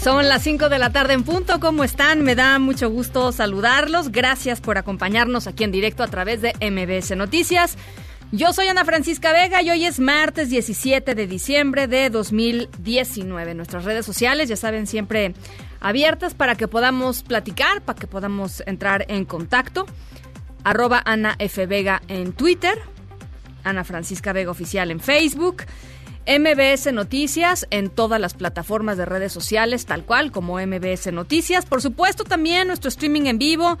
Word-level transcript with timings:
Son 0.00 0.28
las 0.28 0.44
5 0.44 0.68
de 0.68 0.78
la 0.78 0.90
tarde 0.90 1.14
en 1.14 1.24
punto. 1.24 1.58
¿Cómo 1.58 1.82
están? 1.82 2.22
Me 2.22 2.36
da 2.36 2.58
mucho 2.60 2.88
gusto 2.88 3.32
saludarlos. 3.32 4.12
Gracias 4.12 4.60
por 4.60 4.78
acompañarnos 4.78 5.48
aquí 5.48 5.64
en 5.64 5.72
directo 5.72 6.04
a 6.04 6.06
través 6.06 6.40
de 6.40 6.52
MBS 6.60 7.16
Noticias. 7.16 7.76
Yo 8.30 8.52
soy 8.52 8.68
Ana 8.68 8.84
Francisca 8.84 9.32
Vega 9.32 9.60
y 9.60 9.70
hoy 9.70 9.84
es 9.84 9.98
martes 9.98 10.50
17 10.50 11.16
de 11.16 11.26
diciembre 11.26 11.88
de 11.88 12.10
2019. 12.10 13.54
Nuestras 13.54 13.84
redes 13.84 14.06
sociales, 14.06 14.48
ya 14.48 14.56
saben, 14.56 14.86
siempre 14.86 15.34
abiertas 15.80 16.32
para 16.32 16.54
que 16.54 16.68
podamos 16.68 17.24
platicar, 17.24 17.82
para 17.82 17.98
que 17.98 18.06
podamos 18.06 18.62
entrar 18.66 19.04
en 19.08 19.24
contacto. 19.24 19.84
Arroba 20.62 21.02
Ana 21.04 21.34
F. 21.40 21.66
Vega 21.66 22.02
en 22.06 22.32
Twitter, 22.32 22.78
Ana 23.64 23.82
Francisca 23.82 24.32
Vega 24.32 24.52
Oficial 24.52 24.92
en 24.92 25.00
Facebook. 25.00 25.64
MBS 26.28 26.92
Noticias 26.92 27.66
en 27.70 27.88
todas 27.88 28.20
las 28.20 28.34
plataformas 28.34 28.98
de 28.98 29.06
redes 29.06 29.32
sociales, 29.32 29.86
tal 29.86 30.04
cual 30.04 30.30
como 30.30 30.58
MBS 30.60 31.10
Noticias. 31.10 31.64
Por 31.64 31.80
supuesto, 31.80 32.24
también 32.24 32.68
nuestro 32.68 32.90
streaming 32.90 33.22
en 33.22 33.38
vivo 33.38 33.78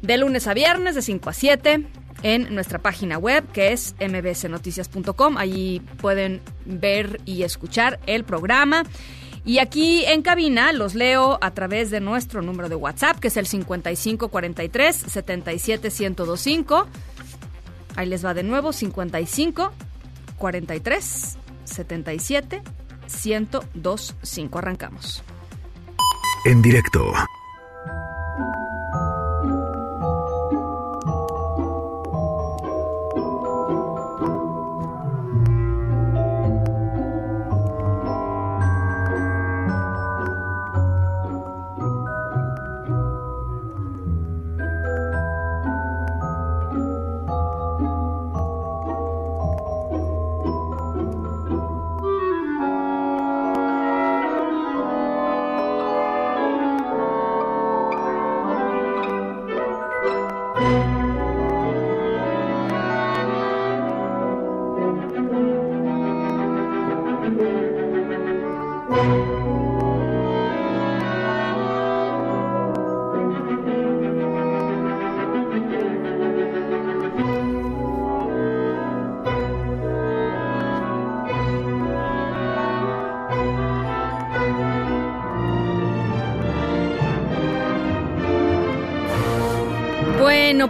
de 0.00 0.16
lunes 0.16 0.46
a 0.46 0.54
viernes 0.54 0.94
de 0.94 1.02
5 1.02 1.28
a 1.28 1.32
7 1.34 1.86
en 2.22 2.54
nuestra 2.54 2.78
página 2.78 3.18
web 3.18 3.44
que 3.52 3.72
es 3.72 3.94
mbsnoticias.com. 4.00 5.36
Allí 5.36 5.82
pueden 6.00 6.40
ver 6.64 7.20
y 7.26 7.42
escuchar 7.42 8.00
el 8.06 8.24
programa. 8.24 8.84
Y 9.44 9.58
aquí 9.58 10.04
en 10.06 10.22
cabina 10.22 10.72
los 10.72 10.94
leo 10.94 11.36
a 11.42 11.50
través 11.50 11.90
de 11.90 12.00
nuestro 12.00 12.40
número 12.40 12.70
de 12.70 12.76
WhatsApp, 12.76 13.18
que 13.18 13.28
es 13.28 13.36
el 13.36 13.46
5543 13.46 14.96
77125. 14.96 16.86
Ahí 17.96 18.08
les 18.08 18.24
va 18.24 18.32
de 18.32 18.44
nuevo, 18.44 18.72
55 18.72 19.72
43 20.38 21.38
77 21.72 22.62
1025. 23.06 24.58
Arrancamos. 24.58 25.22
En 26.44 26.60
directo. 26.60 27.12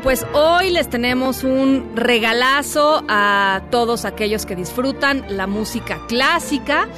Pues 0.03 0.27
hoy 0.33 0.71
les 0.71 0.91
tenemos 0.91 1.45
un 1.45 1.95
regalazo 1.95 3.05
a 3.09 3.63
todos 3.71 4.05
aquellos 4.05 4.45
que 4.47 4.57
disfrutan 4.57 5.25
la 5.29 5.47
música 5.47 6.01
clásica, 6.09 6.89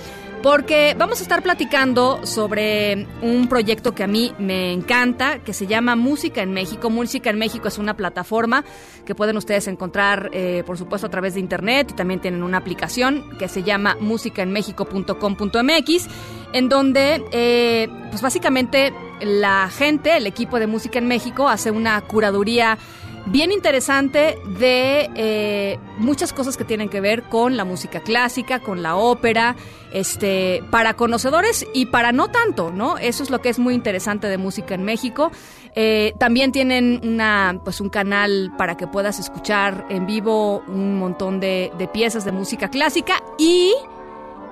porque 0.43 0.97
vamos 0.99 1.21
a 1.21 1.23
estar 1.23 1.43
platicando 1.43 2.27
sobre 2.27 3.07
un 3.23 3.47
proyecto 3.49 3.95
que 3.95 4.05
a 4.05 4.07
mí 4.07 4.33
me 4.39 4.73
encanta, 4.73 5.41
que 5.41 5.53
se 5.53 5.67
llama 5.67 5.97
Música 5.97 6.41
en 6.43 6.53
México. 6.53 6.89
Música 6.89 7.29
en 7.31 7.39
México 7.39 7.69
es 7.69 7.77
una 7.79 7.95
plataforma 7.95 8.65
que 9.05 9.15
pueden 9.15 9.37
ustedes 9.37 9.69
encontrar, 9.69 10.31
eh, 10.33 10.63
por 10.67 10.79
supuesto, 10.79 11.07
a 11.07 11.11
través 11.11 11.35
de 11.35 11.41
internet 11.41 11.89
y 11.91 11.95
también 11.95 12.21
tienen 12.21 12.43
una 12.43 12.57
aplicación 12.59 13.37
que 13.39 13.49
se 13.49 13.63
llama 13.63 13.97
musicaenmexico.com.mx, 14.01 16.09
en 16.55 16.69
donde, 16.69 17.23
eh, 17.33 17.89
pues 18.11 18.23
básicamente, 18.23 18.95
la 19.21 19.69
gente, 19.69 20.17
el 20.17 20.27
equipo 20.27 20.61
de 20.61 20.69
Música 20.69 21.01
en 21.01 21.09
México, 21.09 21.49
hace 21.49 21.73
una 21.73 22.01
curaduría 22.03 22.79
bien 23.27 23.51
interesante 23.51 24.39
de 24.61 25.11
eh, 25.17 25.79
muchas 25.99 26.33
cosas 26.33 26.57
que 26.57 26.65
tienen 26.65 26.89
que 26.89 27.01
ver 27.01 27.25
con 27.25 27.57
la 27.57 27.65
música 27.65 28.01
clásica, 28.01 28.61
con 28.61 28.85
la 28.85 28.95
ópera, 28.95 29.57
este, 29.93 30.63
para 30.71 30.95
conocedores 30.95 31.67
y 31.75 31.87
para 31.87 32.13
no 32.13 32.29
tanto, 32.29 32.71
¿no? 32.71 32.99
Eso 32.99 33.25
es 33.25 33.31
lo 33.31 33.41
que 33.41 33.49
es 33.49 33.59
muy 33.59 33.75
interesante 33.75 34.29
de 34.29 34.39
Música 34.39 34.77
en 34.77 34.85
México. 34.85 35.33
Eh, 35.75 36.15
también 36.21 36.53
tienen 36.53 37.01
una, 37.03 37.61
pues 37.65 37.81
un 37.81 37.89
canal 37.89 38.53
para 38.57 38.77
que 38.77 38.87
puedas 38.87 39.19
escuchar 39.19 39.87
en 39.89 40.07
vivo 40.07 40.63
un 40.69 41.01
montón 41.01 41.41
de, 41.41 41.73
de 41.79 41.89
piezas 41.89 42.25
de 42.25 42.31
música 42.31 42.69
clásica 42.69 43.21
y, 43.39 43.75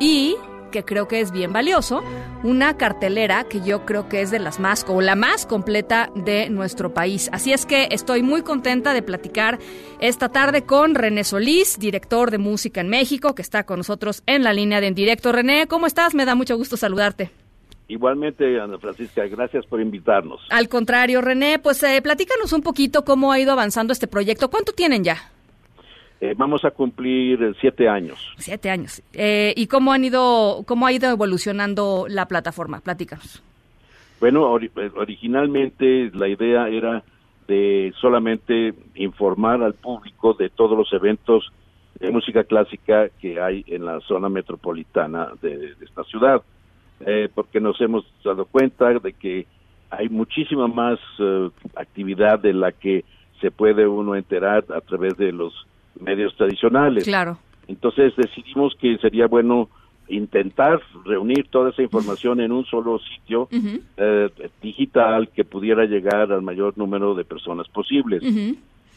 y 0.00 0.34
que 0.72 0.84
creo 0.84 1.06
que 1.06 1.20
es 1.20 1.30
bien 1.30 1.52
valioso, 1.52 2.02
una 2.42 2.76
cartelera 2.76 3.44
que 3.44 3.60
yo 3.60 3.86
creo 3.86 4.08
que 4.08 4.22
es 4.22 4.32
de 4.32 4.40
las 4.40 4.58
más 4.58 4.84
o 4.88 5.00
la 5.00 5.14
más 5.14 5.46
completa 5.46 6.10
de 6.16 6.50
nuestro 6.50 6.92
país. 6.92 7.28
Así 7.32 7.52
es 7.52 7.64
que 7.64 7.86
estoy 7.92 8.24
muy 8.24 8.42
contenta 8.42 8.92
de 8.92 9.02
platicar 9.02 9.60
esta 10.00 10.30
tarde 10.30 10.62
con 10.62 10.96
René 10.96 11.22
Solís, 11.22 11.78
director 11.78 12.32
de 12.32 12.38
Música 12.38 12.80
en 12.80 12.88
México, 12.88 13.36
que 13.36 13.42
está 13.42 13.62
con 13.64 13.78
nosotros 13.78 14.24
en 14.26 14.42
la 14.42 14.52
línea 14.52 14.80
de 14.80 14.88
en 14.88 14.94
directo. 14.96 15.30
René, 15.30 15.68
¿cómo 15.68 15.86
estás? 15.86 16.14
Me 16.14 16.24
da 16.24 16.34
mucho 16.34 16.56
gusto 16.56 16.76
saludarte. 16.76 17.30
Igualmente, 17.88 18.58
Ana 18.58 18.78
Francisca, 18.78 19.26
gracias 19.26 19.66
por 19.66 19.80
invitarnos. 19.80 20.40
Al 20.48 20.68
contrario, 20.68 21.20
René, 21.20 21.58
pues 21.58 21.82
eh, 21.82 22.00
platícanos 22.02 22.52
un 22.52 22.62
poquito 22.62 23.04
cómo 23.04 23.32
ha 23.32 23.38
ido 23.38 23.52
avanzando 23.52 23.92
este 23.92 24.06
proyecto. 24.06 24.48
¿Cuánto 24.48 24.72
tienen 24.72 25.04
ya? 25.04 25.31
Eh, 26.24 26.34
vamos 26.38 26.64
a 26.64 26.70
cumplir 26.70 27.42
eh, 27.42 27.52
siete 27.60 27.88
años. 27.88 28.16
Siete 28.38 28.70
años. 28.70 29.02
Eh, 29.12 29.52
¿Y 29.56 29.66
cómo 29.66 29.92
han 29.92 30.04
ido, 30.04 30.62
cómo 30.68 30.86
ha 30.86 30.92
ido 30.92 31.10
evolucionando 31.10 32.06
la 32.08 32.26
plataforma? 32.26 32.78
Platícanos. 32.78 33.42
Bueno, 34.20 34.56
eh, 34.56 34.70
originalmente 34.94 36.12
la 36.14 36.28
idea 36.28 36.68
era 36.68 37.02
de 37.48 37.92
solamente 38.00 38.72
informar 38.94 39.64
al 39.64 39.74
público 39.74 40.34
de 40.34 40.48
todos 40.48 40.78
los 40.78 40.92
eventos 40.92 41.52
de 41.98 42.12
música 42.12 42.44
clásica 42.44 43.08
que 43.20 43.40
hay 43.40 43.64
en 43.66 43.84
la 43.84 43.98
zona 44.02 44.28
metropolitana 44.28 45.30
de, 45.42 45.74
de 45.74 45.84
esta 45.84 46.04
ciudad, 46.04 46.40
Eh, 47.04 47.28
porque 47.34 47.58
nos 47.58 47.80
hemos 47.80 48.04
dado 48.22 48.44
cuenta 48.44 48.86
de 49.06 49.12
que 49.12 49.44
hay 49.90 50.08
muchísima 50.08 50.68
más 50.68 51.00
actividad 51.74 52.38
de 52.38 52.52
la 52.52 52.70
que 52.70 53.04
se 53.40 53.50
puede 53.50 53.88
uno 53.88 54.14
enterar 54.14 54.64
a 54.70 54.80
través 54.80 55.16
de 55.16 55.32
los 55.32 55.52
medios 56.00 56.34
tradicionales. 56.36 57.04
Claro. 57.04 57.38
Entonces 57.68 58.12
decidimos 58.16 58.74
que 58.80 58.96
sería 58.98 59.26
bueno 59.26 59.68
intentar 60.08 60.80
reunir 61.04 61.46
toda 61.48 61.70
esa 61.70 61.82
información 61.82 62.40
en 62.40 62.52
un 62.52 62.64
solo 62.66 62.98
sitio 62.98 63.48
eh, 63.96 64.28
digital 64.60 65.28
que 65.28 65.44
pudiera 65.44 65.84
llegar 65.84 66.32
al 66.32 66.42
mayor 66.42 66.76
número 66.76 67.14
de 67.14 67.24
personas 67.24 67.68
posibles. 67.68 68.22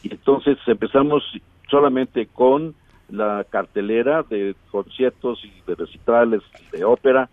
Y 0.02 0.12
entonces 0.12 0.58
empezamos 0.66 1.22
solamente 1.70 2.26
con 2.26 2.74
la 3.08 3.46
cartelera 3.48 4.24
de 4.24 4.56
conciertos 4.70 5.40
y 5.44 5.52
de 5.66 5.76
recitales 5.76 6.42
de 6.72 6.84
ópera 6.84 7.30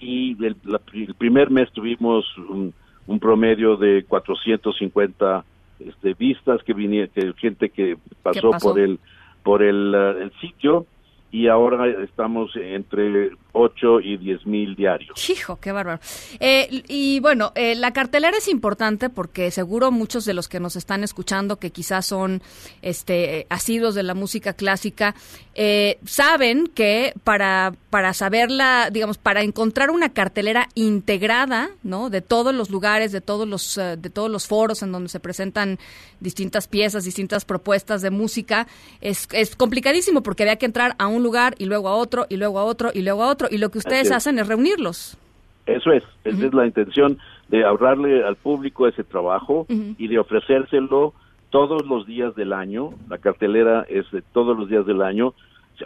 y 0.00 0.32
el, 0.44 0.56
la- 0.64 0.80
el 0.92 1.14
primer 1.14 1.48
mes 1.50 1.70
tuvimos 1.72 2.26
un, 2.38 2.74
un 3.06 3.18
promedio 3.20 3.76
de 3.76 4.04
450 4.08 5.44
este, 5.88 6.14
vistas 6.14 6.62
que 6.62 6.72
vinieron, 6.72 7.10
que 7.14 7.32
gente 7.34 7.70
que 7.70 7.96
pasó, 8.22 8.50
por 8.60 8.78
el 8.78 8.98
por 9.42 9.62
el, 9.62 9.94
el 9.94 10.32
sitio 10.40 10.86
y 11.32 11.48
ahora 11.48 11.88
estamos 12.04 12.54
entre 12.56 13.32
8 13.52 14.00
y 14.00 14.16
10 14.16 14.46
mil 14.46 14.74
diarios. 14.74 15.28
Hijo, 15.28 15.58
qué 15.60 15.72
bárbaro. 15.72 16.00
Eh, 16.40 16.82
y 16.88 17.20
bueno, 17.20 17.52
eh, 17.54 17.74
la 17.74 17.92
cartelera 17.92 18.36
es 18.36 18.48
importante 18.48 19.10
porque 19.10 19.50
seguro 19.50 19.90
muchos 19.90 20.24
de 20.24 20.34
los 20.34 20.48
que 20.48 20.60
nos 20.60 20.76
están 20.76 21.04
escuchando, 21.04 21.58
que 21.58 21.70
quizás 21.70 22.06
son 22.06 22.42
este, 22.80 23.46
asidos 23.50 23.94
de 23.94 24.02
la 24.02 24.14
música 24.14 24.54
clásica, 24.54 25.14
eh, 25.54 25.98
saben 26.06 26.66
que 26.66 27.12
para, 27.24 27.74
para 27.90 28.14
saberla, 28.14 28.88
digamos, 28.90 29.18
para 29.18 29.42
encontrar 29.42 29.90
una 29.90 30.12
cartelera 30.12 30.68
integrada, 30.74 31.70
¿no? 31.82 32.08
De 32.08 32.22
todos 32.22 32.54
los 32.54 32.70
lugares, 32.70 33.12
de 33.12 33.20
todos 33.20 33.46
los, 33.46 33.76
de 33.76 34.10
todos 34.10 34.30
los 34.30 34.46
foros 34.46 34.82
en 34.82 34.92
donde 34.92 35.10
se 35.10 35.20
presentan 35.20 35.78
distintas 36.20 36.68
piezas, 36.68 37.04
distintas 37.04 37.44
propuestas 37.44 38.00
de 38.00 38.10
música, 38.10 38.66
es, 39.00 39.28
es 39.32 39.56
complicadísimo 39.56 40.22
porque 40.22 40.44
había 40.44 40.56
que 40.56 40.66
entrar 40.66 40.94
a 40.98 41.06
un 41.06 41.22
lugar 41.22 41.54
y 41.58 41.66
luego 41.66 41.88
a 41.88 41.94
otro 41.96 42.26
y 42.28 42.36
luego 42.36 42.58
a 42.58 42.64
otro 42.64 42.90
y 42.94 43.02
luego 43.02 43.24
a 43.24 43.28
otro 43.28 43.41
y 43.50 43.58
lo 43.58 43.70
que 43.70 43.78
ustedes 43.78 44.10
hacen 44.10 44.38
es 44.38 44.46
reunirlos. 44.46 45.18
Eso 45.66 45.92
es, 45.92 46.02
esa 46.24 46.46
es 46.46 46.54
la 46.54 46.66
intención 46.66 47.18
de 47.48 47.64
ahorrarle 47.64 48.24
al 48.24 48.36
público 48.36 48.88
ese 48.88 49.04
trabajo 49.04 49.66
y 49.68 50.08
de 50.08 50.18
ofrecérselo 50.18 51.14
todos 51.50 51.86
los 51.86 52.06
días 52.06 52.34
del 52.34 52.52
año. 52.52 52.90
La 53.08 53.18
cartelera 53.18 53.84
es 53.88 54.10
de 54.10 54.22
todos 54.22 54.58
los 54.58 54.68
días 54.68 54.86
del 54.86 55.02
año. 55.02 55.34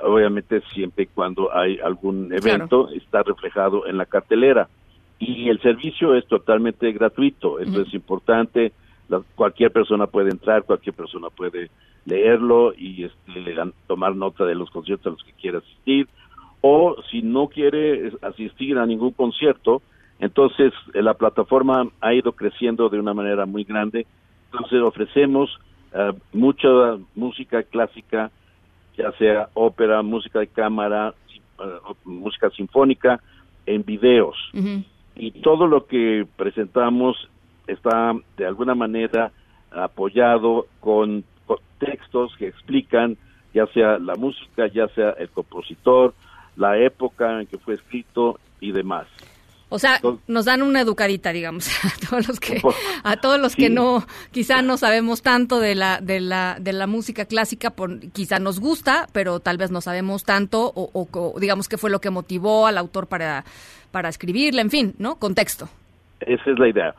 Obviamente 0.02 0.62
siempre 0.72 1.04
y 1.04 1.06
cuando 1.08 1.54
hay 1.54 1.78
algún 1.78 2.32
evento 2.32 2.88
está 2.90 3.22
reflejado 3.22 3.86
en 3.86 3.98
la 3.98 4.06
cartelera. 4.06 4.68
Y 5.18 5.48
el 5.48 5.60
servicio 5.60 6.14
es 6.14 6.26
totalmente 6.26 6.92
gratuito, 6.92 7.58
eso 7.58 7.80
es 7.82 7.92
importante. 7.94 8.72
cualquier 9.34 9.72
persona 9.72 10.06
puede 10.06 10.30
entrar, 10.30 10.64
cualquier 10.64 10.94
persona 10.94 11.30
puede 11.30 11.70
leerlo 12.04 12.72
y 12.76 13.04
este, 13.04 13.56
tomar 13.86 14.14
nota 14.14 14.44
de 14.44 14.54
los 14.54 14.70
conciertos 14.70 15.06
a 15.06 15.10
los 15.10 15.24
que 15.24 15.32
quiera 15.32 15.58
asistir 15.58 16.06
o 16.68 16.96
si 17.12 17.22
no 17.22 17.46
quiere 17.46 18.10
asistir 18.22 18.76
a 18.76 18.86
ningún 18.86 19.12
concierto, 19.12 19.82
entonces 20.18 20.72
eh, 20.94 21.00
la 21.00 21.14
plataforma 21.14 21.88
ha 22.00 22.12
ido 22.12 22.32
creciendo 22.32 22.88
de 22.88 22.98
una 22.98 23.14
manera 23.14 23.46
muy 23.46 23.62
grande. 23.62 24.04
Entonces 24.50 24.80
ofrecemos 24.82 25.48
eh, 25.94 26.12
mucha 26.32 26.68
música 27.14 27.62
clásica, 27.62 28.32
ya 28.98 29.12
sea 29.12 29.48
ópera, 29.54 30.02
música 30.02 30.40
de 30.40 30.48
cámara, 30.48 31.14
eh, 31.60 31.78
música 32.04 32.50
sinfónica, 32.50 33.20
en 33.64 33.84
videos. 33.84 34.36
Y 35.14 35.30
todo 35.42 35.68
lo 35.68 35.86
que 35.86 36.26
presentamos 36.36 37.16
está 37.68 38.12
de 38.36 38.46
alguna 38.46 38.74
manera 38.74 39.30
apoyado 39.70 40.66
con 40.80 41.24
textos 41.78 42.34
que 42.38 42.48
explican 42.48 43.16
ya 43.56 43.66
sea 43.68 43.98
la 43.98 44.14
música, 44.16 44.66
ya 44.66 44.86
sea 44.88 45.10
el 45.18 45.30
compositor, 45.30 46.12
la 46.56 46.78
época 46.78 47.40
en 47.40 47.46
que 47.46 47.58
fue 47.58 47.74
escrito 47.74 48.38
y 48.60 48.72
demás. 48.72 49.06
O 49.68 49.80
sea, 49.80 50.00
nos 50.28 50.44
dan 50.44 50.62
una 50.62 50.80
educadita, 50.80 51.32
digamos, 51.32 51.68
a 51.84 52.08
todos 52.08 52.28
los 52.28 52.38
que 52.38 52.62
a 53.02 53.16
todos 53.16 53.40
los 53.40 53.56
que 53.56 53.68
no 53.68 54.04
quizá 54.30 54.62
no 54.62 54.76
sabemos 54.76 55.22
tanto 55.22 55.58
de 55.58 55.74
la 55.74 56.00
de 56.00 56.20
la 56.20 56.56
de 56.60 56.72
la 56.72 56.86
música 56.86 57.24
clásica, 57.24 57.70
por, 57.70 57.98
quizá 58.10 58.38
nos 58.38 58.60
gusta, 58.60 59.08
pero 59.12 59.40
tal 59.40 59.58
vez 59.58 59.72
no 59.72 59.80
sabemos 59.80 60.24
tanto 60.24 60.72
o, 60.74 61.36
digamos 61.40 61.68
que 61.68 61.78
fue 61.78 61.90
lo 61.90 62.00
que 62.00 62.10
motivó 62.10 62.66
al 62.66 62.78
autor 62.78 63.08
para 63.08 63.44
para 63.90 64.08
escribirla, 64.08 64.62
en 64.62 64.70
fin, 64.70 64.94
¿no? 64.98 65.16
Contexto. 65.16 65.68
Esa 66.20 66.50
es 66.50 66.58
la 66.58 66.68
idea. 66.68 66.94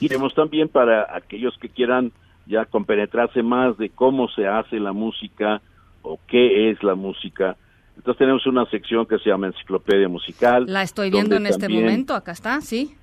Iremos 0.00 0.34
también 0.34 0.68
para 0.68 1.14
aquellos 1.14 1.56
que 1.58 1.68
quieran 1.68 2.12
ya 2.46 2.64
compenetrarse 2.64 3.42
más 3.42 3.76
de 3.76 3.90
cómo 3.90 4.28
se 4.28 4.46
hace 4.46 4.78
la 4.78 4.92
música 4.92 5.60
o 6.02 6.20
qué 6.28 6.70
es 6.70 6.82
la 6.82 6.94
música 6.94 7.56
entonces 7.98 8.18
tenemos 8.18 8.46
una 8.46 8.64
sección 8.66 9.06
que 9.06 9.18
se 9.18 9.28
llama 9.28 9.48
Enciclopedia 9.48 10.08
Musical. 10.08 10.66
La 10.68 10.82
estoy 10.82 11.10
viendo 11.10 11.34
en 11.34 11.46
este 11.46 11.68
momento, 11.68 12.14
acá 12.14 12.30
está, 12.30 12.60
sí. 12.60 12.94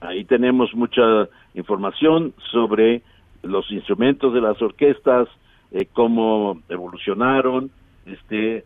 Ahí 0.00 0.24
tenemos 0.24 0.74
mucha 0.74 1.28
información 1.54 2.34
sobre 2.50 3.02
los 3.42 3.70
instrumentos 3.70 4.34
de 4.34 4.40
las 4.40 4.60
orquestas, 4.60 5.28
eh, 5.70 5.86
cómo 5.92 6.60
evolucionaron, 6.68 7.70
este, 8.04 8.64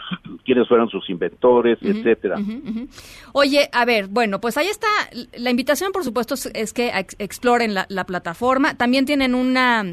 quiénes 0.44 0.68
fueron 0.68 0.88
sus 0.88 1.08
inventores, 1.10 1.78
etcétera. 1.82 2.36
Oye, 3.32 3.68
a 3.72 3.84
ver, 3.84 4.08
bueno, 4.08 4.40
pues 4.40 4.56
ahí 4.56 4.66
está. 4.66 4.88
La 5.38 5.50
invitación, 5.50 5.92
por 5.92 6.04
supuesto, 6.04 6.34
es, 6.34 6.72
que 6.72 6.92
exploren 7.18 7.74
la, 7.74 8.04
plataforma. 8.04 8.76
También 8.76 9.06
tienen 9.06 9.34
una, 9.34 9.84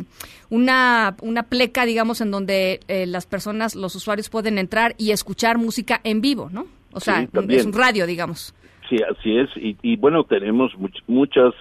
una, 0.50 1.16
una 1.22 1.44
pleca, 1.44 1.86
digamos, 1.86 2.22
en 2.22 2.32
donde 2.32 2.80
eh, 2.88 3.06
las 3.06 3.26
personas, 3.26 3.76
los 3.76 3.96
usuarios 3.96 4.30
pueden 4.30 4.58
entrar 4.58 4.96
y 4.98 5.12
escuchar 5.12 5.58
música 5.58 6.02
en 6.04 6.22
vivo, 6.22 6.50
¿no? 6.52 6.66
O 6.92 7.00
sea, 7.00 7.28
es 7.50 7.66
un 7.66 7.74
radio, 7.74 8.08
digamos. 8.08 8.54
Sí, 8.90 8.98
así 9.04 9.38
es. 9.38 9.50
Y, 9.56 9.96
bueno, 9.98 10.24
tenemos 10.24 10.72
muchas, 11.08 11.54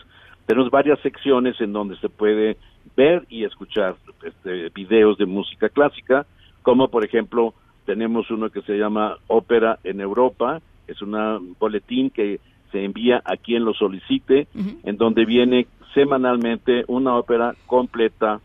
tenemos 0.46 0.70
varias 0.70 0.98
secciones 1.00 1.60
en 1.60 1.72
donde 1.72 1.96
se 1.98 2.08
puede 2.08 2.56
ver 2.96 3.26
y 3.28 3.44
escuchar 3.44 3.96
este, 4.22 4.70
videos 4.70 5.18
de 5.18 5.26
música 5.26 5.68
clásica, 5.68 6.26
como 6.62 6.88
por 6.88 7.04
ejemplo 7.04 7.54
tenemos 7.88 8.30
uno 8.30 8.50
que 8.50 8.60
se 8.60 8.76
llama 8.76 9.16
Ópera 9.28 9.78
en 9.82 10.02
Europa, 10.02 10.60
es 10.86 11.00
un 11.00 11.56
boletín 11.58 12.10
que 12.10 12.38
se 12.70 12.84
envía 12.84 13.22
a 13.24 13.38
quien 13.38 13.64
lo 13.64 13.72
solicite, 13.72 14.46
en 14.84 14.98
donde 14.98 15.24
viene 15.24 15.66
semanalmente 15.94 16.84
una 16.86 17.16
ópera 17.16 17.54
completa 17.64 18.42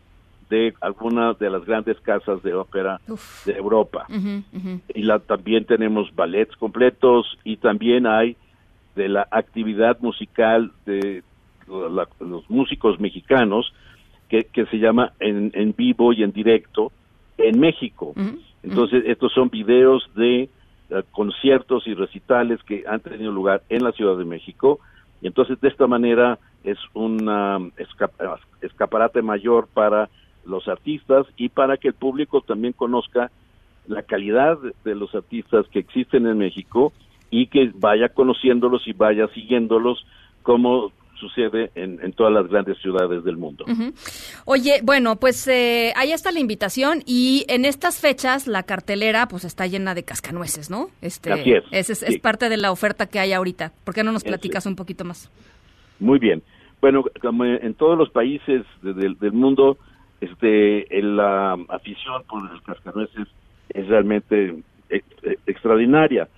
de 0.48 0.72
alguna 0.80 1.34
de 1.34 1.50
las 1.50 1.62
grandes 1.66 2.00
casas 2.00 2.42
de 2.42 2.54
ópera 2.54 3.02
de 3.44 3.52
Europa. 3.52 4.06
Y 4.94 5.02
la, 5.02 5.18
también 5.18 5.66
tenemos 5.66 6.14
ballets 6.14 6.56
completos 6.56 7.38
y 7.44 7.58
también 7.58 8.06
hay 8.06 8.38
de 8.96 9.10
la 9.10 9.28
actividad 9.30 10.00
musical 10.00 10.72
de 10.86 11.22
los 11.68 12.48
músicos 12.48 12.98
mexicanos 12.98 13.74
que, 14.30 14.44
que 14.44 14.64
se 14.66 14.78
llama 14.78 15.12
en, 15.20 15.50
en, 15.52 15.74
vivo 15.76 16.14
y 16.14 16.22
en 16.22 16.32
directo 16.32 16.92
en 17.36 17.60
México. 17.60 18.14
Entonces, 18.64 19.04
estos 19.06 19.32
son 19.32 19.50
videos 19.50 20.08
de 20.16 20.48
eh, 20.90 21.02
conciertos 21.12 21.86
y 21.86 21.94
recitales 21.94 22.62
que 22.62 22.84
han 22.88 23.00
tenido 23.00 23.30
lugar 23.30 23.62
en 23.68 23.84
la 23.84 23.92
Ciudad 23.92 24.16
de 24.16 24.24
México. 24.24 24.80
Y 25.20 25.26
entonces, 25.26 25.60
de 25.60 25.68
esta 25.68 25.86
manera, 25.86 26.38
es 26.64 26.78
un 26.94 27.72
escaparate 28.60 29.22
mayor 29.22 29.68
para 29.72 30.08
los 30.46 30.66
artistas 30.68 31.26
y 31.36 31.48
para 31.50 31.76
que 31.76 31.88
el 31.88 31.94
público 31.94 32.40
también 32.40 32.72
conozca 32.72 33.30
la 33.86 34.02
calidad 34.02 34.58
de 34.84 34.94
los 34.94 35.14
artistas 35.14 35.66
que 35.68 35.78
existen 35.78 36.26
en 36.26 36.38
México 36.38 36.92
y 37.30 37.46
que 37.48 37.70
vaya 37.74 38.08
conociéndolos 38.08 38.86
y 38.86 38.92
vaya 38.92 39.28
siguiéndolos 39.28 40.06
como 40.42 40.92
sucede 41.28 41.70
en, 41.74 42.12
todas 42.12 42.32
las 42.32 42.48
grandes 42.48 42.78
ciudades 42.78 43.24
del 43.24 43.36
mundo. 43.36 43.64
Oye, 44.44 44.80
bueno, 44.82 45.16
pues 45.16 45.46
eh, 45.48 45.92
ahí 45.96 46.12
está 46.12 46.30
la 46.30 46.40
invitación 46.40 47.00
y 47.06 47.44
en 47.48 47.64
estas 47.64 48.00
fechas 48.00 48.46
la 48.46 48.62
cartelera 48.62 49.26
pues 49.26 49.44
está 49.44 49.66
llena 49.66 49.94
de 49.94 50.02
cascanueces, 50.02 50.70
¿no? 50.70 50.88
Este, 51.00 51.32
Así 51.32 51.52
es. 51.52 51.90
Es, 51.90 52.18
parte 52.20 52.48
de 52.48 52.56
la 52.56 52.70
oferta 52.70 53.06
que 53.06 53.18
hay 53.18 53.32
ahorita. 53.32 53.72
¿Por 53.84 53.94
qué 53.94 54.04
no 54.04 54.12
nos 54.12 54.24
platicas 54.24 54.66
un 54.66 54.76
poquito 54.76 55.04
más? 55.04 55.30
Muy 55.98 56.18
bien. 56.18 56.42
Bueno, 56.80 57.04
como 57.20 57.44
en 57.44 57.74
todos 57.74 57.96
los 57.96 58.10
países 58.10 58.64
del 58.82 59.32
mundo, 59.32 59.78
este, 60.20 60.86
la 61.02 61.56
afición 61.68 62.22
por 62.28 62.42
los 62.50 62.60
cascanueces 62.62 63.28
es 63.70 63.88
realmente 63.88 64.56
eh, 64.90 65.02
extraordinaria. 65.46 66.28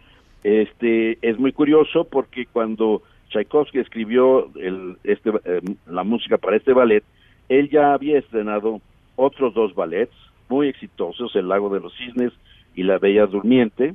Este, 0.44 1.18
es 1.28 1.38
muy 1.38 1.52
curioso 1.52 2.04
porque 2.04 2.46
cuando 2.46 3.02
Tchaikovsky 3.30 3.78
escribió 3.78 4.50
el, 4.56 4.96
este, 5.04 5.30
eh, 5.44 5.60
la 5.86 6.04
música 6.04 6.38
para 6.38 6.56
este 6.56 6.72
ballet, 6.72 7.04
él 7.48 7.70
ya 7.70 7.92
había 7.92 8.18
estrenado 8.18 8.80
otros 9.16 9.54
dos 9.54 9.74
ballets 9.74 10.14
muy 10.48 10.68
exitosos, 10.68 11.34
El 11.34 11.48
Lago 11.48 11.72
de 11.72 11.80
los 11.80 11.92
Cisnes 11.96 12.32
y 12.74 12.82
La 12.82 12.98
Bella 12.98 13.26
Durmiente, 13.26 13.94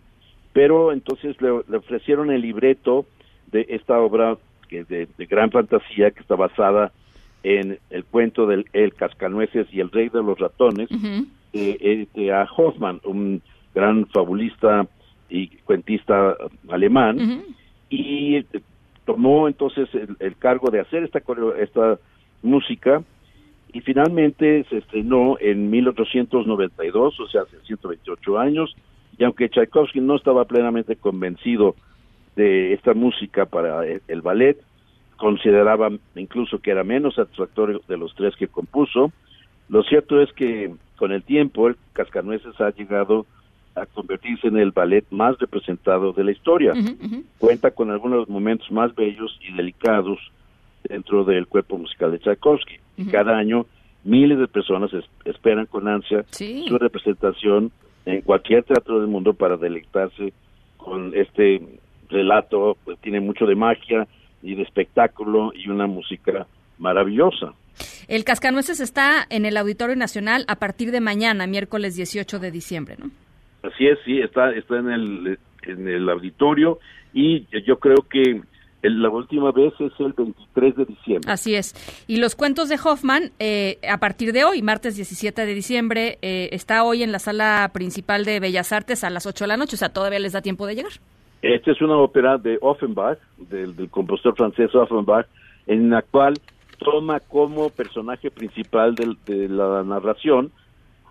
pero 0.53 0.91
entonces 0.91 1.39
le, 1.41 1.49
ofrecieron 1.51 2.31
el 2.31 2.41
libreto 2.41 3.05
de 3.51 3.65
esta 3.69 3.99
obra 3.99 4.37
que 4.67 4.83
de, 4.83 5.07
gran 5.25 5.51
fantasía 5.51 6.11
que 6.11 6.21
está 6.21 6.35
basada 6.35 6.91
en 7.43 7.79
el 7.89 8.05
cuento 8.05 8.47
del 8.47 8.65
El 8.73 8.93
Cascanueces 8.93 9.67
y 9.71 9.79
el 9.79 9.91
Rey 9.91 10.09
de 10.09 10.23
los 10.23 10.37
Ratones, 10.37 10.89
de, 11.53 12.33
a. 12.33 12.47
Hoffman, 12.55 13.01
un 13.03 13.41
gran 13.73 14.05
fabulista 14.07 14.87
y 15.29 15.47
cuentista 15.47 16.35
alemán, 16.69 17.43
y 17.89 18.43
tomó 19.11 19.47
entonces 19.47 19.89
el, 20.19 20.35
cargo 20.37 20.69
de 20.69 20.79
hacer 20.79 21.03
esta, 21.03 21.21
esta 21.59 21.99
música 22.41 23.03
y 23.73 23.81
finalmente 23.81 24.65
se 24.69 24.77
estrenó 24.77 25.37
en 25.39 25.69
1892, 25.69 27.19
o 27.19 27.27
sea, 27.27 27.41
hace 27.41 27.57
128 27.65 28.39
años, 28.39 28.75
y 29.17 29.23
aunque 29.23 29.49
Tchaikovsky 29.49 29.99
no 29.99 30.15
estaba 30.15 30.45
plenamente 30.45 30.95
convencido 30.95 31.75
de 32.35 32.73
esta 32.73 32.93
música 32.93 33.45
para 33.45 33.85
el, 33.85 34.21
ballet, 34.21 34.57
consideraba 35.17 35.89
incluso 36.15 36.59
que 36.59 36.71
era 36.71 36.83
menos 36.83 37.15
satisfactorio 37.15 37.81
de 37.87 37.97
los 37.97 38.15
tres 38.15 38.35
que 38.35 38.47
compuso. 38.47 39.11
Lo 39.69 39.83
cierto 39.83 40.21
es 40.21 40.31
que 40.33 40.73
con 40.97 41.11
el 41.11 41.23
tiempo 41.23 41.67
el 41.67 41.75
Cascanueces 41.93 42.59
ha 42.59 42.71
llegado 42.71 43.21
a 43.21 43.40
convertirse 43.93 44.47
en 44.47 44.57
el 44.57 44.71
ballet 44.71 45.05
más 45.11 45.37
representado 45.39 46.13
de 46.13 46.23
la 46.23 46.31
historia. 46.31 46.73
Cuenta 47.37 47.71
con 47.71 47.91
algunos 47.91 48.15
de 48.15 48.19
los 48.21 48.29
momentos 48.29 48.71
más 48.71 48.93
bellos 48.95 49.39
y 49.47 49.53
delicados 49.53 50.19
dentro 50.83 51.23
del 51.23 51.47
cuerpo 51.47 51.77
musical 51.77 52.11
de 52.11 52.19
Tchaikovsky. 52.19 52.75
Cada 53.11 53.37
año 53.37 53.65
miles 54.03 54.39
de 54.39 54.47
personas 54.47 54.91
esperan 55.25 55.65
con 55.65 55.87
ansia 55.87 56.25
su 56.31 56.77
representación 56.77 57.71
en 58.05 58.21
cualquier 58.21 58.63
teatro 58.63 58.99
del 58.99 59.07
mundo 59.07 59.33
para 59.33 59.57
deleitarse 59.57 60.33
con 60.77 61.13
este 61.15 61.61
relato, 62.09 62.77
pues, 62.83 62.97
tiene 62.99 63.19
mucho 63.19 63.45
de 63.45 63.55
magia 63.55 64.07
y 64.41 64.55
de 64.55 64.63
espectáculo 64.63 65.53
y 65.55 65.69
una 65.69 65.87
música 65.87 66.47
maravillosa. 66.79 67.53
El 68.07 68.23
Cascanueces 68.23 68.79
está 68.79 69.25
en 69.29 69.45
el 69.45 69.55
Auditorio 69.55 69.95
Nacional 69.95 70.43
a 70.47 70.55
partir 70.57 70.91
de 70.91 70.99
mañana, 70.99 71.47
miércoles 71.47 71.95
18 71.95 72.39
de 72.39 72.51
diciembre, 72.51 72.95
¿no? 72.99 73.11
Así 73.63 73.87
es, 73.87 73.99
sí, 74.05 74.19
está, 74.19 74.51
está 74.51 74.77
en 74.79 74.89
el, 74.89 75.39
en 75.63 75.87
el 75.87 76.09
auditorio 76.09 76.79
y 77.13 77.45
yo 77.65 77.77
creo 77.79 78.07
que 78.09 78.41
la 78.81 79.09
última 79.09 79.51
vez 79.51 79.73
es 79.79 79.91
el 79.99 80.13
23 80.13 80.75
de 80.75 80.85
diciembre. 80.85 81.31
Así 81.31 81.53
es. 81.55 81.75
Y 82.07 82.17
los 82.17 82.35
cuentos 82.35 82.69
de 82.69 82.79
Hoffman, 82.83 83.31
eh, 83.39 83.77
a 83.87 83.99
partir 83.99 84.33
de 84.33 84.43
hoy, 84.43 84.61
martes 84.61 84.95
17 84.95 85.45
de 85.45 85.53
diciembre, 85.53 86.17
eh, 86.21 86.49
está 86.51 86.83
hoy 86.83 87.03
en 87.03 87.11
la 87.11 87.19
sala 87.19 87.69
principal 87.73 88.25
de 88.25 88.39
Bellas 88.39 88.71
Artes 88.71 89.03
a 89.03 89.09
las 89.09 89.25
8 89.25 89.43
de 89.43 89.47
la 89.49 89.57
noche, 89.57 89.75
o 89.75 89.79
sea, 89.79 89.89
todavía 89.89 90.19
les 90.19 90.33
da 90.33 90.41
tiempo 90.41 90.65
de 90.65 90.75
llegar. 90.75 90.93
Esta 91.43 91.71
es 91.71 91.81
una 91.81 91.97
ópera 91.97 92.37
de 92.37 92.57
Offenbach, 92.61 93.19
del, 93.37 93.75
del 93.75 93.89
compositor 93.89 94.35
francés 94.35 94.73
Offenbach, 94.73 95.27
en 95.67 95.89
la 95.89 96.01
cual 96.01 96.39
toma 96.79 97.19
como 97.19 97.69
personaje 97.69 98.31
principal 98.31 98.95
de 98.95 99.47
la 99.47 99.83
narración 99.83 100.51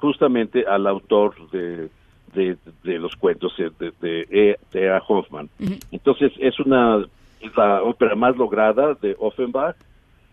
justamente 0.01 0.67
al 0.67 0.87
autor 0.87 1.35
de, 1.51 1.89
de, 2.35 2.57
los 2.99 3.15
cuentos 3.17 3.55
de, 3.57 3.93
de, 4.01 4.57
e, 4.73 4.89
A. 4.89 5.03
Hoffman. 5.07 5.49
Entonces 5.91 6.33
es 6.39 6.59
una 6.61 7.05
es 7.41 7.57
la 7.57 7.83
ópera 7.83 8.15
más 8.15 8.37
lograda 8.37 8.95
de 9.01 9.17
Offenbach, 9.19 9.77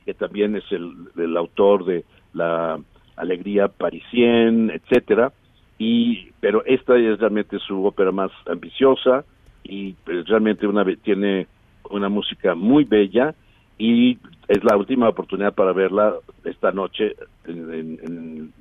que 0.05 0.13
también 0.13 0.55
es 0.55 0.69
el, 0.71 0.93
el 1.17 1.37
autor 1.37 1.85
de 1.85 2.03
la 2.33 2.79
Alegría 3.15 3.67
Parisien, 3.67 4.71
etcétera. 4.71 5.31
Y 5.77 6.31
pero 6.39 6.63
esta 6.65 6.97
es 6.97 7.19
realmente 7.19 7.59
su 7.59 7.85
ópera 7.85 8.11
más 8.11 8.31
ambiciosa 8.47 9.25
y 9.63 9.93
pues, 10.05 10.27
realmente 10.27 10.67
una 10.67 10.85
tiene 10.95 11.47
una 11.89 12.09
música 12.09 12.55
muy 12.55 12.83
bella 12.83 13.33
y 13.77 14.17
es 14.47 14.63
la 14.63 14.75
última 14.75 15.09
oportunidad 15.09 15.53
para 15.53 15.73
verla 15.73 16.15
esta 16.43 16.71
noche 16.71 17.15
en, 17.45 17.99
en, 18.03 18.53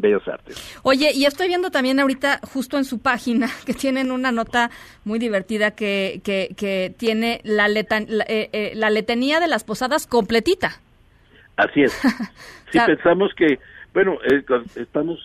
Bellas 0.00 0.26
Artes. 0.28 0.80
Oye, 0.82 1.12
y 1.14 1.24
estoy 1.24 1.48
viendo 1.48 1.70
también 1.70 2.00
ahorita 2.00 2.40
justo 2.42 2.78
en 2.78 2.84
su 2.84 3.00
página 3.00 3.48
que 3.66 3.74
tienen 3.74 4.10
una 4.10 4.32
nota 4.32 4.70
muy 5.04 5.18
divertida 5.18 5.72
que, 5.72 6.20
que, 6.24 6.94
tiene 6.96 7.40
la, 7.44 7.68
letan, 7.68 8.06
eh, 8.28 8.50
eh, 8.52 8.72
la, 8.74 8.90
letanía 8.90 9.40
de 9.40 9.48
las 9.48 9.64
posadas 9.64 10.06
completita. 10.06 10.80
Así 11.56 11.82
es. 11.82 12.00
Si 12.72 12.78
pensamos 12.78 13.30
que, 13.36 13.58
bueno, 13.92 14.16
eh, 14.24 14.42
estamos 14.76 15.18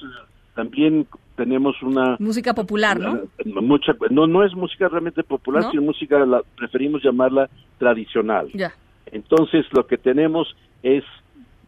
también 0.53 1.08
tenemos 1.38 1.82
una 1.82 2.17
música 2.20 2.53
popular, 2.53 3.00
¿no? 3.00 3.22
mucha 3.62 3.94
no 4.10 4.27
no 4.27 4.44
es 4.44 4.53
música 4.53 4.89
realmente 4.89 5.24
popular, 5.24 5.63
sino 5.72 5.84
música 5.84 6.25
la 6.25 6.41
preferimos 6.58 7.01
llamarla 7.01 7.48
tradicional. 7.77 8.50
Ya. 8.53 8.74
Entonces 9.12 9.65
lo 9.72 9.88
que 9.88 9.98
tenemos 9.98 10.53
es 10.84 11.03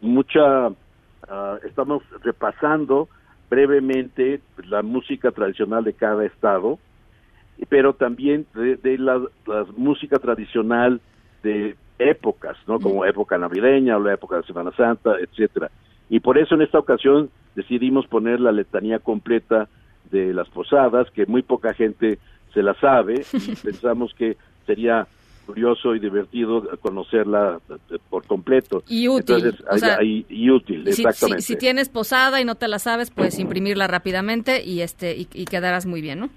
mucha, 0.01 0.69
ah, 1.29 1.57
estamos 1.63 2.03
repasando 2.23 3.07
brevemente 3.49 4.41
la 4.67 4.81
música 4.81 5.31
tradicional 5.31 5.83
de 5.83 5.93
cada 5.93 6.25
estado, 6.25 6.79
pero 7.67 7.93
también 7.93 8.45
de, 8.53 8.97
la, 8.97 9.21
música 9.75 10.19
tradicional 10.19 11.01
de 11.43 11.75
épocas, 11.97 12.57
¿no? 12.67 12.79
Como 12.79 13.05
época 13.05 13.37
navideña 13.37 13.97
o 13.97 13.99
la 13.99 14.13
época 14.13 14.37
de 14.37 14.43
Semana 14.43 14.71
Santa, 14.71 15.15
etcétera. 15.19 15.69
Y 16.09 16.19
por 16.21 16.37
eso 16.37 16.55
en 16.55 16.61
esta 16.61 16.79
ocasión 16.79 17.29
decidimos 17.55 18.07
poner 18.07 18.39
la 18.39 18.51
letanía 18.51 18.99
completa 18.99 19.67
de 20.09 20.33
las 20.33 20.49
posadas, 20.49 21.09
que 21.11 21.25
muy 21.25 21.41
poca 21.41 21.73
gente 21.73 22.19
se 22.53 22.63
la 22.63 22.73
sabe, 22.75 23.25
y 23.33 23.55
pensamos 23.63 24.13
que 24.13 24.37
sería 24.65 25.07
curioso 25.49 25.95
y 25.95 25.99
divertido 25.99 26.61
conocerla 26.79 27.59
eh, 27.89 27.97
por 28.07 28.23
completo. 28.27 28.83
Y 28.87 29.07
útil. 29.07 29.57
y, 30.29 30.49
útil, 30.51 30.87
exactamente. 30.87 31.41
Si, 31.41 31.55
tienes 31.55 31.89
posada 31.89 32.39
y 32.39 32.45
no 32.45 32.53
te 32.53 32.67
la 32.67 32.77
sabes, 32.77 33.09
puedes 33.09 33.39
imprimirla 33.39 33.87
rápidamente 33.87 34.63
y 34.63 34.81
este 34.81 35.17
y, 35.17 35.27
y 35.33 35.45
quedarás 35.45 35.87
muy 35.87 36.01
bien, 36.01 36.19
¿no? 36.19 36.29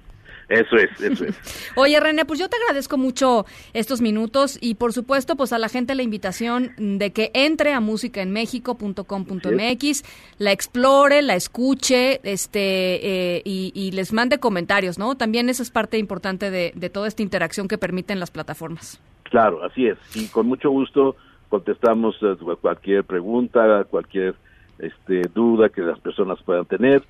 Eso 0.48 0.76
es, 0.76 1.00
eso 1.00 1.24
es. 1.24 1.72
Oye, 1.76 1.98
René, 2.00 2.24
pues 2.24 2.38
yo 2.38 2.48
te 2.48 2.56
agradezco 2.56 2.96
mucho 2.98 3.46
estos 3.72 4.00
minutos 4.00 4.58
y 4.60 4.74
por 4.74 4.92
supuesto, 4.92 5.36
pues 5.36 5.52
a 5.52 5.58
la 5.58 5.68
gente 5.68 5.94
la 5.94 6.02
invitación 6.02 6.72
de 6.76 7.12
que 7.12 7.30
entre 7.34 7.72
a 7.72 7.80
musicaenmexico.com.mx, 7.80 10.04
la 10.38 10.52
explore, 10.52 11.22
la 11.22 11.34
escuche, 11.34 12.20
este 12.22 13.36
eh, 13.36 13.42
y, 13.44 13.90
les 13.92 14.12
mande 14.12 14.38
comentarios, 14.38 14.98
¿no? 14.98 15.16
También 15.16 15.48
esa 15.48 15.62
es 15.62 15.70
parte 15.70 15.96
importante 15.98 16.50
de, 16.50 16.72
de 16.74 16.90
toda 16.90 17.08
esta 17.08 17.22
interacción 17.22 17.68
que 17.68 17.78
permiten 17.78 18.20
las 18.20 18.30
plataformas. 18.30 19.00
Claro, 19.24 19.64
así 19.64 19.86
es. 19.86 19.98
Y 20.14 20.28
con 20.28 20.46
mucho 20.46 20.70
gusto 20.70 21.16
contestamos 21.48 22.16
eh, 22.22 22.36
cualquier 22.60 23.04
pregunta, 23.04 23.84
cualquier 23.84 24.34
este, 24.78 25.22
duda 25.34 25.68
que 25.68 25.82
las 25.82 25.98
personas 26.00 26.42
puedan 26.42 26.64
tener. 26.64 27.02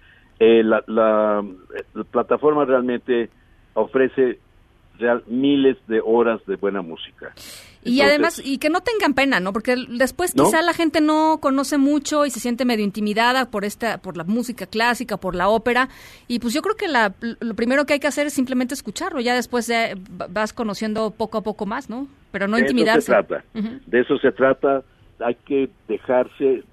Eh, 0.44 0.64
la, 0.64 0.82
la, 0.88 1.44
plataforma 2.10 2.64
realmente 2.64 3.30
ofrece 3.74 4.40
real, 4.98 5.22
miles 5.28 5.76
de 5.86 6.00
horas 6.04 6.44
de 6.46 6.56
buena 6.56 6.82
música. 6.82 7.32
Y 7.84 8.00
además, 8.00 8.42
y 8.44 8.58
que 8.58 8.68
no 8.68 8.80
tengan 8.80 9.14
pena, 9.14 9.38
¿no? 9.38 9.52
Porque 9.52 9.76
después 9.88 10.34
quizá 10.34 10.60
la 10.62 10.72
gente 10.72 11.00
no 11.00 11.38
conoce 11.40 11.78
mucho 11.78 12.26
y 12.26 12.30
se 12.30 12.40
siente 12.40 12.64
medio 12.64 12.84
intimidada 12.84 13.52
por 13.52 13.64
esta, 13.64 13.98
por 13.98 14.16
la 14.16 14.24
música 14.24 14.66
clásica, 14.66 15.16
por 15.16 15.36
la 15.36 15.48
ópera. 15.48 15.88
Y 16.26 16.40
pues 16.40 16.54
yo 16.54 16.62
creo 16.62 16.74
que 16.74 16.88
la, 16.88 17.14
lo 17.20 17.54
primero 17.54 17.86
que 17.86 17.92
hay 17.92 18.00
que 18.00 18.08
hacer 18.08 18.26
es 18.26 18.32
simplemente 18.32 18.74
escucharlo. 18.74 19.20
Ya 19.20 19.36
después 19.36 19.70
vas 20.28 20.52
conociendo 20.52 21.12
poco 21.12 21.38
a 21.38 21.42
poco 21.42 21.66
más, 21.66 21.88
¿no? 21.88 22.08
Pero 22.32 22.48
no 22.48 22.58
intimidarse. 22.58 23.12
De 23.12 23.18
eso 23.20 23.22
se 23.22 23.28
trata. 23.28 23.44
De 23.86 24.00
eso 24.00 24.18
se 24.18 24.32
trata. 24.32 24.82
Hay 25.24 25.36
que 25.46 25.70
dejarse 25.86 26.64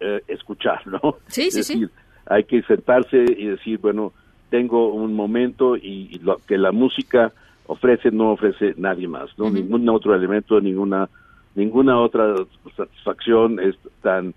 eh, 0.00 0.22
escuchar, 0.28 0.86
¿no? 0.86 1.18
Sí, 1.28 1.50
sí, 1.50 1.62
sí 1.62 1.90
hay 2.26 2.44
que 2.44 2.62
sentarse 2.62 3.24
y 3.36 3.46
decir, 3.46 3.78
bueno, 3.78 4.12
tengo 4.50 4.92
un 4.92 5.14
momento 5.14 5.76
y, 5.76 6.20
lo 6.22 6.38
que 6.46 6.58
la 6.58 6.72
música 6.72 7.32
ofrece 7.66 8.10
no 8.10 8.32
ofrece 8.32 8.74
nadie 8.76 9.08
más, 9.08 9.30
¿no? 9.38 9.50
Ningún 9.50 9.88
otro 9.88 10.14
elemento, 10.14 10.60
ninguna 10.60 11.08
ninguna 11.54 12.00
otra 12.00 12.34
satisfacción 12.76 13.60
es 13.60 13.76
tan 14.02 14.34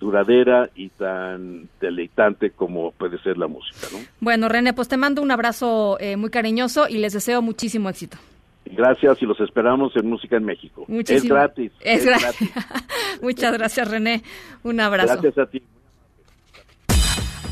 duradera 0.00 0.68
y 0.74 0.90
tan 0.90 1.68
deleitante 1.80 2.50
como 2.50 2.92
puede 2.92 3.18
ser 3.22 3.38
la 3.38 3.46
música, 3.46 3.86
¿no? 3.92 3.98
Bueno, 4.20 4.48
René, 4.48 4.74
pues 4.74 4.88
te 4.88 4.96
mando 4.96 5.22
un 5.22 5.30
abrazo 5.30 5.96
eh, 6.00 6.16
muy 6.16 6.30
cariñoso 6.30 6.88
y 6.88 6.98
les 6.98 7.14
deseo 7.14 7.40
muchísimo 7.40 7.88
éxito. 7.88 8.18
Gracias 8.66 9.22
y 9.22 9.26
los 9.26 9.40
esperamos 9.40 9.96
en 9.96 10.08
Música 10.08 10.36
en 10.36 10.44
México. 10.44 10.84
Es 10.88 11.24
gratis. 11.24 11.72
Es, 11.80 12.04
gratis. 12.04 12.52
Muchas 13.22 13.52
gracias, 13.56 13.90
René. 13.90 14.22
Un 14.62 14.80
abrazo. 14.80 15.14
Gracias 15.14 15.38
a 15.38 15.46
ti. 15.50 15.62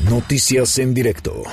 Noticias 0.03 0.77
en 0.77 0.93
directo. 0.93 1.43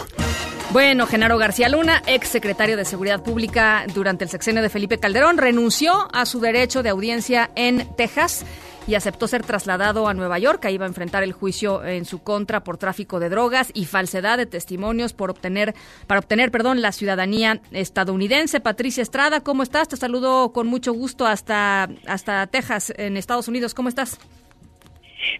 Bueno, 0.70 1.06
Genaro 1.06 1.38
García 1.38 1.68
Luna, 1.68 2.02
ex 2.06 2.28
secretario 2.28 2.76
de 2.76 2.84
Seguridad 2.84 3.22
Pública 3.22 3.84
durante 3.94 4.24
el 4.24 4.30
sexenio 4.30 4.62
de 4.62 4.68
Felipe 4.68 4.98
Calderón, 4.98 5.38
renunció 5.38 6.08
a 6.12 6.26
su 6.26 6.40
derecho 6.40 6.82
de 6.82 6.90
audiencia 6.90 7.50
en 7.54 7.88
Texas 7.96 8.44
y 8.86 8.96
aceptó 8.96 9.26
ser 9.28 9.44
trasladado 9.44 10.08
a 10.08 10.14
Nueva 10.14 10.38
York. 10.38 10.64
Ahí 10.64 10.76
va 10.76 10.84
a 10.84 10.88
enfrentar 10.88 11.22
el 11.22 11.32
juicio 11.32 11.84
en 11.84 12.04
su 12.04 12.22
contra 12.22 12.64
por 12.64 12.76
tráfico 12.76 13.18
de 13.18 13.28
drogas 13.28 13.70
y 13.72 13.86
falsedad 13.86 14.36
de 14.36 14.46
testimonios 14.46 15.12
por 15.12 15.30
obtener, 15.30 15.74
para 16.06 16.20
obtener, 16.20 16.50
perdón, 16.50 16.82
la 16.82 16.92
ciudadanía 16.92 17.60
estadounidense. 17.70 18.60
Patricia 18.60 19.02
Estrada, 19.02 19.40
¿cómo 19.40 19.62
estás? 19.62 19.88
Te 19.88 19.96
saludo 19.96 20.52
con 20.52 20.66
mucho 20.66 20.92
gusto 20.92 21.26
hasta, 21.26 21.88
hasta 22.06 22.46
Texas, 22.48 22.92
en 22.96 23.16
Estados 23.16 23.48
Unidos. 23.48 23.74
¿Cómo 23.74 23.88
estás? 23.88 24.18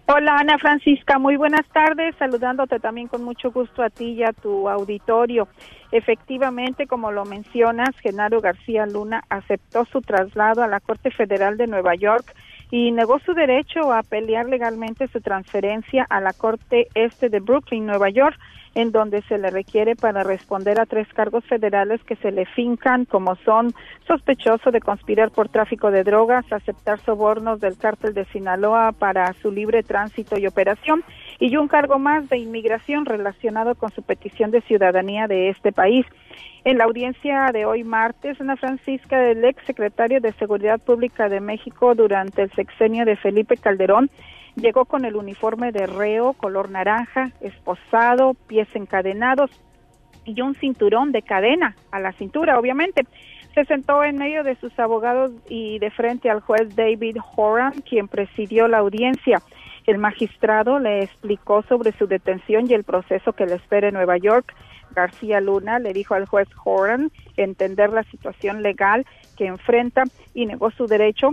Hola 0.07 0.37
Ana 0.37 0.57
Francisca, 0.57 1.19
muy 1.19 1.35
buenas 1.35 1.67
tardes, 1.69 2.15
saludándote 2.17 2.79
también 2.79 3.07
con 3.07 3.23
mucho 3.23 3.51
gusto 3.51 3.83
a 3.83 3.89
ti 3.89 4.11
y 4.13 4.23
a 4.23 4.33
tu 4.33 4.69
auditorio. 4.69 5.47
Efectivamente, 5.91 6.87
como 6.87 7.11
lo 7.11 7.25
mencionas, 7.25 7.97
Genaro 7.99 8.41
García 8.41 8.85
Luna 8.85 9.23
aceptó 9.29 9.85
su 9.85 10.01
traslado 10.01 10.63
a 10.63 10.67
la 10.67 10.79
Corte 10.79 11.11
Federal 11.11 11.57
de 11.57 11.67
Nueva 11.67 11.95
York 11.95 12.35
y 12.71 12.91
negó 12.91 13.19
su 13.19 13.33
derecho 13.33 13.93
a 13.93 14.03
pelear 14.03 14.47
legalmente 14.47 15.07
su 15.07 15.21
transferencia 15.21 16.05
a 16.09 16.19
la 16.19 16.33
Corte 16.33 16.87
Este 16.95 17.29
de 17.29 17.39
Brooklyn, 17.39 17.85
Nueva 17.85 18.09
York, 18.09 18.37
en 18.75 18.91
donde 18.91 19.21
se 19.23 19.37
le 19.37 19.49
requiere 19.49 19.95
para 19.95 20.23
responder 20.23 20.79
a 20.79 20.85
tres 20.85 21.07
cargos 21.13 21.45
federales 21.45 22.03
que 22.03 22.17
se 22.17 22.31
le 22.31 22.45
fincan, 22.45 23.05
como 23.05 23.35
son 23.37 23.73
sospechoso 24.05 24.69
de 24.69 24.81
conspirar 24.81 25.31
por 25.31 25.49
tráfico 25.49 25.91
de 25.91 26.03
drogas, 26.03 26.45
aceptar 26.51 26.99
sobornos 26.99 27.61
del 27.61 27.77
cártel 27.77 28.13
de 28.13 28.25
Sinaloa 28.25 28.91
para 28.91 29.31
su 29.41 29.49
libre 29.49 29.81
tránsito 29.81 30.37
y 30.37 30.45
operación, 30.45 31.03
y 31.39 31.55
un 31.55 31.69
cargo 31.69 31.99
más 31.99 32.29
de 32.29 32.37
inmigración 32.37 33.05
relacionado 33.05 33.75
con 33.75 33.91
su 33.91 34.03
petición 34.03 34.51
de 34.51 34.61
ciudadanía 34.61 35.27
de 35.27 35.49
este 35.49 35.71
país. 35.71 36.05
En 36.65 36.79
la 36.79 36.85
audiencia 36.85 37.51
de 37.53 37.65
hoy 37.65 37.83
martes, 37.83 38.41
Ana 38.41 38.57
Francisca, 38.57 39.19
del 39.19 39.45
ex 39.45 39.63
secretario 39.65 40.19
de 40.19 40.33
Seguridad 40.33 40.79
Pública 40.79 41.29
de 41.29 41.39
México 41.39 41.93
durante 41.93 42.41
el 42.41 42.51
sexenio 42.51 43.05
de 43.05 43.15
Felipe 43.15 43.55
Calderón, 43.55 44.09
llegó 44.55 44.85
con 44.85 45.05
el 45.05 45.15
uniforme 45.15 45.71
de 45.71 45.85
reo 45.85 46.33
color 46.33 46.69
naranja, 46.69 47.31
esposado, 47.41 48.33
pies 48.47 48.67
encadenados 48.73 49.51
y 50.25 50.41
un 50.41 50.55
cinturón 50.55 51.11
de 51.11 51.21
cadena 51.21 51.75
a 51.91 51.99
la 51.99 52.11
cintura, 52.13 52.59
obviamente. 52.59 53.05
Se 53.53 53.63
sentó 53.65 54.03
en 54.03 54.17
medio 54.17 54.43
de 54.43 54.55
sus 54.55 54.77
abogados 54.79 55.31
y 55.47 55.79
de 55.79 55.89
frente 55.91 56.29
al 56.29 56.41
juez 56.41 56.75
David 56.75 57.17
Horan, 57.35 57.73
quien 57.87 58.07
presidió 58.07 58.67
la 58.67 58.79
audiencia. 58.79 59.41
El 59.85 59.97
magistrado 59.97 60.79
le 60.79 61.03
explicó 61.03 61.61
sobre 61.63 61.91
su 61.93 62.07
detención 62.07 62.69
y 62.69 62.73
el 62.73 62.83
proceso 62.83 63.33
que 63.33 63.45
le 63.45 63.55
espera 63.55 63.87
en 63.87 63.93
Nueva 63.93 64.17
York. 64.17 64.53
García 64.91 65.39
Luna 65.39 65.79
le 65.79 65.93
dijo 65.93 66.15
al 66.15 66.25
juez 66.25 66.47
Horan 66.63 67.11
entender 67.37 67.91
la 67.91 68.03
situación 68.03 68.61
legal 68.61 69.05
que 69.37 69.45
enfrenta 69.45 70.03
y 70.33 70.45
negó 70.47 70.71
su 70.71 70.87
derecho 70.87 71.31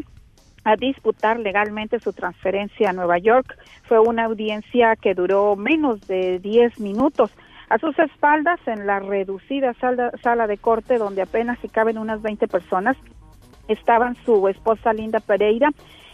a 0.64 0.76
disputar 0.76 1.38
legalmente 1.38 1.98
su 1.98 2.12
transferencia 2.12 2.90
a 2.90 2.92
Nueva 2.92 3.18
York. 3.18 3.58
Fue 3.84 3.98
una 3.98 4.24
audiencia 4.24 4.96
que 4.96 5.14
duró 5.14 5.56
menos 5.56 6.06
de 6.06 6.38
10 6.38 6.80
minutos. 6.80 7.30
A 7.68 7.78
sus 7.78 7.98
espaldas, 7.98 8.60
en 8.66 8.86
la 8.86 9.00
reducida 9.00 9.72
sala, 9.74 10.12
sala 10.22 10.46
de 10.46 10.58
corte, 10.58 10.98
donde 10.98 11.22
apenas 11.22 11.58
si 11.60 11.68
caben 11.68 11.98
unas 11.98 12.20
20 12.22 12.46
personas, 12.46 12.96
estaban 13.68 14.16
su 14.24 14.46
esposa 14.48 14.92
Linda 14.92 15.20
Pereira 15.20 15.70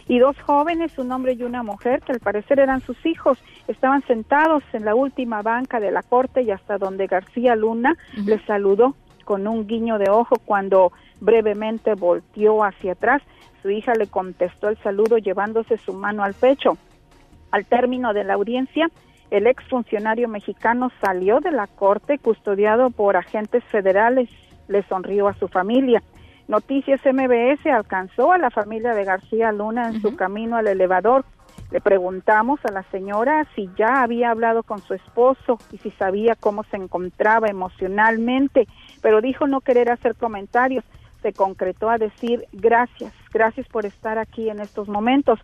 y 0.09 0.17
dos 0.17 0.39
jóvenes, 0.41 0.97
un 0.97 1.11
hombre 1.11 1.33
y 1.33 1.43
una 1.43 1.61
mujer, 1.61 2.01
que 2.01 2.11
al 2.11 2.19
parecer 2.19 2.59
eran 2.59 2.81
sus 2.81 2.97
hijos, 3.05 3.37
estaban 3.67 4.01
sentados 4.07 4.63
en 4.73 4.83
la 4.83 4.95
última 4.95 5.43
banca 5.43 5.79
de 5.79 5.91
la 5.91 6.01
corte 6.01 6.41
y 6.41 6.49
hasta 6.49 6.79
donde 6.79 7.05
García 7.05 7.55
Luna 7.55 7.95
les 8.25 8.41
saludó 8.45 8.95
con 9.23 9.47
un 9.47 9.67
guiño 9.67 9.99
de 9.99 10.09
ojo 10.09 10.37
cuando 10.43 10.91
brevemente 11.21 11.93
volteó 11.93 12.63
hacia 12.63 12.93
atrás. 12.93 13.21
Su 13.61 13.69
hija 13.69 13.93
le 13.93 14.07
contestó 14.07 14.69
el 14.69 14.77
saludo 14.77 15.17
llevándose 15.17 15.77
su 15.77 15.93
mano 15.93 16.23
al 16.23 16.33
pecho. 16.33 16.77
Al 17.51 17.65
término 17.65 18.13
de 18.13 18.23
la 18.23 18.35
audiencia, 18.35 18.89
el 19.31 19.47
exfuncionario 19.47 20.27
mexicano 20.27 20.91
salió 21.01 21.39
de 21.39 21.51
la 21.51 21.67
corte 21.67 22.17
custodiado 22.17 22.89
por 22.89 23.17
agentes 23.17 23.63
federales. 23.65 24.29
Le 24.67 24.83
sonrió 24.83 25.27
a 25.27 25.33
su 25.33 25.47
familia. 25.47 26.01
Noticias 26.47 27.01
MBS 27.05 27.65
alcanzó 27.67 28.31
a 28.31 28.39
la 28.39 28.49
familia 28.49 28.93
de 28.95 29.03
García 29.03 29.51
Luna 29.51 29.89
en 29.89 30.01
su 30.01 30.15
camino 30.15 30.57
al 30.57 30.67
elevador. 30.67 31.25
Le 31.69 31.79
preguntamos 31.79 32.59
a 32.65 32.71
la 32.71 32.81
señora 32.89 33.45
si 33.55 33.69
ya 33.77 34.01
había 34.01 34.31
hablado 34.31 34.63
con 34.63 34.79
su 34.79 34.95
esposo 34.95 35.59
y 35.71 35.77
si 35.77 35.91
sabía 35.91 36.35
cómo 36.35 36.63
se 36.63 36.77
encontraba 36.77 37.47
emocionalmente, 37.49 38.67
pero 39.03 39.21
dijo 39.21 39.45
no 39.45 39.61
querer 39.61 39.91
hacer 39.91 40.15
comentarios. 40.15 40.83
Se 41.21 41.33
concretó 41.33 41.89
a 41.89 41.97
decir 41.97 42.45
gracias, 42.53 43.13
gracias 43.33 43.67
por 43.67 43.85
estar 43.85 44.17
aquí 44.17 44.49
en 44.49 44.59
estos 44.59 44.87
momentos. 44.87 45.39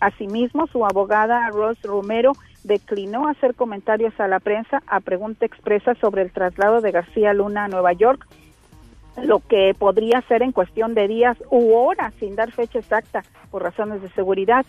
Asimismo, 0.00 0.66
su 0.66 0.84
abogada 0.86 1.48
Rose 1.50 1.86
Romero 1.86 2.32
declinó 2.64 3.28
hacer 3.28 3.54
comentarios 3.54 4.18
a 4.18 4.28
la 4.28 4.40
prensa 4.40 4.82
a 4.86 5.00
pregunta 5.00 5.44
expresa 5.44 5.94
sobre 5.96 6.22
el 6.22 6.32
traslado 6.32 6.80
de 6.80 6.90
García 6.90 7.34
Luna 7.34 7.64
a 7.64 7.68
Nueva 7.68 7.92
York 7.92 8.26
lo 9.22 9.40
que 9.40 9.74
podría 9.78 10.22
ser 10.22 10.42
en 10.42 10.52
cuestión 10.52 10.94
de 10.94 11.08
días 11.08 11.36
u 11.50 11.74
horas, 11.74 12.14
sin 12.18 12.36
dar 12.36 12.52
fecha 12.52 12.78
exacta, 12.78 13.22
por 13.50 13.62
razones 13.62 14.02
de 14.02 14.10
seguridad. 14.10 14.64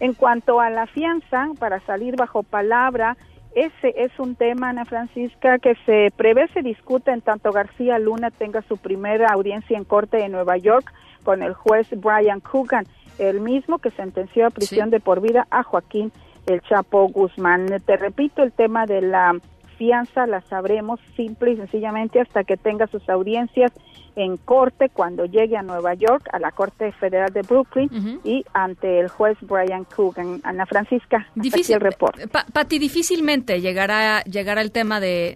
En 0.00 0.14
cuanto 0.14 0.60
a 0.60 0.70
la 0.70 0.86
fianza, 0.86 1.48
para 1.58 1.80
salir 1.80 2.16
bajo 2.16 2.42
palabra, 2.42 3.16
ese 3.56 3.94
es 3.96 4.12
un 4.18 4.36
tema, 4.36 4.68
Ana 4.68 4.84
Francisca, 4.84 5.58
que 5.58 5.76
se 5.86 6.12
prevé 6.14 6.46
se 6.48 6.60
discute 6.60 7.10
en 7.10 7.22
tanto 7.22 7.52
García 7.52 7.98
Luna 7.98 8.30
tenga 8.30 8.60
su 8.60 8.76
primera 8.76 9.28
audiencia 9.32 9.78
en 9.78 9.84
corte 9.84 10.22
en 10.22 10.32
Nueva 10.32 10.58
York 10.58 10.92
con 11.24 11.42
el 11.42 11.54
juez 11.54 11.88
Brian 11.90 12.40
Coogan, 12.40 12.84
el 13.18 13.40
mismo 13.40 13.78
que 13.78 13.90
sentenció 13.92 14.46
a 14.46 14.50
prisión 14.50 14.90
de 14.90 15.00
por 15.00 15.22
vida 15.22 15.46
a 15.50 15.62
Joaquín 15.62 16.12
El 16.46 16.60
Chapo 16.60 17.08
Guzmán. 17.08 17.66
Te 17.86 17.96
repito, 17.96 18.42
el 18.42 18.52
tema 18.52 18.84
de 18.84 19.00
la 19.00 19.34
fianza 19.76 20.26
la 20.26 20.40
sabremos 20.42 21.00
simple 21.16 21.52
y 21.52 21.56
sencillamente 21.56 22.20
hasta 22.20 22.44
que 22.44 22.56
tenga 22.56 22.86
sus 22.86 23.08
audiencias 23.08 23.72
en 24.16 24.38
corte 24.38 24.88
cuando 24.88 25.26
llegue 25.26 25.56
a 25.56 25.62
Nueva 25.62 25.94
York, 25.94 26.28
a 26.32 26.38
la 26.38 26.50
Corte 26.50 26.90
Federal 26.92 27.32
de 27.32 27.42
Brooklyn 27.42 28.20
y 28.24 28.44
ante 28.54 29.00
el 29.00 29.08
juez 29.08 29.36
Brian 29.42 29.84
Coogan. 29.84 30.40
Ana 30.42 30.64
Francisca, 30.64 31.28
Difícil, 31.34 31.74
el 31.76 31.82
reporte. 31.82 32.26
Pati, 32.26 32.78
difícilmente 32.78 33.60
llegará, 33.60 34.22
llegará 34.22 34.62
el 34.62 34.72
tema 34.72 35.00
de, 35.00 35.34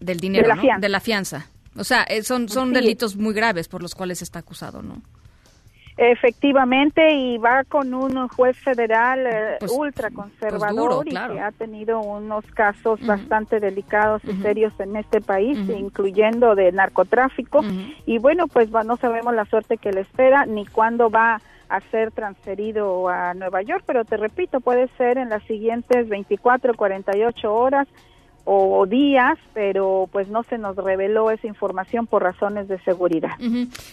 del 0.00 0.20
dinero, 0.20 0.42
de 0.42 0.48
la, 0.48 0.60
fianza. 0.60 0.80
de 0.80 0.88
la 0.88 1.00
fianza. 1.00 1.46
O 1.76 1.84
sea, 1.84 2.02
eh, 2.02 2.24
son, 2.24 2.48
son 2.48 2.72
delitos 2.72 3.16
muy 3.16 3.32
graves 3.32 3.68
por 3.68 3.82
los 3.82 3.94
cuales 3.94 4.20
está 4.20 4.40
acusado, 4.40 4.82
¿no? 4.82 5.00
Efectivamente, 6.00 7.12
y 7.12 7.38
va 7.38 7.64
con 7.64 7.92
un 7.92 8.28
juez 8.28 8.56
federal 8.56 9.26
eh, 9.26 9.56
pues, 9.58 9.72
ultraconservador 9.72 11.02
pues 11.02 11.08
y 11.08 11.10
que 11.10 11.40
ha 11.40 11.50
tenido 11.50 12.00
unos 12.00 12.44
casos 12.54 13.04
bastante 13.04 13.58
delicados 13.58 14.22
y 14.24 14.32
serios 14.40 14.72
en 14.78 14.94
este 14.94 15.20
país, 15.20 15.58
incluyendo 15.68 16.54
de 16.54 16.70
narcotráfico. 16.70 17.64
Y 18.06 18.18
bueno, 18.18 18.46
pues 18.46 18.70
no 18.70 18.96
sabemos 18.96 19.34
la 19.34 19.44
suerte 19.46 19.76
que 19.76 19.90
le 19.90 20.02
espera 20.02 20.46
ni 20.46 20.66
cuándo 20.66 21.10
va 21.10 21.40
a 21.68 21.80
ser 21.90 22.12
transferido 22.12 23.08
a 23.08 23.34
Nueva 23.34 23.62
York, 23.62 23.82
pero 23.84 24.04
te 24.04 24.16
repito, 24.16 24.60
puede 24.60 24.86
ser 24.98 25.18
en 25.18 25.30
las 25.30 25.42
siguientes 25.44 26.08
24, 26.08 26.74
48 26.74 27.52
horas 27.52 27.88
o 28.50 28.86
días, 28.86 29.38
pero 29.52 30.08
pues 30.10 30.28
no 30.28 30.42
se 30.42 30.56
nos 30.56 30.74
reveló 30.74 31.30
esa 31.30 31.46
información 31.46 32.06
por 32.06 32.22
razones 32.22 32.66
de 32.66 32.78
seguridad. 32.80 33.32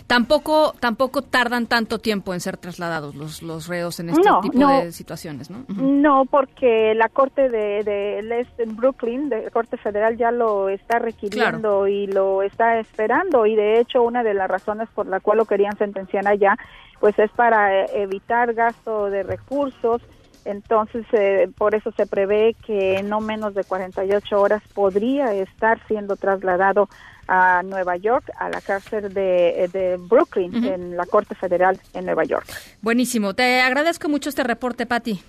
Tampoco 0.07 0.73
tampoco 0.79 1.21
tardan 1.23 1.67
tanto 1.67 1.99
tiempo 1.99 2.33
en 2.33 2.39
ser 2.39 2.55
trasladados 2.55 3.15
los, 3.15 3.43
los 3.43 3.67
reos 3.67 3.99
en 3.99 4.11
este 4.11 4.29
tipo 4.41 4.67
de 4.67 4.93
situaciones, 4.93 5.49
¿no? 5.49 5.65
No, 5.67 6.25
porque 6.25 6.93
la 6.95 7.09
Corte 7.09 7.49
de, 7.49 7.83
de 7.83 8.45
en 8.57 8.75
Brooklyn, 8.77 9.27
de 9.27 9.43
la 9.43 9.49
Corte 9.49 9.75
Federal 9.75 10.15
ya 10.15 10.31
lo 10.31 10.69
está 10.69 10.99
requiriendo 10.99 11.87
y 11.87 12.07
lo 12.07 12.41
está 12.41 12.79
esperando. 12.79 13.45
Y 13.45 13.55
de 13.55 13.81
hecho 13.81 14.03
una 14.03 14.23
de 14.23 14.33
las 14.33 14.49
razones 14.49 14.87
por 14.95 15.05
la 15.05 15.19
cual 15.19 15.39
lo 15.39 15.45
querían 15.45 15.77
sentenciar 15.77 16.27
allá 16.27 16.57
pues 17.01 17.19
es 17.19 17.29
para 17.31 17.83
eh, 17.83 17.87
evitar 17.95 18.53
gasto 18.53 19.09
de 19.09 19.23
recursos 19.23 20.01
entonces, 20.45 21.05
eh, 21.11 21.49
por 21.57 21.73
eso 21.73 21.91
se 21.97 22.05
prevé 22.05 22.55
que 22.65 22.97
en 22.97 23.09
no 23.09 23.19
menos 23.19 23.55
de 23.55 23.63
48 23.63 24.39
horas 24.39 24.61
podría 24.73 25.33
estar 25.33 25.85
siendo 25.87 26.15
trasladado 26.15 26.87
a 27.27 27.63
Nueva 27.63 27.97
York, 27.97 28.29
a 28.37 28.49
la 28.49 28.61
cárcel 28.61 29.11
de, 29.11 29.99
Brooklyn, 30.07 30.63
en 30.63 30.95
la 30.95 31.07
Corte 31.07 31.33
Federal 31.33 31.79
en 31.93 32.05
Nueva 32.05 32.23
York. 32.23 32.45
Buenísimo. 32.81 33.33
Te 33.33 33.61
agradezco 33.61 34.07
mucho 34.07 34.29
este 34.29 34.43
reporte, 34.43 34.85
Patti. 34.85 35.19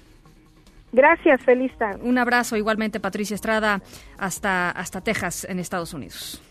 Gracias, 0.93 1.43
feliz 1.43 1.73
tarde. 1.79 2.01
Un 2.03 2.19
abrazo 2.19 2.57
igualmente, 2.57 3.01
Patricia 3.01 3.35
Estrada, 3.35 3.83
hasta, 4.19 4.71
hasta 4.71 5.01
Texas, 5.01 5.47
en 5.49 5.59
Estados 5.59 5.95
Unidos. 5.95 6.43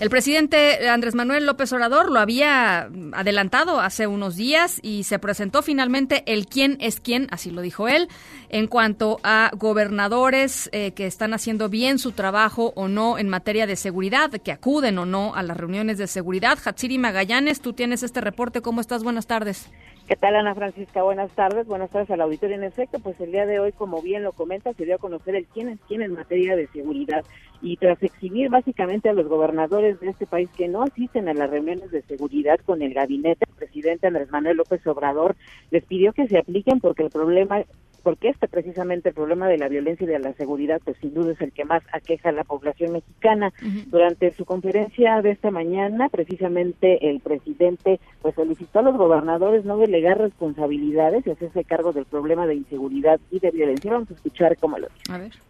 El 0.00 0.08
presidente 0.08 0.88
Andrés 0.88 1.14
Manuel 1.14 1.44
López 1.44 1.70
Obrador 1.74 2.10
lo 2.10 2.20
había 2.20 2.88
adelantado 3.12 3.80
hace 3.80 4.06
unos 4.06 4.34
días 4.34 4.80
y 4.82 5.04
se 5.04 5.18
presentó 5.18 5.60
finalmente 5.60 6.22
el 6.24 6.46
quién 6.46 6.78
es 6.80 7.00
quién, 7.00 7.26
así 7.30 7.50
lo 7.50 7.60
dijo 7.60 7.86
él, 7.86 8.08
en 8.48 8.66
cuanto 8.66 9.20
a 9.24 9.50
gobernadores 9.54 10.70
eh, 10.72 10.92
que 10.92 11.06
están 11.06 11.34
haciendo 11.34 11.68
bien 11.68 11.98
su 11.98 12.12
trabajo 12.12 12.72
o 12.76 12.88
no 12.88 13.18
en 13.18 13.28
materia 13.28 13.66
de 13.66 13.76
seguridad, 13.76 14.30
que 14.30 14.52
acuden 14.52 14.96
o 14.96 15.04
no 15.04 15.34
a 15.34 15.42
las 15.42 15.58
reuniones 15.58 15.98
de 15.98 16.06
seguridad. 16.06 16.58
Hatsiri 16.64 16.96
Magallanes, 16.96 17.60
tú 17.60 17.74
tienes 17.74 18.02
este 18.02 18.22
reporte. 18.22 18.62
¿Cómo 18.62 18.80
estás? 18.80 19.02
Buenas 19.02 19.26
tardes. 19.26 19.66
¿Qué 20.10 20.16
tal, 20.16 20.34
Ana 20.34 20.56
Francisca? 20.56 21.04
Buenas 21.04 21.30
tardes. 21.36 21.68
Buenas 21.68 21.88
tardes 21.88 22.10
al 22.10 22.20
auditorio. 22.20 22.56
En 22.56 22.64
efecto, 22.64 22.98
pues 22.98 23.20
el 23.20 23.30
día 23.30 23.46
de 23.46 23.60
hoy, 23.60 23.70
como 23.70 24.02
bien 24.02 24.24
lo 24.24 24.32
comenta, 24.32 24.72
se 24.72 24.84
dio 24.84 24.96
a 24.96 24.98
conocer 24.98 25.36
el 25.36 25.46
quién 25.46 25.68
es 25.68 25.78
quién 25.86 26.02
en 26.02 26.14
materia 26.14 26.56
de 26.56 26.66
seguridad 26.66 27.24
y 27.62 27.76
tras 27.76 28.02
exhibir 28.02 28.50
básicamente 28.50 29.08
a 29.08 29.12
los 29.12 29.28
gobernadores 29.28 30.00
de 30.00 30.08
este 30.08 30.26
país 30.26 30.50
que 30.56 30.66
no 30.66 30.82
asisten 30.82 31.28
a 31.28 31.34
las 31.34 31.48
reuniones 31.48 31.92
de 31.92 32.02
seguridad 32.02 32.58
con 32.66 32.82
el 32.82 32.92
gabinete, 32.92 33.44
el 33.48 33.54
presidente 33.54 34.08
Andrés 34.08 34.32
Manuel 34.32 34.56
López 34.56 34.84
Obrador 34.88 35.36
les 35.70 35.84
pidió 35.84 36.12
que 36.12 36.26
se 36.26 36.38
apliquen 36.38 36.80
porque 36.80 37.04
el 37.04 37.10
problema 37.10 37.62
porque 38.00 38.28
este 38.28 38.48
precisamente 38.48 39.10
el 39.10 39.14
problema 39.14 39.48
de 39.48 39.58
la 39.58 39.68
violencia 39.68 40.04
y 40.04 40.08
de 40.08 40.18
la 40.18 40.32
seguridad, 40.34 40.80
pues 40.84 40.96
sin 40.98 41.14
duda 41.14 41.32
es 41.32 41.40
el 41.40 41.52
que 41.52 41.64
más 41.64 41.82
aqueja 41.92 42.30
a 42.30 42.32
la 42.32 42.44
población 42.44 42.92
mexicana. 42.92 43.52
Durante 43.86 44.32
su 44.34 44.44
conferencia 44.44 45.22
de 45.22 45.30
esta 45.30 45.50
mañana, 45.50 46.08
precisamente 46.08 47.10
el 47.10 47.20
presidente 47.20 48.00
pues 48.22 48.34
solicitó 48.34 48.80
a 48.80 48.82
los 48.82 48.96
gobernadores 48.96 49.64
no 49.64 49.76
delegar 49.78 50.18
responsabilidades 50.18 51.26
y 51.26 51.30
hacerse 51.30 51.64
cargo 51.64 51.92
del 51.92 52.06
problema 52.06 52.46
de 52.46 52.56
inseguridad 52.56 53.20
y 53.30 53.38
de 53.38 53.50
violencia. 53.50 53.92
Vamos 53.92 54.10
a 54.10 54.14
escuchar 54.14 54.56
cómo 54.56 54.78
lo 54.78 54.88
dice. 54.88 55.12
A 55.12 55.18
ver 55.18 55.49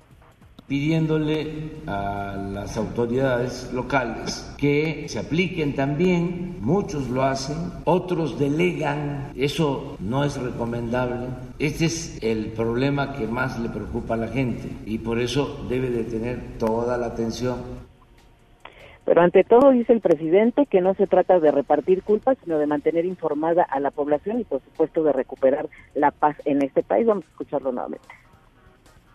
pidiéndole 0.71 1.49
a 1.89 2.37
las 2.37 2.77
autoridades 2.77 3.73
locales 3.73 4.55
que 4.57 5.07
se 5.09 5.19
apliquen 5.19 5.75
también, 5.75 6.59
muchos 6.61 7.11
lo 7.11 7.25
hacen, 7.25 7.57
otros 7.85 8.39
delegan, 8.39 9.33
eso 9.35 9.97
no 9.99 10.23
es 10.23 10.41
recomendable. 10.41 11.27
Este 11.59 11.87
es 11.87 12.23
el 12.23 12.53
problema 12.53 13.15
que 13.15 13.27
más 13.27 13.59
le 13.59 13.69
preocupa 13.69 14.15
a 14.15 14.19
la 14.19 14.29
gente 14.29 14.69
y 14.87 14.99
por 14.99 15.19
eso 15.19 15.67
debe 15.69 15.91
de 15.91 16.05
tener 16.05 16.39
toda 16.61 16.97
la 16.97 17.07
atención. 17.07 17.57
Pero 19.05 19.23
ante 19.23 19.43
todo 19.43 19.73
dice 19.73 19.93
el 19.93 20.01
presidente 20.01 20.67
que 20.67 20.81
no 20.81 20.95
se 20.95 21.09
trata 21.09 21.41
de 21.41 21.51
repartir 21.51 22.05
culpas, 22.05 22.39
sino 22.45 22.61
de 22.61 22.69
mantener 22.69 23.07
informada 23.07 23.65
a 23.65 23.81
la 23.81 23.91
población 23.91 24.39
y 24.39 24.45
por 24.45 24.61
supuesto 24.63 25.03
de 25.03 25.13
recuperar 25.13 25.69
la 25.97 26.13
paz 26.13 26.37
en 26.45 26.63
este 26.63 26.85
país. 26.85 27.09
Vamos 27.09 27.25
a 27.25 27.31
escucharlo 27.31 27.73
nuevamente. 27.73 28.20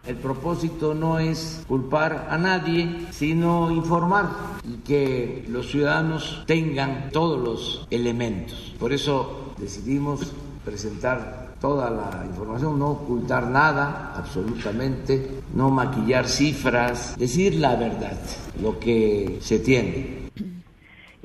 El 0.08 0.18
propósito 0.18 0.94
no 0.94 1.18
es 1.18 1.64
culpar 1.68 2.28
a 2.30 2.38
nadie, 2.38 3.08
sino 3.12 3.72
informar 3.72 4.30
y 4.64 4.78
que 4.78 5.46
los 5.50 5.72
ciudadanos 5.72 6.44
tengan 6.46 7.10
todos 7.12 7.42
los 7.42 7.88
elementos. 7.90 8.76
Por 8.80 8.94
eso 8.94 9.54
decidimos 9.58 10.32
presentar 10.64 11.56
toda 11.60 11.90
la 11.90 12.26
información, 12.28 12.78
no 12.78 12.92
ocultar 12.92 13.48
nada, 13.48 14.14
absolutamente, 14.16 15.42
no 15.54 15.72
maquillar 15.72 16.28
cifras, 16.28 17.16
decir 17.18 17.56
la 17.56 17.76
verdad, 17.76 18.20
lo 18.62 18.80
que 18.80 19.40
se 19.42 19.60
tiene. 19.60 20.26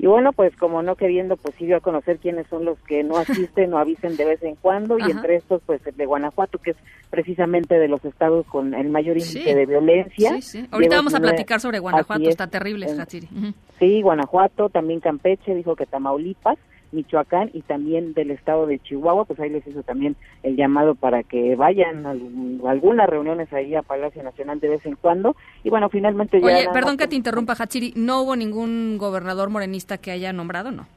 Y 0.01 0.07
bueno, 0.07 0.33
pues 0.33 0.55
como 0.55 0.81
no 0.81 0.95
queriendo, 0.95 1.37
pues 1.37 1.53
sí 1.59 1.71
a 1.71 1.79
conocer 1.79 2.17
quiénes 2.17 2.47
son 2.47 2.65
los 2.65 2.79
que 2.79 3.03
no 3.03 3.17
asisten 3.17 3.71
o 3.71 3.77
avisen 3.77 4.17
de 4.17 4.25
vez 4.25 4.41
en 4.41 4.55
cuando, 4.55 4.97
y 4.97 5.03
entre 5.03 5.35
estos, 5.35 5.61
pues 5.63 5.85
el 5.85 5.95
de 5.95 6.07
Guanajuato, 6.07 6.57
que 6.57 6.71
es 6.71 6.77
precisamente 7.11 7.77
de 7.77 7.87
los 7.87 8.03
estados 8.03 8.47
con 8.47 8.73
el 8.73 8.89
mayor 8.89 9.17
índice 9.17 9.53
de 9.53 9.65
violencia. 9.67 10.31
Sí, 10.37 10.41
sí. 10.41 10.67
Ahorita 10.71 10.95
vamos 10.95 11.13
a 11.13 11.19
platicar 11.19 11.59
sobre 11.59 11.77
Guanajuato, 11.77 12.27
está 12.27 12.47
terrible, 12.47 12.87
Hatsiri. 12.99 13.27
Sí, 13.77 14.01
Guanajuato, 14.01 14.69
también 14.69 15.01
Campeche, 15.01 15.53
dijo 15.53 15.75
que 15.75 15.85
Tamaulipas, 15.85 16.57
Michoacán 16.91 17.49
y 17.53 17.61
también 17.61 18.13
del 18.13 18.31
estado 18.31 18.65
de 18.65 18.79
Chihuahua, 18.79 19.25
pues 19.25 19.39
ahí 19.39 19.49
les 19.49 19.65
hizo 19.65 19.83
también 19.83 20.15
el 20.43 20.55
llamado 20.55 20.95
para 20.95 21.23
que 21.23 21.55
vayan 21.55 22.05
a, 22.05 22.11
algunas 22.69 23.09
reuniones 23.09 23.51
ahí 23.53 23.75
a 23.75 23.81
Palacio 23.81 24.23
Nacional 24.23 24.59
de 24.59 24.69
vez 24.69 24.85
en 24.85 24.95
cuando. 24.95 25.35
Y 25.63 25.69
bueno, 25.69 25.89
finalmente 25.89 26.39
ya... 26.39 26.45
Oye, 26.45 26.67
perdón 26.73 26.97
que 26.97 27.07
te 27.07 27.15
interrumpa, 27.15 27.53
Hachiri, 27.53 27.93
¿no 27.95 28.21
hubo 28.21 28.35
ningún 28.35 28.97
gobernador 28.97 29.49
morenista 29.49 29.97
que 29.97 30.11
haya 30.11 30.33
nombrado, 30.33 30.71
no? 30.71 30.87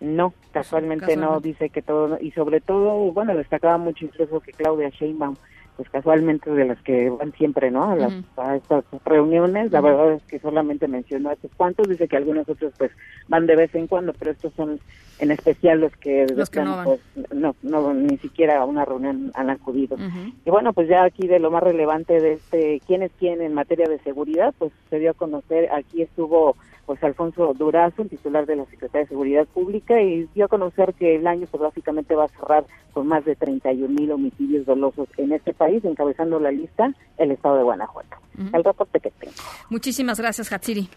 No, 0.00 0.32
casualmente, 0.52 1.14
no, 1.16 1.40
dice 1.40 1.68
que 1.68 1.82
todo, 1.82 2.18
y 2.18 2.30
sobre 2.30 2.62
todo, 2.62 3.12
bueno, 3.12 3.36
destacaba 3.36 3.76
mucho 3.76 4.06
incluso 4.06 4.40
que 4.40 4.52
Claudia 4.52 4.88
Sheinbaum 4.88 5.36
pues 5.80 5.88
casualmente 5.88 6.50
de 6.50 6.66
las 6.66 6.78
que 6.82 7.08
van 7.08 7.32
siempre, 7.32 7.70
¿no? 7.70 7.96
A, 8.36 8.54
estas 8.54 8.84
reuniones, 9.02 9.72
la 9.72 9.80
verdad 9.80 10.12
es 10.12 10.22
que 10.24 10.38
solamente 10.38 10.86
mencionó 10.88 11.30
a 11.30 11.32
estos 11.32 11.50
cuantos, 11.56 11.88
dice 11.88 12.06
que 12.06 12.18
algunos 12.18 12.46
otros 12.50 12.74
pues 12.76 12.90
van 13.28 13.46
de 13.46 13.56
vez 13.56 13.74
en 13.74 13.86
cuando, 13.86 14.12
pero 14.12 14.32
estos 14.32 14.52
son 14.52 14.78
en 15.20 15.30
especial 15.30 15.80
los 15.80 15.96
que, 15.96 16.26
los 16.36 16.50
que 16.50 16.60
no, 16.60 16.84
pues, 16.84 17.00
no, 17.32 17.56
no, 17.62 17.94
ni 17.94 18.18
siquiera 18.18 18.60
a 18.60 18.66
una 18.66 18.84
reunión 18.84 19.32
han 19.34 19.48
acudido. 19.48 19.96
Y 20.44 20.50
bueno, 20.50 20.74
pues 20.74 20.86
ya 20.86 21.04
aquí 21.04 21.26
de 21.26 21.38
lo 21.38 21.50
más 21.50 21.62
relevante 21.62 22.20
de 22.20 22.34
este, 22.34 22.82
quién 22.86 23.02
es 23.02 23.12
quién 23.18 23.40
en 23.40 23.54
materia 23.54 23.88
de 23.88 24.00
seguridad, 24.00 24.52
pues 24.58 24.72
se 24.90 24.98
dio 24.98 25.12
a 25.12 25.14
conocer, 25.14 25.72
aquí 25.72 26.02
estuvo 26.02 26.56
pues 26.90 27.04
Alfonso 27.04 27.54
Durazo, 27.54 28.02
el 28.02 28.08
titular 28.08 28.46
de 28.46 28.56
la 28.56 28.64
Secretaría 28.64 29.02
de 29.02 29.10
Seguridad 29.10 29.46
Pública, 29.46 30.02
y 30.02 30.26
dio 30.34 30.46
a 30.46 30.48
conocer 30.48 30.92
que 30.94 31.14
el 31.14 31.26
año 31.28 31.46
pues 31.48 31.62
básicamente 31.62 32.16
va 32.16 32.24
a 32.24 32.28
cerrar 32.28 32.64
con 32.92 33.06
más 33.06 33.24
de 33.24 33.36
31 33.36 33.94
mil 33.94 34.10
homicidios 34.10 34.66
dolosos 34.66 35.08
en 35.16 35.30
este 35.30 35.54
país, 35.54 35.69
encabezando 35.84 36.40
la 36.40 36.50
lista 36.50 36.92
el 37.16 37.32
estado 37.32 37.56
de 37.56 37.62
Guanajuato. 37.62 38.16
El 38.52 38.64
reporte 38.64 39.00
que 39.00 39.10
tengo. 39.10 39.34
Muchísimas 39.68 40.18
gracias, 40.18 40.52
Hatsiri. 40.52 40.88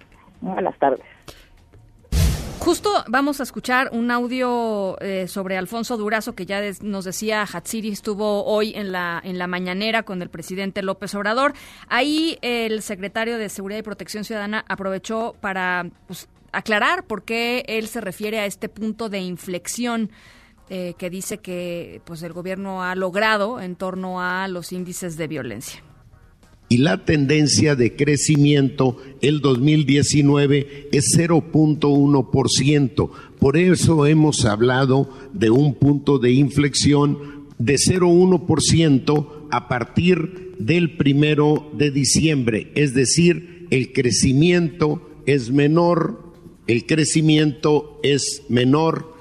Buenas 0.42 0.78
tardes. 0.80 1.02
Justo 2.60 2.90
vamos 3.10 3.42
a 3.42 3.44
escuchar 3.44 3.90
un 3.92 4.10
audio 4.10 4.98
eh, 5.02 5.28
sobre 5.28 5.58
Alfonso 5.58 5.98
Durazo 5.98 6.34
que 6.34 6.46
ya 6.46 6.62
nos 6.82 7.04
decía 7.04 7.44
Hatsiri 7.44 7.90
estuvo 7.90 8.46
hoy 8.46 8.72
en 8.74 8.94
la 8.94 9.22
en 9.22 9.38
la 9.38 9.48
mañanera 9.48 10.04
con 10.04 10.22
el 10.22 10.30
presidente 10.30 10.82
López 10.82 11.14
Obrador. 11.14 11.52
Ahí 11.90 12.38
el 12.42 12.82
secretario 12.82 13.38
de 13.38 13.50
Seguridad 13.50 13.80
y 13.80 13.84
Protección 13.84 14.24
Ciudadana 14.24 14.64
aprovechó 14.70 15.36
para 15.42 15.88
pues, 16.08 16.30
aclarar 16.54 17.04
por 17.04 17.24
qué 17.24 17.66
él 17.68 17.88
se 17.88 18.00
refiere 18.00 18.40
a 18.40 18.46
este 18.46 18.70
punto 18.70 19.10
de 19.10 19.20
inflexión 19.20 20.10
eh, 20.76 20.96
que 20.98 21.12
dice 21.12 21.38
que 21.38 22.02
pues 22.04 22.24
el 22.24 22.34
gobierno 22.34 22.82
ha 22.82 22.96
logrado 22.96 23.62
en 23.62 23.76
torno 23.76 24.22
a 24.22 24.48
los 24.48 24.72
índices 24.72 25.18
de 25.18 25.28
violencia 25.28 25.84
y 26.68 26.78
la 26.78 27.06
tendencia 27.06 27.76
de 27.76 27.96
crecimiento 27.96 28.98
el 29.22 29.42
2019 29.42 30.90
es 30.92 31.16
0.1%. 31.16 33.10
Por 33.38 33.58
eso 33.58 34.08
hemos 34.08 34.46
hablado 34.46 35.08
de 35.34 35.52
un 35.52 35.76
punto 35.76 36.18
de 36.18 36.32
inflexión 36.32 37.44
de 37.60 37.76
0.1% 37.76 39.28
a 39.52 39.68
partir 39.68 40.56
del 40.58 40.98
primero 40.98 41.70
de 41.78 41.92
diciembre. 41.92 42.72
Es 42.74 42.96
decir, 42.96 43.68
el 43.70 43.94
crecimiento 43.94 45.08
es 45.28 45.52
menor, 45.52 46.34
el 46.66 46.88
crecimiento 46.88 48.00
es 48.02 48.42
menor 48.50 49.13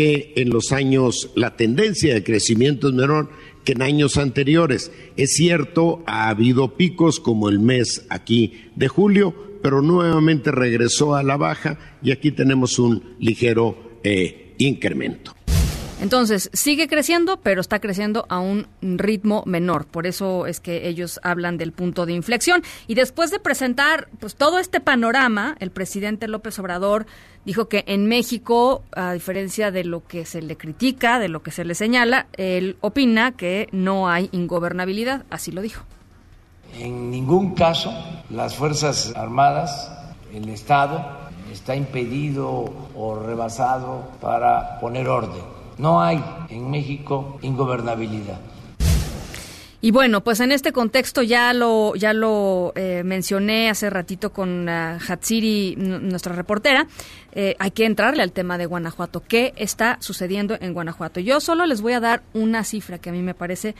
que 0.00 0.32
en 0.36 0.48
los 0.48 0.72
años, 0.72 1.30
la 1.34 1.56
tendencia 1.56 2.14
de 2.14 2.24
crecimiento 2.24 2.88
es 2.88 2.94
menor 2.94 3.28
que 3.64 3.72
en 3.72 3.82
años 3.82 4.16
anteriores. 4.16 4.90
Es 5.18 5.34
cierto, 5.34 6.02
ha 6.06 6.30
habido 6.30 6.74
picos 6.78 7.20
como 7.20 7.50
el 7.50 7.60
mes 7.60 8.06
aquí 8.08 8.70
de 8.76 8.88
julio, 8.88 9.34
pero 9.62 9.82
nuevamente 9.82 10.52
regresó 10.52 11.16
a 11.16 11.22
la 11.22 11.36
baja 11.36 11.98
y 12.02 12.12
aquí 12.12 12.32
tenemos 12.32 12.78
un 12.78 13.14
ligero 13.18 13.98
eh, 14.02 14.54
incremento. 14.56 15.36
Entonces, 16.00 16.48
sigue 16.54 16.88
creciendo, 16.88 17.38
pero 17.42 17.60
está 17.60 17.78
creciendo 17.78 18.24
a 18.30 18.38
un 18.40 18.66
ritmo 18.80 19.42
menor. 19.44 19.84
Por 19.84 20.06
eso 20.06 20.46
es 20.46 20.58
que 20.58 20.88
ellos 20.88 21.20
hablan 21.22 21.58
del 21.58 21.72
punto 21.72 22.06
de 22.06 22.14
inflexión. 22.14 22.62
Y 22.86 22.94
después 22.94 23.30
de 23.30 23.38
presentar 23.38 24.08
pues 24.18 24.34
todo 24.34 24.58
este 24.58 24.80
panorama, 24.80 25.56
el 25.60 25.70
presidente 25.70 26.26
López 26.26 26.58
Obrador 26.58 27.04
dijo 27.44 27.68
que 27.68 27.84
en 27.86 28.06
México, 28.06 28.82
a 28.92 29.12
diferencia 29.12 29.70
de 29.70 29.84
lo 29.84 30.06
que 30.06 30.24
se 30.24 30.42
le 30.42 30.56
critica, 30.56 31.18
de 31.18 31.28
lo 31.28 31.42
que 31.42 31.50
se 31.50 31.64
le 31.64 31.74
señala, 31.74 32.26
él 32.36 32.76
opina 32.80 33.32
que 33.32 33.68
no 33.72 34.08
hay 34.08 34.28
ingobernabilidad. 34.32 35.24
Así 35.30 35.52
lo 35.52 35.62
dijo. 35.62 35.84
En 36.78 37.10
ningún 37.10 37.54
caso 37.54 37.92
las 38.30 38.54
Fuerzas 38.54 39.12
Armadas, 39.16 39.90
el 40.32 40.48
Estado, 40.48 41.18
está 41.52 41.74
impedido 41.74 42.72
o 42.94 43.16
rebasado 43.16 44.08
para 44.20 44.78
poner 44.78 45.08
orden 45.08 45.60
no 45.80 46.02
hay 46.02 46.22
en 46.50 46.70
México 46.70 47.38
ingobernabilidad. 47.40 48.38
Y 49.82 49.92
bueno, 49.92 50.22
pues 50.22 50.40
en 50.40 50.52
este 50.52 50.72
contexto 50.72 51.22
ya 51.22 51.54
lo 51.54 51.94
ya 51.94 52.12
lo 52.12 52.72
eh, 52.76 53.02
mencioné 53.02 53.70
hace 53.70 53.88
ratito 53.88 54.30
con 54.30 54.68
uh, 54.68 54.98
Hatsiri, 55.08 55.74
nuestra 55.76 56.34
reportera. 56.34 56.86
Eh, 57.32 57.56
hay 57.58 57.70
que 57.70 57.86
entrarle 57.86 58.22
al 58.22 58.32
tema 58.32 58.58
de 58.58 58.66
Guanajuato. 58.66 59.22
¿Qué 59.26 59.54
está 59.56 59.96
sucediendo 60.00 60.58
en 60.60 60.74
Guanajuato? 60.74 61.20
Yo 61.20 61.40
solo 61.40 61.64
les 61.64 61.80
voy 61.80 61.94
a 61.94 62.00
dar 62.00 62.22
una 62.34 62.62
cifra 62.64 62.98
que 62.98 63.08
a 63.08 63.12
mí 63.12 63.22
me 63.22 63.34
parece 63.34 63.74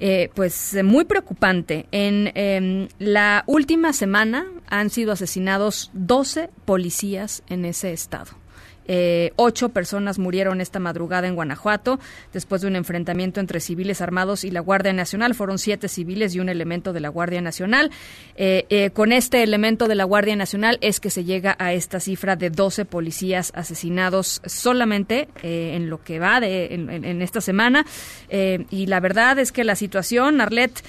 eh, 0.00 0.30
pues 0.34 0.76
muy 0.82 1.04
preocupante. 1.04 1.86
En 1.92 2.32
em, 2.34 2.88
la 2.98 3.44
última 3.46 3.92
semana 3.92 4.46
han 4.66 4.90
sido 4.90 5.12
asesinados 5.12 5.90
12 5.92 6.50
policías 6.64 7.44
en 7.48 7.64
ese 7.64 7.92
estado. 7.92 8.43
Eh, 8.86 9.32
ocho 9.36 9.70
personas 9.70 10.18
murieron 10.18 10.60
esta 10.60 10.78
madrugada 10.78 11.26
en 11.26 11.34
Guanajuato 11.34 11.98
después 12.32 12.62
de 12.62 12.68
un 12.68 12.76
enfrentamiento 12.76 13.40
entre 13.40 13.60
civiles 13.60 14.00
armados 14.00 14.44
y 14.44 14.50
la 14.50 14.60
Guardia 14.60 14.92
Nacional. 14.92 15.34
Fueron 15.34 15.58
siete 15.58 15.88
civiles 15.88 16.34
y 16.34 16.40
un 16.40 16.48
elemento 16.48 16.92
de 16.92 17.00
la 17.00 17.08
Guardia 17.08 17.40
Nacional. 17.40 17.90
Eh, 18.36 18.66
eh, 18.68 18.90
con 18.90 19.12
este 19.12 19.42
elemento 19.42 19.88
de 19.88 19.94
la 19.94 20.04
Guardia 20.04 20.36
Nacional 20.36 20.78
es 20.80 21.00
que 21.00 21.10
se 21.10 21.24
llega 21.24 21.56
a 21.58 21.72
esta 21.72 22.00
cifra 22.00 22.36
de 22.36 22.50
12 22.50 22.84
policías 22.84 23.52
asesinados 23.54 24.42
solamente 24.44 25.28
en 25.42 25.88
lo 25.90 26.02
que 26.02 26.18
va 26.18 26.40
de, 26.40 26.74
en, 26.74 27.22
esta 27.22 27.40
semana. 27.40 27.84
y 28.30 28.86
la 28.86 29.00
verdad 29.00 29.38
es 29.38 29.52
que 29.52 29.64
la 29.64 29.76
situación, 29.76 30.40
Arlet, 30.40 30.84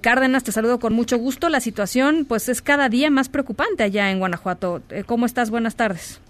Cárdenas, 0.00 0.44
te 0.44 0.52
saludo 0.52 0.78
con 0.78 0.92
mucho 0.92 1.18
gusto. 1.18 1.48
La 1.48 1.60
situación, 1.60 2.24
pues, 2.26 2.48
es 2.48 2.62
cada 2.62 2.88
día 2.88 3.10
más 3.10 3.28
preocupante 3.28 3.82
allá 3.82 4.10
en 4.10 4.18
Guanajuato. 4.18 4.82
¿Cómo 5.06 5.26
estás? 5.26 5.50
Buenas 5.50 5.76
tardes. 5.76 6.20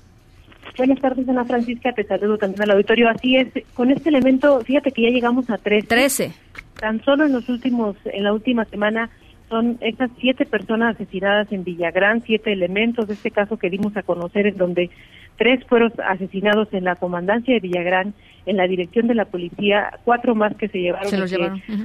Buenas 0.77 1.01
tardes, 1.01 1.29
Ana 1.29 1.45
Francisca. 1.45 1.93
Te 1.93 2.05
saludo 2.05 2.39
también 2.39 2.63
al 2.63 2.71
auditorio. 2.73 3.09
Así 3.09 3.37
es, 3.37 3.49
con 3.75 3.91
este 3.91 4.09
elemento, 4.09 4.61
fíjate 4.61 4.93
que 4.93 5.03
ya 5.03 5.09
llegamos 5.11 5.51
a 5.51 5.59
13. 5.59 5.87
13. 5.89 6.33
Tan 6.81 7.03
solo 7.05 7.27
en 7.27 7.33
los 7.33 7.49
últimos, 7.49 7.97
en 8.05 8.25
la 8.25 8.33
última 8.33 8.65
semana, 8.67 9.11
son 9.49 9.79
estas 9.81 10.11
siete 10.21 10.45
personas 10.45 10.95
asesinadas 10.95 11.51
en 11.53 11.65
Villagrán, 11.65 12.23
siete 12.25 12.53
elementos 12.53 13.09
de 13.09 13.15
este 13.15 13.31
caso 13.31 13.57
que 13.57 13.71
dimos 13.71 13.97
a 13.97 14.03
conocer 14.03 14.47
en 14.47 14.57
donde 14.57 14.91
tres 15.37 15.65
fueron 15.67 15.93
asesinados 16.07 16.69
en 16.73 16.85
la 16.85 16.97
comandancia 16.97 17.55
de 17.55 17.61
Villagrán, 17.61 18.15
en 18.45 18.57
la 18.57 18.67
dirección 18.67 19.07
de 19.07 19.15
la 19.15 19.25
policía, 19.25 19.99
cuatro 20.05 20.35
más 20.35 20.55
que 20.57 20.69
se 20.69 20.79
llevaron, 20.79 21.09
Se 21.09 21.17
los 21.17 21.33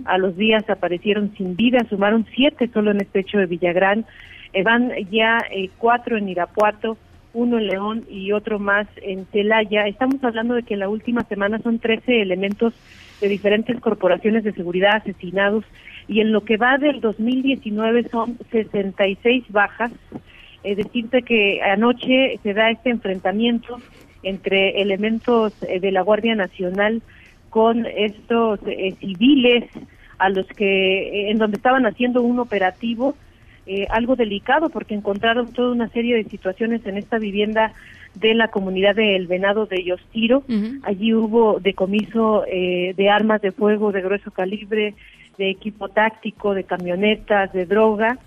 a 0.05 0.17
los 0.17 0.35
días 0.35 0.69
aparecieron 0.69 1.33
sin 1.37 1.55
vida, 1.55 1.79
sumaron 1.89 2.25
siete 2.35 2.69
solo 2.73 2.91
en 2.91 3.01
este 3.01 3.19
hecho 3.21 3.37
de 3.37 3.45
Villagrán, 3.45 4.05
Eh, 4.53 4.61
van 4.61 4.91
ya 5.09 5.39
eh, 5.49 5.71
cuatro 5.79 6.15
en 6.15 6.29
Irapuato, 6.29 6.95
uno 7.33 7.57
en 7.57 7.67
León 7.67 8.05
y 8.09 8.31
otro 8.31 8.59
más 8.59 8.87
en 9.01 9.25
Celaya. 9.31 9.87
Estamos 9.87 10.23
hablando 10.23 10.53
de 10.53 10.63
que 10.63 10.75
en 10.75 10.81
la 10.81 10.89
última 10.89 11.23
semana 11.23 11.59
son 11.59 11.79
13 11.79 12.21
elementos 12.21 12.73
de 13.21 13.27
diferentes 13.27 13.79
corporaciones 13.79 14.43
de 14.43 14.53
seguridad 14.53 14.97
asesinados 14.97 15.65
y 16.07 16.19
en 16.19 16.31
lo 16.31 16.43
que 16.43 16.57
va 16.57 16.77
del 16.77 17.01
2019 17.01 18.09
son 18.09 18.37
66 18.51 19.45
bajas. 19.49 19.91
Es 20.63 20.77
decirte 20.77 21.23
que 21.23 21.61
anoche 21.61 22.39
se 22.43 22.53
da 22.53 22.69
este 22.69 22.89
enfrentamiento 22.89 23.77
entre 24.21 24.81
elementos 24.81 25.53
eh, 25.63 25.79
de 25.79 25.91
la 25.91 26.01
Guardia 26.01 26.35
Nacional 26.35 27.01
con 27.49 27.85
estos 27.85 28.59
eh, 28.65 28.95
civiles 28.99 29.65
a 30.17 30.29
los 30.29 30.47
que 30.47 31.27
eh, 31.27 31.31
en 31.31 31.37
donde 31.37 31.57
estaban 31.57 31.85
haciendo 31.85 32.21
un 32.21 32.39
operativo 32.39 33.15
eh, 33.65 33.87
algo 33.89 34.15
delicado 34.15 34.69
porque 34.69 34.93
encontraron 34.93 35.53
toda 35.53 35.71
una 35.71 35.87
serie 35.89 36.15
de 36.15 36.25
situaciones 36.25 36.85
en 36.85 36.97
esta 36.97 37.17
vivienda 37.17 37.73
de 38.15 38.33
la 38.33 38.49
comunidad 38.49 38.95
de 38.95 39.15
El 39.15 39.27
Venado 39.27 39.65
de 39.65 39.83
Yostiro. 39.83 40.43
Allí 40.83 41.13
hubo 41.13 41.59
decomiso 41.59 42.43
eh, 42.47 42.93
de 42.95 43.09
armas 43.09 43.41
de 43.41 43.51
fuego 43.51 43.91
de 43.91 44.01
grueso 44.01 44.31
calibre, 44.31 44.95
de 45.37 45.49
equipo 45.49 45.89
táctico, 45.89 46.53
de 46.53 46.63
camionetas, 46.63 47.53
de 47.53 47.65
droga. 47.65 48.19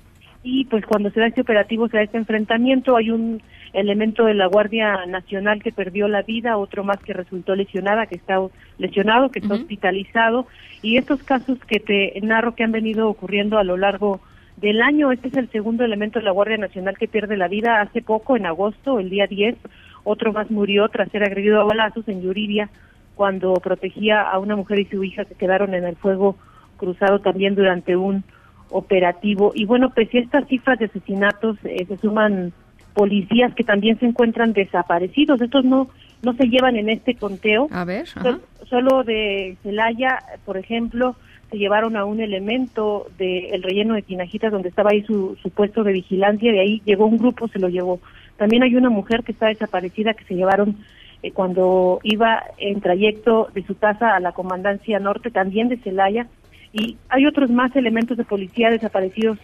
Y 0.42 0.64
pues 0.66 0.84
cuando 0.86 1.10
se 1.10 1.20
da 1.20 1.26
este 1.26 1.40
operativo, 1.40 1.88
se 1.88 1.98
da 1.98 2.02
este 2.04 2.18
enfrentamiento, 2.18 2.96
hay 2.96 3.10
un 3.10 3.42
elemento 3.72 4.24
de 4.24 4.34
la 4.34 4.46
Guardia 4.46 5.04
Nacional 5.06 5.62
que 5.62 5.72
perdió 5.72 6.08
la 6.08 6.22
vida, 6.22 6.56
otro 6.56 6.82
más 6.82 6.98
que 7.00 7.12
resultó 7.12 7.54
lesionada, 7.54 8.06
que 8.06 8.14
está 8.14 8.40
lesionado, 8.78 9.30
que 9.30 9.40
está 9.40 9.54
hospitalizado. 9.54 10.46
Y 10.82 10.96
estos 10.96 11.22
casos 11.22 11.58
que 11.66 11.78
te 11.80 12.18
narro 12.22 12.54
que 12.54 12.64
han 12.64 12.72
venido 12.72 13.08
ocurriendo 13.08 13.58
a 13.58 13.64
lo 13.64 13.76
largo 13.76 14.20
del 14.56 14.80
año. 14.82 15.12
Este 15.12 15.28
es 15.28 15.36
el 15.36 15.50
segundo 15.50 15.84
elemento 15.84 16.18
de 16.18 16.24
la 16.24 16.30
Guardia 16.30 16.56
Nacional 16.56 16.96
que 16.98 17.08
pierde 17.08 17.36
la 17.36 17.48
vida 17.48 17.80
hace 17.80 18.02
poco, 18.02 18.36
en 18.36 18.46
agosto, 18.46 18.98
el 18.98 19.10
día 19.10 19.26
10. 19.26 19.56
Otro 20.04 20.32
más 20.32 20.50
murió 20.50 20.88
tras 20.88 21.10
ser 21.10 21.22
agredido 21.24 21.60
a 21.60 21.64
balazos 21.64 22.06
en 22.08 22.22
Yuriria 22.22 22.68
cuando 23.14 23.54
protegía 23.54 24.22
a 24.22 24.38
una 24.38 24.56
mujer 24.56 24.78
y 24.80 24.84
su 24.86 25.02
hija 25.02 25.24
que 25.24 25.34
quedaron 25.34 25.74
en 25.74 25.84
el 25.84 25.96
fuego 25.96 26.36
cruzado 26.76 27.20
también 27.20 27.54
durante 27.54 27.96
un 27.96 28.24
operativo. 28.70 29.52
Y 29.54 29.64
bueno, 29.64 29.90
pese 29.90 30.18
a 30.18 30.22
estas 30.22 30.48
cifras 30.48 30.78
de 30.78 30.86
asesinatos, 30.86 31.56
eh, 31.64 31.84
se 31.86 31.96
suman 31.98 32.52
policías 32.94 33.54
que 33.54 33.64
también 33.64 33.98
se 33.98 34.06
encuentran 34.06 34.52
desaparecidos. 34.52 35.40
Estos 35.40 35.64
no 35.64 35.88
no 36.22 36.32
se 36.32 36.48
llevan 36.48 36.76
en 36.76 36.88
este 36.88 37.14
conteo. 37.14 37.68
A 37.70 37.84
ver, 37.84 38.06
Sol- 38.06 38.40
solo 38.68 39.04
de 39.04 39.56
Celaya, 39.62 40.18
por 40.46 40.56
ejemplo, 40.56 41.14
se 41.50 41.58
llevaron 41.58 41.96
a 41.96 42.04
un 42.04 42.20
elemento 42.20 43.06
del 43.18 43.62
relleno 43.62 43.94
de 43.94 44.02
Tinajitas 44.02 44.50
donde 44.50 44.68
estaba 44.68 44.90
ahí 44.90 45.02
su, 45.02 45.36
su 45.42 45.50
puesto 45.50 45.84
de 45.84 45.92
vigilancia, 45.92 46.50
de 46.52 46.60
ahí 46.60 46.82
llegó 46.84 47.06
un 47.06 47.18
grupo, 47.18 47.48
se 47.48 47.58
lo 47.58 47.68
llevó. 47.68 48.00
También 48.36 48.62
hay 48.62 48.74
una 48.74 48.90
mujer 48.90 49.22
que 49.22 49.32
está 49.32 49.46
desaparecida 49.46 50.14
que 50.14 50.24
se 50.24 50.34
llevaron 50.34 50.76
eh, 51.22 51.32
cuando 51.32 52.00
iba 52.02 52.42
en 52.58 52.80
trayecto 52.80 53.48
de 53.54 53.64
su 53.64 53.76
casa 53.78 54.14
a 54.14 54.20
la 54.20 54.32
comandancia 54.32 54.98
norte, 54.98 55.30
también 55.30 55.68
de 55.68 55.78
Celaya, 55.78 56.26
y 56.72 56.96
hay 57.08 57.26
otros 57.26 57.50
más 57.50 57.74
elementos 57.74 58.16
de 58.16 58.24
policía 58.24 58.70
desaparecidos 58.70 59.38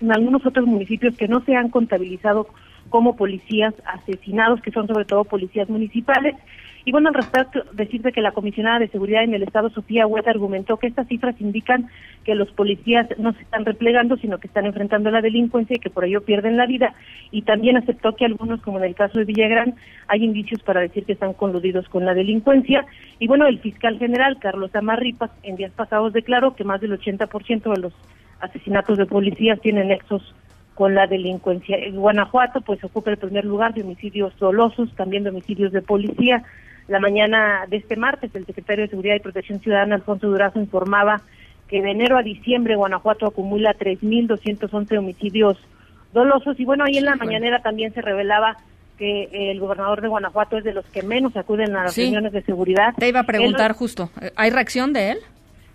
en 0.00 0.12
algunos 0.12 0.44
otros 0.46 0.66
municipios 0.66 1.16
que 1.16 1.28
no 1.28 1.40
se 1.44 1.54
han 1.54 1.70
contabilizado 1.70 2.48
como 2.88 3.16
policías 3.16 3.74
asesinados, 3.84 4.60
que 4.60 4.70
son 4.70 4.86
sobre 4.86 5.04
todo 5.04 5.24
policías 5.24 5.68
municipales. 5.68 6.34
Y 6.88 6.90
bueno, 6.90 7.10
al 7.10 7.14
respecto, 7.16 7.64
decirte 7.74 8.12
que 8.12 8.22
la 8.22 8.32
comisionada 8.32 8.78
de 8.78 8.88
seguridad 8.88 9.22
en 9.22 9.34
el 9.34 9.42
Estado, 9.42 9.68
Sofía 9.68 10.06
Huerta, 10.06 10.30
argumentó 10.30 10.78
que 10.78 10.86
estas 10.86 11.06
cifras 11.06 11.38
indican 11.38 11.90
que 12.24 12.34
los 12.34 12.50
policías 12.52 13.06
no 13.18 13.34
se 13.34 13.42
están 13.42 13.66
replegando, 13.66 14.16
sino 14.16 14.38
que 14.38 14.46
están 14.46 14.64
enfrentando 14.64 15.10
la 15.10 15.20
delincuencia 15.20 15.76
y 15.76 15.80
que 15.80 15.90
por 15.90 16.06
ello 16.06 16.22
pierden 16.22 16.56
la 16.56 16.64
vida. 16.64 16.94
Y 17.30 17.42
también 17.42 17.76
aceptó 17.76 18.16
que 18.16 18.24
algunos, 18.24 18.62
como 18.62 18.78
en 18.78 18.84
el 18.84 18.94
caso 18.94 19.18
de 19.18 19.26
Villagrán, 19.26 19.74
hay 20.06 20.24
indicios 20.24 20.62
para 20.62 20.80
decir 20.80 21.04
que 21.04 21.12
están 21.12 21.34
coludidos 21.34 21.86
con 21.90 22.06
la 22.06 22.14
delincuencia. 22.14 22.86
Y 23.18 23.26
bueno, 23.26 23.46
el 23.46 23.58
fiscal 23.58 23.98
general, 23.98 24.38
Carlos 24.38 24.74
Amarripas, 24.74 25.30
en 25.42 25.56
días 25.56 25.72
pasados 25.72 26.14
declaró 26.14 26.56
que 26.56 26.64
más 26.64 26.80
del 26.80 26.98
80% 26.98 27.70
de 27.70 27.82
los 27.82 27.92
asesinatos 28.40 28.96
de 28.96 29.04
policías 29.04 29.60
tienen 29.60 29.88
nexos 29.88 30.34
con 30.74 30.94
la 30.94 31.06
delincuencia. 31.06 31.76
En 31.76 31.96
Guanajuato, 31.96 32.62
pues 32.62 32.82
ocupa 32.82 33.10
el 33.10 33.18
primer 33.18 33.44
lugar 33.44 33.74
de 33.74 33.82
homicidios 33.82 34.34
dolosos, 34.38 34.90
también 34.94 35.24
de 35.24 35.28
homicidios 35.28 35.70
de 35.72 35.82
policía. 35.82 36.44
La 36.88 37.00
mañana 37.00 37.64
de 37.68 37.76
este 37.76 37.96
martes, 37.96 38.34
el 38.34 38.46
secretario 38.46 38.84
de 38.84 38.90
Seguridad 38.90 39.16
y 39.16 39.20
Protección 39.20 39.60
Ciudadana, 39.60 39.94
Alfonso 39.96 40.26
Durazo, 40.28 40.58
informaba 40.58 41.20
que 41.68 41.82
de 41.82 41.90
enero 41.90 42.16
a 42.16 42.22
diciembre 42.22 42.76
Guanajuato 42.76 43.26
acumula 43.26 43.74
3.211 43.78 44.98
homicidios 44.98 45.58
dolosos. 46.14 46.58
Y 46.58 46.64
bueno, 46.64 46.84
ahí 46.84 46.96
en 46.96 47.04
la 47.04 47.16
mañanera 47.16 47.60
también 47.60 47.92
se 47.92 48.00
revelaba 48.00 48.56
que 48.96 49.28
el 49.50 49.60
gobernador 49.60 50.00
de 50.00 50.08
Guanajuato 50.08 50.56
es 50.58 50.64
de 50.64 50.72
los 50.72 50.84
que 50.86 51.02
menos 51.02 51.36
acuden 51.36 51.76
a 51.76 51.84
las 51.84 51.92
Sí. 51.94 52.02
reuniones 52.02 52.32
de 52.32 52.42
seguridad. 52.42 52.94
Te 52.98 53.08
iba 53.08 53.20
a 53.20 53.24
preguntar 53.24 53.72
justo, 53.74 54.10
eh, 54.20 54.32
¿hay 54.34 54.50
reacción 54.50 54.92
de 54.92 55.12
él? 55.12 55.18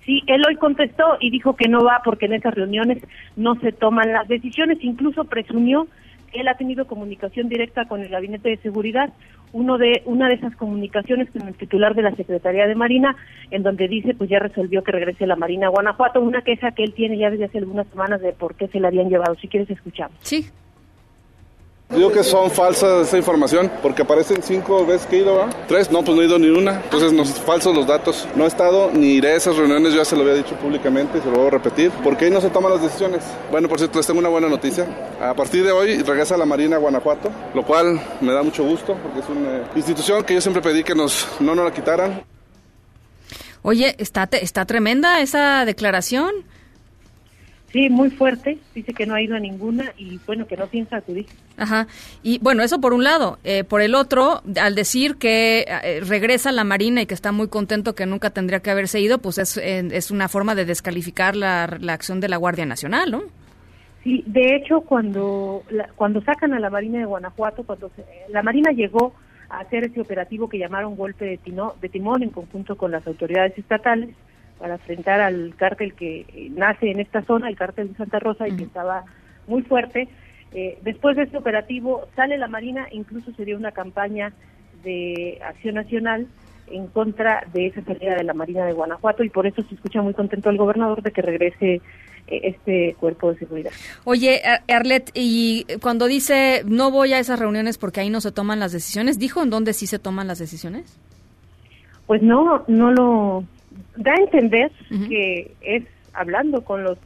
Sí, 0.05 0.21
él 0.27 0.43
hoy 0.45 0.55
contestó 0.57 1.03
y 1.21 1.29
dijo 1.29 1.55
que 1.55 1.69
no 1.69 1.83
va 1.85 2.01
porque 2.03 2.25
en 2.25 2.33
esas 2.33 2.53
reuniones 2.55 2.97
no 3.37 3.55
se 3.61 3.71
toman 3.71 4.11
las 4.11 4.27
decisiones. 4.27 4.79
Incluso 4.81 5.23
presumió 5.25 5.87
que 6.33 6.41
él 6.41 6.47
ha 6.49 6.55
tenido 6.57 6.85
comunicación 6.87 7.47
directa 7.47 7.85
con 7.85 8.01
el 8.01 8.09
Gabinete 8.09 8.49
de 8.49 8.57
Seguridad. 8.57 9.13
Uno 9.53 9.77
de 9.77 10.01
una 10.05 10.27
de 10.27 10.35
esas 10.35 10.55
comunicaciones 10.55 11.29
con 11.31 11.47
el 11.47 11.53
titular 11.55 11.95
de 11.95 12.01
la 12.01 12.15
Secretaría 12.15 12.67
de 12.67 12.75
Marina, 12.75 13.15
en 13.51 13.63
donde 13.63 13.87
dice 13.87 14.13
pues 14.13 14.29
ya 14.29 14.39
resolvió 14.39 14.83
que 14.83 14.91
regrese 14.91 15.25
la 15.25 15.35
Marina 15.35 15.67
a 15.67 15.69
Guanajuato. 15.69 16.21
Una 16.21 16.41
queja 16.41 16.71
que 16.71 16.83
él 16.83 16.93
tiene 16.93 17.17
ya 17.17 17.29
desde 17.29 17.45
hace 17.45 17.59
algunas 17.59 17.87
semanas 17.87 18.21
de 18.21 18.33
por 18.33 18.55
qué 18.55 18.67
se 18.67 18.79
la 18.79 18.89
habían 18.89 19.09
llevado. 19.09 19.35
Si 19.35 19.47
quieres 19.47 19.69
escuchamos. 19.69 20.17
Sí. 20.21 20.45
Digo 21.95 22.11
que 22.11 22.23
son 22.23 22.49
falsas 22.49 23.07
esa 23.07 23.17
información 23.17 23.71
porque 23.81 24.01
aparecen 24.01 24.41
cinco 24.41 24.85
veces 24.85 25.07
que 25.07 25.17
he 25.17 25.19
ido, 25.19 25.35
¿verdad? 25.35 25.55
Tres, 25.67 25.91
no, 25.91 26.03
pues 26.03 26.15
no 26.15 26.21
he 26.21 26.25
ido 26.25 26.39
ni 26.39 26.49
una. 26.49 26.81
Entonces, 26.83 27.13
no, 27.13 27.23
falsos 27.25 27.75
los 27.75 27.85
datos. 27.87 28.27
No 28.35 28.45
he 28.45 28.47
estado 28.47 28.89
ni 28.91 29.13
iré 29.13 29.29
a 29.29 29.35
esas 29.35 29.55
reuniones, 29.55 29.91
yo 29.93 29.99
ya 29.99 30.05
se 30.05 30.15
lo 30.15 30.23
había 30.23 30.35
dicho 30.35 30.55
públicamente 30.55 31.19
y 31.19 31.21
se 31.21 31.29
lo 31.29 31.37
voy 31.37 31.47
a 31.47 31.51
repetir. 31.51 31.91
porque 32.03 32.25
ahí 32.25 32.31
no 32.31 32.41
se 32.41 32.49
toman 32.49 32.71
las 32.71 32.81
decisiones? 32.81 33.23
Bueno, 33.51 33.67
por 33.67 33.77
cierto, 33.77 33.99
les 33.99 34.07
tengo 34.07 34.19
una 34.19 34.29
buena 34.29 34.49
noticia. 34.49 34.85
A 35.21 35.33
partir 35.33 35.63
de 35.63 35.71
hoy 35.71 36.01
regresa 36.01 36.37
la 36.37 36.45
Marina 36.45 36.77
a 36.77 36.79
Guanajuato, 36.79 37.29
lo 37.53 37.63
cual 37.63 38.01
me 38.21 38.33
da 38.33 38.43
mucho 38.43 38.63
gusto 38.63 38.97
porque 39.01 39.19
es 39.19 39.29
una 39.29 39.63
institución 39.75 40.23
que 40.23 40.33
yo 40.33 40.41
siempre 40.41 40.61
pedí 40.61 40.83
que 40.83 40.95
nos, 40.95 41.27
no 41.39 41.55
nos 41.55 41.65
la 41.65 41.73
quitaran. 41.73 42.23
Oye, 43.61 43.95
está, 43.97 44.27
está 44.31 44.65
tremenda 44.65 45.21
esa 45.21 45.63
declaración. 45.65 46.33
Sí, 47.73 47.89
muy 47.89 48.11
fuerte. 48.11 48.59
Dice 48.75 48.93
que 48.93 49.07
no 49.07 49.15
ha 49.15 49.21
ido 49.21 49.35
a 49.35 49.39
ninguna 49.39 49.91
y 49.97 50.19
bueno, 50.27 50.45
que 50.45 50.55
no 50.55 50.67
piensa 50.67 50.97
acudir. 50.97 51.25
Ajá. 51.57 51.87
Y 52.21 52.37
bueno, 52.37 52.61
eso 52.61 52.79
por 52.79 52.93
un 52.93 53.03
lado. 53.03 53.39
Eh, 53.43 53.63
por 53.63 53.81
el 53.81 53.95
otro, 53.95 54.43
al 54.61 54.75
decir 54.75 55.15
que 55.15 55.65
eh, 55.67 55.99
regresa 56.07 56.51
la 56.51 56.63
Marina 56.63 57.01
y 57.01 57.07
que 57.07 57.15
está 57.15 57.31
muy 57.31 57.47
contento 57.47 57.95
que 57.95 58.05
nunca 58.05 58.29
tendría 58.29 58.59
que 58.59 58.69
haberse 58.69 59.01
ido, 59.01 59.17
pues 59.17 59.39
es, 59.39 59.57
eh, 59.57 59.87
es 59.91 60.11
una 60.11 60.29
forma 60.29 60.53
de 60.53 60.65
descalificar 60.65 61.35
la, 61.35 61.77
la 61.81 61.93
acción 61.93 62.19
de 62.19 62.29
la 62.29 62.37
Guardia 62.37 62.67
Nacional, 62.67 63.09
¿no? 63.09 63.23
Sí, 64.03 64.23
de 64.27 64.55
hecho, 64.55 64.81
cuando 64.81 65.63
la- 65.71 65.89
cuando 65.95 66.21
sacan 66.21 66.53
a 66.53 66.59
la 66.59 66.69
Marina 66.69 66.99
de 66.99 67.05
Guanajuato, 67.05 67.63
cuando 67.63 67.89
se- 67.95 68.05
la 68.31 68.43
Marina 68.43 68.71
llegó 68.71 69.15
a 69.49 69.61
hacer 69.61 69.85
ese 69.85 69.99
operativo 69.99 70.47
que 70.47 70.59
llamaron 70.59 70.95
golpe 70.95 71.25
de, 71.25 71.37
tino- 71.37 71.73
de 71.81 71.89
timón 71.89 72.21
en 72.21 72.29
conjunto 72.29 72.75
con 72.75 72.91
las 72.91 73.07
autoridades 73.07 73.57
estatales 73.57 74.09
para 74.63 74.75
enfrentar 74.75 75.19
al 75.19 75.55
cártel 75.57 75.93
que 75.93 76.21
eh, 76.21 76.49
nace 76.55 76.89
en 76.89 77.01
esta 77.01 77.21
zona, 77.23 77.49
el 77.49 77.57
cártel 77.57 77.89
de 77.89 77.97
Santa 77.97 78.19
Rosa, 78.19 78.47
y 78.47 78.55
que 78.55 78.63
estaba 78.63 79.03
muy 79.45 79.61
fuerte. 79.61 80.07
Eh, 80.53 80.77
después 80.83 81.17
de 81.17 81.23
ese 81.23 81.35
operativo 81.35 82.07
sale 82.15 82.37
la 82.37 82.47
Marina, 82.47 82.87
incluso 82.91 83.33
se 83.33 83.43
dio 83.43 83.57
una 83.57 83.73
campaña 83.73 84.31
de 84.85 85.37
acción 85.45 85.75
nacional 85.75 86.27
en 86.67 86.87
contra 86.87 87.43
de 87.51 87.67
esa 87.67 87.81
salida 87.83 88.15
de 88.15 88.23
la 88.23 88.33
Marina 88.33 88.65
de 88.65 88.71
Guanajuato 88.71 89.25
y 89.25 89.29
por 89.29 89.45
eso 89.45 89.61
se 89.63 89.75
escucha 89.75 90.01
muy 90.01 90.13
contento 90.13 90.49
el 90.49 90.55
gobernador 90.55 91.01
de 91.01 91.11
que 91.11 91.21
regrese 91.21 91.73
eh, 91.73 91.81
este 92.27 92.95
cuerpo 93.01 93.33
de 93.33 93.39
seguridad. 93.39 93.71
Oye, 94.05 94.41
Ar- 94.45 94.63
Arlet, 94.69 95.11
y 95.13 95.65
cuando 95.81 96.07
dice 96.07 96.61
no 96.65 96.89
voy 96.89 97.11
a 97.11 97.19
esas 97.19 97.37
reuniones 97.37 97.77
porque 97.77 97.99
ahí 97.99 98.09
no 98.09 98.21
se 98.21 98.31
toman 98.31 98.61
las 98.61 98.71
decisiones, 98.71 99.19
¿dijo 99.19 99.43
en 99.43 99.49
dónde 99.49 99.73
sí 99.73 99.87
se 99.87 99.99
toman 99.99 100.27
las 100.27 100.39
decisiones? 100.39 100.97
Pues 102.07 102.21
no, 102.21 102.63
no 102.67 102.91
lo 102.91 103.43
da 103.95 104.13
a 104.13 104.21
entender 104.21 104.71
que 105.09 105.55
es 105.61 105.83
hablando 106.13 106.63
con 106.63 106.83
los 106.83 106.97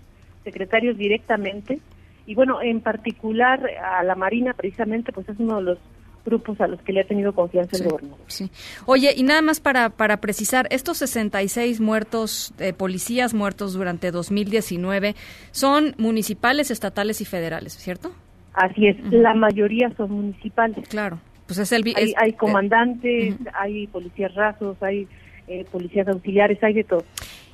secretarios 0.44 0.98
directamente 0.98 1.80
y 2.26 2.36
bueno, 2.36 2.62
en 2.62 2.82
particular 2.82 3.62
a 3.82 4.04
la 4.04 4.16
Marina 4.16 4.54
precisamente, 4.54 5.12
pues 5.14 5.28
es 5.30 5.40
uno 5.40 5.58
de 5.58 5.64
los 5.64 5.78
grupos 6.26 6.60
a 6.60 6.68
los 6.68 6.82
que 6.82 6.92
le 6.92 7.02
ha 7.02 7.08
tenido 7.08 7.34
confianza 7.34 7.78
el 7.78 7.90
gobernador. 7.90 8.20
Sí. 8.28 8.52
Oye, 8.86 9.14
y 9.16 9.24
nada 9.24 9.42
más 9.42 9.62
para, 9.62 9.90
para 9.90 10.18
precisar, 10.18 10.68
estos 10.72 10.98
66 10.98 11.80
muertos, 11.80 12.54
eh, 12.60 12.74
policías 12.74 13.34
muertos 13.34 13.74
durante 13.74 14.12
2019, 14.12 15.16
son 15.52 15.96
municipales, 15.98 16.70
estatales 16.70 17.22
y 17.22 17.26
federales, 17.26 17.74
¿cierto? 17.78 18.12
Así 18.54 18.88
es, 18.88 18.98
la 19.12 19.34
mayoría 19.36 19.90
son 19.96 20.12
municipales. 20.12 20.86
Claro, 20.90 21.20
pues 21.46 21.60
es 21.60 21.72
el... 21.72 21.84
hay, 21.96 22.14
hay, 22.18 22.34
comandantes, 22.34 23.36
hay 23.54 23.88
policías 23.88 24.36
rasos, 24.36 24.76
hay 24.84 25.08
eh, 25.48 25.66
policías 25.72 26.08
auxiliares, 26.08 26.62
hay 26.64 26.74
de 26.74 26.84
todo. 26.84 27.04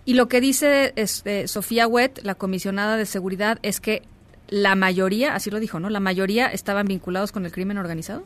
Y 0.05 0.15
lo 0.15 0.27
que 0.27 0.41
dice 0.41 0.93
este, 0.95 1.47
Sofía 1.47 1.87
Wet, 1.87 2.21
la 2.23 2.35
comisionada 2.35 2.97
de 2.97 3.05
seguridad, 3.05 3.59
es 3.61 3.79
que 3.79 4.01
la 4.49 4.75
mayoría, 4.75 5.35
así 5.35 5.49
lo 5.49 5.59
dijo, 5.59 5.79
¿no? 5.79 5.89
La 5.89 5.99
mayoría 5.99 6.47
estaban 6.47 6.87
vinculados 6.87 7.31
con 7.31 7.45
el 7.45 7.51
crimen 7.51 7.77
organizado. 7.77 8.23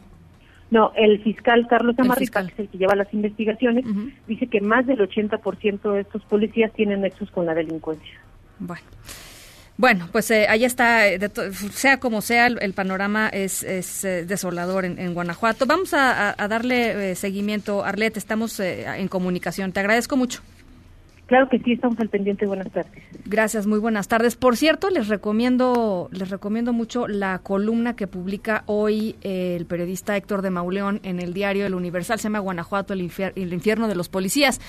No, 0.69 0.91
el 0.95 1.23
fiscal 1.23 1.65
Carlos 1.69 1.97
Amarripa, 1.97 2.45
que 2.45 2.51
es 2.51 2.59
el 2.59 2.67
que 2.69 2.77
lleva 2.77 2.95
las 2.95 3.13
investigaciones, 3.13 3.85
dice 4.27 4.47
que 4.47 4.59
más 4.59 4.85
del 4.85 4.99
80% 4.99 5.93
de 5.93 6.01
estos 6.01 6.23
policías 6.25 6.73
tienen 6.73 7.01
nexos 7.01 7.31
con 7.31 7.45
la 7.45 7.53
delincuencia. 7.53 8.19
Bueno. 8.59 8.81
Bueno, 9.77 10.09
pues 10.11 10.31
eh, 10.31 10.47
ahí 10.49 10.65
está, 10.65 11.07
eh, 11.07 11.19
sea 11.71 11.99
como 11.99 12.21
sea, 12.21 12.47
el, 12.47 12.73
panorama 12.73 13.29
es, 13.29 13.61
es 13.61 14.03
eh, 14.03 14.25
desolador 14.25 14.85
en, 14.85 15.13
Guanajuato. 15.13 15.67
Vamos 15.67 15.93
a, 15.93 16.35
darle 16.49 17.13
seguimiento, 17.15 17.85
Arlet, 17.85 18.17
estamos 18.17 18.59
en 18.59 19.07
comunicación. 19.07 19.71
Te 19.71 19.79
agradezco 19.79 20.17
mucho. 20.17 20.41
Claro 21.27 21.49
que 21.49 21.59
sí, 21.59 21.73
estamos 21.73 21.99
al 21.99 22.09
pendiente. 22.09 22.47
Buenas 22.47 22.71
tardes. 22.71 23.03
Gracias, 23.25 23.67
muy 23.67 23.79
buenas 23.79 24.07
tardes. 24.07 24.35
Por 24.35 24.55
cierto, 24.55 24.89
les 24.89 25.09
recomiendo, 25.09 26.09
les 26.11 26.29
recomiendo 26.29 26.73
mucho 26.73 27.07
la 27.07 27.39
columna 27.39 27.95
que 27.95 28.07
publica 28.07 28.63
hoy 28.65 29.17
el 29.21 29.65
periodista 29.65 30.15
Héctor 30.15 30.41
de 30.41 30.49
Mauleón 30.49 31.01
en 31.03 31.19
el 31.19 31.33
diario 31.33 31.65
El 31.65 31.75
Universal. 31.75 32.17
Se 32.17 32.23
llama 32.23 32.39
Guanajuato, 32.39 32.93
el, 32.93 33.11
el 33.35 33.53
infierno 33.53 33.87
de 33.87 33.95
los 33.95 34.09
policías 34.09 34.59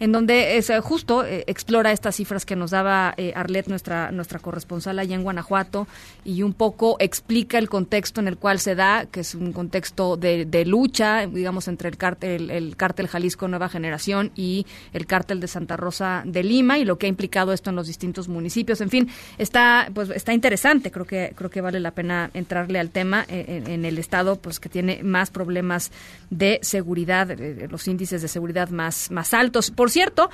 en 0.00 0.12
donde 0.12 0.56
es, 0.56 0.70
eh, 0.70 0.80
justo 0.80 1.24
eh, 1.24 1.44
explora 1.46 1.92
estas 1.92 2.16
cifras 2.16 2.44
que 2.44 2.56
nos 2.56 2.70
daba 2.70 3.14
eh, 3.16 3.32
Arlet, 3.34 3.68
nuestra, 3.68 4.10
nuestra 4.10 4.38
corresponsal 4.38 4.98
allá 4.98 5.14
en 5.14 5.22
Guanajuato, 5.22 5.86
y 6.24 6.42
un 6.42 6.52
poco 6.52 6.96
explica 6.98 7.58
el 7.58 7.68
contexto 7.68 8.20
en 8.20 8.28
el 8.28 8.36
cual 8.36 8.58
se 8.58 8.74
da, 8.74 9.06
que 9.06 9.20
es 9.20 9.34
un 9.34 9.52
contexto 9.52 10.16
de, 10.16 10.44
de 10.44 10.64
lucha, 10.64 11.26
digamos, 11.26 11.68
entre 11.68 11.88
el 11.88 11.96
cártel, 11.96 12.50
el 12.50 12.76
cártel 12.76 13.08
Jalisco 13.08 13.48
Nueva 13.48 13.68
Generación 13.68 14.32
y 14.34 14.66
el 14.92 15.06
cártel 15.06 15.40
de 15.40 15.48
Santa 15.48 15.76
Rosa 15.76 16.22
de 16.24 16.42
Lima, 16.42 16.78
y 16.78 16.84
lo 16.84 16.98
que 16.98 17.06
ha 17.06 17.08
implicado 17.08 17.52
esto 17.52 17.70
en 17.70 17.76
los 17.76 17.86
distintos 17.86 18.28
municipios. 18.28 18.80
En 18.80 18.90
fin, 18.90 19.08
está, 19.38 19.88
pues, 19.92 20.10
está 20.10 20.32
interesante, 20.32 20.90
creo 20.90 21.06
que, 21.06 21.32
creo 21.34 21.50
que 21.50 21.60
vale 21.60 21.80
la 21.80 21.92
pena 21.92 22.30
entrarle 22.34 22.78
al 22.78 22.90
tema 22.90 23.24
en, 23.28 23.70
en 23.70 23.84
el 23.84 23.98
estado, 23.98 24.36
pues 24.36 24.60
que 24.60 24.68
tiene 24.68 25.02
más 25.02 25.30
problemas 25.30 25.90
de 26.30 26.58
seguridad, 26.62 27.36
los 27.70 27.86
índices 27.88 28.22
de 28.22 28.28
seguridad 28.28 28.70
más, 28.70 29.10
más 29.10 29.34
altos. 29.34 29.70
Cierto, 29.90 30.30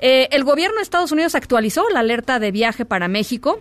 eh, 0.00 0.28
el 0.32 0.44
gobierno 0.44 0.76
de 0.76 0.82
Estados 0.82 1.12
Unidos 1.12 1.34
actualizó 1.34 1.88
la 1.90 2.00
alerta 2.00 2.38
de 2.38 2.50
viaje 2.50 2.84
para 2.84 3.08
México. 3.08 3.60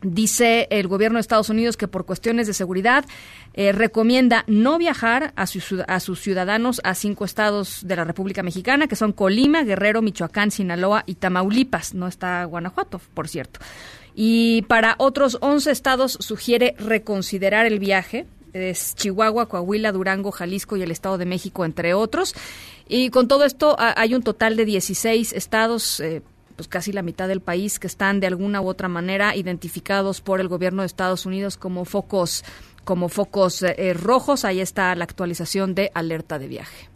Dice 0.00 0.68
el 0.70 0.86
gobierno 0.86 1.16
de 1.16 1.22
Estados 1.22 1.50
Unidos 1.50 1.76
que 1.76 1.88
por 1.88 2.06
cuestiones 2.06 2.46
de 2.46 2.54
seguridad 2.54 3.04
eh, 3.54 3.72
recomienda 3.72 4.44
no 4.46 4.78
viajar 4.78 5.32
a, 5.34 5.42
a, 5.42 6.00
sus 6.00 6.20
ciudadanos 6.20 6.80
a 6.84 6.94
cinco 6.94 7.24
estados 7.24 7.80
de 7.84 7.96
la 7.96 8.04
República 8.04 8.44
Mexicana, 8.44 8.86
que 8.86 8.94
son 8.94 9.12
Colima, 9.12 9.64
Guerrero, 9.64 10.00
Michoacán, 10.00 10.52
Sinaloa 10.52 11.02
y 11.06 11.16
Tamaulipas. 11.16 11.94
No 11.94 12.06
está 12.06 12.44
Guanajuato, 12.44 13.00
por 13.14 13.26
cierto. 13.26 13.58
Y 14.14 14.62
para 14.62 14.96
otros 14.98 15.38
11 15.40 15.70
estados 15.70 16.18
sugiere 16.20 16.74
reconsiderar 16.78 17.66
el 17.66 17.78
viaje. 17.78 18.26
Es 18.52 18.94
Chihuahua, 18.96 19.46
Coahuila, 19.48 19.92
Durango, 19.92 20.32
Jalisco 20.32 20.76
y 20.76 20.82
el 20.82 20.90
Estado 20.90 21.18
de 21.18 21.26
México, 21.26 21.64
entre 21.64 21.94
otros. 21.94 22.34
Y 22.88 23.10
con 23.10 23.28
todo 23.28 23.44
esto 23.44 23.76
hay 23.78 24.14
un 24.14 24.22
total 24.22 24.56
de 24.56 24.64
16 24.64 25.32
estados. 25.34 26.00
Eh, 26.00 26.22
pues 26.56 26.66
casi 26.66 26.90
la 26.90 27.02
mitad 27.02 27.28
del 27.28 27.40
país 27.40 27.78
que 27.78 27.86
están 27.86 28.18
de 28.18 28.26
alguna 28.26 28.60
u 28.60 28.66
otra 28.66 28.88
manera 28.88 29.36
identificados 29.36 30.20
por 30.20 30.40
el 30.40 30.48
gobierno 30.48 30.82
de 30.82 30.86
Estados 30.86 31.24
Unidos 31.24 31.56
como 31.56 31.84
focos 31.84 32.42
como 32.82 33.08
focos 33.08 33.62
eh, 33.62 33.94
rojos. 33.94 34.44
Ahí 34.44 34.60
está 34.60 34.92
la 34.96 35.04
actualización 35.04 35.76
de 35.76 35.92
alerta 35.94 36.38
de 36.40 36.48
viaje. 36.48 36.88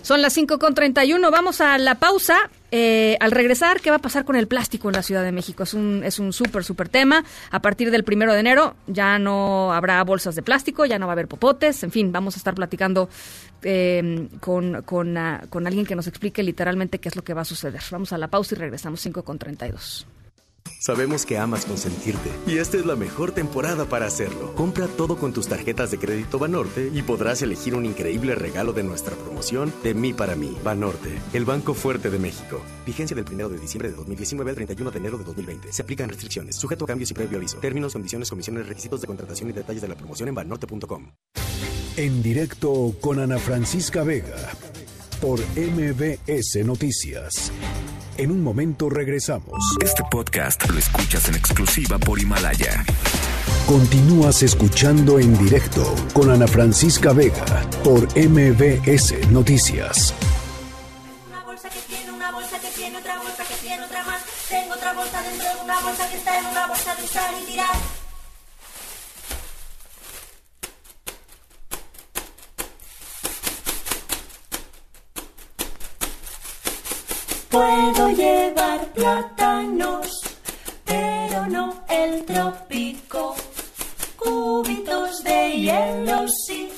Son 0.00 0.22
las 0.22 0.36
5.31, 0.36 1.30
vamos 1.30 1.60
a 1.60 1.76
la 1.76 1.96
pausa. 1.96 2.50
Eh, 2.76 3.16
al 3.20 3.30
regresar, 3.30 3.80
¿qué 3.80 3.90
va 3.90 3.96
a 3.96 4.00
pasar 4.00 4.24
con 4.24 4.34
el 4.34 4.48
plástico 4.48 4.88
en 4.88 4.96
la 4.96 5.04
Ciudad 5.04 5.22
de 5.22 5.30
México? 5.30 5.62
Es 5.62 5.74
un, 5.74 6.02
es 6.02 6.18
un 6.18 6.32
súper, 6.32 6.64
súper 6.64 6.88
tema. 6.88 7.22
A 7.52 7.62
partir 7.62 7.92
del 7.92 8.02
primero 8.02 8.32
de 8.34 8.40
enero 8.40 8.74
ya 8.88 9.16
no 9.20 9.72
habrá 9.72 10.02
bolsas 10.02 10.34
de 10.34 10.42
plástico, 10.42 10.84
ya 10.84 10.98
no 10.98 11.06
va 11.06 11.12
a 11.12 11.14
haber 11.14 11.28
popotes. 11.28 11.84
En 11.84 11.92
fin, 11.92 12.10
vamos 12.10 12.34
a 12.34 12.38
estar 12.38 12.52
platicando 12.52 13.08
eh, 13.62 14.28
con, 14.40 14.82
con, 14.82 15.16
ah, 15.16 15.44
con 15.50 15.68
alguien 15.68 15.86
que 15.86 15.94
nos 15.94 16.08
explique 16.08 16.42
literalmente 16.42 16.98
qué 16.98 17.10
es 17.10 17.14
lo 17.14 17.22
que 17.22 17.32
va 17.32 17.42
a 17.42 17.44
suceder. 17.44 17.80
Vamos 17.92 18.12
a 18.12 18.18
la 18.18 18.26
pausa 18.26 18.56
y 18.56 18.58
regresamos 18.58 19.06
5.32. 19.06 20.04
Sabemos 20.84 21.24
que 21.24 21.38
amas 21.38 21.64
consentirte 21.64 22.28
y 22.46 22.58
esta 22.58 22.76
es 22.76 22.84
la 22.84 22.94
mejor 22.94 23.32
temporada 23.32 23.86
para 23.86 24.04
hacerlo. 24.04 24.54
Compra 24.54 24.86
todo 24.86 25.16
con 25.16 25.32
tus 25.32 25.48
tarjetas 25.48 25.90
de 25.90 25.98
crédito 25.98 26.38
Banorte 26.38 26.90
y 26.92 27.00
podrás 27.00 27.40
elegir 27.40 27.74
un 27.74 27.86
increíble 27.86 28.34
regalo 28.34 28.74
de 28.74 28.82
nuestra 28.82 29.16
promoción 29.16 29.72
de 29.82 29.94
mí 29.94 30.12
para 30.12 30.36
mí. 30.36 30.54
Banorte, 30.62 31.18
el 31.32 31.46
Banco 31.46 31.72
Fuerte 31.72 32.10
de 32.10 32.18
México. 32.18 32.60
Vigencia 32.84 33.16
del 33.16 33.24
1 33.24 33.48
de 33.48 33.58
diciembre 33.58 33.88
de 33.88 33.96
2019 33.96 34.50
al 34.50 34.56
31 34.56 34.90
de 34.90 34.98
enero 34.98 35.16
de 35.16 35.24
2020. 35.24 35.72
Se 35.72 35.80
aplican 35.80 36.10
restricciones, 36.10 36.56
sujeto 36.56 36.84
a 36.84 36.88
cambios 36.88 37.10
y 37.12 37.14
previo 37.14 37.38
aviso. 37.38 37.56
Términos, 37.60 37.94
condiciones, 37.94 38.28
comisiones, 38.28 38.68
requisitos 38.68 39.00
de 39.00 39.06
contratación 39.06 39.48
y 39.48 39.52
detalles 39.54 39.80
de 39.80 39.88
la 39.88 39.94
promoción 39.94 40.28
en 40.28 40.34
banorte.com. 40.34 41.12
En 41.96 42.22
directo 42.22 42.94
con 43.00 43.20
Ana 43.20 43.38
Francisca 43.38 44.02
Vega 44.02 44.36
por 45.18 45.40
MBS 45.56 46.62
Noticias. 46.62 47.50
En 48.16 48.30
un 48.30 48.44
momento 48.44 48.88
regresamos. 48.88 49.58
Este 49.82 50.04
podcast 50.08 50.70
lo 50.70 50.78
escuchas 50.78 51.28
en 51.28 51.34
exclusiva 51.34 51.98
por 51.98 52.20
Himalaya. 52.20 52.84
Continúas 53.66 54.42
escuchando 54.44 55.18
en 55.18 55.36
directo 55.36 55.94
con 56.12 56.30
Ana 56.30 56.46
Francisca 56.46 57.12
Vega 57.12 57.44
por 57.82 58.06
MBS 58.16 59.28
Noticias. 59.30 60.14
Una 61.26 61.42
bolsa 61.44 61.68
que 61.68 61.80
tiene 61.80 62.12
una 62.12 62.30
bolsa 62.30 62.60
que 62.60 62.68
tiene 62.68 62.98
otra 62.98 63.18
bolsa 63.18 63.44
que 63.44 63.54
tiene 63.66 63.84
otra 63.84 64.04
más. 64.04 64.22
Tengo 64.48 64.74
otra 64.74 64.92
bolsa 64.92 65.22
dentro 65.22 65.48
de 65.48 65.64
una 65.64 65.80
bolsa 65.80 66.08
que 66.08 66.16
está 66.16 66.38
en 66.38 66.46
una 66.46 66.66
bolsa 66.68 66.94
de 66.94 67.02
usar 67.02 67.34
y 67.42 67.46
tirar. 67.50 68.03
Puedo 77.54 78.10
llevar 78.10 78.80
plátanos, 78.94 80.08
pero 80.84 81.46
no 81.46 81.84
el 81.88 82.24
trópico. 82.24 83.36
Cubitos 84.16 85.22
de 85.22 85.52
hielo 85.60 86.26
sí, 86.26 86.68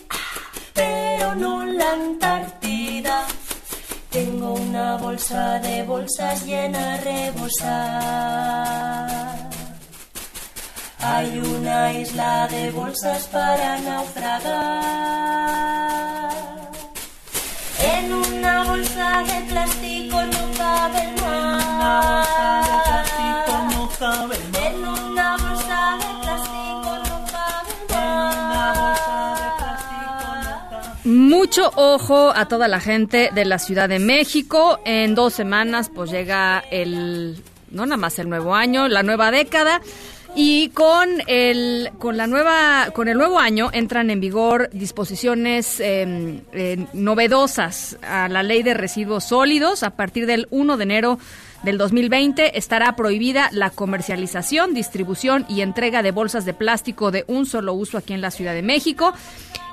pero 0.74 1.34
no 1.34 1.64
la 1.64 1.92
Antártida. 1.92 3.24
Tengo 4.10 4.52
una 4.52 4.98
bolsa 4.98 5.60
de 5.60 5.82
bolsas 5.82 6.44
llena 6.44 6.92
a 6.92 6.98
rebosar. 6.98 8.36
Hay 11.00 11.38
una 11.38 11.90
isla 11.94 12.48
de 12.48 12.70
bolsas 12.70 13.26
para 13.28 13.78
naufragar. 13.78 15.16
En 18.46 18.52
una 18.52 18.64
bolsa 18.64 19.24
de 19.24 19.40
plástico 19.50 20.22
no 20.22 20.52
cabe 20.56 21.02
el 21.02 21.20
mar. 21.20 22.24
En 24.62 24.84
una 24.84 25.36
bolsa 25.36 25.98
de 25.98 26.06
plástico 26.22 26.92
no 27.08 27.16
cabe 27.32 27.82
el 31.04 31.10
Mucho 31.10 31.72
ojo 31.74 32.32
a 32.34 32.46
toda 32.46 32.68
la 32.68 32.78
gente 32.78 33.30
de 33.34 33.44
la 33.44 33.58
Ciudad 33.58 33.88
de 33.88 33.98
México. 33.98 34.78
En 34.84 35.16
dos 35.16 35.34
semanas 35.34 35.90
pues 35.92 36.12
llega 36.12 36.62
el, 36.70 37.42
no 37.72 37.84
nada 37.84 37.96
más 37.96 38.20
el 38.20 38.28
nuevo 38.28 38.54
año, 38.54 38.86
la 38.86 39.02
nueva 39.02 39.32
década. 39.32 39.80
Y 40.38 40.68
con 40.68 41.08
el, 41.26 41.90
con 41.98 42.18
la 42.18 42.26
nueva, 42.26 42.90
con 42.92 43.08
el 43.08 43.16
nuevo 43.16 43.38
año 43.38 43.70
entran 43.72 44.10
en 44.10 44.20
vigor 44.20 44.68
disposiciones 44.70 45.80
em, 45.80 46.42
eh, 46.52 46.84
novedosas 46.92 47.96
a 48.02 48.28
la 48.28 48.42
ley 48.42 48.62
de 48.62 48.74
residuos 48.74 49.24
sólidos. 49.24 49.82
A 49.82 49.96
partir 49.96 50.26
del 50.26 50.46
1 50.50 50.76
de 50.76 50.82
enero 50.82 51.18
del 51.62 51.78
2020 51.78 52.58
estará 52.58 52.94
prohibida 52.96 53.48
la 53.52 53.70
comercialización, 53.70 54.74
distribución 54.74 55.46
y 55.48 55.62
entrega 55.62 56.02
de 56.02 56.12
bolsas 56.12 56.44
de 56.44 56.54
plástico 56.54 57.10
de 57.10 57.24
un 57.26 57.46
solo 57.46 57.74
uso 57.74 57.98
aquí 57.98 58.12
en 58.12 58.20
la 58.20 58.30
Ciudad 58.30 58.54
de 58.54 58.62
México. 58.62 59.12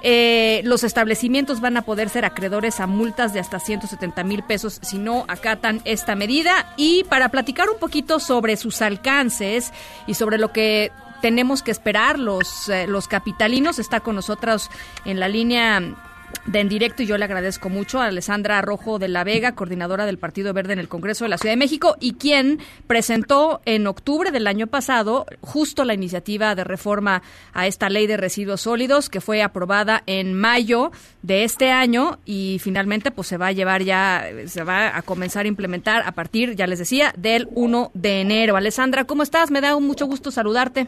Eh, 0.06 0.62
los 0.66 0.84
establecimientos 0.84 1.62
van 1.62 1.78
a 1.78 1.84
poder 1.84 2.10
ser 2.10 2.26
acreedores 2.26 2.82
a 2.82 2.88
multas 2.88 3.34
de 3.34 3.40
hasta 3.40 3.60
170 3.60 4.24
mil 4.26 4.44
pesos 4.44 4.80
si 4.82 4.98
no 4.98 5.24
acatan 5.28 5.82
esta 5.86 6.16
medida. 6.16 6.74
Y 6.78 7.06
para 7.06 7.30
platicar 7.30 7.70
un 7.70 7.80
poquito 7.80 8.20
sobre 8.20 8.58
sus 8.58 8.82
alcances 8.82 9.72
y 10.06 10.16
sobre 10.16 10.38
lo 10.38 10.52
que 10.52 10.92
tenemos 11.22 11.64
que 11.64 11.72
esperar 11.72 12.20
los, 12.20 12.68
eh, 12.68 12.86
los 12.86 13.08
capitalinos. 13.08 13.80
Está 13.80 14.02
con 14.02 14.16
nosotros 14.16 14.70
en 15.06 15.22
la 15.22 15.30
línea 15.30 15.82
de 16.46 16.60
en 16.60 16.70
directo 16.70 17.04
y 17.04 17.06
yo 17.06 17.18
le 17.18 17.26
agradezco 17.26 17.70
mucho 17.70 18.00
a 18.00 18.06
Alessandra 18.06 18.62
Rojo 18.62 19.00
de 19.00 19.08
la 19.08 19.24
Vega, 19.24 19.54
coordinadora 19.54 20.06
del 20.06 20.18
Partido 20.18 20.54
Verde 20.54 20.74
en 20.74 20.80
el 20.80 20.88
Congreso 20.88 21.26
de 21.26 21.30
la 21.30 21.38
Ciudad 21.38 21.54
de 21.54 21.58
México 21.58 21.96
y 22.00 22.14
quien 22.14 22.60
presentó 22.88 23.62
en 23.66 23.88
octubre 23.88 24.32
del 24.32 24.48
año 24.48 24.68
pasado 24.68 25.26
justo 25.42 25.84
la 25.84 25.94
iniciativa 25.94 26.56
de 26.56 26.64
reforma 26.64 27.22
a 27.54 27.68
esta 27.68 27.90
ley 27.90 28.08
de 28.08 28.18
residuos 28.18 28.62
sólidos 28.62 29.10
que 29.10 29.22
fue 29.22 29.42
aprobada 29.42 30.04
en 30.06 30.34
mayo 30.34 30.92
de 31.22 31.44
este 31.44 31.72
año 31.72 32.20
y 32.26 32.60
finalmente 32.62 33.12
pues 33.12 33.28
se 33.28 33.38
va 33.38 33.48
a 33.48 33.52
llevar 33.52 33.84
ya, 33.84 34.26
se 34.46 34.64
va 34.64 34.98
a 34.98 35.02
comenzar 35.02 35.46
a 35.46 35.50
implementar 35.50 36.04
a 36.06 36.12
partir, 36.14 36.56
ya 36.56 36.68
les 36.68 36.80
decía, 36.80 37.14
del 37.18 37.48
1 37.52 37.92
de 37.94 38.22
enero. 38.22 38.56
Alessandra, 38.56 39.06
¿cómo 39.06 39.24
estás? 39.24 39.52
Me 39.52 39.62
da 39.62 39.78
mucho 39.80 40.06
gusto 40.06 40.32
saludarte. 40.32 40.88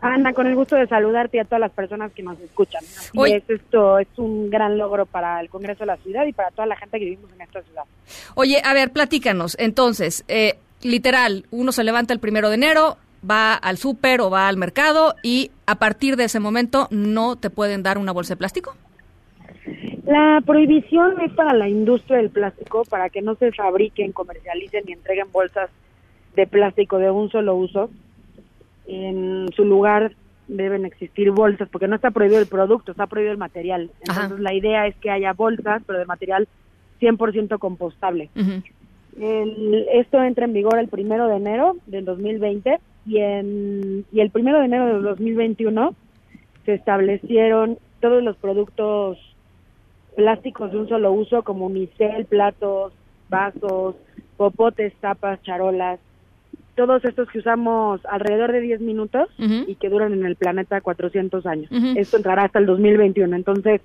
Ana, 0.00 0.32
con 0.32 0.46
el 0.46 0.54
gusto 0.54 0.76
de 0.76 0.86
saludarte 0.86 1.40
a 1.40 1.44
todas 1.44 1.60
las 1.60 1.72
personas 1.72 2.12
que 2.12 2.22
nos 2.22 2.38
escuchan. 2.40 2.82
Hoy 3.16 3.32
es, 3.32 3.48
esto 3.48 3.98
es 3.98 4.08
un 4.16 4.50
gran 4.50 4.76
logro 4.76 5.06
para 5.06 5.40
el 5.40 5.48
Congreso 5.48 5.80
de 5.80 5.86
la 5.86 5.96
Ciudad 5.96 6.26
y 6.26 6.32
para 6.32 6.50
toda 6.50 6.66
la 6.66 6.76
gente 6.76 6.98
que 6.98 7.06
vivimos 7.06 7.32
en 7.32 7.40
esta 7.40 7.62
ciudad. 7.62 7.84
Oye, 8.34 8.60
a 8.62 8.74
ver, 8.74 8.90
platícanos. 8.90 9.56
Entonces, 9.58 10.24
eh, 10.28 10.58
literal, 10.82 11.46
uno 11.50 11.72
se 11.72 11.82
levanta 11.82 12.12
el 12.12 12.20
primero 12.20 12.50
de 12.50 12.56
enero, 12.56 12.98
va 13.28 13.54
al 13.54 13.78
súper 13.78 14.20
o 14.20 14.30
va 14.30 14.48
al 14.48 14.56
mercado 14.56 15.14
y 15.22 15.50
a 15.66 15.76
partir 15.76 16.16
de 16.16 16.24
ese 16.24 16.40
momento 16.40 16.88
no 16.90 17.36
te 17.36 17.50
pueden 17.50 17.82
dar 17.82 17.98
una 17.98 18.12
bolsa 18.12 18.34
de 18.34 18.38
plástico. 18.38 18.76
La 20.04 20.40
prohibición 20.44 21.20
es 21.22 21.32
para 21.32 21.52
la 21.52 21.68
industria 21.68 22.18
del 22.18 22.30
plástico, 22.30 22.84
para 22.84 23.08
que 23.08 23.22
no 23.22 23.34
se 23.34 23.50
fabriquen, 23.50 24.12
comercialicen 24.12 24.84
y 24.86 24.92
entreguen 24.92 25.32
bolsas 25.32 25.68
de 26.36 26.46
plástico 26.46 26.98
de 26.98 27.10
un 27.10 27.28
solo 27.30 27.56
uso 27.56 27.90
en 28.86 29.48
su 29.54 29.64
lugar 29.64 30.12
deben 30.48 30.84
existir 30.84 31.30
bolsas, 31.30 31.68
porque 31.68 31.88
no 31.88 31.96
está 31.96 32.10
prohibido 32.10 32.40
el 32.40 32.46
producto, 32.46 32.92
está 32.92 33.06
prohibido 33.06 33.32
el 33.32 33.38
material. 33.38 33.90
Entonces 34.00 34.40
la 34.40 34.54
idea 34.54 34.86
es 34.86 34.94
que 34.96 35.10
haya 35.10 35.32
bolsas, 35.32 35.82
pero 35.86 35.98
de 35.98 36.06
material 36.06 36.48
100% 37.00 37.58
compostable. 37.58 38.30
esto 39.92 40.22
entra 40.22 40.44
en 40.44 40.52
vigor 40.52 40.78
el 40.78 40.88
primero 40.88 41.28
de 41.28 41.36
enero 41.36 41.76
del 41.86 42.04
2020 42.04 42.78
y, 43.06 43.18
en, 43.18 44.04
y 44.12 44.20
el 44.20 44.30
primero 44.30 44.58
de 44.58 44.66
enero 44.66 44.86
del 44.86 45.02
2021 45.02 45.94
se 46.64 46.74
establecieron 46.74 47.78
todos 48.00 48.22
los 48.22 48.36
productos 48.36 49.18
plásticos 50.16 50.72
de 50.72 50.78
un 50.78 50.88
solo 50.88 51.12
uso 51.12 51.42
como 51.42 51.66
unicel, 51.66 52.24
platos, 52.26 52.92
vasos, 53.28 53.96
popotes, 54.36 54.94
tapas, 55.00 55.42
charolas, 55.42 56.00
todos 56.76 57.04
estos 57.04 57.28
que 57.30 57.38
usamos 57.38 58.04
alrededor 58.04 58.52
de 58.52 58.60
10 58.60 58.80
minutos 58.82 59.28
y 59.38 59.74
que 59.76 59.88
duran 59.88 60.12
en 60.12 60.24
el 60.24 60.36
planeta 60.36 60.80
400 60.80 61.44
años. 61.46 61.70
Esto 61.96 62.18
entrará 62.18 62.44
hasta 62.44 62.58
el 62.58 62.66
2021. 62.66 63.34
Entonces, 63.34 63.80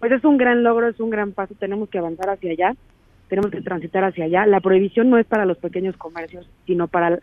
pues 0.00 0.10
es 0.12 0.24
un 0.24 0.38
gran 0.38 0.64
logro, 0.64 0.88
es 0.88 0.98
un 0.98 1.10
gran 1.10 1.32
paso. 1.32 1.54
Tenemos 1.58 1.88
que 1.90 1.98
avanzar 1.98 2.30
hacia 2.30 2.52
allá, 2.52 2.74
tenemos 3.28 3.50
que 3.50 3.60
transitar 3.60 4.02
hacia 4.04 4.24
allá. 4.24 4.46
La 4.46 4.60
prohibición 4.60 5.10
no 5.10 5.18
es 5.18 5.26
para 5.26 5.44
los 5.44 5.58
pequeños 5.58 5.96
comercios, 5.96 6.48
sino 6.66 6.88
para, 6.88 7.20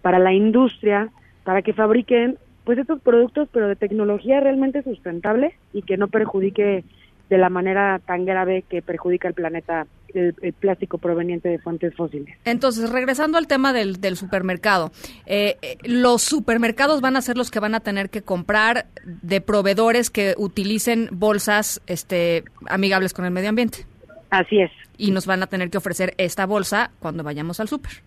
para 0.00 0.18
la 0.18 0.32
industria, 0.32 1.10
para 1.44 1.62
que 1.62 1.74
fabriquen 1.74 2.38
pues 2.64 2.78
estos 2.78 3.00
productos, 3.00 3.48
pero 3.52 3.68
de 3.68 3.76
tecnología 3.76 4.40
realmente 4.40 4.82
sustentable 4.82 5.54
y 5.72 5.82
que 5.82 5.98
no 5.98 6.08
perjudique 6.08 6.82
de 7.28 7.38
la 7.38 7.50
manera 7.50 8.00
tan 8.04 8.24
grave 8.24 8.64
que 8.68 8.82
perjudica 8.82 9.28
el 9.28 9.34
planeta 9.34 9.86
el, 10.16 10.52
plástico 10.52 10.98
proveniente 10.98 11.48
de 11.48 11.58
fuentes 11.58 11.94
fósiles. 11.94 12.36
Entonces, 12.44 12.90
regresando 12.90 13.38
al 13.38 13.46
tema 13.46 13.72
del, 13.72 14.00
del 14.00 14.16
supermercado, 14.16 14.90
eh, 15.26 15.56
eh, 15.62 15.78
los 15.82 16.22
supermercados 16.22 17.00
van 17.00 17.16
a 17.16 17.22
ser 17.22 17.36
los 17.36 17.50
que 17.50 17.60
van 17.60 17.74
a 17.74 17.80
tener 17.80 18.10
que 18.10 18.22
comprar 18.22 18.86
de 19.04 19.40
proveedores 19.40 20.10
que 20.10 20.34
utilicen 20.36 21.08
bolsas 21.12 21.80
este, 21.86 22.44
amigables 22.68 23.12
con 23.12 23.24
el 23.24 23.30
medio 23.30 23.48
ambiente. 23.48 23.86
Así 24.30 24.60
es. 24.60 24.70
Y 24.98 25.10
nos 25.10 25.26
van 25.26 25.42
a 25.42 25.46
tener 25.46 25.70
que 25.70 25.78
ofrecer 25.78 26.14
esta 26.18 26.46
bolsa 26.46 26.90
cuando 26.98 27.22
vayamos 27.22 27.60
al 27.60 27.68
súper. 27.68 28.02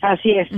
Así 0.00 0.30
es. 0.30 0.48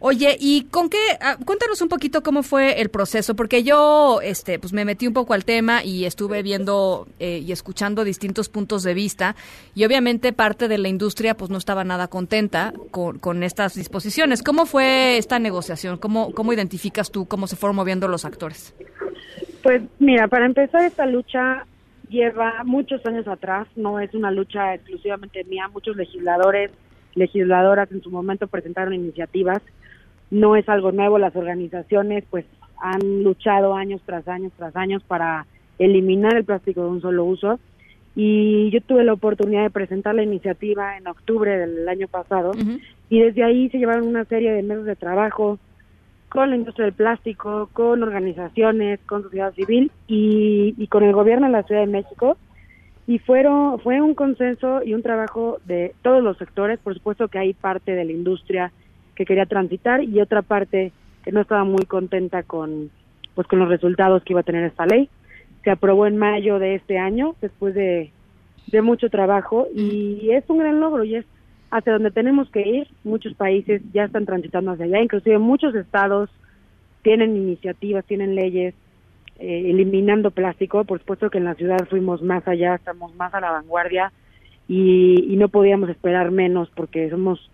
Oye, 0.00 0.36
¿y 0.40 0.64
con 0.64 0.90
qué? 0.90 0.98
Ah, 1.20 1.36
cuéntanos 1.44 1.80
un 1.80 1.88
poquito 1.88 2.22
cómo 2.22 2.42
fue 2.42 2.80
el 2.80 2.88
proceso, 2.88 3.36
porque 3.36 3.62
yo, 3.62 4.20
este, 4.20 4.58
pues 4.58 4.72
me 4.72 4.84
metí 4.84 5.06
un 5.06 5.14
poco 5.14 5.32
al 5.32 5.44
tema 5.44 5.84
y 5.84 6.06
estuve 6.06 6.42
viendo 6.42 7.06
eh, 7.20 7.38
y 7.38 7.52
escuchando 7.52 8.02
distintos 8.02 8.48
puntos 8.48 8.82
de 8.82 8.94
vista 8.94 9.36
y 9.76 9.84
obviamente 9.84 10.32
parte 10.32 10.66
de 10.66 10.78
la 10.78 10.88
industria, 10.88 11.36
pues 11.36 11.50
no 11.50 11.58
estaba 11.58 11.84
nada 11.84 12.08
contenta 12.08 12.72
con, 12.90 13.20
con 13.20 13.44
estas 13.44 13.74
disposiciones. 13.74 14.42
¿Cómo 14.42 14.66
fue 14.66 15.18
esta 15.18 15.38
negociación? 15.38 15.96
¿Cómo, 15.98 16.32
cómo 16.32 16.52
identificas 16.52 17.12
tú 17.12 17.26
cómo 17.26 17.46
se 17.46 17.54
fueron 17.54 17.76
moviendo 17.76 18.08
los 18.08 18.24
actores? 18.24 18.74
Pues 19.62 19.82
mira, 20.00 20.26
para 20.26 20.46
empezar 20.46 20.82
esta 20.82 21.06
lucha 21.06 21.64
lleva 22.08 22.64
muchos 22.64 23.04
años 23.06 23.28
atrás, 23.28 23.68
no 23.76 24.00
es 24.00 24.12
una 24.14 24.32
lucha 24.32 24.74
exclusivamente 24.74 25.44
mía, 25.44 25.68
muchos 25.68 25.96
legisladores 25.96 26.72
legisladoras 27.20 27.92
en 27.92 28.02
su 28.02 28.10
momento 28.10 28.48
presentaron 28.48 28.94
iniciativas. 28.94 29.62
No 30.30 30.56
es 30.56 30.68
algo 30.68 30.90
nuevo, 30.90 31.18
las 31.18 31.36
organizaciones 31.36 32.24
pues 32.28 32.44
han 32.80 33.22
luchado 33.22 33.74
años 33.74 34.00
tras 34.04 34.26
años 34.26 34.52
tras 34.56 34.74
años 34.74 35.02
para 35.04 35.46
eliminar 35.78 36.34
el 36.36 36.44
plástico 36.44 36.82
de 36.82 36.88
un 36.88 37.00
solo 37.00 37.24
uso 37.24 37.60
y 38.16 38.70
yo 38.70 38.80
tuve 38.80 39.04
la 39.04 39.12
oportunidad 39.12 39.62
de 39.62 39.70
presentar 39.70 40.14
la 40.14 40.22
iniciativa 40.22 40.96
en 40.96 41.06
octubre 41.06 41.56
del 41.56 41.88
año 41.88 42.08
pasado 42.08 42.52
y 43.08 43.20
desde 43.20 43.44
ahí 43.44 43.68
se 43.70 43.78
llevaron 43.78 44.08
una 44.08 44.24
serie 44.24 44.52
de 44.52 44.62
meses 44.62 44.84
de 44.84 44.96
trabajo 44.96 45.58
con 46.28 46.50
la 46.50 46.56
industria 46.56 46.86
del 46.86 46.94
plástico, 46.94 47.68
con 47.72 48.02
organizaciones, 48.02 49.00
con 49.06 49.22
sociedad 49.22 49.52
civil 49.54 49.90
y, 50.06 50.74
y 50.76 50.86
con 50.86 51.02
el 51.02 51.12
gobierno 51.12 51.46
de 51.46 51.52
la 51.52 51.62
Ciudad 51.64 51.82
de 51.82 51.86
México 51.88 52.36
y 53.10 53.18
fueron 53.18 53.80
fue 53.80 54.00
un 54.00 54.14
consenso 54.14 54.84
y 54.84 54.94
un 54.94 55.02
trabajo 55.02 55.58
de 55.64 55.96
todos 56.00 56.22
los 56.22 56.38
sectores. 56.38 56.78
Por 56.78 56.94
supuesto 56.94 57.26
que 57.26 57.40
hay 57.40 57.54
parte 57.54 57.90
de 57.96 58.04
la 58.04 58.12
industria 58.12 58.70
que 59.16 59.24
quería 59.24 59.46
transitar 59.46 60.04
y 60.04 60.20
otra 60.20 60.42
parte 60.42 60.92
que 61.24 61.32
no 61.32 61.40
estaba 61.40 61.64
muy 61.64 61.86
contenta 61.86 62.44
con 62.44 62.88
pues 63.34 63.48
con 63.48 63.58
los 63.58 63.68
resultados 63.68 64.22
que 64.22 64.32
iba 64.32 64.42
a 64.42 64.44
tener 64.44 64.62
esta 64.62 64.86
ley. 64.86 65.08
Se 65.64 65.72
aprobó 65.72 66.06
en 66.06 66.18
mayo 66.18 66.60
de 66.60 66.76
este 66.76 66.98
año 66.98 67.34
después 67.40 67.74
de, 67.74 68.12
de 68.68 68.80
mucho 68.80 69.10
trabajo 69.10 69.66
y 69.74 70.30
es 70.30 70.44
un 70.46 70.58
gran 70.58 70.78
logro 70.78 71.02
y 71.02 71.16
es 71.16 71.26
hacia 71.72 71.94
donde 71.94 72.12
tenemos 72.12 72.48
que 72.50 72.60
ir. 72.60 72.86
Muchos 73.02 73.34
países 73.34 73.82
ya 73.92 74.04
están 74.04 74.24
transitando 74.24 74.70
hacia 74.70 74.84
allá 74.84 75.02
inclusive 75.02 75.40
muchos 75.40 75.74
estados 75.74 76.30
tienen 77.02 77.36
iniciativas 77.36 78.04
tienen 78.04 78.36
leyes 78.36 78.72
eh, 79.40 79.70
eliminando 79.70 80.30
plástico. 80.30 80.84
Por 80.84 80.98
supuesto 80.98 81.30
que 81.30 81.38
en 81.38 81.44
la 81.44 81.54
ciudad 81.54 81.88
fuimos 81.88 82.20
más 82.20 82.46
allá, 82.46 82.74
estamos 82.74 83.14
más 83.14 83.32
a 83.32 83.40
la 83.40 83.50
vanguardia 83.50 84.12
y, 84.68 85.34
no 85.38 85.48
podíamos 85.48 85.88
esperar 85.88 86.30
menos 86.30 86.68
porque 86.76 87.08
somos 87.08 87.50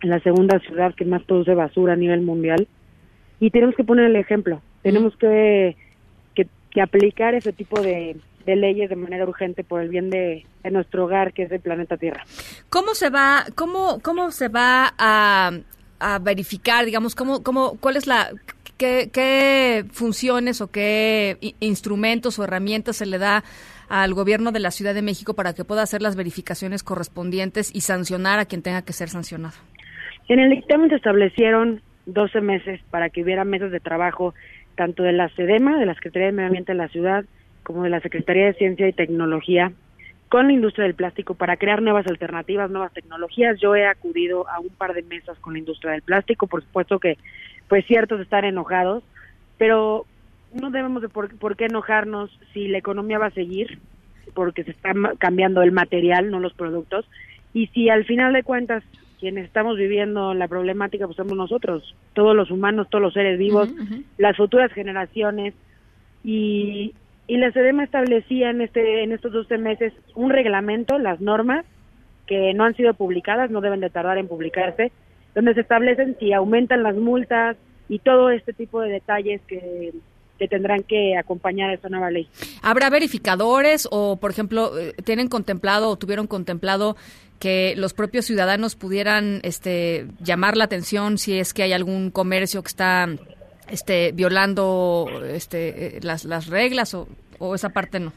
la 0.00 0.18
segunda 0.20 0.58
ciudad 0.60 0.94
que 0.94 1.04
más 1.04 1.22
produce 1.24 1.54
basura 1.54 1.92
a 1.92 1.96
nivel 1.96 2.22
mundial 2.22 2.66
y 3.38 3.50
tenemos 3.50 3.74
que 3.76 3.84
poner 3.84 4.06
el 4.06 4.16
ejemplo. 4.16 4.62
Tenemos 4.82 5.14
que, 5.18 5.76
que, 6.34 6.80
aplicar 6.80 7.34
ese 7.34 7.52
tipo 7.52 7.82
de, 7.82 8.16
leyes 8.46 8.88
de 8.88 8.96
manera 8.96 9.24
urgente 9.24 9.62
por 9.62 9.82
el 9.82 9.90
bien 9.90 10.08
de, 10.08 10.46
nuestro 10.70 11.04
hogar, 11.04 11.34
que 11.34 11.42
es 11.42 11.52
el 11.52 11.60
planeta 11.60 11.98
Tierra. 11.98 12.24
¿Cómo 12.70 12.94
se 12.94 13.10
va, 13.10 13.44
cómo, 13.54 14.00
cómo 14.02 14.30
se 14.30 14.48
va 14.48 14.94
a, 14.98 15.52
a 16.00 16.18
verificar, 16.18 16.86
digamos, 16.86 17.14
cómo, 17.14 17.42
cómo, 17.42 17.76
cuál 17.78 17.96
es 17.96 18.06
la, 18.06 18.30
¿Qué, 18.78 19.84
funciones 19.92 20.60
o 20.60 20.70
qué 20.70 21.54
instrumentos 21.60 22.38
o 22.38 22.44
herramientas 22.44 22.96
se 22.96 23.06
le 23.06 23.18
da 23.18 23.42
al 23.88 24.12
gobierno 24.12 24.52
de 24.52 24.60
la 24.60 24.70
Ciudad 24.70 24.94
de 24.94 25.02
México 25.02 25.34
para 25.34 25.54
que 25.54 25.64
pueda 25.64 25.82
hacer 25.82 26.02
las 26.02 26.16
verificaciones 26.16 26.82
correspondientes 26.82 27.74
y 27.74 27.80
sancionar 27.80 28.38
a 28.38 28.44
quien 28.44 28.62
tenga 28.62 28.82
que 28.82 28.92
ser 28.92 29.08
sancionado? 29.08 29.54
En 30.28 30.40
el 30.40 30.50
dictamen 30.50 30.90
se 30.90 30.96
establecieron 30.96 31.80
12 32.06 32.40
meses 32.40 32.80
para 32.90 33.10
que 33.10 33.22
hubiera 33.22 33.44
meses 33.44 33.70
de 33.70 33.80
trabajo 33.80 34.34
tanto 34.74 35.02
de 35.02 35.12
la 35.12 35.28
SEDEMA, 35.30 35.78
de 35.78 35.86
la 35.86 35.94
Secretaría 35.94 36.26
de 36.26 36.32
Medio 36.32 36.48
Ambiente 36.48 36.72
de 36.72 36.78
la 36.78 36.88
ciudad, 36.88 37.24
como 37.62 37.82
de 37.82 37.90
la 37.90 38.00
Secretaría 38.00 38.46
de 38.46 38.54
Ciencia 38.54 38.88
y 38.88 38.92
Tecnología, 38.92 39.72
con 40.28 40.48
la 40.48 40.52
industria 40.52 40.84
del 40.84 40.94
plástico 40.94 41.34
para 41.34 41.56
crear 41.56 41.82
nuevas 41.82 42.06
alternativas, 42.06 42.70
nuevas 42.70 42.92
tecnologías. 42.92 43.58
Yo 43.60 43.76
he 43.76 43.86
acudido 43.86 44.48
a 44.48 44.58
un 44.58 44.70
par 44.70 44.92
de 44.94 45.02
mesas 45.02 45.38
con 45.38 45.52
la 45.52 45.60
industria 45.60 45.92
del 45.92 46.02
plástico, 46.02 46.46
por 46.46 46.62
supuesto 46.62 46.98
que 46.98 47.16
pues 47.68 47.84
ciertos 47.86 48.20
están 48.20 48.44
enojados, 48.44 49.02
pero 49.58 50.06
no 50.52 50.70
debemos 50.70 51.02
de 51.02 51.08
por, 51.08 51.56
qué 51.56 51.66
enojarnos 51.66 52.30
si 52.52 52.68
la 52.68 52.78
economía 52.78 53.18
va 53.18 53.26
a 53.26 53.30
seguir, 53.30 53.78
porque 54.34 54.64
se 54.64 54.72
está 54.72 54.92
cambiando 55.18 55.62
el 55.62 55.72
material, 55.72 56.30
no 56.30 56.40
los 56.40 56.54
productos, 56.54 57.06
y 57.52 57.68
si 57.68 57.88
al 57.88 58.04
final 58.04 58.32
de 58.32 58.42
cuentas 58.42 58.82
quienes 59.18 59.46
estamos 59.46 59.76
viviendo 59.76 60.34
la 60.34 60.46
problemática 60.46 61.06
pues 61.06 61.16
somos 61.16 61.36
nosotros, 61.36 61.94
todos 62.12 62.36
los 62.36 62.50
humanos, 62.50 62.88
todos 62.90 63.02
los 63.02 63.14
seres 63.14 63.38
vivos, 63.38 63.70
las 64.18 64.36
futuras 64.36 64.72
generaciones, 64.72 65.54
y, 66.22 66.94
y 67.26 67.38
la 67.38 67.50
SEDEMA 67.52 67.84
establecía 67.84 68.50
en, 68.50 68.60
este, 68.60 69.02
en 69.02 69.12
estos 69.12 69.32
12 69.32 69.58
meses 69.58 69.92
un 70.14 70.30
reglamento, 70.30 70.98
las 70.98 71.20
normas, 71.20 71.64
que 72.26 72.54
no 72.54 72.64
han 72.64 72.74
sido 72.74 72.94
publicadas, 72.94 73.50
no 73.50 73.60
deben 73.60 73.80
de 73.80 73.90
tardar 73.90 74.18
en 74.18 74.28
publicarse, 74.28 74.92
donde 75.34 75.54
se 75.54 75.60
establecen 75.60 76.16
si 76.18 76.32
aumentan 76.32 76.82
las 76.82 76.96
multas, 76.96 77.56
y 77.88 77.98
todo 78.00 78.30
este 78.30 78.52
tipo 78.52 78.80
de 78.80 78.90
detalles 78.90 79.40
que, 79.46 79.92
que 80.38 80.48
tendrán 80.48 80.82
que 80.82 81.16
acompañar 81.16 81.70
a 81.70 81.74
esta 81.74 81.88
nueva 81.88 82.10
ley. 82.10 82.28
¿Habrá 82.62 82.90
verificadores 82.90 83.88
o, 83.90 84.16
por 84.16 84.30
ejemplo, 84.30 84.76
eh, 84.78 84.92
tienen 85.04 85.28
contemplado 85.28 85.90
o 85.90 85.96
tuvieron 85.96 86.26
contemplado 86.26 86.96
que 87.38 87.74
los 87.76 87.92
propios 87.92 88.24
ciudadanos 88.24 88.76
pudieran 88.76 89.40
este, 89.42 90.06
llamar 90.20 90.56
la 90.56 90.64
atención 90.64 91.18
si 91.18 91.38
es 91.38 91.52
que 91.52 91.62
hay 91.62 91.72
algún 91.72 92.10
comercio 92.10 92.62
que 92.62 92.68
está 92.68 93.08
este, 93.70 94.12
violando 94.12 95.06
este, 95.28 95.96
eh, 95.96 96.00
las, 96.02 96.24
las 96.24 96.46
reglas 96.48 96.94
o, 96.94 97.08
o 97.38 97.54
esa 97.54 97.70
parte 97.70 98.00
no? 98.00 98.12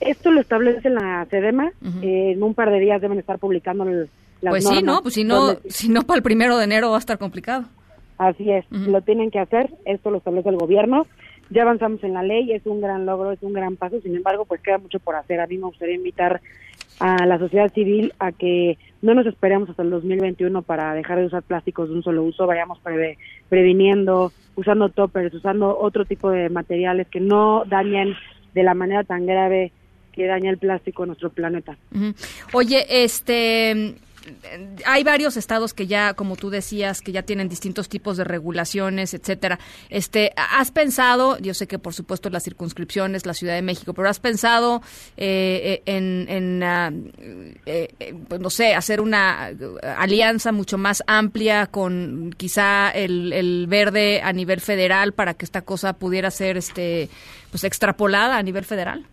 Esto 0.00 0.30
lo 0.30 0.40
establece 0.40 0.90
la 0.90 1.26
SEDEMA. 1.30 1.72
Eh, 2.02 2.32
en 2.32 2.42
un 2.42 2.54
par 2.54 2.70
de 2.70 2.80
días 2.80 3.00
deben 3.00 3.18
estar 3.18 3.38
publicando 3.38 3.84
el, 3.84 4.08
las 4.42 4.52
Pues 4.52 4.64
sí, 4.68 4.82
¿no? 4.82 5.00
Pues 5.02 5.14
si 5.14 5.24
no, 5.24 5.46
donde- 5.46 5.70
si 5.70 5.88
no 5.88 6.02
para 6.02 6.18
el 6.18 6.22
primero 6.22 6.58
de 6.58 6.64
enero 6.64 6.90
va 6.90 6.96
a 6.96 7.00
estar 7.00 7.18
complicado. 7.18 7.64
Así 8.18 8.50
es, 8.50 8.64
lo 8.70 9.02
tienen 9.02 9.30
que 9.30 9.38
hacer, 9.38 9.70
esto 9.84 10.10
lo 10.10 10.18
establece 10.18 10.48
el 10.48 10.56
gobierno. 10.56 11.06
Ya 11.50 11.62
avanzamos 11.62 12.02
en 12.02 12.14
la 12.14 12.22
ley, 12.22 12.50
es 12.52 12.64
un 12.64 12.80
gran 12.80 13.04
logro, 13.06 13.30
es 13.30 13.42
un 13.42 13.52
gran 13.52 13.76
paso, 13.76 14.00
sin 14.00 14.16
embargo, 14.16 14.46
pues 14.46 14.60
queda 14.62 14.78
mucho 14.78 14.98
por 15.00 15.14
hacer. 15.16 15.38
A 15.40 15.46
mí 15.46 15.58
me 15.58 15.66
gustaría 15.66 15.94
invitar 15.94 16.40
a 16.98 17.26
la 17.26 17.38
sociedad 17.38 17.72
civil 17.72 18.12
a 18.18 18.32
que 18.32 18.78
no 19.02 19.14
nos 19.14 19.26
esperemos 19.26 19.68
hasta 19.68 19.82
el 19.82 19.90
2021 19.90 20.62
para 20.62 20.94
dejar 20.94 21.18
de 21.18 21.26
usar 21.26 21.42
plásticos 21.42 21.88
de 21.88 21.94
un 21.96 22.02
solo 22.02 22.22
uso, 22.24 22.46
vayamos 22.46 22.78
preve- 22.82 23.18
previniendo, 23.48 24.32
usando 24.56 24.88
toppers, 24.88 25.34
usando 25.34 25.76
otro 25.78 26.04
tipo 26.04 26.30
de 26.30 26.48
materiales 26.48 27.06
que 27.08 27.20
no 27.20 27.64
dañen 27.66 28.14
de 28.54 28.62
la 28.62 28.74
manera 28.74 29.04
tan 29.04 29.26
grave 29.26 29.72
que 30.12 30.26
daña 30.26 30.48
el 30.50 30.56
plástico 30.58 31.02
en 31.02 31.08
nuestro 31.08 31.28
planeta. 31.30 31.76
Oye, 32.54 32.86
este 32.88 33.94
hay 34.84 35.04
varios 35.04 35.36
estados 35.36 35.74
que 35.74 35.86
ya, 35.86 36.14
como 36.14 36.36
tú 36.36 36.50
decías, 36.50 37.00
que 37.00 37.12
ya 37.12 37.22
tienen 37.22 37.48
distintos 37.48 37.88
tipos 37.88 38.16
de 38.16 38.24
regulaciones, 38.24 39.14
etcétera. 39.14 39.58
Este, 39.88 40.32
¿has 40.36 40.70
pensado, 40.70 41.38
yo 41.38 41.54
sé 41.54 41.66
que 41.66 41.78
por 41.78 41.94
supuesto 41.94 42.30
las 42.30 42.44
circunscripciones, 42.44 43.26
la 43.26 43.34
Ciudad 43.34 43.54
de 43.54 43.62
México, 43.62 43.94
pero 43.94 44.08
has 44.08 44.20
pensado 44.20 44.82
eh, 45.16 45.82
eh, 45.86 45.96
en, 45.96 46.26
en 46.28 46.62
ah, 46.62 46.90
eh, 47.66 47.88
eh, 48.00 48.14
pues, 48.28 48.40
no 48.40 48.50
sé, 48.50 48.74
hacer 48.74 49.00
una 49.00 49.50
alianza 49.98 50.52
mucho 50.52 50.78
más 50.78 51.02
amplia 51.06 51.66
con 51.66 52.34
quizá 52.36 52.90
el, 52.90 53.32
el 53.32 53.66
verde 53.68 54.20
a 54.22 54.32
nivel 54.32 54.60
federal 54.60 55.12
para 55.12 55.34
que 55.34 55.44
esta 55.44 55.62
cosa 55.62 55.94
pudiera 55.94 56.30
ser, 56.30 56.56
este, 56.56 57.08
pues 57.50 57.64
extrapolada 57.64 58.36
a 58.36 58.42
nivel 58.42 58.64
federal? 58.64 59.04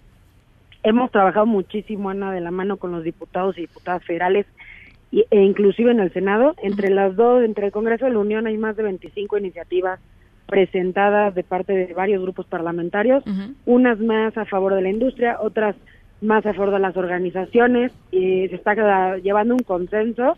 hemos 0.84 1.12
trabajado 1.12 1.46
muchísimo, 1.46 2.10
Ana, 2.10 2.32
de 2.32 2.42
la 2.42 2.52
mano 2.52 2.78
con 2.78 2.92
los 2.92 3.04
diputados 3.04 3.58
y 3.58 3.62
diputadas 3.62 4.04
federales 4.04 4.46
e 5.30 5.42
inclusive 5.44 5.92
en 5.92 6.00
el 6.00 6.12
Senado. 6.12 6.56
Entre 6.64 6.90
las 6.90 7.16
dos, 7.16 7.44
entre 7.44 7.68
el 7.68 7.72
Congreso 7.72 8.06
de 8.06 8.12
la 8.12 8.20
Unión 8.20 8.48
hay 8.48 8.58
más 8.58 8.76
de 8.76 8.84
25 8.84 9.38
iniciativas 9.38 10.00
presentadas 10.48 11.34
de 11.36 11.44
parte 11.44 11.74
de 11.74 11.94
varios 11.94 12.22
grupos 12.22 12.46
parlamentarios, 12.46 13.24
unas 13.66 14.00
más 14.00 14.38
a 14.38 14.46
favor 14.46 14.76
de 14.76 14.82
la 14.82 14.90
industria, 14.90 15.38
otras 15.42 15.76
más 16.22 16.46
a 16.46 16.54
favor 16.54 16.74
de 16.74 16.80
las 16.80 16.96
organizaciones, 16.96 17.92
y 18.12 18.48
se 18.50 18.56
está 18.56 19.18
llevando 19.18 19.56
un 19.56 19.64
consenso. 19.64 20.38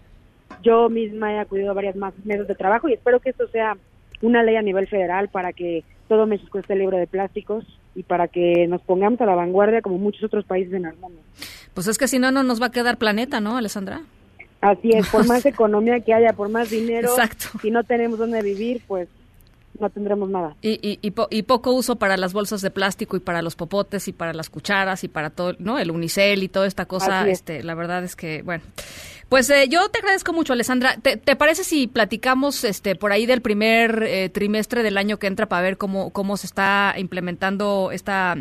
Yo 0.64 0.90
misma 0.90 1.34
he 1.34 1.40
acudido 1.40 1.72
a 1.72 1.74
varias 1.74 1.96
más 1.96 2.14
mesas 2.24 2.48
de 2.48 2.56
trabajo 2.56 2.88
y 2.88 2.94
espero 2.94 3.20
que 3.20 3.32
esto 3.32 3.48
sea 3.48 3.78
una 4.22 4.44
ley 4.44 4.56
a 4.56 4.62
nivel 4.62 4.88
federal 4.88 5.28
para 5.30 5.54
que 5.54 5.84
todo 6.08 6.28
México 6.28 6.60
esté 6.60 6.76
libre 6.76 6.98
de 6.98 7.08
plásticos 7.08 7.66
y 7.96 8.04
para 8.04 8.28
que 8.28 8.68
nos 8.68 8.82
pongamos 8.82 9.20
a 9.22 9.26
la 9.26 9.36
vanguardia 9.36 9.82
como 9.82 9.98
muchos 9.98 10.24
otros 10.24 10.46
países 10.46 10.74
en 10.74 10.86
el 10.86 10.96
mundo. 10.98 11.20
Pues 11.74 11.88
es 11.88 11.98
que 11.98 12.08
si 12.08 12.20
no, 12.20 12.32
no 12.32 12.44
nos 12.44 12.62
va 12.62 12.68
a 12.68 12.72
quedar 12.72 12.98
planeta, 12.98 13.40
¿no, 13.40 13.58
Alessandra? 13.58 14.02
Así 14.62 14.90
es, 14.94 15.08
por 15.10 15.26
más 15.28 15.46
economía 15.46 16.00
que 16.00 16.14
haya, 16.14 16.34
por 16.34 16.50
más 16.50 16.70
dinero, 16.70 17.10
Exacto. 17.10 17.48
si 17.62 17.72
no 17.72 17.84
tenemos 17.84 18.18
dónde 18.20 18.42
vivir, 18.42 18.82
pues 18.88 19.08
no 19.80 19.90
tendremos 19.90 20.30
nada. 20.30 20.56
Y, 20.62 20.80
y, 20.82 21.00
y, 21.02 21.12
po- 21.12 21.28
y 21.30 21.44
poco 21.44 21.72
uso 21.74 21.98
para 21.98 22.16
las 22.18 22.32
bolsas 22.34 22.62
de 22.62 22.72
plástico 22.72 23.18
y 23.18 23.20
para 23.20 23.42
los 23.42 23.56
popotes 23.56 24.08
y 24.08 24.14
para 24.14 24.34
las 24.34 24.50
cucharas 24.50 25.04
y 25.04 25.10
para 25.10 25.30
todo, 25.30 25.54
¿no? 25.60 25.78
El 25.80 25.92
unicel 25.92 26.44
y 26.44 26.48
toda 26.48 26.66
esta 26.66 26.86
cosa, 26.86 27.28
es. 27.28 27.40
este, 27.40 27.62
la 27.64 27.76
verdad 27.76 28.04
es 28.04 28.16
que, 28.16 28.42
bueno. 28.42 28.64
Pues 29.28 29.50
eh, 29.50 29.68
yo 29.68 29.90
te 29.90 30.00
agradezco 30.00 30.32
mucho, 30.34 30.54
Alessandra. 30.54 30.96
¿Te, 31.02 31.18
te 31.18 31.36
parece 31.36 31.64
si 31.64 31.88
platicamos 31.88 32.64
este 32.64 32.96
por 32.96 33.12
ahí 33.12 33.26
del 33.26 33.42
primer 33.42 34.04
eh, 34.04 34.30
trimestre 34.30 34.82
del 34.84 34.98
año 34.98 35.18
que 35.18 35.28
entra 35.28 35.48
para 35.48 35.64
ver 35.64 35.78
cómo, 35.78 36.12
cómo 36.12 36.38
se 36.38 36.46
está 36.46 36.94
implementando 36.98 37.90
esta, 37.92 38.38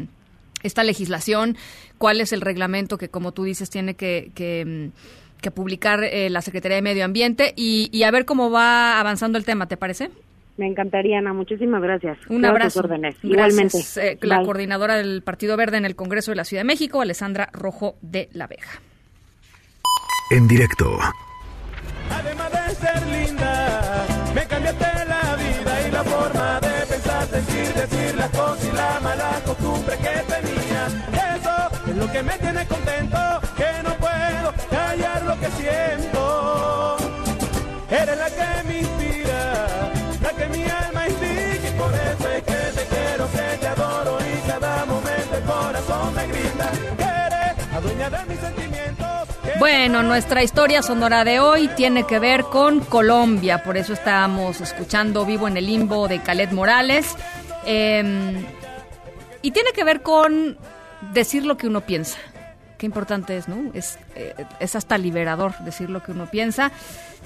esta 0.62 0.84
legislación? 0.84 1.56
¿Cuál 1.98 2.20
es 2.20 2.32
el 2.32 2.42
reglamento 2.42 2.96
que, 2.98 3.08
como 3.08 3.32
tú 3.32 3.44
dices, 3.44 3.70
tiene 3.70 3.94
que, 3.94 4.30
que, 4.34 4.92
mm, 4.92 5.24
que 5.45 5.53
publicar 5.53 6.03
eh, 6.03 6.28
la 6.30 6.40
Secretaría 6.42 6.76
de 6.76 6.82
Medio 6.82 7.05
Ambiente? 7.05 7.53
Y, 7.55 7.88
y 7.92 8.03
a 8.03 8.11
ver 8.11 8.24
cómo 8.24 8.51
va 8.51 8.99
avanzando 8.99 9.38
el 9.38 9.45
tema, 9.45 9.68
¿te 9.68 9.76
parece? 9.76 10.11
Me 10.57 10.66
encantaría, 10.66 11.18
Ana. 11.18 11.32
Muchísimas 11.32 11.82
gracias. 11.82 12.18
Un 12.28 12.45
abrazo. 12.45 12.80
órdenes. 12.80 13.16
Gracias. 13.22 13.24
Igualmente. 13.24 13.78
Eh, 13.97 14.18
la 14.22 14.42
coordinadora 14.42 14.97
del 14.97 15.22
Partido 15.22 15.57
Verde 15.57 15.78
en 15.78 15.84
el 15.84 15.97
Congreso 15.97 16.30
de 16.30 16.36
la 16.36 16.45
Ciudad 16.45 16.61
de 16.61 16.66
México, 16.66 17.01
Alessandra 17.01 17.51
Rojo 17.53 17.97
de 18.03 18.28
la 18.32 18.47
Vega. 18.47 18.80
En 20.30 20.47
directo. 20.49 20.99
Además 22.11 22.53
de 22.53 22.74
ser 22.74 23.07
linda, 23.07 24.07
me 24.34 24.47
cambiaste 24.47 24.84
la 25.09 25.36
vida 25.36 25.88
y 25.88 25.90
la 25.90 26.05
forma 26.05 26.61
de 26.61 26.86
pensar, 26.86 27.26
sentir, 27.26 27.74
decir 27.74 28.14
las 28.16 28.30
cosas 28.30 28.64
y 28.64 28.76
la 28.76 29.01
mala 29.01 29.40
costumbre 29.45 29.97
que 29.97 30.32
tenía. 30.32 30.86
Eso 31.36 31.90
es 31.90 31.97
lo 31.97 32.12
que 32.12 32.22
me 32.22 32.38
tiene 32.38 32.66
contento, 32.66 33.18
que 33.57 33.82
no 33.82 33.95
puedo 33.97 34.03
callar 34.70 35.22
lo 35.24 35.38
que 35.40 35.48
siento. 35.50 36.96
Eres 37.90 38.18
la 38.18 38.30
que 38.30 38.68
me 38.68 38.78
inspira, 38.80 39.66
la 40.22 40.30
que 40.30 40.46
mi 40.48 40.64
alma 40.64 41.09
indica 41.09 41.68
y 41.68 41.78
por 41.78 41.92
eso 41.94 42.28
es 42.28 42.42
que 42.42 42.80
te 42.80 42.86
quiero, 42.86 43.30
que 43.30 43.59
te 43.59 43.66
adoro 43.66 44.18
y 44.20 44.48
cada 44.48 44.84
momento 44.86 45.36
el 45.36 45.42
corazón 45.44 46.14
me 46.14 46.26
grita. 46.26 46.70
Eres 46.98 47.72
la 47.72 47.80
dueña 47.80 48.11
de 48.11 48.24
mis 48.26 48.40
sentimientos. 48.40 49.28
Bueno, 49.59 50.02
nuestra 50.02 50.42
historia 50.42 50.82
sonora 50.82 51.24
de 51.24 51.40
hoy 51.40 51.68
tiene 51.68 52.05
que 52.05 52.18
ver 52.18 52.44
con 52.44 52.80
Colombia, 52.80 53.62
por 53.62 53.76
eso 53.76 53.92
estamos 53.92 54.61
escuchando 54.61 55.24
Vivo 55.24 55.46
en 55.46 55.57
el 55.57 55.66
Limbo 55.66 56.09
de 56.09 56.20
Calet 56.20 56.50
Morales. 56.50 57.14
Eh, 57.66 58.44
y 59.42 59.50
tiene 59.50 59.72
que 59.72 59.84
ver 59.84 60.00
con 60.00 60.57
decir 61.12 61.44
lo 61.44 61.57
que 61.59 61.66
uno 61.66 61.82
piensa. 61.82 62.16
Importante 62.85 63.37
es, 63.37 63.49
¿no? 63.49 63.70
Es, 63.74 63.99
eh, 64.14 64.35
es 64.61 64.76
hasta 64.76 64.99
liberador 64.99 65.59
decir 65.61 65.91
lo 65.91 66.03
que 66.03 66.12
uno 66.12 66.30
piensa, 66.30 66.70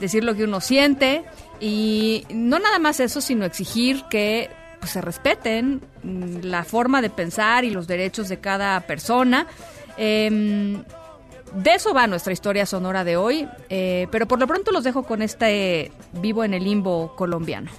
decir 0.01 0.25
lo 0.25 0.35
que 0.35 0.45
uno 0.45 0.61
siente 0.61 1.25
y 1.61 2.27
no 2.31 2.59
nada 2.59 2.79
más 2.79 3.01
eso, 3.01 3.21
sino 3.21 3.45
exigir 3.45 4.05
que 4.11 4.51
pues, 4.81 4.93
se 4.93 5.01
respeten 5.01 5.83
mm, 6.03 6.45
la 6.45 6.65
forma 6.65 7.03
de 7.03 7.11
pensar 7.11 7.65
y 7.65 7.71
los 7.71 7.87
derechos 7.87 8.29
de 8.29 8.39
cada 8.39 8.81
persona. 8.81 9.47
Em, 9.97 10.83
de 11.55 11.75
eso 11.75 11.95
va 11.95 12.07
nuestra 12.07 12.33
historia 12.33 12.67
sonora 12.67 13.05
de 13.05 13.17
hoy, 13.17 13.49
eh, 13.69 14.07
pero 14.11 14.29
por 14.29 14.39
lo 14.39 14.47
pronto 14.47 14.71
los 14.71 14.85
dejo 14.85 15.03
con 15.03 15.23
este 15.23 15.91
vivo 16.13 16.45
en 16.45 16.55
el 16.55 16.65
limbo 16.65 17.15
colombiano. 17.17 17.71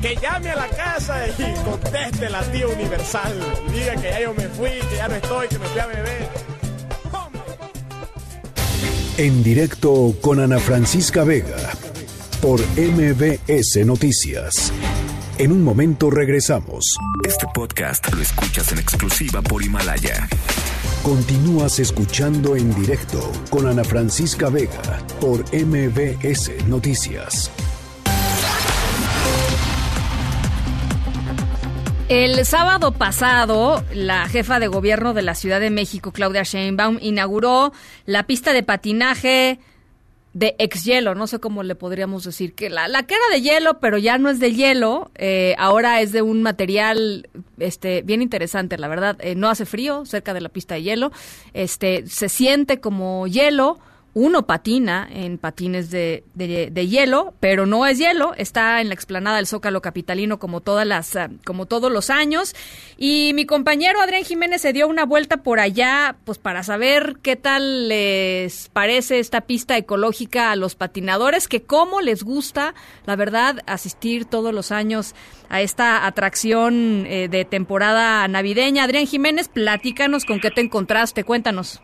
Que 0.00 0.16
llame 0.16 0.50
a 0.50 0.56
la 0.56 0.68
casa 0.68 1.26
y 1.26 1.54
conteste 1.64 2.30
la 2.30 2.42
tía 2.50 2.66
universal. 2.68 3.34
Y 3.68 3.72
diga 3.72 3.94
que 3.96 4.10
ya 4.10 4.20
yo 4.20 4.34
me 4.34 4.48
fui, 4.48 4.70
que 4.70 4.96
ya 4.96 5.08
no 5.08 5.14
estoy, 5.14 5.48
que 5.48 5.58
me 5.58 5.66
fui 5.66 5.80
a 5.80 5.86
beber. 5.86 6.28
En 9.16 9.42
directo 9.42 10.14
con 10.20 10.38
Ana 10.38 10.60
Francisca 10.60 11.24
Vega 11.24 11.56
por 12.40 12.60
MBS 12.76 13.84
Noticias. 13.84 14.72
En 15.38 15.50
un 15.50 15.62
momento 15.62 16.10
regresamos. 16.10 16.96
Este 17.26 17.46
podcast 17.52 18.12
lo 18.12 18.22
escuchas 18.22 18.70
en 18.72 18.78
exclusiva 18.78 19.42
por 19.42 19.62
Himalaya. 19.62 20.28
Continúas 21.02 21.80
escuchando 21.80 22.54
en 22.54 22.72
directo 22.74 23.32
con 23.50 23.66
Ana 23.66 23.82
Francisca 23.82 24.50
Vega 24.50 25.02
por 25.20 25.44
MBS 25.52 26.66
Noticias. 26.66 27.50
El 32.08 32.46
sábado 32.46 32.92
pasado, 32.92 33.84
la 33.92 34.26
jefa 34.28 34.58
de 34.58 34.66
gobierno 34.66 35.12
de 35.12 35.20
la 35.20 35.34
Ciudad 35.34 35.60
de 35.60 35.68
México, 35.68 36.10
Claudia 36.10 36.42
Sheinbaum, 36.42 36.96
inauguró 37.02 37.74
la 38.06 38.26
pista 38.26 38.54
de 38.54 38.62
patinaje 38.62 39.58
de 40.32 40.56
ex 40.58 40.84
hielo, 40.84 41.14
no 41.14 41.26
sé 41.26 41.38
cómo 41.38 41.62
le 41.62 41.74
podríamos 41.74 42.24
decir, 42.24 42.54
que 42.54 42.70
la, 42.70 42.88
la 42.88 43.02
que 43.02 43.14
era 43.14 43.24
de 43.30 43.42
hielo, 43.42 43.78
pero 43.80 43.98
ya 43.98 44.16
no 44.16 44.30
es 44.30 44.40
de 44.40 44.54
hielo, 44.54 45.10
eh, 45.16 45.54
ahora 45.58 46.00
es 46.00 46.12
de 46.12 46.22
un 46.22 46.42
material 46.42 47.28
este, 47.58 48.00
bien 48.00 48.22
interesante, 48.22 48.78
la 48.78 48.88
verdad. 48.88 49.18
Eh, 49.20 49.34
no 49.34 49.50
hace 49.50 49.66
frío 49.66 50.06
cerca 50.06 50.32
de 50.32 50.40
la 50.40 50.48
pista 50.48 50.76
de 50.76 50.84
hielo, 50.84 51.12
este, 51.52 52.06
se 52.06 52.30
siente 52.30 52.80
como 52.80 53.26
hielo, 53.26 53.80
uno 54.14 54.46
patina 54.46 55.08
en 55.10 55.38
patines 55.38 55.90
de, 55.90 56.24
de, 56.34 56.86
hielo, 56.88 57.34
pero 57.40 57.66
no 57.66 57.86
es 57.86 57.98
hielo, 57.98 58.34
está 58.36 58.80
en 58.80 58.88
la 58.88 58.94
explanada 58.94 59.36
del 59.36 59.46
Zócalo 59.46 59.82
Capitalino 59.82 60.38
como 60.38 60.60
todas 60.60 60.86
las, 60.86 61.14
ah, 61.14 61.28
como 61.44 61.66
todos 61.66 61.92
los 61.92 62.10
años. 62.10 62.54
Y 62.96 63.32
mi 63.34 63.46
compañero 63.46 64.00
Adrián 64.00 64.24
Jiménez 64.24 64.62
se 64.62 64.72
dio 64.72 64.88
una 64.88 65.04
vuelta 65.04 65.38
por 65.38 65.60
allá, 65.60 66.16
pues 66.24 66.38
para 66.38 66.62
saber 66.62 67.18
qué 67.22 67.36
tal 67.36 67.88
les 67.88 68.70
parece 68.70 69.18
esta 69.18 69.42
pista 69.42 69.76
ecológica 69.76 70.50
a 70.50 70.56
los 70.56 70.74
patinadores, 70.74 71.46
que 71.46 71.62
cómo 71.62 72.00
les 72.00 72.22
gusta, 72.22 72.74
la 73.06 73.14
verdad, 73.14 73.62
asistir 73.66 74.24
todos 74.24 74.52
los 74.54 74.72
años 74.72 75.14
a 75.48 75.60
esta 75.60 76.06
atracción 76.06 77.04
eh, 77.06 77.28
de 77.28 77.44
temporada 77.44 78.26
navideña. 78.26 78.84
Adrián 78.84 79.06
Jiménez, 79.06 79.48
platícanos 79.48 80.24
con 80.24 80.40
qué 80.40 80.50
te 80.50 80.60
encontraste, 80.60 81.24
cuéntanos. 81.24 81.82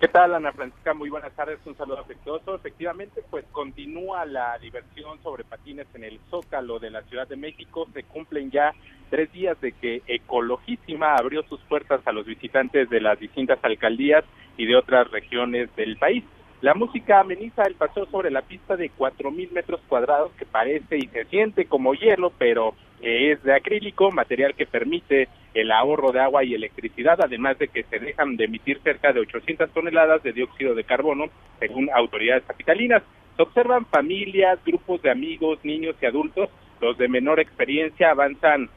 ¿Qué 0.00 0.08
tal, 0.08 0.34
Ana 0.34 0.50
Francisca? 0.52 0.94
Muy 0.94 1.10
buenas 1.10 1.36
tardes, 1.36 1.58
un 1.66 1.76
saludo 1.76 1.98
afectuoso. 1.98 2.54
Efectivamente, 2.54 3.22
pues 3.28 3.44
continúa 3.52 4.24
la 4.24 4.56
diversión 4.56 5.22
sobre 5.22 5.44
patines 5.44 5.86
en 5.92 6.04
el 6.04 6.18
Zócalo 6.30 6.78
de 6.78 6.88
la 6.88 7.02
Ciudad 7.02 7.28
de 7.28 7.36
México. 7.36 7.86
Se 7.92 8.04
cumplen 8.04 8.50
ya 8.50 8.72
tres 9.10 9.30
días 9.30 9.60
de 9.60 9.72
que 9.72 10.02
Ecologísima 10.06 11.16
abrió 11.16 11.42
sus 11.42 11.60
puertas 11.64 12.00
a 12.06 12.12
los 12.12 12.24
visitantes 12.24 12.88
de 12.88 13.02
las 13.02 13.20
distintas 13.20 13.58
alcaldías 13.62 14.24
y 14.56 14.64
de 14.64 14.74
otras 14.74 15.10
regiones 15.10 15.68
del 15.76 15.98
país. 15.98 16.24
La 16.62 16.72
música 16.72 17.20
ameniza 17.20 17.64
el 17.64 17.74
paseo 17.74 18.06
sobre 18.06 18.30
la 18.30 18.40
pista 18.40 18.76
de 18.76 18.90
4.000 18.90 19.50
metros 19.52 19.82
cuadrados 19.86 20.32
que 20.38 20.46
parece 20.46 20.96
y 20.96 21.08
se 21.08 21.26
siente 21.26 21.66
como 21.66 21.92
hielo, 21.92 22.32
pero 22.38 22.74
es 23.02 23.42
de 23.42 23.54
acrílico, 23.54 24.10
material 24.10 24.54
que 24.54 24.66
permite 24.66 25.28
el 25.54 25.72
ahorro 25.72 26.12
de 26.12 26.20
agua 26.20 26.44
y 26.44 26.54
electricidad, 26.54 27.18
además 27.20 27.58
de 27.58 27.68
que 27.68 27.82
se 27.84 27.98
dejan 27.98 28.36
de 28.36 28.44
emitir 28.44 28.80
cerca 28.82 29.12
de 29.12 29.20
800 29.20 29.70
toneladas 29.70 30.22
de 30.22 30.32
dióxido 30.32 30.74
de 30.74 30.84
carbono, 30.84 31.26
según 31.58 31.90
autoridades 31.94 32.44
capitalinas. 32.46 33.02
Se 33.36 33.42
observan 33.42 33.86
familias, 33.86 34.58
grupos 34.64 35.02
de 35.02 35.10
amigos, 35.10 35.58
niños 35.64 35.96
y 36.00 36.06
adultos. 36.06 36.50
Los 36.80 36.98
de 36.98 37.08
menor 37.08 37.40
experiencia 37.40 38.10
avanzan 38.10 38.68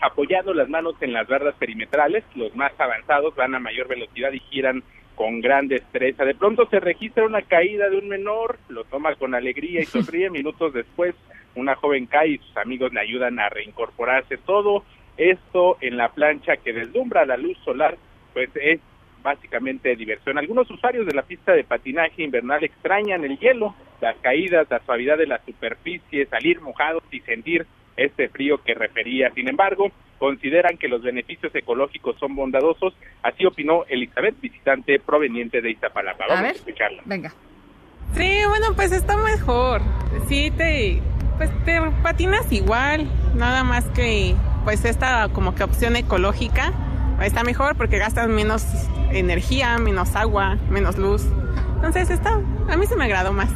apoyando 0.00 0.52
las 0.54 0.68
manos 0.68 0.94
en 1.00 1.12
las 1.12 1.26
barras 1.26 1.54
perimetrales, 1.56 2.24
los 2.34 2.54
más 2.54 2.72
avanzados 2.78 3.34
van 3.34 3.54
a 3.54 3.58
mayor 3.58 3.88
velocidad 3.88 4.32
y 4.32 4.40
giran 4.40 4.82
con 5.14 5.40
gran 5.40 5.66
destreza. 5.68 6.24
De 6.24 6.34
pronto 6.34 6.66
se 6.66 6.78
registra 6.78 7.24
una 7.24 7.42
caída 7.42 7.88
de 7.88 7.96
un 7.96 8.08
menor, 8.08 8.58
lo 8.68 8.84
toma 8.84 9.14
con 9.14 9.34
alegría 9.34 9.80
y 9.80 9.84
sonríe. 9.86 10.30
Minutos 10.30 10.72
después, 10.74 11.14
una 11.56 11.74
joven 11.74 12.06
cae 12.06 12.28
y 12.28 12.38
sus 12.38 12.56
amigos 12.56 12.92
le 12.92 13.00
ayudan 13.00 13.38
a 13.38 13.48
reincorporarse. 13.48 14.36
Todo 14.38 14.84
esto 15.16 15.78
en 15.80 15.96
la 15.96 16.10
plancha 16.10 16.56
que 16.58 16.72
deslumbra 16.72 17.26
la 17.26 17.36
luz 17.36 17.58
solar, 17.64 17.96
pues 18.32 18.50
es 18.54 18.80
básicamente 19.22 19.96
diversión. 19.96 20.38
Algunos 20.38 20.70
usuarios 20.70 21.06
de 21.06 21.14
la 21.14 21.22
pista 21.22 21.52
de 21.52 21.64
patinaje 21.64 22.22
invernal 22.22 22.62
extrañan 22.62 23.24
el 23.24 23.38
hielo, 23.38 23.74
las 24.00 24.16
caídas, 24.18 24.68
la 24.70 24.78
suavidad 24.84 25.18
de 25.18 25.26
la 25.26 25.40
superficie, 25.44 26.26
salir 26.26 26.60
mojados 26.60 27.02
y 27.10 27.20
sentir 27.20 27.66
este 27.96 28.28
frío 28.28 28.58
que 28.62 28.74
refería. 28.74 29.30
Sin 29.34 29.48
embargo, 29.48 29.90
consideran 30.18 30.76
que 30.76 30.88
los 30.88 31.02
beneficios 31.02 31.54
ecológicos 31.54 32.16
son 32.18 32.36
bondadosos, 32.36 32.94
así 33.22 33.44
opinó 33.46 33.84
Elizabeth, 33.88 34.40
visitante 34.40 35.00
proveniente 35.00 35.60
de 35.60 35.70
Iztapalapa. 35.70 36.26
Vamos 36.28 36.44
a, 36.44 36.50
escucharla. 36.50 37.02
Venga. 37.04 37.32
Sí, 38.14 38.38
bueno, 38.48 38.66
pues 38.76 38.92
está 38.92 39.16
mejor. 39.16 39.80
Sí, 40.28 40.50
te, 40.56 41.00
pues 41.36 41.50
te 41.64 41.80
patinas 42.02 42.50
igual, 42.52 43.06
nada 43.34 43.64
más 43.64 43.84
que 43.90 44.34
pues 44.64 44.84
esta 44.84 45.28
como 45.28 45.54
que 45.54 45.64
opción 45.64 45.96
ecológica 45.96 46.72
está 47.22 47.44
mejor 47.44 47.76
porque 47.76 47.98
gastas 47.98 48.28
menos 48.28 48.64
energía, 49.12 49.78
menos 49.78 50.16
agua, 50.16 50.56
menos 50.70 50.98
luz. 50.98 51.24
Entonces 51.76 52.10
está, 52.10 52.40
a 52.68 52.76
mí 52.76 52.86
se 52.86 52.96
me 52.96 53.04
agradó 53.04 53.32
más. 53.32 53.50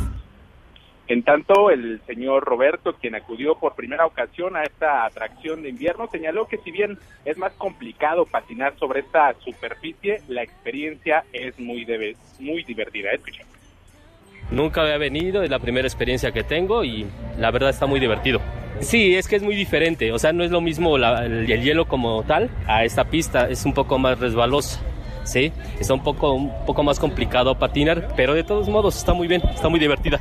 En 1.09 1.24
tanto, 1.24 1.70
el 1.70 2.01
señor 2.07 2.45
Roberto, 2.45 2.95
quien 2.95 3.16
acudió 3.16 3.57
por 3.57 3.74
primera 3.74 4.07
ocasión 4.07 4.55
a 4.55 4.62
esta 4.62 5.05
atracción 5.05 5.61
de 5.62 5.70
invierno, 5.70 6.07
señaló 6.07 6.47
que 6.47 6.59
si 6.59 6.70
bien 6.70 6.99
es 7.24 7.37
más 7.37 7.53
complicado 7.55 8.26
patinar 8.26 8.78
sobre 8.78 9.01
esta 9.01 9.35
superficie, 9.41 10.22
la 10.28 10.45
experiencia 10.45 11.24
es 11.33 11.59
muy, 11.59 11.85
muy 12.39 12.62
divertida. 12.62 13.11
Escuchemos. 13.11 13.59
Nunca 14.51 14.82
había 14.82 14.98
venido, 14.98 15.42
es 15.42 15.51
la 15.51 15.59
primera 15.59 15.86
experiencia 15.86 16.32
que 16.32 16.42
tengo 16.42 16.82
y 16.84 17.07
la 17.38 17.51
verdad 17.51 17.70
está 17.70 17.86
muy 17.86 18.01
divertido. 18.01 18.40
Sí, 18.80 19.14
es 19.14 19.28
que 19.28 19.36
es 19.36 19.42
muy 19.42 19.55
diferente, 19.55 20.11
o 20.11 20.18
sea, 20.18 20.32
no 20.32 20.42
es 20.42 20.51
lo 20.51 20.61
mismo 20.61 20.96
el, 20.96 21.46
hielo 21.46 21.86
como 21.86 22.22
tal 22.22 22.51
a 22.66 22.84
esta 22.84 23.05
pista, 23.05 23.48
es 23.48 23.64
un 23.64 23.74
poco 23.74 23.98
más 23.98 24.18
resbalosa. 24.18 24.80
Sí, 25.24 25.53
está 25.78 25.94
un 25.94 26.03
poco, 26.03 26.32
un 26.32 26.51
poco 26.64 26.82
más 26.82 26.98
complicado 26.98 27.59
patinar, 27.59 28.09
pero 28.16 28.34
de 28.34 28.42
todos 28.42 28.68
modos 28.68 28.96
está 28.96 29.12
muy 29.12 29.28
bien, 29.28 29.42
está 29.55 29.68
muy 29.68 29.78
divertida. 29.78 30.18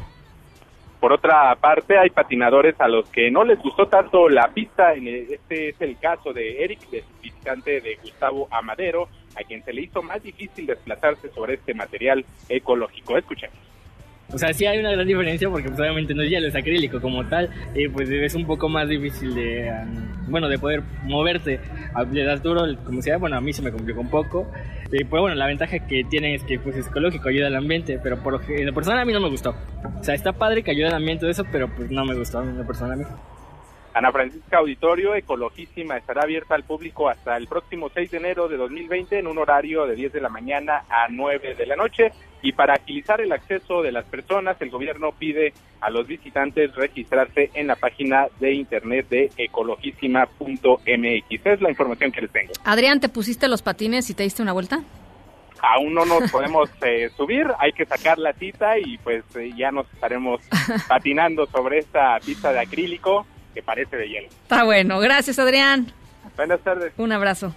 Por 0.99 1.13
otra 1.13 1.55
parte, 1.55 1.97
hay 1.97 2.09
patinadores 2.09 2.75
a 2.79 2.89
los 2.89 3.09
que 3.09 3.31
no 3.31 3.45
les 3.45 3.57
gustó 3.59 3.87
tanto 3.87 4.27
la 4.27 4.49
pista. 4.49 4.93
Este 4.93 5.69
es 5.69 5.81
el 5.81 5.97
caso 5.97 6.33
de 6.33 6.61
Eric, 6.61 6.79
visitante 7.21 7.79
de 7.79 7.95
Gustavo 8.01 8.49
Amadero, 8.51 9.07
a 9.39 9.43
quien 9.45 9.63
se 9.63 9.71
le 9.71 9.83
hizo 9.83 10.01
más 10.01 10.21
difícil 10.21 10.65
desplazarse 10.65 11.29
sobre 11.29 11.53
este 11.53 11.73
material 11.73 12.25
ecológico. 12.49 13.17
Escuchemos. 13.17 13.57
O 14.31 14.37
sea, 14.37 14.53
sí 14.53 14.65
hay 14.65 14.77
una 14.79 14.91
gran 14.91 15.07
diferencia 15.07 15.49
porque 15.49 15.69
pues, 15.69 15.79
obviamente 15.79 16.13
no 16.13 16.21
es 16.21 16.29
hielo, 16.29 16.47
es 16.47 16.55
acrílico 16.55 17.01
como 17.01 17.25
tal, 17.27 17.49
y 17.73 17.87
pues 17.87 18.09
es 18.09 18.35
un 18.35 18.45
poco 18.45 18.69
más 18.69 18.87
difícil 18.87 19.33
de, 19.33 19.71
bueno, 20.27 20.47
de 20.47 20.59
poder 20.59 20.83
moverte. 21.03 21.59
Le 22.11 22.23
das 22.23 22.43
duro, 22.43 22.63
como 22.85 23.01
sea, 23.01 23.17
bueno, 23.17 23.37
a 23.37 23.41
mí 23.41 23.53
se 23.53 23.61
me 23.61 23.71
complicó 23.71 24.01
un 24.01 24.09
poco. 24.09 24.51
Y 24.91 25.03
pues 25.03 25.21
bueno, 25.21 25.35
la 25.35 25.47
ventaja 25.47 25.79
que 25.87 26.03
tiene 26.03 26.35
es 26.35 26.43
que 26.43 26.59
pues 26.59 26.75
es 26.75 26.87
ecológico, 26.87 27.29
ayuda 27.29 27.47
al 27.47 27.55
ambiente, 27.55 27.99
pero 28.01 28.21
por 28.21 28.41
en 28.47 28.65
lo 28.65 28.73
personal 28.73 28.99
a 28.99 29.05
mí 29.05 29.13
no 29.13 29.19
me 29.19 29.29
gustó. 29.29 29.55
O 29.99 30.03
sea, 30.03 30.15
está 30.15 30.33
padre 30.33 30.63
que 30.63 30.71
ayude 30.71 30.87
al 30.87 30.95
ambiente 30.95 31.25
de 31.25 31.31
eso, 31.31 31.43
pero 31.51 31.67
pues 31.67 31.91
no 31.91 32.05
me 32.05 32.15
gustó 32.15 32.41
en 32.41 32.57
lo 32.57 32.65
personal 32.65 32.93
a 32.93 32.95
mí. 32.95 33.05
Ana 33.93 34.11
Francisca 34.11 34.59
Auditorio 34.59 35.15
Ecologísima 35.15 35.97
estará 35.97 36.21
abierta 36.21 36.55
al 36.55 36.63
público 36.63 37.09
hasta 37.09 37.35
el 37.35 37.47
próximo 37.47 37.89
6 37.89 38.11
de 38.11 38.17
enero 38.17 38.47
de 38.47 38.57
2020 38.57 39.19
en 39.19 39.27
un 39.27 39.37
horario 39.39 39.85
de 39.87 39.95
10 39.95 40.13
de 40.13 40.21
la 40.21 40.29
mañana 40.29 40.83
a 40.89 41.07
9 41.09 41.55
de 41.55 41.65
la 41.65 41.75
noche. 41.75 42.11
Y 42.41 42.53
para 42.53 42.75
agilizar 42.75 43.21
el 43.21 43.31
acceso 43.31 43.81
de 43.81 43.91
las 43.91 44.05
personas, 44.05 44.57
el 44.61 44.69
gobierno 44.69 45.11
pide 45.17 45.53
a 45.81 45.89
los 45.89 46.07
visitantes 46.07 46.73
registrarse 46.75 47.49
en 47.53 47.67
la 47.67 47.75
página 47.75 48.27
de 48.39 48.53
internet 48.53 49.07
de 49.09 49.29
ecologísima.mx. 49.37 51.45
Es 51.45 51.61
la 51.61 51.69
información 51.69 52.11
que 52.11 52.21
les 52.21 52.31
tengo. 52.31 52.53
Adrián, 52.63 52.99
¿te 52.99 53.09
pusiste 53.09 53.47
los 53.47 53.61
patines 53.61 54.09
y 54.09 54.13
te 54.13 54.23
diste 54.23 54.41
una 54.41 54.53
vuelta? 54.53 54.81
aún 55.61 55.93
no 55.93 56.05
nos 56.05 56.31
podemos 56.31 56.69
eh, 56.81 57.09
subir, 57.15 57.47
hay 57.59 57.71
que 57.73 57.85
sacar 57.85 58.17
la 58.17 58.33
cita 58.33 58.77
y 58.77 58.97
pues 58.99 59.23
eh, 59.35 59.51
ya 59.57 59.71
nos 59.71 59.91
estaremos 59.93 60.41
patinando 60.87 61.45
sobre 61.47 61.79
esta 61.79 62.17
pista 62.25 62.51
de 62.51 62.59
acrílico 62.59 63.25
que 63.53 63.61
parece 63.61 63.97
de 63.97 64.07
hielo. 64.07 64.27
Está 64.27 64.63
bueno, 64.63 64.99
gracias 64.99 65.39
Adrián. 65.39 65.87
Buenas 66.35 66.61
tardes. 66.61 66.93
Un 66.97 67.11
abrazo. 67.11 67.53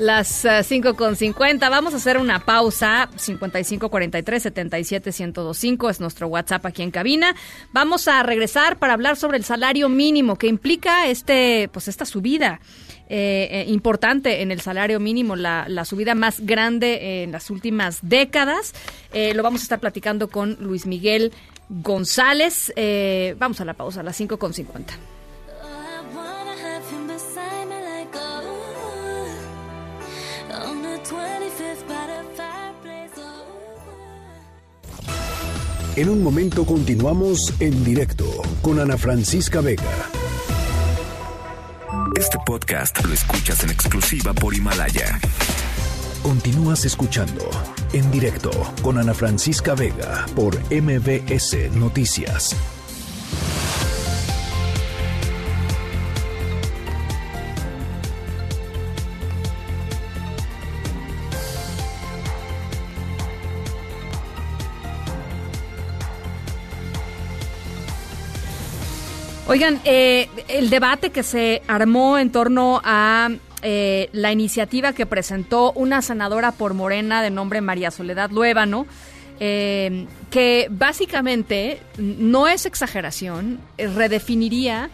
Las 0.00 0.46
5 0.62 0.88
uh, 0.88 0.94
con 0.94 1.14
50. 1.14 1.68
Vamos 1.68 1.92
a 1.92 1.98
hacer 1.98 2.16
una 2.16 2.38
pausa. 2.38 3.10
55 3.14 3.90
43 3.90 4.42
77 4.42 5.10
1025 5.10 5.90
es 5.90 6.00
nuestro 6.00 6.26
WhatsApp 6.28 6.64
aquí 6.64 6.82
en 6.82 6.90
cabina. 6.90 7.36
Vamos 7.72 8.08
a 8.08 8.22
regresar 8.22 8.78
para 8.78 8.94
hablar 8.94 9.18
sobre 9.18 9.36
el 9.36 9.44
salario 9.44 9.90
mínimo 9.90 10.36
que 10.36 10.46
implica 10.46 11.06
este, 11.06 11.68
pues 11.70 11.86
esta 11.86 12.06
subida. 12.06 12.60
Eh, 13.10 13.66
importante 13.68 14.40
en 14.40 14.50
el 14.50 14.62
salario 14.62 15.00
mínimo, 15.00 15.36
la, 15.36 15.66
la, 15.68 15.84
subida 15.84 16.14
más 16.14 16.40
grande 16.40 17.22
en 17.22 17.32
las 17.32 17.50
últimas 17.50 17.98
décadas. 18.00 18.72
Eh, 19.12 19.34
lo 19.34 19.42
vamos 19.42 19.60
a 19.60 19.64
estar 19.64 19.80
platicando 19.80 20.28
con 20.28 20.56
Luis 20.60 20.86
Miguel 20.86 21.30
González. 21.68 22.72
Eh, 22.74 23.36
vamos 23.38 23.60
a 23.60 23.66
la 23.66 23.74
pausa, 23.74 24.02
las 24.02 24.16
5 24.16 24.38
con 24.38 24.54
50. 24.54 24.94
En 35.96 36.08
un 36.08 36.22
momento 36.22 36.64
continuamos 36.64 37.52
en 37.58 37.82
directo 37.84 38.24
con 38.62 38.78
Ana 38.78 38.96
Francisca 38.96 39.60
Vega. 39.60 39.82
Este 42.16 42.38
podcast 42.46 43.04
lo 43.04 43.12
escuchas 43.12 43.64
en 43.64 43.70
exclusiva 43.70 44.32
por 44.32 44.54
Himalaya. 44.54 45.18
Continúas 46.22 46.84
escuchando 46.84 47.50
en 47.92 48.08
directo 48.12 48.50
con 48.82 48.98
Ana 48.98 49.14
Francisca 49.14 49.74
Vega 49.74 50.26
por 50.36 50.56
MBS 50.70 51.72
Noticias. 51.72 52.54
Oigan, 69.50 69.80
eh, 69.84 70.28
el 70.48 70.70
debate 70.70 71.10
que 71.10 71.22
se 71.22 71.60
armó 71.66 72.18
en 72.18 72.30
torno 72.30 72.80
a 72.84 73.28
eh, 73.62 74.08
la 74.12 74.32
iniciativa 74.32 74.92
que 74.92 75.06
presentó 75.06 75.72
una 75.72 76.02
senadora 76.02 76.52
por 76.52 76.72
Morena 76.72 77.20
de 77.20 77.30
nombre 77.30 77.60
María 77.60 77.90
Soledad 77.90 78.30
Luébano 78.30 78.86
eh, 79.40 80.06
que 80.30 80.68
básicamente 80.70 81.80
no 81.96 82.46
es 82.46 82.66
exageración, 82.66 83.58
eh, 83.78 83.88
redefiniría 83.88 84.90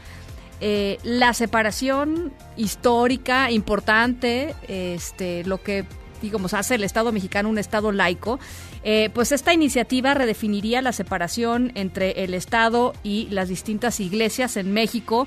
eh, 0.61 0.99
la 1.03 1.35
separación 1.35 2.33
histórica 2.57 3.51
importante, 3.51 4.55
este, 4.69 5.45
lo 5.45 5.61
que 5.61 5.85
digamos 6.23 6.55
hace 6.55 6.77
el 6.77 6.85
Estado 6.85 7.11
mexicano 7.11 7.49
un 7.49 7.59
Estado 7.59 7.91
laico. 7.91 8.39
Eh, 8.89 9.11
pues 9.13 9.33
esta 9.33 9.53
iniciativa 9.53 10.15
redefiniría 10.15 10.81
la 10.81 10.93
separación 10.93 11.73
entre 11.75 12.23
el 12.23 12.35
Estado 12.35 12.93
y 13.03 13.27
las 13.31 13.49
distintas 13.49 13.99
iglesias 13.99 14.57
en 14.57 14.73
México. 14.73 15.27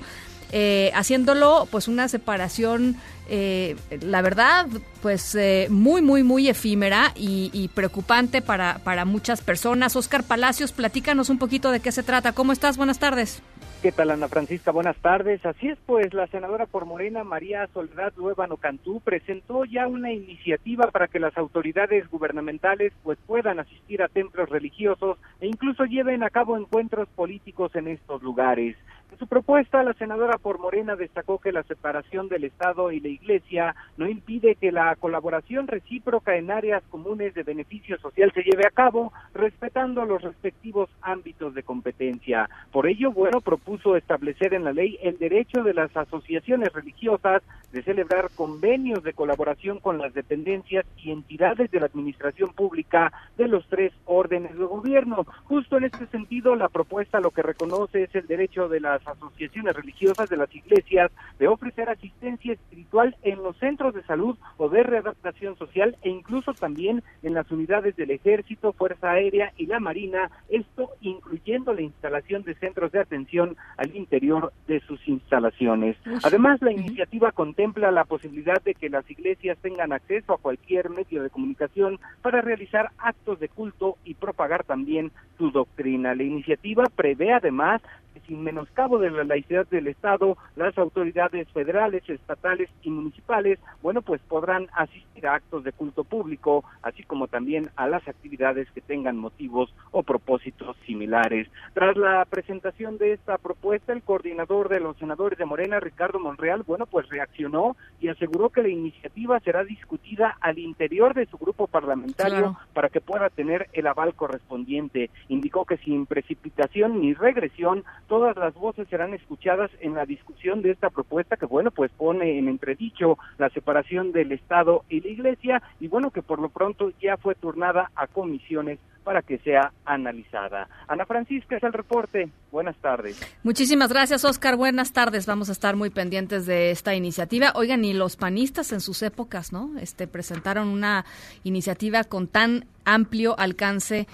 Eh, 0.52 0.90
haciéndolo 0.94 1.68
pues 1.70 1.86
una 1.86 2.08
separación 2.08 2.96
eh, 3.28 3.76
la 4.00 4.20
verdad 4.20 4.66
pues 5.00 5.36
eh, 5.36 5.68
muy 5.70 6.02
muy 6.02 6.24
muy 6.24 6.48
efímera 6.48 7.12
y, 7.14 7.70
preocupante 7.72 8.42
para, 8.42 8.80
para 8.80 9.04
muchas 9.04 9.42
personas 9.42 9.94
Oscar 9.94 10.24
Palacios 10.24 10.72
platícanos 10.72 11.30
un 11.30 11.38
poquito 11.38 11.70
de 11.70 11.78
qué 11.78 11.92
se 11.92 12.02
trata 12.02 12.32
cómo 12.32 12.50
estás 12.50 12.76
buenas 12.76 12.98
tardes 12.98 13.40
¿Qué 13.82 13.92
tal, 13.92 14.10
Ana 14.10 14.28
Francisca? 14.28 14.72
Buenas 14.72 14.98
tardes. 14.98 15.46
Así 15.46 15.68
es, 15.68 15.78
pues 15.86 16.12
la 16.12 16.26
senadora 16.26 16.66
por 16.66 16.84
Morena, 16.84 17.24
María 17.24 17.66
Soledad 17.72 18.12
Luevano 18.14 18.58
Cantú, 18.58 19.00
presentó 19.00 19.64
ya 19.64 19.86
una 19.86 20.12
iniciativa 20.12 20.90
para 20.90 21.08
que 21.08 21.18
las 21.18 21.34
autoridades 21.38 22.06
gubernamentales 22.10 22.92
pues 23.02 23.18
puedan 23.26 23.58
asistir 23.58 24.02
a 24.02 24.08
templos 24.08 24.50
religiosos 24.50 25.16
e 25.40 25.46
incluso 25.46 25.86
lleven 25.86 26.22
a 26.22 26.28
cabo 26.28 26.58
encuentros 26.58 27.08
políticos 27.08 27.74
en 27.74 27.88
estos 27.88 28.22
lugares. 28.22 28.76
En 29.10 29.18
su 29.18 29.26
propuesta, 29.26 29.82
la 29.82 29.92
senadora 29.94 30.38
por 30.38 30.60
Morena 30.60 30.94
destacó 30.94 31.38
que 31.38 31.50
la 31.50 31.64
separación 31.64 32.28
del 32.28 32.44
Estado 32.44 32.92
y 32.92 33.00
la 33.00 33.08
Iglesia 33.08 33.74
no 33.96 34.08
impide 34.08 34.54
que 34.54 34.70
la 34.70 34.94
colaboración 34.96 35.66
recíproca 35.66 36.36
en 36.36 36.50
áreas 36.50 36.82
comunes 36.90 37.34
de 37.34 37.42
beneficio 37.42 37.98
social 37.98 38.30
se 38.32 38.42
lleve 38.42 38.66
a 38.66 38.70
cabo, 38.70 39.12
respetando 39.34 40.04
los 40.04 40.22
respectivos 40.22 40.90
ámbitos 41.02 41.54
de 41.54 41.64
competencia. 41.64 42.48
Por 42.70 42.86
ello, 42.86 43.10
bueno, 43.10 43.40
propuso 43.40 43.96
establecer 43.96 44.54
en 44.54 44.64
la 44.64 44.72
ley 44.72 44.96
el 45.02 45.18
derecho 45.18 45.64
de 45.64 45.74
las 45.74 45.94
asociaciones 45.96 46.72
religiosas 46.72 47.42
de 47.72 47.82
celebrar 47.82 48.30
convenios 48.34 49.02
de 49.02 49.12
colaboración 49.12 49.80
con 49.80 49.98
las 49.98 50.14
dependencias 50.14 50.86
y 50.96 51.10
entidades 51.10 51.70
de 51.70 51.80
la 51.80 51.86
administración 51.86 52.52
pública 52.52 53.12
de 53.36 53.48
los 53.48 53.66
tres 53.68 53.92
órdenes 54.06 54.56
de 54.56 54.64
gobierno. 54.64 55.26
Justo 55.44 55.78
en 55.78 55.84
este 55.84 56.06
sentido, 56.06 56.54
la 56.54 56.68
propuesta 56.68 57.20
lo 57.20 57.30
que 57.30 57.42
reconoce 57.42 58.04
es 58.04 58.14
el 58.14 58.26
derecho 58.26 58.68
de 58.68 58.80
las 58.80 58.99
asociaciones 59.06 59.74
religiosas 59.74 60.28
de 60.28 60.36
las 60.36 60.54
iglesias 60.54 61.10
de 61.38 61.48
ofrecer 61.48 61.88
asistencia 61.88 62.52
espiritual 62.52 63.16
en 63.22 63.42
los 63.42 63.56
centros 63.58 63.94
de 63.94 64.02
salud 64.04 64.36
o 64.56 64.68
de 64.68 64.82
readaptación 64.82 65.56
social 65.56 65.96
e 66.02 66.10
incluso 66.10 66.52
también 66.54 67.02
en 67.22 67.34
las 67.34 67.50
unidades 67.50 67.96
del 67.96 68.10
ejército, 68.10 68.72
fuerza 68.72 69.12
aérea 69.12 69.52
y 69.56 69.66
la 69.66 69.80
marina, 69.80 70.30
esto 70.48 70.90
incluyendo 71.00 71.72
la 71.72 71.82
instalación 71.82 72.42
de 72.42 72.54
centros 72.54 72.92
de 72.92 73.00
atención 73.00 73.56
al 73.76 73.94
interior 73.96 74.52
de 74.66 74.80
sus 74.80 75.06
instalaciones. 75.08 75.96
Además, 76.22 76.60
la 76.62 76.72
iniciativa 76.72 77.32
contempla 77.32 77.90
la 77.90 78.04
posibilidad 78.04 78.62
de 78.62 78.74
que 78.74 78.90
las 78.90 79.08
iglesias 79.10 79.58
tengan 79.62 79.92
acceso 79.92 80.34
a 80.34 80.38
cualquier 80.38 80.90
medio 80.90 81.22
de 81.22 81.30
comunicación 81.30 81.98
para 82.22 82.40
realizar 82.40 82.90
actos 82.98 83.40
de 83.40 83.48
culto 83.48 83.96
y 84.04 84.14
propagar 84.14 84.64
también 84.64 85.12
su 85.38 85.50
doctrina. 85.50 86.14
La 86.14 86.22
iniciativa 86.22 86.84
prevé 86.94 87.32
además 87.32 87.82
sin 88.30 88.44
menoscabo 88.44 89.00
de 89.00 89.10
la 89.10 89.24
laicidad 89.24 89.66
del 89.66 89.88
Estado, 89.88 90.38
las 90.54 90.78
autoridades 90.78 91.48
federales, 91.48 92.08
estatales 92.08 92.70
y 92.84 92.90
municipales, 92.90 93.58
bueno, 93.82 94.02
pues 94.02 94.20
podrán 94.20 94.68
asistir 94.72 95.26
a 95.26 95.34
actos 95.34 95.64
de 95.64 95.72
culto 95.72 96.04
público, 96.04 96.64
así 96.82 97.02
como 97.02 97.26
también 97.26 97.70
a 97.74 97.88
las 97.88 98.06
actividades 98.06 98.70
que 98.70 98.80
tengan 98.82 99.16
motivos 99.16 99.74
o 99.90 100.04
propósitos 100.04 100.76
similares. 100.86 101.48
Tras 101.74 101.96
la 101.96 102.24
presentación 102.24 102.98
de 102.98 103.14
esta 103.14 103.36
propuesta, 103.36 103.92
el 103.92 104.02
coordinador 104.02 104.68
de 104.68 104.78
los 104.78 104.96
senadores 104.98 105.36
de 105.36 105.44
Morena, 105.44 105.80
Ricardo 105.80 106.20
Monreal, 106.20 106.62
bueno, 106.62 106.86
pues 106.86 107.08
reaccionó 107.08 107.76
y 108.00 108.08
aseguró 108.08 108.50
que 108.50 108.62
la 108.62 108.68
iniciativa 108.68 109.40
será 109.40 109.64
discutida 109.64 110.36
al 110.40 110.60
interior 110.60 111.14
de 111.14 111.26
su 111.26 111.36
grupo 111.36 111.66
parlamentario 111.66 112.38
claro. 112.38 112.58
para 112.74 112.90
que 112.90 113.00
pueda 113.00 113.28
tener 113.28 113.68
el 113.72 113.88
aval 113.88 114.14
correspondiente. 114.14 115.10
Indicó 115.26 115.64
que 115.64 115.78
sin 115.78 116.06
precipitación 116.06 117.00
ni 117.00 117.12
regresión, 117.12 117.82
todas 118.20 118.36
las 118.36 118.52
voces 118.52 118.86
serán 118.90 119.14
escuchadas 119.14 119.70
en 119.80 119.94
la 119.94 120.04
discusión 120.04 120.60
de 120.60 120.72
esta 120.72 120.90
propuesta 120.90 121.38
que, 121.38 121.46
bueno, 121.46 121.70
pues 121.70 121.90
pone 121.92 122.38
en 122.38 122.48
entredicho 122.48 123.16
la 123.38 123.48
separación 123.48 124.12
del 124.12 124.32
Estado 124.32 124.84
y 124.90 125.00
la 125.00 125.08
Iglesia 125.08 125.62
y, 125.80 125.88
bueno, 125.88 126.10
que 126.10 126.20
por 126.20 126.38
lo 126.38 126.50
pronto 126.50 126.92
ya 127.00 127.16
fue 127.16 127.34
turnada 127.34 127.90
a 127.96 128.06
comisiones 128.08 128.78
para 129.04 129.22
que 129.22 129.38
sea 129.38 129.72
analizada. 129.86 130.68
Ana 130.86 131.06
Francisca 131.06 131.56
es 131.56 131.62
el 131.62 131.72
reporte. 131.72 132.28
Buenas 132.52 132.76
tardes. 132.76 133.18
Muchísimas 133.42 133.90
gracias, 133.90 134.22
Oscar. 134.26 134.56
Buenas 134.56 134.92
tardes. 134.92 135.24
Vamos 135.24 135.48
a 135.48 135.52
estar 135.52 135.74
muy 135.74 135.88
pendientes 135.88 136.44
de 136.44 136.70
esta 136.70 136.94
iniciativa. 136.94 137.52
Oigan, 137.54 137.86
y 137.86 137.94
los 137.94 138.16
panistas 138.16 138.70
en 138.72 138.82
sus 138.82 139.02
épocas, 139.02 139.50
¿no? 139.50 139.78
Este 139.80 140.06
presentaron 140.06 140.68
una 140.68 141.06
iniciativa 141.42 142.04
con 142.04 142.28
tan 142.28 142.66
amplio 142.84 143.34
alcance 143.38 144.06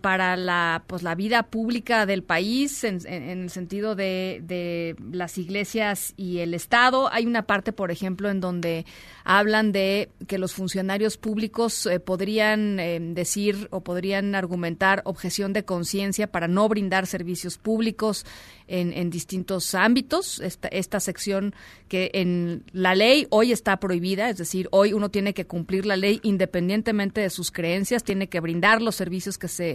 para 0.00 0.36
la 0.36 0.84
pues 0.86 1.02
la 1.02 1.14
vida 1.14 1.42
pública 1.42 2.06
del 2.06 2.22
país 2.22 2.82
en, 2.82 2.98
en, 3.06 3.42
el 3.42 3.50
sentido 3.50 3.94
de, 3.94 4.40
de, 4.42 4.96
las 5.12 5.36
iglesias 5.36 6.14
y 6.16 6.38
el 6.38 6.54
estado. 6.54 7.12
Hay 7.12 7.26
una 7.26 7.42
parte 7.42 7.72
por 7.72 7.90
ejemplo 7.90 8.30
en 8.30 8.40
donde 8.40 8.86
hablan 9.24 9.72
de 9.72 10.08
que 10.26 10.38
los 10.38 10.54
funcionarios 10.54 11.18
públicos 11.18 11.84
eh, 11.86 12.00
podrían 12.00 12.80
eh, 12.80 12.98
decir 13.00 13.68
o 13.70 13.82
podrían 13.82 14.34
argumentar 14.34 15.02
objeción 15.04 15.52
de 15.52 15.66
conciencia 15.66 16.26
para 16.26 16.48
no 16.48 16.68
brindar 16.70 17.06
servicios 17.06 17.58
públicos 17.58 18.24
en, 18.68 18.94
en 18.94 19.10
distintos 19.10 19.74
ámbitos. 19.74 20.40
Esta, 20.40 20.68
esta 20.68 21.00
sección 21.00 21.54
que 21.88 22.10
en 22.14 22.64
la 22.72 22.94
ley 22.94 23.26
hoy 23.28 23.52
está 23.52 23.78
prohibida 23.78 24.30
es 24.30 24.38
decir 24.38 24.68
hoy 24.72 24.94
uno 24.94 25.10
tiene 25.10 25.34
que 25.34 25.46
cumplir 25.46 25.84
la 25.84 25.96
ley 25.96 26.18
independientemente 26.22 27.20
de 27.20 27.30
sus 27.30 27.50
creencias 27.50 28.02
tiene 28.04 28.28
que 28.28 28.40
brindar 28.40 28.80
los 28.80 28.96
servicios 28.96 29.38
que 29.38 29.48
se 29.48 29.65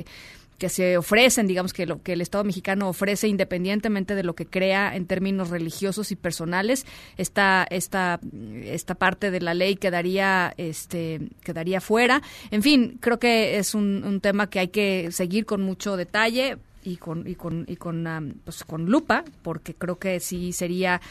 que 0.62 0.70
se 0.70 0.96
ofrecen, 0.96 1.48
digamos 1.48 1.74
que 1.74 1.88
lo 1.88 2.04
que 2.04 2.14
el 2.14 2.22
Estado 2.22 2.44
mexicano 2.44 2.88
ofrece 2.88 3.28
independientemente 3.28 4.14
de 4.14 4.22
lo 4.22 4.36
que 4.36 4.46
crea 4.46 4.96
en 4.96 5.08
términos 5.08 5.50
religiosos 5.50 6.12
y 6.12 6.16
personales, 6.16 6.86
esta 7.18 7.66
esta 7.72 8.20
esta 8.64 8.94
parte 8.94 9.32
de 9.32 9.42
la 9.42 9.56
ley 9.56 9.76
quedaría 9.76 10.54
este 10.58 11.20
quedaría 11.44 11.82
fuera. 11.82 12.22
En 12.52 12.62
fin, 12.62 13.00
creo 13.02 13.18
que 13.18 13.58
es 13.58 13.74
un, 13.74 14.04
un 14.06 14.22
tema 14.22 14.52
que 14.52 14.60
hay 14.60 14.68
que 14.68 15.12
seguir 15.12 15.48
con 15.48 15.64
mucho 15.64 15.98
detalle 15.98 16.60
y 16.84 16.98
con 16.98 17.28
y 17.28 17.34
con 17.34 17.66
y 17.68 17.76
con 17.78 18.42
pues, 18.46 18.64
con 18.64 18.86
lupa 18.86 19.24
porque 19.42 19.74
creo 19.74 19.98
que 19.98 20.20
sí 20.20 20.54
sería 20.54 21.02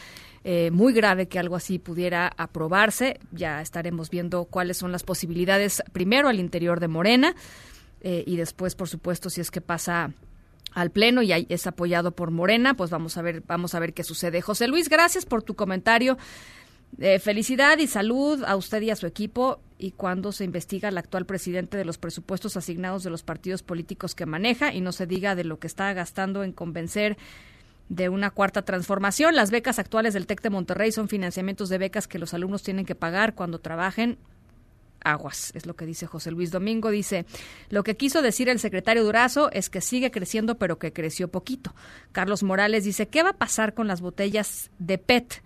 eh, 0.45 0.71
muy 0.71 0.93
grave 0.93 1.27
que 1.27 1.39
algo 1.39 1.57
así 1.57 1.77
pudiera 1.77 2.31
aprobarse. 2.37 3.19
Ya 3.33 3.61
estaremos 3.61 4.09
viendo 4.09 4.45
cuáles 4.45 4.77
son 4.77 4.93
las 4.93 5.03
posibilidades 5.03 5.83
primero 5.91 6.29
al 6.29 6.39
interior 6.39 6.79
de 6.79 6.87
Morena 6.87 7.35
eh, 8.01 8.23
y 8.25 8.35
después, 8.37 8.75
por 8.75 8.89
supuesto, 8.89 9.29
si 9.29 9.41
es 9.41 9.51
que 9.51 9.61
pasa 9.61 10.11
al 10.73 10.91
pleno 10.91 11.21
y 11.21 11.31
es 11.31 11.67
apoyado 11.67 12.11
por 12.11 12.31
Morena, 12.31 12.73
pues 12.75 12.89
vamos 12.89 13.17
a 13.17 13.21
ver, 13.21 13.43
vamos 13.45 13.75
a 13.75 13.79
ver 13.79 13.93
qué 13.93 14.03
sucede. 14.03 14.41
José 14.41 14.67
Luis, 14.67 14.89
gracias 14.89 15.25
por 15.25 15.43
tu 15.43 15.55
comentario. 15.55 16.17
Eh, 16.99 17.19
felicidad 17.19 17.77
y 17.77 17.87
salud 17.87 18.43
a 18.45 18.55
usted 18.55 18.81
y 18.81 18.89
a 18.89 18.95
su 18.95 19.07
equipo. 19.07 19.61
Y 19.77 19.91
cuando 19.91 20.31
se 20.31 20.43
investiga 20.43 20.89
al 20.89 20.97
actual 20.97 21.25
presidente 21.25 21.77
de 21.77 21.85
los 21.85 21.97
presupuestos 21.97 22.57
asignados 22.57 23.03
de 23.03 23.09
los 23.09 23.23
partidos 23.23 23.63
políticos 23.63 24.15
que 24.15 24.25
maneja 24.25 24.73
y 24.73 24.81
no 24.81 24.91
se 24.91 25.07
diga 25.07 25.35
de 25.35 25.43
lo 25.43 25.59
que 25.59 25.67
está 25.67 25.91
gastando 25.93 26.43
en 26.43 26.51
convencer 26.51 27.17
de 27.89 28.09
una 28.09 28.29
cuarta 28.29 28.61
transformación. 28.61 29.35
Las 29.35 29.51
becas 29.51 29.79
actuales 29.79 30.13
del 30.13 30.27
TEC 30.27 30.41
de 30.41 30.49
Monterrey 30.49 30.91
son 30.91 31.09
financiamientos 31.09 31.69
de 31.69 31.77
becas 31.77 32.07
que 32.07 32.19
los 32.19 32.33
alumnos 32.33 32.63
tienen 32.63 32.85
que 32.85 32.95
pagar 32.95 33.35
cuando 33.35 33.59
trabajen 33.59 34.17
aguas, 35.03 35.51
es 35.55 35.65
lo 35.65 35.75
que 35.75 35.85
dice 35.85 36.07
José 36.07 36.31
Luis 36.31 36.51
Domingo. 36.51 36.89
Dice, 36.89 37.25
lo 37.69 37.83
que 37.83 37.97
quiso 37.97 38.21
decir 38.21 38.49
el 38.49 38.59
secretario 38.59 39.03
Durazo 39.03 39.51
es 39.51 39.69
que 39.69 39.81
sigue 39.81 40.11
creciendo, 40.11 40.57
pero 40.57 40.79
que 40.79 40.93
creció 40.93 41.29
poquito. 41.29 41.73
Carlos 42.11 42.43
Morales 42.43 42.83
dice, 42.83 43.07
¿qué 43.07 43.23
va 43.23 43.29
a 43.29 43.37
pasar 43.37 43.73
con 43.73 43.87
las 43.87 44.01
botellas 44.01 44.71
de 44.79 44.97
PET? 44.97 45.41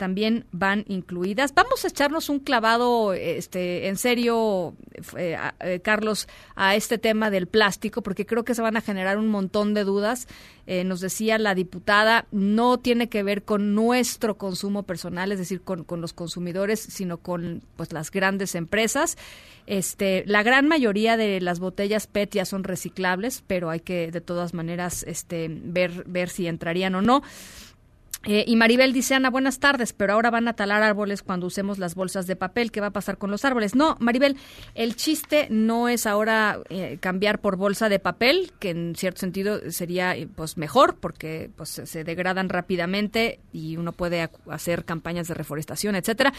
También 0.00 0.46
van 0.50 0.86
incluidas. 0.88 1.52
Vamos 1.52 1.84
a 1.84 1.88
echarnos 1.88 2.30
un 2.30 2.38
clavado, 2.38 3.12
este, 3.12 3.86
en 3.88 3.98
serio, 3.98 4.74
eh, 5.14 5.36
eh, 5.60 5.80
Carlos, 5.80 6.26
a 6.56 6.74
este 6.74 6.96
tema 6.96 7.28
del 7.28 7.46
plástico, 7.46 8.00
porque 8.00 8.24
creo 8.24 8.42
que 8.42 8.54
se 8.54 8.62
van 8.62 8.78
a 8.78 8.80
generar 8.80 9.18
un 9.18 9.28
montón 9.28 9.74
de 9.74 9.84
dudas. 9.84 10.26
Eh, 10.66 10.84
nos 10.84 11.00
decía 11.00 11.36
la 11.36 11.54
diputada, 11.54 12.24
no 12.30 12.78
tiene 12.78 13.10
que 13.10 13.22
ver 13.22 13.42
con 13.42 13.74
nuestro 13.74 14.38
consumo 14.38 14.84
personal, 14.84 15.32
es 15.32 15.38
decir, 15.38 15.60
con, 15.60 15.84
con 15.84 16.00
los 16.00 16.14
consumidores, 16.14 16.80
sino 16.80 17.18
con 17.18 17.62
pues 17.76 17.92
las 17.92 18.10
grandes 18.10 18.54
empresas. 18.54 19.18
Este, 19.66 20.24
la 20.26 20.42
gran 20.42 20.66
mayoría 20.66 21.18
de 21.18 21.42
las 21.42 21.60
botellas 21.60 22.06
PET 22.06 22.36
ya 22.36 22.46
son 22.46 22.64
reciclables, 22.64 23.44
pero 23.46 23.68
hay 23.68 23.80
que 23.80 24.10
de 24.10 24.22
todas 24.22 24.54
maneras 24.54 25.04
este, 25.06 25.48
ver, 25.50 26.04
ver 26.06 26.30
si 26.30 26.46
entrarían 26.46 26.94
o 26.94 27.02
no. 27.02 27.22
Eh, 28.24 28.44
y 28.46 28.56
Maribel 28.56 28.92
dice, 28.92 29.14
Ana, 29.14 29.30
buenas 29.30 29.60
tardes, 29.60 29.94
pero 29.94 30.12
ahora 30.12 30.30
van 30.30 30.46
a 30.46 30.52
talar 30.52 30.82
árboles 30.82 31.22
cuando 31.22 31.46
usemos 31.46 31.78
las 31.78 31.94
bolsas 31.94 32.26
de 32.26 32.36
papel. 32.36 32.70
¿Qué 32.70 32.80
va 32.80 32.88
a 32.88 32.92
pasar 32.92 33.16
con 33.16 33.30
los 33.30 33.46
árboles? 33.46 33.74
No, 33.74 33.96
Maribel, 33.98 34.36
el 34.74 34.94
chiste 34.94 35.46
no 35.50 35.88
es 35.88 36.06
ahora 36.06 36.58
eh, 36.68 36.98
cambiar 37.00 37.40
por 37.40 37.56
bolsa 37.56 37.88
de 37.88 37.98
papel, 37.98 38.52
que 38.58 38.70
en 38.70 38.94
cierto 38.94 39.20
sentido 39.20 39.70
sería 39.70 40.14
eh, 40.16 40.28
pues 40.34 40.58
mejor 40.58 40.96
porque 40.96 41.50
pues 41.56 41.70
se 41.70 42.04
degradan 42.04 42.50
rápidamente 42.50 43.40
y 43.54 43.78
uno 43.78 43.92
puede 43.92 44.28
hacer 44.50 44.84
campañas 44.84 45.28
de 45.28 45.34
reforestación, 45.34 45.94
etcétera. 45.94 46.34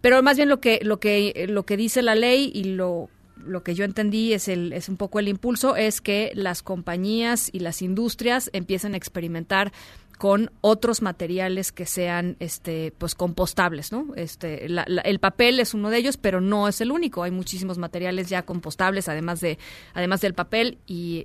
Pero 0.00 0.22
más 0.22 0.36
bien 0.36 0.48
lo 0.48 0.60
que 0.60 0.80
lo 0.82 1.00
que 1.00 1.46
lo 1.48 1.64
que 1.64 1.76
dice 1.76 2.02
la 2.02 2.14
ley 2.14 2.52
y 2.54 2.64
lo 2.64 3.08
lo 3.44 3.62
que 3.62 3.74
yo 3.74 3.84
entendí 3.84 4.32
es, 4.32 4.48
el, 4.48 4.72
es 4.72 4.88
un 4.88 4.96
poco 4.96 5.18
el 5.18 5.28
impulso, 5.28 5.76
es 5.76 6.00
que 6.00 6.32
las 6.34 6.62
compañías 6.62 7.50
y 7.52 7.60
las 7.60 7.82
industrias 7.82 8.50
empiecen 8.52 8.94
a 8.94 8.96
experimentar 8.96 9.72
con 10.18 10.50
otros 10.60 11.02
materiales 11.02 11.72
que 11.72 11.86
sean 11.86 12.36
este 12.38 12.92
pues 12.96 13.14
compostables 13.14 13.92
no 13.92 14.14
este 14.16 14.66
el 14.66 15.18
papel 15.18 15.60
es 15.60 15.74
uno 15.74 15.90
de 15.90 15.98
ellos 15.98 16.16
pero 16.16 16.40
no 16.40 16.68
es 16.68 16.80
el 16.80 16.92
único 16.92 17.22
hay 17.22 17.30
muchísimos 17.30 17.78
materiales 17.78 18.28
ya 18.28 18.44
compostables 18.44 19.08
además 19.08 19.40
de 19.40 19.58
además 19.92 20.20
del 20.20 20.34
papel 20.34 20.78
y, 20.86 21.24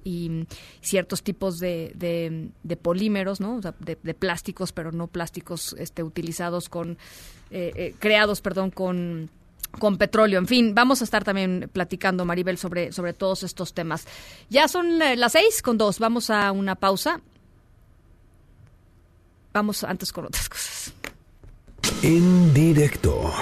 ciertos 0.82 1.24
tipos 1.24 1.60
de, 1.60 1.92
de, 1.96 2.78
polímeros 2.78 3.40
no 3.40 3.60
de, 3.60 4.14
plásticos 4.14 4.72
pero 4.72 4.92
no 4.92 5.08
plásticos 5.08 5.76
este 5.78 6.04
utilizados 6.04 6.70
con 6.70 6.98
eh, 7.52 7.72
eh, 7.76 7.96
creados 8.00 8.42
perdón 8.42 8.72
con 8.72 9.30
con 9.78 9.98
petróleo. 9.98 10.40
En 10.40 10.48
fin, 10.48 10.74
vamos 10.74 11.02
a 11.02 11.04
estar 11.04 11.24
también 11.24 11.70
platicando, 11.72 12.26
Maribel, 12.26 12.58
sobre, 12.58 12.92
sobre 12.92 13.14
todos 13.14 13.44
estos 13.44 13.74
temas. 13.74 14.08
Ya 14.50 14.68
son 14.68 15.00
eh, 15.00 15.16
las 15.16 15.34
seis 15.34 15.62
con 15.62 15.78
dos. 15.78 16.00
Vamos 16.00 16.32
a 16.32 16.52
una 16.52 16.76
pausa 16.76 17.22
vamos 19.60 19.84
antes 19.84 20.14
con 20.14 20.26
otras 20.26 20.48
cosas. 20.48 20.94
En 22.02 22.54
directo. 22.54 23.34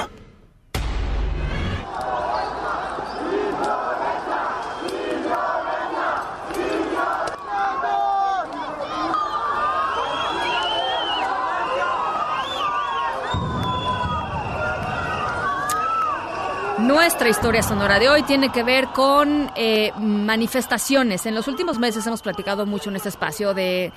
Nuestra 16.80 17.30
historia 17.30 17.62
sonora 17.62 18.00
de 18.00 18.10
hoy 18.10 18.24
tiene 18.24 18.52
que 18.52 18.64
ver 18.64 18.88
con 18.88 19.52
eh, 19.56 19.92
manifestaciones. 20.00 21.28
En 21.28 21.36
los 21.36 21.48
últimos 21.48 21.78
meses 21.78 22.08
hemos 22.08 22.24
platicado 22.24 22.66
mucho 22.66 22.90
en 22.90 22.96
este 22.96 23.10
espacio 23.10 23.54
de 23.54 23.92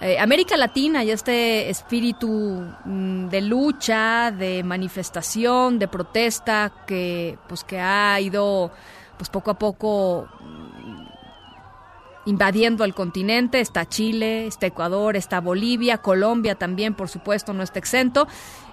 eh, 0.00 0.18
América 0.18 0.56
Latina 0.56 1.04
y 1.04 1.10
este 1.10 1.70
espíritu 1.70 2.28
mm, 2.84 3.28
de 3.28 3.40
lucha, 3.42 4.32
de 4.32 4.62
manifestación, 4.64 5.78
de 5.78 5.88
protesta 5.88 6.72
que 6.86 7.38
pues 7.48 7.62
que 7.64 7.80
ha 7.80 8.20
ido 8.20 8.72
pues 9.16 9.30
poco 9.30 9.52
a 9.52 9.58
poco 9.58 10.28
mm, 10.40 11.06
invadiendo 12.26 12.84
el 12.84 12.94
continente, 12.94 13.60
está 13.60 13.88
Chile, 13.88 14.46
está 14.46 14.66
Ecuador, 14.66 15.16
está 15.16 15.40
Bolivia, 15.40 15.98
Colombia 15.98 16.54
también, 16.54 16.94
por 16.94 17.08
supuesto, 17.08 17.52
no 17.52 17.62
está 17.62 17.78
exento. 17.78 18.26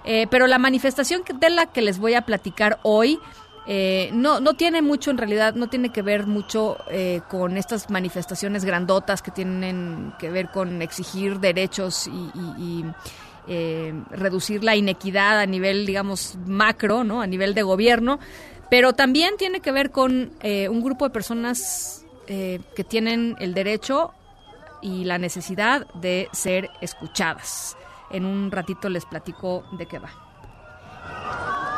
Eh, 0.04 0.26
pero 0.30 0.46
la 0.46 0.58
manifestación 0.58 1.22
de 1.38 1.50
la 1.50 1.66
que 1.66 1.82
les 1.82 1.98
voy 1.98 2.14
a 2.14 2.22
platicar 2.22 2.80
hoy 2.82 3.20
eh, 3.66 4.10
no, 4.12 4.40
no 4.40 4.54
tiene 4.54 4.82
mucho, 4.82 5.10
en 5.10 5.18
realidad, 5.18 5.54
no 5.54 5.68
tiene 5.68 5.90
que 5.90 6.02
ver 6.02 6.26
mucho 6.26 6.78
eh, 6.90 7.20
con 7.28 7.56
estas 7.56 7.90
manifestaciones 7.90 8.64
grandotas 8.64 9.22
que 9.22 9.30
tienen 9.30 10.14
que 10.18 10.30
ver 10.30 10.50
con 10.50 10.82
exigir 10.82 11.38
derechos 11.38 12.08
y, 12.08 12.84
eh, 13.48 13.92
reducir 14.10 14.62
la 14.62 14.76
inequidad 14.76 15.40
a 15.40 15.46
nivel, 15.46 15.86
digamos, 15.86 16.36
macro, 16.46 17.04
¿no? 17.04 17.22
A 17.22 17.26
nivel 17.26 17.54
de 17.54 17.62
gobierno, 17.62 18.18
pero 18.70 18.92
también 18.92 19.36
tiene 19.36 19.60
que 19.60 19.72
ver 19.72 19.90
con 19.90 20.32
un 20.42 20.82
grupo 20.82 21.04
de 21.04 21.10
personas 21.10 22.06
que 22.26 22.84
tienen 22.88 23.36
el 23.40 23.52
derecho 23.52 24.12
y 24.80 25.04
la 25.04 25.18
necesidad 25.18 25.86
de 25.94 26.28
ser 26.32 26.70
escuchadas. 26.80 27.76
En 28.10 28.24
un 28.24 28.50
ratito 28.50 28.88
les 28.88 29.04
platico 29.04 29.64
de 29.72 29.86
qué 29.86 29.98
va. 29.98 31.71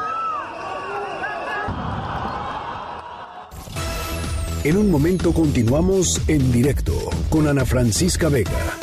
En 4.64 4.78
un 4.78 4.90
momento 4.90 5.34
continuamos 5.34 6.22
en 6.26 6.50
directo 6.50 6.94
con 7.28 7.46
Ana 7.46 7.66
Francisca 7.66 8.30
Vega. 8.30 8.78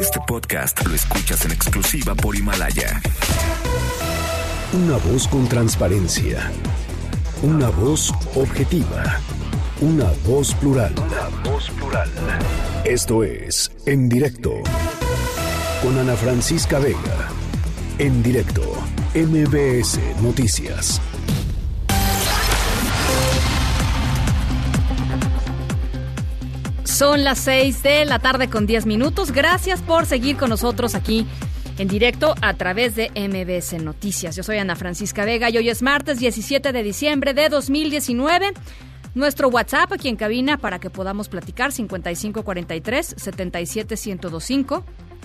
Este 0.00 0.20
podcast 0.28 0.86
lo 0.86 0.94
escuchas 0.94 1.44
en 1.44 1.50
exclusiva 1.50 2.14
por 2.14 2.36
Himalaya. 2.36 3.02
Una 4.72 4.96
voz 4.98 5.26
con 5.26 5.48
transparencia. 5.48 6.52
Una 7.42 7.68
voz 7.70 8.14
objetiva. 8.36 9.18
Una 9.80 10.12
voz 10.24 10.54
plural. 10.54 10.94
Una 10.96 11.50
voz 11.50 11.68
plural. 11.70 12.08
Esto 12.84 13.24
es 13.24 13.72
En 13.86 14.08
directo 14.08 14.52
con 15.82 15.98
Ana 15.98 16.14
Francisca 16.14 16.78
Vega. 16.78 17.28
En 17.98 18.22
directo, 18.22 18.62
MBS 19.16 19.98
Noticias. 20.22 21.00
Son 27.00 27.24
las 27.24 27.38
6 27.38 27.82
de 27.82 28.04
la 28.04 28.18
tarde 28.18 28.50
con 28.50 28.66
10 28.66 28.84
minutos. 28.84 29.32
Gracias 29.32 29.80
por 29.80 30.04
seguir 30.04 30.36
con 30.36 30.50
nosotros 30.50 30.94
aquí 30.94 31.26
en 31.78 31.88
directo 31.88 32.34
a 32.42 32.52
través 32.52 32.94
de 32.94 33.08
MBS 33.14 33.82
Noticias. 33.82 34.36
Yo 34.36 34.42
soy 34.42 34.58
Ana 34.58 34.76
Francisca 34.76 35.24
Vega 35.24 35.48
y 35.48 35.56
hoy 35.56 35.70
es 35.70 35.80
martes 35.80 36.18
17 36.18 36.72
de 36.72 36.82
diciembre 36.82 37.32
de 37.32 37.48
2019. 37.48 38.52
Nuestro 39.14 39.48
WhatsApp 39.48 39.90
aquí 39.94 40.10
en 40.10 40.16
cabina 40.16 40.58
para 40.58 40.78
que 40.78 40.90
podamos 40.90 41.30
platicar 41.30 41.72
5543 41.72 43.14
77125. 43.16 44.84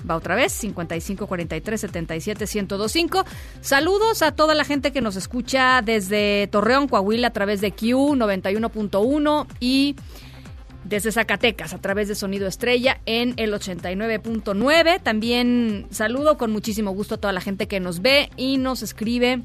Va 0.10 0.16
otra 0.16 0.36
vez, 0.36 0.54
5543 0.54 1.82
77125. 1.82 3.26
Saludos 3.60 4.22
a 4.22 4.32
toda 4.32 4.56
la 4.56 4.64
gente 4.64 4.94
que 4.94 5.02
nos 5.02 5.18
escucha 5.18 5.82
desde 5.82 6.48
Torreón, 6.54 6.88
Coahuila, 6.88 7.28
a 7.28 7.34
través 7.34 7.60
de 7.60 7.72
Q 7.72 8.16
91.1 8.16 9.48
y 9.60 9.96
desde 10.86 11.12
Zacatecas 11.12 11.74
a 11.74 11.82
través 11.82 12.08
de 12.08 12.16
Sonido 12.16 12.48
Estrella 12.48 13.02
en 13.06 13.34
el 13.38 13.52
89.9. 13.54 15.02
También 15.02 15.88
saludo 15.90 16.38
con 16.38 16.52
muchísimo 16.52 16.92
gusto 16.92 17.16
a 17.16 17.18
toda 17.18 17.34
la 17.34 17.42
gente 17.42 17.68
que 17.68 17.80
nos 17.80 18.02
ve 18.02 18.30
y 18.38 18.58
nos 18.58 18.84
escribe 18.84 19.42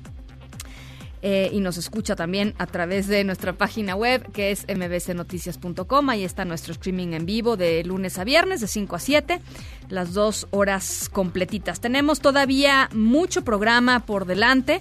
eh, 1.23 1.51
y 1.53 1.61
nos 1.61 1.77
escucha 1.77 2.17
también 2.17 2.55
a 2.59 2.67
través 2.67 3.07
de 3.07 3.25
nuestra 3.25 3.55
página 3.55 3.95
web 3.95 4.31
que 4.33 4.51
es 4.51 4.67
mbcnoticias.com. 4.69 6.11
Ahí 6.11 6.25
está 6.25 6.45
nuestro 6.45 6.73
streaming 6.73 7.15
en 7.15 7.27
vivo 7.27 7.57
de 7.57 7.85
lunes 7.85 8.19
a 8.19 8.25
viernes 8.25 8.61
de 8.61 8.67
5 8.67 8.97
a 8.97 8.99
7, 8.99 9.41
las 9.89 10.13
dos 10.13 10.47
horas 10.51 11.11
completitas. 11.11 11.81
Tenemos 11.81 12.21
todavía 12.21 12.89
mucho 12.93 13.45
programa 13.45 14.01
por 14.01 14.27
delante. 14.27 14.81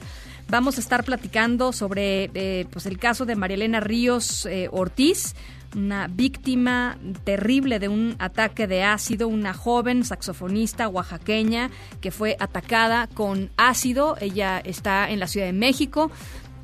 Vamos 0.50 0.78
a 0.78 0.82
estar 0.82 1.04
platicando 1.04 1.74
sobre 1.74 2.32
eh, 2.34 2.66
pues 2.72 2.86
el 2.86 2.98
caso 2.98 3.26
de 3.26 3.36
María 3.36 3.56
Elena 3.56 3.80
Ríos 3.82 4.46
eh, 4.46 4.68
Ortiz 4.72 5.36
una 5.76 6.08
víctima 6.08 6.98
terrible 7.24 7.80
de 7.80 7.88
un 7.88 8.16
ataque 8.20 8.68
de 8.68 8.84
ácido, 8.84 9.28
una 9.28 9.54
joven 9.54 10.04
saxofonista 10.04 10.88
oaxaqueña 10.88 11.70
que 12.02 12.12
fue 12.12 12.36
atacada 12.40 13.08
con 13.08 13.52
ácido. 13.58 14.18
Ella 14.20 14.60
está 14.60 15.10
en 15.10 15.20
la 15.20 15.28
Ciudad 15.28 15.48
de 15.48 15.54
México 15.54 16.12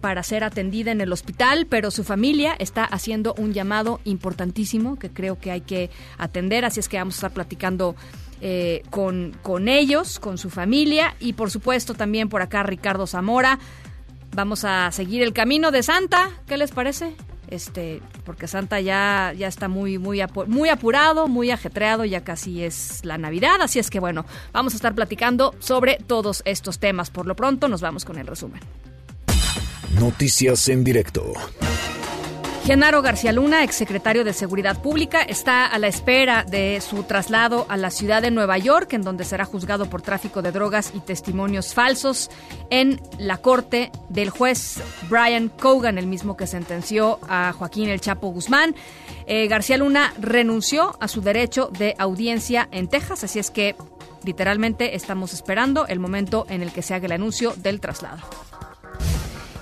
para 0.01 0.24
ser 0.24 0.43
atendida 0.43 0.91
en 0.91 1.01
el 1.01 1.12
hospital, 1.12 1.66
pero 1.68 1.89
su 1.89 2.03
familia 2.03 2.56
está 2.60 2.84
haciendo 2.84 3.34
un 3.38 3.53
llamado 3.53 4.01
importantísimo 4.03 4.97
que 4.97 5.10
creo 5.10 5.39
que 5.39 5.51
hay 5.51 5.62
que 5.62 5.89
atender, 6.18 6.64
así 6.64 6.80
es 6.80 6.89
que 6.89 6.97
vamos 6.97 7.16
a 7.16 7.18
estar 7.18 7.32
platicando 7.32 7.95
eh, 8.41 8.84
con, 8.91 9.36
con 9.41 9.68
ellos, 9.68 10.20
con 10.20 10.38
su 10.38 10.49
familia 10.49 11.16
y 11.20 11.34
por 11.34 11.49
supuesto 11.49 11.95
también 11.95 12.30
por 12.30 12.41
acá 12.41 12.64
Ricardo 12.64 13.08
Zamora. 13.08 13.58
Vamos 14.36 14.66
a 14.66 14.91
seguir 14.91 15.24
el 15.24 15.34
camino 15.34 15.72
de 15.72 15.82
Santa, 15.82 16.30
¿qué 16.45 16.58
les 16.58 16.72
parece? 16.72 17.16
Este 17.50 18.02
porque 18.24 18.48
Santa 18.48 18.80
ya 18.80 19.34
ya 19.38 19.48
está 19.48 19.68
muy 19.68 19.98
muy 19.98 20.22
muy 20.48 20.70
apurado, 20.70 21.28
muy 21.28 21.52
ajetreado, 21.52 22.06
ya 22.06 22.24
casi 22.24 22.64
es 22.64 23.04
la 23.04 23.18
Navidad, 23.18 23.62
así 23.62 23.80
es 23.80 23.89
que 23.89 24.00
bueno, 24.00 24.26
vamos 24.52 24.74
a 24.74 24.76
estar 24.78 24.96
platicando 24.96 25.54
sobre 25.60 25.98
todos 26.08 26.41
estos 26.46 26.80
temas. 26.80 27.10
Por 27.10 27.26
lo 27.26 27.36
pronto 27.36 27.68
nos 27.68 27.82
vamos 27.82 28.06
con 28.06 28.18
el 28.18 28.28
resumen. 28.28 28.62
Noticias 30.00 30.68
en 30.70 30.84
directo. 30.84 31.34
Genaro 32.66 33.03
García 33.03 33.32
Luna, 33.32 33.63
exsecretario 33.63 34.24
de 34.24 34.34
Seguridad 34.34 34.82
Pública, 34.82 35.22
está 35.22 35.68
a 35.68 35.78
la 35.78 35.88
espera 35.88 36.43
de 36.43 36.82
su 36.82 37.03
traslado 37.03 37.68
a 37.70 37.78
la 37.78 37.91
ciudad 37.91 38.24
de 38.24 38.32
Nueva 38.32 38.57
York, 38.57 38.93
en 38.93 39.03
donde 39.03 39.24
será 39.24 39.45
juzgado 39.45 39.88
por 39.88 40.01
tráfico 40.01 40.41
de 40.41 40.51
drogas 40.51 40.91
y 40.95 40.99
testimonios 40.99 41.76
falsos 41.76 42.32
en 42.72 42.99
la 43.20 43.38
corte 43.38 43.91
del 44.09 44.32
juez 44.32 44.82
Brian 45.09 45.49
Cogan, 45.49 45.99
el 45.99 46.07
mismo 46.07 46.36
que 46.36 46.47
sentenció 46.47 47.20
a 47.30 47.53
Joaquín 47.53 47.88
El 47.88 48.01
Chapo 48.01 48.30
Guzmán. 48.30 48.74
Eh, 49.28 49.47
García 49.47 49.78
Luna 49.78 50.11
renunció 50.20 50.97
a 50.99 51.07
su 51.07 51.22
derecho 51.22 51.70
de 51.72 51.93
audiencia 51.99 52.68
en 52.72 52.88
Texas, 52.88 53.24
así 53.24 53.38
es 53.38 53.51
que 53.51 53.76
Literalmente 54.26 54.95
estamos 54.95 55.34
esperando 55.34 55.86
el 55.86 55.99
momento 55.99 56.47
en 56.49 56.63
el 56.63 56.72
que 56.72 56.82
se 56.82 56.95
haga 56.95 57.05
el 57.05 57.11
anuncio 57.11 57.53
del 57.57 57.80
traslado. 57.80 58.24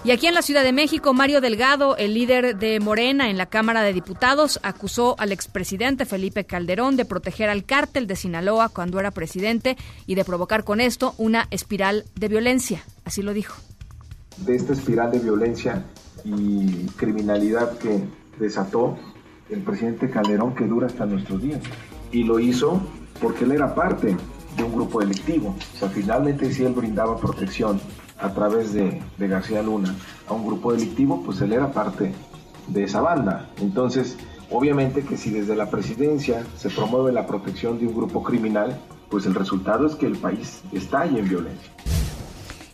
Y 0.06 0.12
aquí 0.12 0.28
en 0.28 0.34
la 0.34 0.41
Ciudad 0.41 0.64
de 0.64 0.74
México, 0.74 1.14
Mario 1.14 1.39
Delgado, 1.39 1.95
el 1.95 2.14
líder 2.14 2.58
de 2.58 2.82
Morena 2.82 3.30
en 3.30 3.38
la 3.38 3.45
Cámara 3.45 3.84
de 3.84 3.93
Diputados, 3.93 4.60
acusó 4.62 5.16
al 5.18 5.32
expresidente 5.32 6.06
Felipe 6.06 6.43
Calderón 6.43 6.97
de 6.97 7.06
proteger 7.06 7.49
al 7.49 7.64
cártel 7.64 8.06
de 8.06 8.18
Sinaloa 8.18 8.68
cuando 8.68 8.99
era 8.99 9.12
presidente 9.12 9.78
y 10.06 10.16
de 10.16 10.26
provocar 10.26 10.66
con 10.66 10.82
esto 10.82 11.16
una 11.18 11.47
espiral 11.51 12.04
de 12.16 12.28
violencia. 12.28 12.84
Así 13.06 13.22
lo 13.22 13.34
dijo. 13.34 13.56
De 14.45 14.58
esta 14.58 14.74
espiral 14.74 15.10
de 15.10 15.20
violencia 15.20 15.86
y 16.26 16.86
criminalidad 16.97 17.78
que 17.78 18.04
desató 18.38 18.97
el 19.49 19.62
presidente 19.62 20.10
Calderón 20.10 20.54
que 20.54 20.66
dura 20.66 20.88
hasta 20.88 21.06
nuestros 21.06 21.41
días. 21.41 21.62
Y 22.12 22.26
lo 22.26 22.39
hizo 22.39 22.82
porque 23.22 23.45
él 23.45 23.54
era 23.54 23.74
parte 23.74 24.18
de 24.58 24.64
un 24.64 24.74
grupo 24.74 24.99
delictivo. 24.99 25.56
O 25.76 25.78
sea, 25.78 25.88
finalmente 25.88 26.51
si 26.51 26.66
él 26.66 26.74
brindaba 26.74 27.18
protección 27.18 27.80
a 28.24 28.34
través 28.34 28.74
de, 28.74 29.02
García 29.20 29.62
Luna 29.62 29.96
a 30.28 30.34
un 30.34 30.46
grupo 30.46 30.74
delictivo, 30.74 31.22
pues 31.24 31.42
él 31.42 31.54
era 31.54 31.72
parte 31.72 32.14
de 32.68 32.84
esa 32.84 33.02
banda. 33.02 33.50
Entonces, 33.62 34.18
obviamente 34.50 35.04
que 35.04 35.18
si 35.18 35.30
desde 35.30 35.56
la 35.56 35.70
presidencia 35.70 36.46
se 36.58 36.70
promueve 36.70 37.12
la 37.12 37.28
protección 37.28 37.78
de 37.80 37.88
un 37.88 37.94
grupo 37.94 38.24
criminal, 38.24 38.80
pues 39.10 39.26
el 39.26 39.36
resultado 39.36 39.86
es 39.86 39.96
que 39.96 40.06
el 40.06 40.18
país 40.18 40.62
estalle 40.72 41.20
en 41.20 41.30
violencia. 41.30 41.72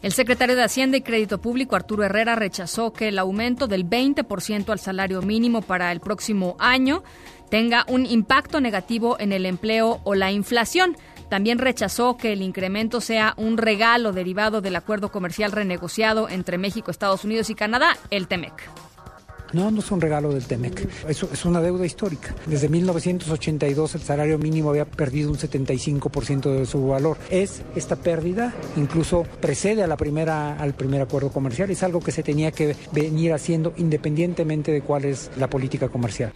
El 0.02 0.14
secretario 0.14 0.56
de 0.56 0.64
Hacienda 0.64 0.96
y 0.96 1.02
Crédito 1.02 1.40
Público, 1.40 1.76
Arturo 1.76 2.04
Herrera, 2.04 2.36
rechazó 2.36 2.94
que 2.94 3.10
el 3.10 3.20
aumento 3.20 3.68
del 3.68 3.86
20% 3.90 4.70
al 4.70 4.80
salario 4.80 5.22
mínimo 5.22 5.62
para 5.62 5.92
el 5.92 6.00
próximo 6.00 6.56
año 6.58 7.04
tenga 7.50 7.84
un 7.90 8.06
impacto 8.06 8.62
negativo 8.62 9.18
en 9.20 9.34
el 9.34 9.46
empleo 9.46 10.00
o 10.06 10.16
la 10.16 10.32
inflación. 10.32 10.96
También 11.30 11.60
rechazó 11.60 12.18
que 12.18 12.34
el 12.34 12.42
incremento 12.42 13.02
sea 13.02 13.34
un 13.38 13.58
regalo 13.58 14.12
derivado 14.12 14.62
del 14.62 14.76
acuerdo 14.76 15.12
comercial 15.12 15.52
renegociado 15.52 16.28
entre 16.28 16.58
México, 16.58 16.92
Estados 16.92 17.24
Unidos 17.24 17.50
y 17.50 17.56
Canadá, 17.56 17.98
el 18.10 18.28
TEMEC. 18.28 18.70
No, 19.52 19.72
no 19.72 19.80
es 19.80 19.90
un 19.90 20.00
regalo 20.00 20.32
del 20.32 20.46
TEMEC, 20.46 20.88
es 21.08 21.46
una 21.46 21.60
deuda 21.60 21.86
histórica. 21.86 22.36
Desde 22.46 22.70
1982 22.70 23.96
el 23.96 24.02
salario 24.02 24.38
mínimo 24.38 24.70
había 24.70 24.86
perdido 24.86 25.32
un 25.32 25.38
75% 25.38 26.52
de 26.52 26.66
su 26.68 26.88
valor. 26.88 27.18
Es 27.32 27.64
esta 27.76 27.96
pérdida, 27.96 28.54
incluso 28.76 29.24
precede 29.42 29.84
a 29.84 29.88
la 29.88 29.98
al 30.00 30.74
primer 30.76 31.02
acuerdo 31.02 31.32
comercial, 31.32 31.70
es 31.72 31.84
algo 31.84 32.00
que 32.00 32.12
se 32.12 32.24
tenía 32.24 32.52
que 32.52 32.76
venir 32.92 33.34
haciendo 33.34 33.74
independientemente 33.78 34.72
de 34.72 34.82
cuál 34.82 35.06
es 35.06 35.32
la 35.38 35.50
política 35.50 35.90
comercial. 35.90 36.32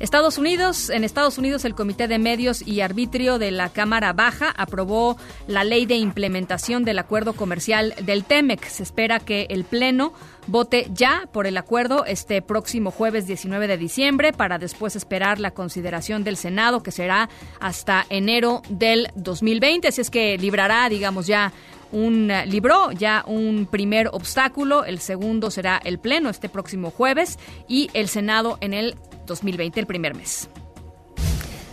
Estados 0.00 0.38
Unidos, 0.38 0.90
en 0.90 1.02
Estados 1.02 1.38
Unidos 1.38 1.64
el 1.64 1.74
Comité 1.74 2.06
de 2.06 2.20
Medios 2.20 2.64
y 2.64 2.82
Arbitrio 2.82 3.38
de 3.38 3.50
la 3.50 3.68
Cámara 3.68 4.12
Baja 4.12 4.54
aprobó 4.56 5.16
la 5.48 5.64
ley 5.64 5.86
de 5.86 5.96
implementación 5.96 6.84
del 6.84 7.00
acuerdo 7.00 7.32
comercial 7.32 7.94
del 8.02 8.24
TEMEC. 8.24 8.64
Se 8.64 8.84
espera 8.84 9.18
que 9.18 9.48
el 9.50 9.64
Pleno 9.64 10.12
vote 10.46 10.86
ya 10.92 11.28
por 11.32 11.48
el 11.48 11.56
acuerdo 11.56 12.04
este 12.04 12.42
próximo 12.42 12.92
jueves 12.92 13.26
19 13.26 13.66
de 13.66 13.76
diciembre 13.76 14.32
para 14.32 14.58
después 14.58 14.94
esperar 14.94 15.40
la 15.40 15.50
consideración 15.50 16.22
del 16.22 16.36
Senado 16.36 16.82
que 16.84 16.92
será 16.92 17.28
hasta 17.58 18.06
enero 18.08 18.62
del 18.68 19.08
2020. 19.16 19.88
Así 19.88 20.00
es 20.00 20.10
que 20.10 20.38
librará, 20.38 20.88
digamos, 20.88 21.26
ya 21.26 21.52
un 21.90 22.30
libró 22.46 22.92
ya 22.92 23.24
un 23.26 23.66
primer 23.66 24.08
obstáculo, 24.12 24.84
el 24.84 24.98
segundo 24.98 25.50
será 25.50 25.80
el 25.82 25.98
pleno 25.98 26.28
este 26.28 26.48
próximo 26.48 26.90
jueves 26.90 27.38
y 27.66 27.90
el 27.94 28.08
Senado 28.08 28.58
en 28.60 28.74
el 28.74 28.94
2020, 29.28 29.78
el 29.78 29.86
primer 29.86 30.16
mes. 30.16 30.50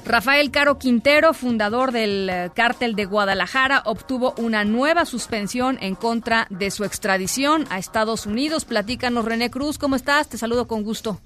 Rafael 0.05 0.51
Caro 0.51 0.77
Quintero, 0.77 1.33
fundador 1.33 1.91
del 1.91 2.29
eh, 2.29 2.51
cártel 2.53 2.93
de 2.95 3.05
Guadalajara, 3.05 3.81
obtuvo 3.85 4.35
una 4.37 4.63
nueva 4.63 5.03
suspensión 5.03 5.79
en 5.81 5.95
contra 5.95 6.45
de 6.51 6.69
su 6.69 6.83
extradición 6.83 7.65
a 7.71 7.79
Estados 7.79 8.27
Unidos. 8.27 8.65
Platícanos, 8.65 9.25
René 9.25 9.49
Cruz, 9.49 9.79
¿cómo 9.79 9.95
estás? 9.95 10.29
Te 10.29 10.37
saludo 10.37 10.67
con 10.67 10.83
gusto. 10.83 11.19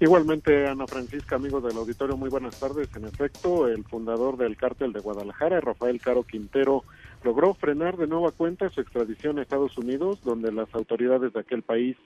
Igualmente, 0.00 0.66
Ana 0.66 0.88
Francisca, 0.88 1.36
amigos 1.36 1.62
del 1.62 1.76
auditorio, 1.76 2.16
muy 2.16 2.28
buenas 2.28 2.58
tardes. 2.58 2.88
En 2.96 3.04
efecto, 3.04 3.68
el 3.68 3.84
fundador 3.84 4.36
del 4.36 4.56
cártel 4.56 4.92
de 4.92 4.98
Guadalajara, 4.98 5.60
Rafael 5.60 6.00
Caro 6.00 6.24
Quintero, 6.24 6.82
logró 7.22 7.54
frenar 7.54 7.96
de 7.96 8.08
nueva 8.08 8.32
cuenta 8.32 8.68
su 8.68 8.80
extradición 8.80 9.38
a 9.38 9.42
Estados 9.42 9.78
Unidos, 9.78 10.20
donde 10.24 10.50
las 10.50 10.74
autoridades 10.74 11.32
de 11.32 11.40
aquel 11.40 11.62
país 11.62 11.96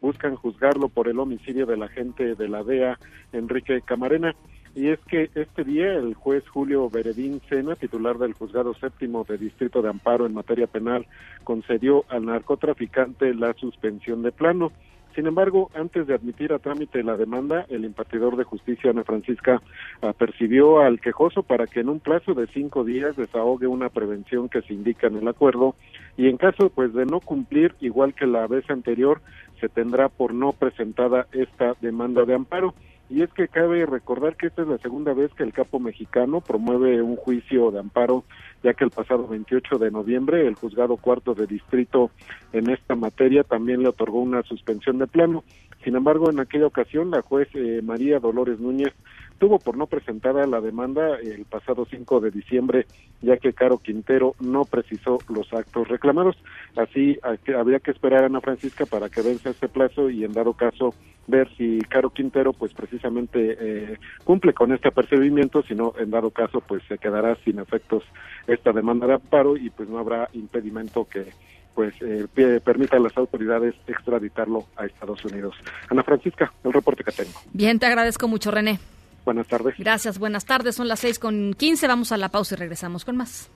buscan 0.00 0.36
juzgarlo 0.36 0.88
por 0.88 1.08
el 1.08 1.18
homicidio 1.18 1.66
del 1.66 1.82
agente 1.82 2.34
de 2.34 2.48
la 2.48 2.62
DEA, 2.62 2.98
Enrique 3.32 3.80
Camarena. 3.82 4.34
Y 4.74 4.88
es 4.88 5.00
que 5.00 5.30
este 5.34 5.64
día 5.64 5.94
el 5.94 6.14
juez 6.14 6.46
Julio 6.48 6.88
Beredín 6.88 7.40
Sena, 7.48 7.74
titular 7.74 8.18
del 8.18 8.34
juzgado 8.34 8.74
séptimo 8.74 9.24
de 9.24 9.38
Distrito 9.38 9.82
de 9.82 9.88
Amparo 9.88 10.26
en 10.26 10.34
materia 10.34 10.66
penal, 10.66 11.06
concedió 11.42 12.04
al 12.08 12.26
narcotraficante 12.26 13.34
la 13.34 13.54
suspensión 13.54 14.22
de 14.22 14.30
plano. 14.30 14.70
Sin 15.14 15.26
embargo, 15.26 15.68
antes 15.74 16.06
de 16.06 16.14
admitir 16.14 16.52
a 16.52 16.60
trámite 16.60 17.02
la 17.02 17.16
demanda, 17.16 17.66
el 17.70 17.84
impartidor 17.84 18.36
de 18.36 18.44
justicia, 18.44 18.90
Ana 18.90 19.02
Francisca, 19.02 19.60
apercibió 20.00 20.80
al 20.80 21.00
quejoso 21.00 21.42
para 21.42 21.66
que 21.66 21.80
en 21.80 21.88
un 21.88 21.98
plazo 21.98 22.34
de 22.34 22.46
cinco 22.46 22.84
días 22.84 23.16
desahogue 23.16 23.66
una 23.66 23.88
prevención 23.88 24.48
que 24.48 24.62
se 24.62 24.74
indica 24.74 25.08
en 25.08 25.16
el 25.16 25.26
acuerdo 25.26 25.74
y 26.16 26.28
en 26.28 26.36
caso 26.36 26.70
pues 26.70 26.92
de 26.94 27.04
no 27.04 27.18
cumplir, 27.18 27.74
igual 27.80 28.14
que 28.14 28.26
la 28.26 28.46
vez 28.46 28.68
anterior, 28.70 29.20
se 29.60 29.68
tendrá 29.68 30.08
por 30.08 30.34
no 30.34 30.52
presentada 30.52 31.26
esta 31.32 31.74
demanda 31.80 32.24
de 32.24 32.34
amparo. 32.34 32.74
Y 33.10 33.22
es 33.22 33.32
que 33.32 33.48
cabe 33.48 33.86
recordar 33.86 34.36
que 34.36 34.48
esta 34.48 34.62
es 34.62 34.68
la 34.68 34.76
segunda 34.78 35.14
vez 35.14 35.32
que 35.32 35.42
el 35.42 35.54
capo 35.54 35.80
mexicano 35.80 36.42
promueve 36.42 37.00
un 37.00 37.16
juicio 37.16 37.70
de 37.70 37.78
amparo, 37.78 38.24
ya 38.62 38.74
que 38.74 38.84
el 38.84 38.90
pasado 38.90 39.26
28 39.26 39.78
de 39.78 39.90
noviembre 39.90 40.46
el 40.46 40.56
juzgado 40.56 40.98
cuarto 40.98 41.34
de 41.34 41.46
distrito 41.46 42.10
en 42.52 42.68
esta 42.68 42.96
materia 42.96 43.44
también 43.44 43.82
le 43.82 43.88
otorgó 43.88 44.20
una 44.20 44.42
suspensión 44.42 44.98
de 44.98 45.06
plano. 45.06 45.42
Sin 45.84 45.96
embargo, 45.96 46.28
en 46.28 46.40
aquella 46.40 46.66
ocasión 46.66 47.10
la 47.10 47.22
juez 47.22 47.48
eh, 47.54 47.80
María 47.82 48.18
Dolores 48.18 48.60
Núñez 48.60 48.92
tuvo 49.38 49.58
por 49.58 49.76
no 49.76 49.86
presentada 49.86 50.46
la 50.46 50.60
demanda 50.60 51.16
el 51.16 51.44
pasado 51.44 51.86
5 51.88 52.20
de 52.20 52.30
diciembre, 52.30 52.86
ya 53.22 53.36
que 53.36 53.52
Caro 53.52 53.78
Quintero 53.78 54.34
no 54.40 54.64
precisó 54.64 55.18
los 55.28 55.52
actos 55.52 55.88
reclamados. 55.88 56.36
Así 56.76 57.18
habría 57.56 57.78
que 57.78 57.92
esperar 57.92 58.24
a 58.24 58.26
Ana 58.26 58.40
Francisca 58.40 58.84
para 58.86 59.08
que 59.08 59.22
vence 59.22 59.50
este 59.50 59.68
plazo 59.68 60.10
y 60.10 60.24
en 60.24 60.32
dado 60.32 60.52
caso 60.52 60.94
ver 61.26 61.48
si 61.56 61.78
Caro 61.88 62.10
Quintero 62.10 62.52
pues 62.52 62.72
precisamente 62.72 63.56
eh, 63.60 63.98
cumple 64.24 64.52
con 64.52 64.72
este 64.72 64.88
apercibimiento, 64.88 65.62
si 65.62 65.74
no 65.74 65.94
en 65.98 66.10
dado 66.10 66.30
caso 66.30 66.60
pues 66.60 66.82
se 66.88 66.98
quedará 66.98 67.36
sin 67.44 67.58
efectos 67.58 68.02
esta 68.46 68.72
demanda 68.72 69.06
de 69.06 69.14
amparo 69.14 69.56
y 69.56 69.70
pues 69.70 69.88
no 69.88 69.98
habrá 69.98 70.28
impedimento 70.32 71.06
que 71.06 71.26
pues 71.74 71.94
eh, 72.00 72.26
permita 72.64 72.96
a 72.96 73.00
las 73.00 73.16
autoridades 73.16 73.74
extraditarlo 73.86 74.64
a 74.76 74.86
Estados 74.86 75.24
Unidos. 75.24 75.54
Ana 75.88 76.02
Francisca, 76.02 76.52
el 76.64 76.72
reporte 76.72 77.04
que 77.04 77.12
tengo. 77.12 77.38
Bien, 77.52 77.78
te 77.78 77.86
agradezco 77.86 78.26
mucho, 78.26 78.50
René. 78.50 78.80
Buenas 79.28 79.46
tardes. 79.46 79.74
Gracias, 79.76 80.18
buenas 80.18 80.46
tardes. 80.46 80.76
Son 80.76 80.88
las 80.88 81.00
seis 81.00 81.18
con 81.18 81.52
quince. 81.52 81.86
Vamos 81.86 82.12
a 82.12 82.16
la 82.16 82.30
pausa 82.30 82.54
y 82.54 82.56
regresamos 82.56 83.04
con 83.04 83.14
más. 83.18 83.50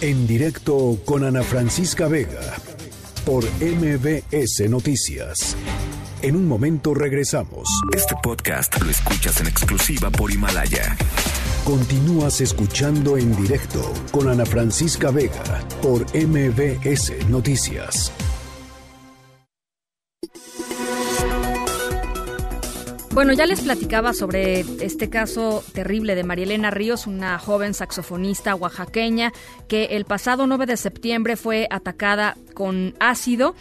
En 0.00 0.26
directo 0.26 0.98
con 1.04 1.24
Ana 1.24 1.42
Francisca 1.42 2.08
Vega 2.08 2.40
por 3.26 3.44
MBS 3.60 4.66
Noticias. 4.70 5.54
En 6.22 6.36
un 6.36 6.48
momento 6.48 6.94
regresamos. 6.94 7.68
Este 7.94 8.14
podcast 8.22 8.80
lo 8.82 8.90
escuchas 8.90 9.42
en 9.42 9.46
exclusiva 9.48 10.08
por 10.08 10.32
Himalaya. 10.32 10.96
Continúas 11.66 12.40
escuchando 12.40 13.18
en 13.18 13.36
directo 13.36 13.92
con 14.10 14.30
Ana 14.30 14.46
Francisca 14.46 15.10
Vega 15.10 15.60
por 15.82 16.00
MBS 16.16 17.28
Noticias. 17.28 18.10
Bueno, 23.14 23.32
ya 23.32 23.46
les 23.46 23.60
platicaba 23.60 24.12
sobre 24.12 24.64
este 24.84 25.08
caso 25.08 25.62
terrible 25.72 26.16
de 26.16 26.24
Marielena 26.24 26.72
Ríos, 26.72 27.06
una 27.06 27.38
joven 27.38 27.72
saxofonista 27.72 28.56
oaxaqueña 28.56 29.32
que 29.68 29.84
el 29.92 30.04
pasado 30.04 30.48
9 30.48 30.66
de 30.66 30.76
septiembre 30.76 31.36
fue 31.36 31.68
atacada 31.70 32.36
con 32.54 32.96
ácido 32.98 33.54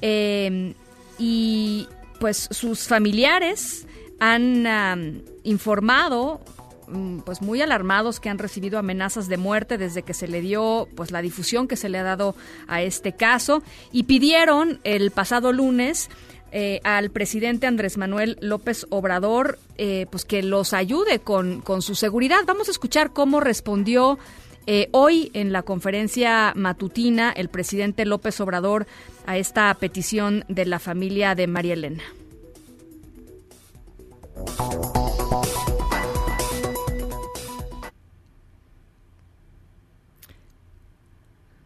eh, 0.00 0.74
y 1.18 1.88
pues 2.20 2.48
sus 2.52 2.86
familiares 2.86 3.84
han 4.20 5.24
informado 5.42 6.40
mm, 6.86 7.18
pues 7.20 7.42
muy 7.42 7.62
alarmados 7.62 8.20
que 8.20 8.28
han 8.28 8.38
recibido 8.38 8.78
amenazas 8.78 9.26
de 9.26 9.38
muerte 9.38 9.76
desde 9.76 10.04
que 10.04 10.14
se 10.14 10.28
le 10.28 10.40
dio 10.40 10.86
pues 10.94 11.10
la 11.10 11.20
difusión 11.20 11.66
que 11.66 11.74
se 11.74 11.88
le 11.88 11.98
ha 11.98 12.04
dado 12.04 12.36
a 12.68 12.80
este 12.80 13.12
caso 13.16 13.64
y 13.90 14.04
pidieron 14.04 14.78
el 14.84 15.10
pasado 15.10 15.52
lunes 15.52 16.08
eh, 16.52 16.80
al 16.84 17.10
presidente 17.10 17.66
Andrés 17.66 17.96
Manuel 17.96 18.36
López 18.40 18.86
Obrador 18.90 19.58
eh, 19.78 20.06
pues 20.10 20.24
que 20.24 20.42
los 20.42 20.72
ayude 20.72 21.20
con, 21.20 21.60
con, 21.60 21.80
su 21.82 21.94
seguridad. 21.94 22.40
Vamos 22.46 22.68
a 22.68 22.70
escuchar 22.72 23.12
cómo 23.12 23.40
respondió 23.40 24.18
eh, 24.66 24.88
hoy 24.92 25.30
en 25.34 25.52
la 25.52 25.62
conferencia 25.62 26.52
matutina 26.54 27.30
el 27.30 27.48
presidente 27.48 28.04
López 28.04 28.40
Obrador 28.40 28.86
a 29.26 29.38
esta 29.38 29.72
petición 29.74 30.44
de 30.48 30.66
la 30.66 30.78
familia 30.78 31.34
de 31.34 31.46
María 31.46 31.74
Elena. 31.74 32.02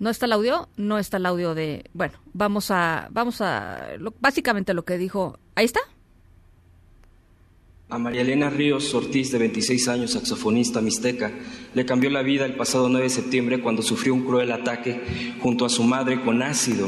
¿No 0.04 0.10
está 0.10 0.26
el 0.26 0.34
audio? 0.34 0.68
No 0.76 0.98
está 0.98 1.16
el 1.16 1.24
audio 1.24 1.54
de... 1.54 1.86
Bueno, 1.94 2.18
vamos 2.34 2.70
a... 2.70 3.08
Vamos 3.10 3.40
a... 3.40 3.88
básicamente 4.20 4.74
lo 4.74 4.84
que 4.84 4.98
dijo... 4.98 5.38
¿Ahí 5.54 5.64
está? 5.64 5.80
A 7.88 7.96
María 7.96 8.20
Elena 8.20 8.50
Ríos 8.50 8.92
Ortiz, 8.94 9.32
de 9.32 9.38
26 9.38 9.88
años, 9.88 10.10
saxofonista 10.10 10.82
mixteca, 10.82 11.32
le 11.72 11.86
cambió 11.86 12.10
la 12.10 12.20
vida 12.20 12.44
el 12.44 12.54
pasado 12.54 12.90
9 12.90 13.04
de 13.04 13.08
septiembre 13.08 13.62
cuando 13.62 13.80
sufrió 13.80 14.12
un 14.12 14.26
cruel 14.26 14.52
ataque 14.52 15.36
junto 15.40 15.64
a 15.64 15.70
su 15.70 15.84
madre 15.84 16.20
con 16.20 16.42
ácido. 16.42 16.86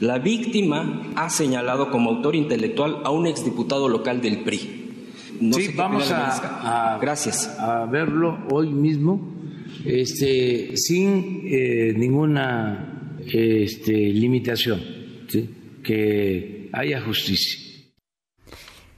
La 0.00 0.18
víctima 0.18 1.10
ha 1.16 1.30
señalado 1.30 1.90
como 1.90 2.10
autor 2.10 2.36
intelectual 2.36 2.98
a 3.04 3.08
un 3.08 3.26
exdiputado 3.26 3.88
local 3.88 4.20
del 4.20 4.42
PRI. 4.44 5.08
sí, 5.54 5.68
vamos 5.74 6.12
a, 6.12 6.98
Gracias. 7.00 7.48
a 7.58 7.86
verlo 7.86 8.40
hoy 8.50 8.68
mismo, 8.68 9.41
este, 9.84 10.76
sin 10.76 11.42
eh, 11.46 11.94
ninguna 11.96 13.18
este, 13.32 13.92
limitación, 13.92 14.80
que 15.82 16.68
haya 16.72 17.00
justicia. 17.00 17.62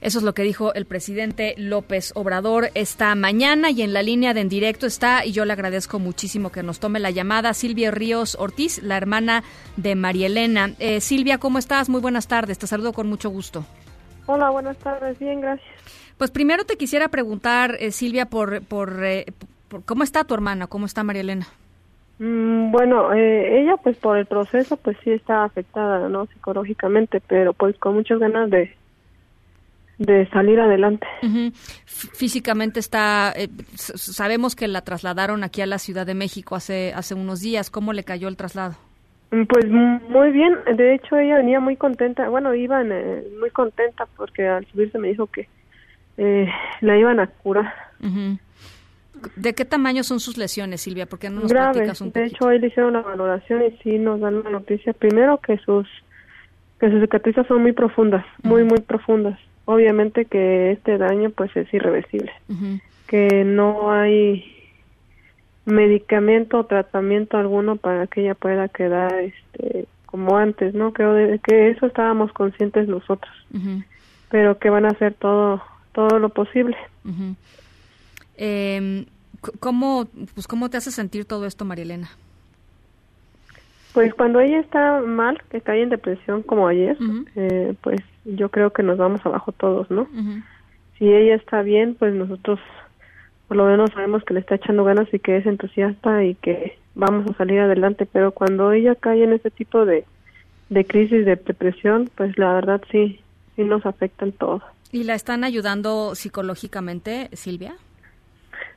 Eso 0.05 0.19
es 0.19 0.23
lo 0.23 0.35
que 0.35 0.43
dijo 0.43 0.71
el 0.75 0.85
presidente 0.85 1.55
López 1.57 2.11
Obrador 2.13 2.69
esta 2.75 3.15
mañana 3.15 3.71
y 3.71 3.81
en 3.81 3.91
la 3.91 4.03
línea 4.03 4.35
de 4.35 4.41
en 4.41 4.49
directo 4.49 4.85
está, 4.85 5.25
y 5.25 5.31
yo 5.31 5.45
le 5.45 5.53
agradezco 5.53 5.97
muchísimo 5.97 6.51
que 6.51 6.61
nos 6.61 6.79
tome 6.79 6.99
la 6.99 7.09
llamada, 7.09 7.55
Silvia 7.55 7.89
Ríos 7.89 8.35
Ortiz, 8.39 8.83
la 8.83 8.97
hermana 8.97 9.43
de 9.77 9.95
María 9.95 10.27
Elena. 10.27 10.75
Eh, 10.77 11.01
Silvia, 11.01 11.39
¿cómo 11.39 11.57
estás? 11.57 11.89
Muy 11.89 12.01
buenas 12.01 12.27
tardes, 12.27 12.59
te 12.59 12.67
saludo 12.67 12.93
con 12.93 13.07
mucho 13.07 13.31
gusto. 13.31 13.65
Hola, 14.27 14.51
buenas 14.51 14.77
tardes, 14.77 15.17
bien, 15.17 15.41
gracias. 15.41 15.67
Pues 16.17 16.29
primero 16.29 16.65
te 16.65 16.77
quisiera 16.77 17.09
preguntar, 17.09 17.75
eh, 17.79 17.91
Silvia, 17.91 18.27
por, 18.27 18.61
por, 18.61 19.03
eh, 19.03 19.25
por, 19.39 19.49
cómo 19.85 20.03
está 20.03 20.23
tu 20.23 20.33
hermana, 20.33 20.67
cómo 20.67 20.85
está 20.85 21.03
María 21.03 21.21
Elena. 21.21 21.47
Mm, 22.19 22.71
bueno, 22.71 23.11
ella 23.13 23.75
pues 23.77 23.97
por 23.97 24.17
el 24.17 24.25
proceso 24.25 24.77
pues 24.77 24.97
sí 25.03 25.11
está 25.11 25.43
afectada, 25.43 26.07
¿no? 26.09 26.27
Psicológicamente, 26.27 27.21
pero 27.27 27.53
pues 27.53 27.77
con 27.77 27.95
muchas 27.95 28.19
ganas 28.19 28.49
de 28.49 28.73
de 29.97 30.27
salir 30.29 30.59
adelante. 30.59 31.07
Físicamente 31.85 32.79
está, 32.79 33.33
eh, 33.35 33.47
sabemos 33.75 34.55
que 34.55 34.67
la 34.67 34.81
trasladaron 34.81 35.43
aquí 35.43 35.61
a 35.61 35.65
la 35.65 35.79
Ciudad 35.79 36.05
de 36.05 36.15
México 36.15 36.55
hace, 36.55 36.91
hace 36.93 37.13
unos 37.13 37.41
días. 37.41 37.69
¿Cómo 37.69 37.93
le 37.93 38.03
cayó 38.03 38.27
el 38.27 38.37
traslado? 38.37 38.75
Mm, 39.31 39.43
pues 39.43 39.65
muy 39.67 40.31
bien, 40.31 40.55
de 40.75 40.95
hecho 40.95 41.17
ella 41.17 41.37
venía 41.37 41.59
muy 41.59 41.77
contenta, 41.77 42.29
bueno, 42.29 42.53
iba 42.53 42.81
eh, 42.83 43.27
muy 43.39 43.49
contenta 43.49 44.05
porque 44.17 44.47
al 44.47 44.65
subirse 44.67 44.99
me 44.99 45.09
dijo 45.09 45.27
que 45.27 45.47
eh, 46.17 46.47
la 46.81 46.97
iban 46.97 47.19
a 47.19 47.27
curar. 47.27 47.73
¿De 49.35 49.53
qué 49.53 49.65
tamaño 49.65 50.03
son 50.03 50.19
sus 50.19 50.37
lesiones, 50.37 50.81
Silvia? 50.81 51.05
Porque 51.05 51.29
no 51.29 51.41
nos 51.41 51.51
Graves. 51.51 51.77
platicas 51.77 52.01
un 52.01 52.11
De 52.11 52.25
hecho, 52.25 52.45
hoy 52.45 52.59
le 52.59 52.67
hicieron 52.67 52.95
una 52.95 53.01
valoración 53.01 53.63
y 53.63 53.71
sí 53.83 53.97
nos 53.97 54.19
dan 54.19 54.43
la 54.43 54.49
noticia. 54.49 54.93
Primero 54.93 55.39
que 55.39 55.57
sus 55.59 55.87
que 56.79 56.89
sus 56.91 57.01
cicatrices 57.01 57.47
son 57.47 57.61
muy 57.61 57.71
profundas, 57.71 58.25
muy 58.43 58.63
muy 58.63 58.79
profundas 58.79 59.39
obviamente 59.65 60.25
que 60.25 60.71
este 60.71 60.97
daño 60.97 61.31
pues 61.31 61.55
es 61.55 61.71
irreversible, 61.73 62.31
que 63.07 63.43
no 63.43 63.91
hay 63.91 64.45
medicamento 65.65 66.59
o 66.59 66.65
tratamiento 66.65 67.37
alguno 67.37 67.75
para 67.75 68.07
que 68.07 68.21
ella 68.21 68.35
pueda 68.35 68.67
quedar 68.69 69.13
este 69.19 69.87
como 70.05 70.37
antes, 70.37 70.73
¿no? 70.73 70.93
Creo 70.93 71.13
de, 71.13 71.39
que 71.39 71.71
eso 71.71 71.87
estábamos 71.87 72.31
conscientes 72.31 72.87
nosotros, 72.87 73.33
pero 74.29 74.59
que 74.59 74.69
van 74.69 74.85
a 74.85 74.89
hacer 74.89 75.13
todo 75.15 75.61
todo 75.91 76.19
lo 76.19 76.29
posible. 76.29 76.77
Eh, 78.37 79.05
¿Cómo 79.59 80.07
pues 80.33 80.47
cómo 80.47 80.69
te 80.69 80.77
hace 80.77 80.91
sentir 80.91 81.25
todo 81.25 81.45
esto, 81.45 81.65
María 81.65 81.83
Elena? 81.83 82.09
Pues 83.93 84.13
cuando 84.13 84.39
ella 84.39 84.59
está 84.59 85.01
mal, 85.01 85.41
que 85.49 85.61
cae 85.61 85.81
en 85.81 85.89
depresión 85.89 86.43
como 86.43 86.67
ayer, 86.67 86.97
eh, 87.35 87.75
pues 87.81 88.01
yo 88.25 88.49
creo 88.49 88.71
que 88.71 88.83
nos 88.83 88.97
vamos 88.97 89.25
abajo 89.25 89.51
todos, 89.53 89.89
¿no? 89.89 90.07
Si 90.97 91.07
ella 91.07 91.35
está 91.35 91.61
bien, 91.61 91.95
pues 91.95 92.13
nosotros 92.13 92.59
por 93.47 93.57
lo 93.57 93.65
menos 93.65 93.91
sabemos 93.91 94.23
que 94.23 94.33
le 94.33 94.39
está 94.39 94.55
echando 94.55 94.83
ganas 94.83 95.07
y 95.13 95.19
que 95.19 95.37
es 95.37 95.45
entusiasta 95.45 96.23
y 96.23 96.35
que 96.35 96.77
vamos 96.95 97.29
a 97.29 97.37
salir 97.37 97.59
adelante, 97.59 98.05
pero 98.05 98.31
cuando 98.31 98.71
ella 98.71 98.95
cae 98.95 99.23
en 99.23 99.33
ese 99.33 99.51
tipo 99.51 99.85
de, 99.85 100.03
de 100.69 100.85
crisis 100.85 101.25
de 101.25 101.35
depresión, 101.35 102.09
pues 102.15 102.37
la 102.37 102.53
verdad 102.53 102.81
sí, 102.91 103.19
sí 103.55 103.63
nos 103.63 103.85
afecta 103.85 104.25
en 104.25 104.31
todo. 104.31 104.61
¿Y 104.91 105.03
la 105.03 105.13
están 105.13 105.43
ayudando 105.43 106.15
psicológicamente, 106.15 107.29
Silvia? 107.33 107.75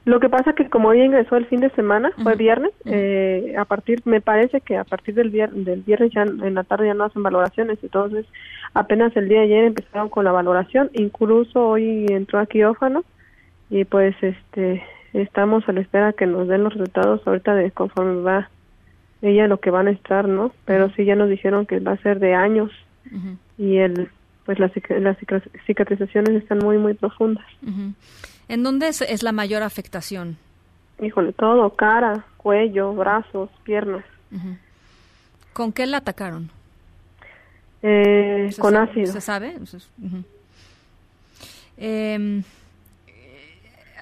Lo 0.09 0.21
que 0.21 0.31
pasa 0.31 0.55
que 0.55 0.71
como 0.71 0.91
ella 0.95 1.05
ingresó 1.05 1.37
el 1.37 1.45
fin 1.49 1.61
de 1.61 1.69
semana, 1.73 2.11
fue 2.23 2.35
viernes, 2.35 2.73
eh, 2.87 3.55
a 3.59 3.67
partir, 3.67 4.01
me 4.07 4.23
parece 4.23 4.63
que 4.63 4.79
a 4.79 4.85
partir 4.85 5.15
del 5.15 5.29
viernes, 5.29 5.67
del 5.67 5.83
viernes 5.83 6.13
ya 6.15 6.23
en 6.23 6.55
la 6.55 6.65
tarde 6.65 6.87
ya 6.87 6.95
no 6.95 7.05
hacen 7.05 7.23
valoraciones, 7.23 7.79
entonces 7.83 8.25
apenas 8.73 9.15
el 9.19 9.29
día 9.29 9.41
de 9.41 9.45
ayer 9.45 9.65
empezaron 9.65 10.09
con 10.09 10.25
la 10.25 10.33
valoración, 10.33 10.89
incluso 10.95 11.69
hoy 11.69 12.07
entró 12.09 12.39
a 12.39 12.47
quirófano 12.47 13.05
y 13.69 13.85
pues 13.85 14.17
este 14.23 14.83
estamos 15.13 15.69
a 15.69 15.73
la 15.73 15.83
espera 15.83 16.15
que 16.15 16.27
nos 16.27 16.49
den 16.49 16.65
los 16.65 16.73
resultados 16.73 17.21
ahorita 17.27 17.55
de 17.55 17.71
conforme 17.71 18.23
va 18.23 18.49
ella 19.21 19.47
lo 19.47 19.61
que 19.61 19.71
van 19.71 19.89
a 19.89 19.91
estar, 19.91 20.27
¿no? 20.27 20.53
Pero 20.65 20.89
sí 20.97 21.05
ya 21.05 21.17
nos 21.17 21.29
dijeron 21.29 21.67
que 21.67 21.81
va 21.81 21.93
a 21.93 22.03
ser 22.03 22.19
de 22.19 22.33
años 22.33 22.73
y 23.59 23.77
el 23.77 24.09
pues 24.47 24.59
las, 24.59 24.73
las 24.89 25.19
cicatrizaciones 25.67 26.31
están 26.31 26.61
muy 26.61 26.79
muy 26.79 26.95
profundas. 26.95 27.45
¿En 28.49 28.63
dónde 28.63 28.89
es, 28.89 29.23
la 29.23 29.33
mayor 29.33 29.63
afectación? 29.63 30.37
Híjole, 31.01 31.33
todo, 31.33 31.71
cara, 31.77 32.25
cuello, 32.39 32.93
brazos, 32.95 33.51
piernas. 33.63 34.05
¿Con 35.53 35.73
qué 35.73 35.87
la 35.87 35.99
atacaron? 35.99 36.51
Eh, 37.83 38.51
con 38.59 38.77
ácido. 38.77 39.13
¿Se 39.13 39.21
sabe? 39.21 39.57
eh, 41.77 42.43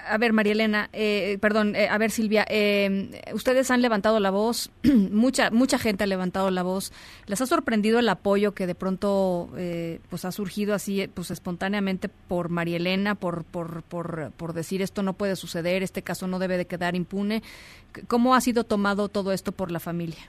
a 0.09 0.17
ver, 0.17 0.33
María 0.33 0.53
Elena, 0.53 0.89
eh, 0.93 1.37
perdón, 1.41 1.75
eh, 1.75 1.87
a 1.89 1.97
ver, 1.97 2.11
Silvia, 2.11 2.45
eh, 2.49 3.21
ustedes 3.33 3.69
han 3.71 3.81
levantado 3.81 4.19
la 4.19 4.31
voz, 4.31 4.71
mucha 5.11 5.51
mucha 5.51 5.77
gente 5.77 6.03
ha 6.03 6.07
levantado 6.07 6.51
la 6.51 6.63
voz. 6.63 6.91
¿Les 7.27 7.41
ha 7.41 7.45
sorprendido 7.45 7.99
el 7.99 8.09
apoyo 8.09 8.53
que 8.53 8.67
de 8.67 8.75
pronto 8.75 9.49
pues 10.09 10.25
ha 10.25 10.31
surgido 10.31 10.73
así 10.73 11.07
pues 11.13 11.31
espontáneamente 11.31 12.09
por 12.09 12.49
María 12.49 12.77
Elena, 12.77 13.15
por, 13.15 13.43
por, 13.43 13.83
por, 13.83 14.31
por 14.31 14.53
decir 14.53 14.81
esto 14.81 15.03
no 15.03 15.13
puede 15.13 15.35
suceder, 15.35 15.83
este 15.83 16.01
caso 16.01 16.27
no 16.27 16.39
debe 16.39 16.57
de 16.57 16.65
quedar 16.65 16.95
impune? 16.95 17.41
¿Cómo 18.07 18.35
ha 18.35 18.41
sido 18.41 18.63
tomado 18.63 19.09
todo 19.09 19.31
esto 19.31 19.51
por 19.51 19.71
la 19.71 19.79
familia? 19.79 20.19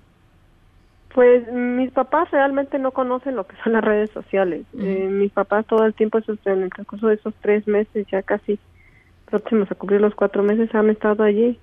Pues 1.14 1.50
mis 1.52 1.90
papás 1.90 2.30
realmente 2.30 2.78
no 2.78 2.92
conocen 2.92 3.34
lo 3.34 3.46
que 3.46 3.56
son 3.62 3.72
las 3.72 3.84
redes 3.84 4.10
sociales. 4.10 4.66
mis 4.72 5.32
papás 5.32 5.66
todo 5.66 5.84
el 5.84 5.94
tiempo, 5.94 6.18
en 6.44 6.62
el 6.62 6.70
transcurso 6.70 7.08
de 7.08 7.14
esos 7.14 7.34
tres 7.40 7.66
meses, 7.66 8.06
ya 8.10 8.22
casi 8.22 8.58
próximos 9.28 9.70
a 9.70 9.74
cubrir 9.74 10.00
los 10.00 10.14
cuatro 10.14 10.42
meses 10.42 10.74
han 10.74 10.90
estado 10.90 11.22
allí 11.22 11.58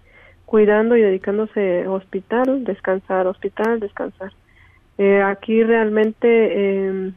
cuidando 0.45 0.95
y 0.95 1.01
dedicándose 1.01 1.88
hospital, 1.88 2.63
descansar, 2.63 3.28
hospital, 3.28 3.80
descansar. 3.80 4.32
Eh, 4.97 5.22
aquí 5.22 5.63
realmente 5.63 6.28
eh, 6.28 7.11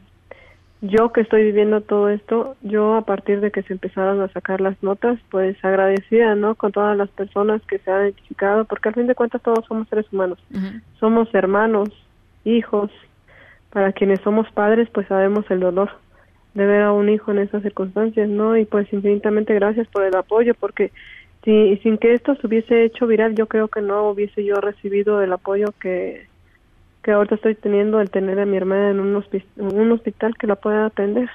yo 0.81 1.11
que 1.11 1.21
estoy 1.21 1.43
viviendo 1.43 1.81
todo 1.81 2.09
esto, 2.09 2.55
yo 2.61 2.95
a 2.95 3.01
partir 3.01 3.39
de 3.41 3.51
que 3.51 3.63
se 3.63 3.73
empezaron 3.73 4.21
a 4.21 4.29
sacar 4.29 4.61
las 4.61 4.81
notas, 4.81 5.19
pues 5.29 5.63
agradecida, 5.63 6.35
¿no? 6.35 6.55
Con 6.55 6.71
todas 6.71 6.97
las 6.97 7.09
personas 7.09 7.61
que 7.67 7.79
se 7.79 7.91
han 7.91 8.03
identificado, 8.03 8.65
porque 8.65 8.89
al 8.89 8.95
fin 8.95 9.07
de 9.07 9.15
cuentas 9.15 9.41
todos 9.41 9.65
somos 9.67 9.87
seres 9.89 10.11
humanos, 10.11 10.39
somos 10.99 11.33
hermanos, 11.33 11.89
hijos, 12.43 12.91
para 13.71 13.93
quienes 13.93 14.19
somos 14.21 14.49
padres, 14.51 14.89
pues 14.91 15.07
sabemos 15.07 15.45
el 15.51 15.59
dolor 15.59 15.91
de 16.53 16.65
ver 16.65 16.81
a 16.81 16.91
un 16.91 17.09
hijo 17.09 17.31
en 17.31 17.39
esas 17.39 17.63
circunstancias, 17.63 18.27
¿no? 18.27 18.57
Y 18.57 18.65
pues 18.65 18.91
infinitamente 18.91 19.53
gracias 19.53 19.87
por 19.87 20.03
el 20.03 20.15
apoyo, 20.15 20.53
porque 20.55 20.91
si, 21.43 21.77
sin 21.77 21.97
que 21.97 22.13
esto 22.13 22.35
se 22.35 22.47
hubiese 22.47 22.83
hecho 22.85 23.07
viral, 23.07 23.35
yo 23.35 23.47
creo 23.47 23.67
que 23.67 23.81
no 23.81 24.09
hubiese 24.09 24.43
yo 24.43 24.55
recibido 24.55 25.21
el 25.21 25.31
apoyo 25.31 25.73
que, 25.79 26.27
que 27.03 27.11
ahorita 27.11 27.35
estoy 27.35 27.55
teniendo, 27.55 28.01
el 28.01 28.09
tener 28.09 28.39
a 28.39 28.45
mi 28.45 28.57
hermana 28.57 28.91
en 28.91 28.99
un, 28.99 29.23
un 29.57 29.91
hospital 29.91 30.35
que 30.37 30.47
la 30.47 30.55
pueda 30.55 30.87
atender. 30.87 31.29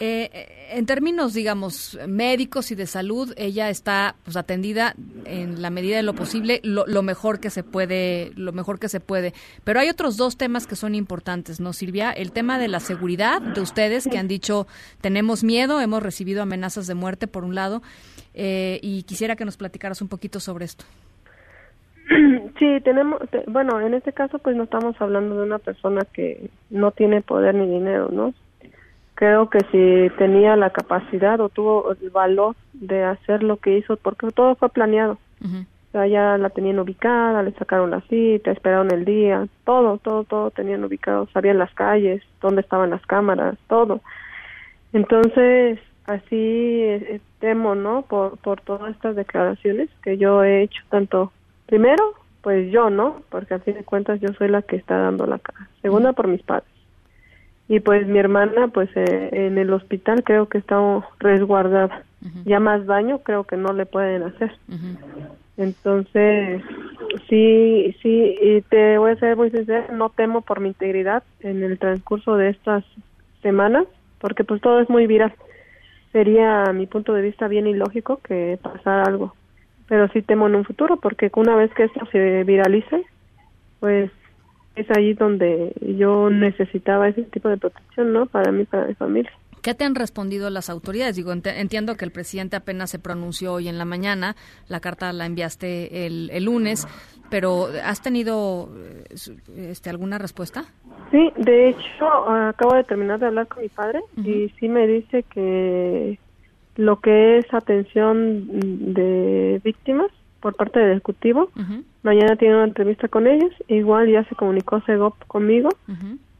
Eh, 0.00 0.68
en 0.72 0.86
términos, 0.86 1.34
digamos, 1.34 1.98
médicos 2.08 2.72
y 2.72 2.74
de 2.74 2.86
salud, 2.86 3.32
ella 3.36 3.70
está 3.70 4.16
pues 4.24 4.36
atendida 4.36 4.94
en 5.24 5.62
la 5.62 5.70
medida 5.70 5.96
de 5.96 6.02
lo 6.02 6.14
posible, 6.14 6.60
lo, 6.64 7.02
mejor 7.02 7.38
que 7.38 7.50
se 7.50 7.62
puede, 7.62 8.32
lo 8.34 8.52
mejor 8.52 8.80
que 8.80 8.88
se 8.88 8.98
puede. 8.98 9.34
Pero 9.62 9.78
hay 9.78 9.88
otros 9.88 10.16
dos 10.16 10.36
temas 10.36 10.66
que 10.66 10.74
son 10.74 10.96
importantes, 10.96 11.60
¿no, 11.60 11.72
Silvia? 11.72 12.10
El 12.10 12.32
tema 12.32 12.58
de 12.58 12.66
la 12.66 12.80
seguridad 12.80 13.40
de 13.40 13.60
ustedes 13.60 14.08
que 14.08 14.18
han 14.18 14.26
dicho 14.26 14.66
tenemos 15.00 15.44
miedo, 15.44 15.80
hemos 15.80 16.02
recibido 16.02 16.42
amenazas 16.42 16.88
de 16.88 16.94
muerte 16.94 17.28
por 17.28 17.44
un 17.44 17.54
lado, 17.54 17.82
eh, 18.34 18.80
y 18.82 19.04
quisiera 19.04 19.36
que 19.36 19.44
nos 19.44 19.56
platicaras 19.56 20.02
un 20.02 20.08
poquito 20.08 20.40
sobre 20.40 20.64
esto. 20.64 20.84
Sí, 22.58 22.80
tenemos, 22.84 23.20
bueno, 23.48 23.80
en 23.80 23.94
este 23.94 24.12
caso 24.12 24.38
pues 24.38 24.54
no 24.54 24.62
estamos 24.62 24.94
hablando 25.00 25.36
de 25.36 25.42
una 25.42 25.58
persona 25.58 26.02
que 26.12 26.50
no 26.70 26.92
tiene 26.92 27.20
poder 27.20 27.56
ni 27.56 27.66
dinero, 27.66 28.10
¿no? 28.12 28.32
Creo 29.14 29.48
que 29.50 29.60
si 29.70 30.14
tenía 30.16 30.56
la 30.56 30.70
capacidad 30.70 31.40
o 31.40 31.48
tuvo 31.48 31.92
el 31.92 32.10
valor 32.10 32.56
de 32.72 33.04
hacer 33.04 33.42
lo 33.42 33.56
que 33.58 33.78
hizo, 33.78 33.96
porque 33.96 34.30
todo 34.32 34.54
fue 34.56 34.68
planeado. 34.68 35.18
sea, 35.94 36.06
ya 36.08 36.36
la 36.38 36.50
tenían 36.50 36.80
ubicada, 36.80 37.42
le 37.42 37.52
sacaron 37.52 37.92
la 37.92 38.00
cita, 38.02 38.50
esperaron 38.50 38.90
el 38.90 39.04
día, 39.04 39.46
todo, 39.64 39.98
todo, 39.98 40.24
todo 40.24 40.50
tenían 40.50 40.84
ubicado, 40.84 41.28
sabían 41.32 41.58
las 41.58 41.72
calles, 41.72 42.22
dónde 42.40 42.62
estaban 42.62 42.90
las 42.90 43.06
cámaras, 43.06 43.56
todo. 43.68 44.00
Entonces, 44.92 45.78
así 46.06 46.32
eh, 46.82 47.20
temo, 47.38 47.76
¿no? 47.76 48.02
Por, 48.02 48.36
por 48.38 48.60
todas 48.60 48.90
estas 48.90 49.14
declaraciones 49.14 49.88
que 50.02 50.18
yo 50.18 50.42
he 50.42 50.62
hecho, 50.62 50.82
tanto, 50.90 51.32
primero, 51.66 52.14
pues 52.42 52.70
yo, 52.72 52.90
¿no? 52.90 53.22
Porque 53.30 53.54
al 53.54 53.62
fin 53.62 53.74
de 53.74 53.84
cuentas 53.84 54.20
yo 54.20 54.28
soy 54.34 54.48
la 54.48 54.62
que 54.62 54.76
está 54.76 54.98
dando 54.98 55.26
la 55.26 55.38
cara. 55.38 55.68
Segunda, 55.80 56.12
por 56.12 56.26
mis 56.26 56.42
padres. 56.42 56.73
Y 57.68 57.80
pues 57.80 58.06
mi 58.06 58.18
hermana, 58.18 58.68
pues 58.68 58.90
eh, 58.94 59.30
en 59.32 59.58
el 59.58 59.72
hospital 59.72 60.22
creo 60.22 60.48
que 60.48 60.58
está 60.58 60.78
resguardada. 61.18 62.04
Ya 62.46 62.58
más 62.58 62.86
daño 62.86 63.18
creo 63.18 63.44
que 63.44 63.56
no 63.56 63.72
le 63.74 63.84
pueden 63.84 64.22
hacer. 64.22 64.56
Entonces, 65.56 66.62
sí, 67.28 67.94
sí, 68.02 68.36
y 68.40 68.62
te 68.62 68.98
voy 68.98 69.12
a 69.12 69.16
ser 69.16 69.36
muy 69.36 69.50
sincera, 69.50 69.86
no 69.92 70.08
temo 70.08 70.40
por 70.40 70.60
mi 70.60 70.68
integridad 70.68 71.22
en 71.40 71.62
el 71.62 71.78
transcurso 71.78 72.36
de 72.36 72.48
estas 72.48 72.84
semanas, 73.42 73.86
porque 74.18 74.42
pues 74.42 74.60
todo 74.60 74.80
es 74.80 74.88
muy 74.88 75.06
viral. 75.06 75.34
Sería, 76.12 76.64
a 76.64 76.72
mi 76.72 76.86
punto 76.86 77.12
de 77.12 77.22
vista, 77.22 77.46
bien 77.46 77.66
ilógico 77.66 78.18
que 78.18 78.58
pasara 78.62 79.04
algo. 79.04 79.34
Pero 79.86 80.08
sí 80.08 80.22
temo 80.22 80.46
en 80.46 80.54
un 80.54 80.64
futuro, 80.64 80.96
porque 80.96 81.30
una 81.36 81.56
vez 81.56 81.72
que 81.74 81.84
esto 81.84 82.06
se 82.06 82.42
viralice, 82.44 83.04
pues 83.80 84.10
es 84.76 84.90
ahí 84.90 85.14
donde 85.14 85.72
yo 85.80 86.30
necesitaba 86.30 87.08
ese 87.08 87.22
tipo 87.22 87.48
de 87.48 87.56
protección, 87.56 88.12
¿no? 88.12 88.26
Para 88.26 88.52
mí, 88.52 88.64
para 88.64 88.86
mi 88.86 88.94
familia. 88.94 89.32
¿Qué 89.62 89.72
te 89.74 89.84
han 89.84 89.94
respondido 89.94 90.50
las 90.50 90.68
autoridades? 90.68 91.16
Digo, 91.16 91.32
entiendo 91.32 91.96
que 91.96 92.04
el 92.04 92.10
presidente 92.10 92.54
apenas 92.54 92.90
se 92.90 92.98
pronunció 92.98 93.54
hoy 93.54 93.68
en 93.68 93.78
la 93.78 93.86
mañana, 93.86 94.36
la 94.68 94.80
carta 94.80 95.10
la 95.14 95.24
enviaste 95.24 96.04
el, 96.04 96.28
el 96.30 96.44
lunes, 96.44 96.86
pero 97.30 97.68
¿has 97.82 98.02
tenido 98.02 98.68
eh, 98.76 99.04
este, 99.56 99.88
alguna 99.88 100.18
respuesta? 100.18 100.64
Sí, 101.10 101.32
de 101.38 101.70
hecho, 101.70 102.28
acabo 102.28 102.74
de 102.74 102.84
terminar 102.84 103.18
de 103.20 103.26
hablar 103.26 103.46
con 103.46 103.62
mi 103.62 103.70
padre 103.70 104.00
y 104.18 104.50
sí 104.60 104.68
me 104.68 104.86
dice 104.86 105.22
que 105.22 106.18
lo 106.76 107.00
que 107.00 107.38
es 107.38 107.54
atención 107.54 108.92
de 108.92 109.62
víctimas 109.64 110.10
por 110.44 110.56
parte 110.56 110.78
del 110.78 110.90
Ejecutivo, 110.90 111.48
mañana 112.02 112.36
tiene 112.36 112.56
una 112.56 112.64
entrevista 112.64 113.08
con 113.08 113.26
ellos, 113.26 113.50
igual 113.66 114.10
ya 114.10 114.24
se 114.24 114.34
comunicó 114.34 114.82
Segop 114.82 115.14
conmigo, 115.26 115.70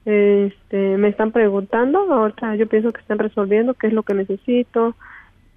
este, 0.05 0.99
me 0.99 1.09
están 1.09 1.33
preguntando, 1.33 2.01
ahorita 2.01 2.55
yo 2.57 2.67
pienso 2.67 2.93
que 2.93 3.01
están 3.01 3.19
resolviendo 3.19 3.73
qué 3.73 3.87
es 3.87 3.95
lo 3.95 4.03
que 4.03 4.13
necesito, 4.13 4.95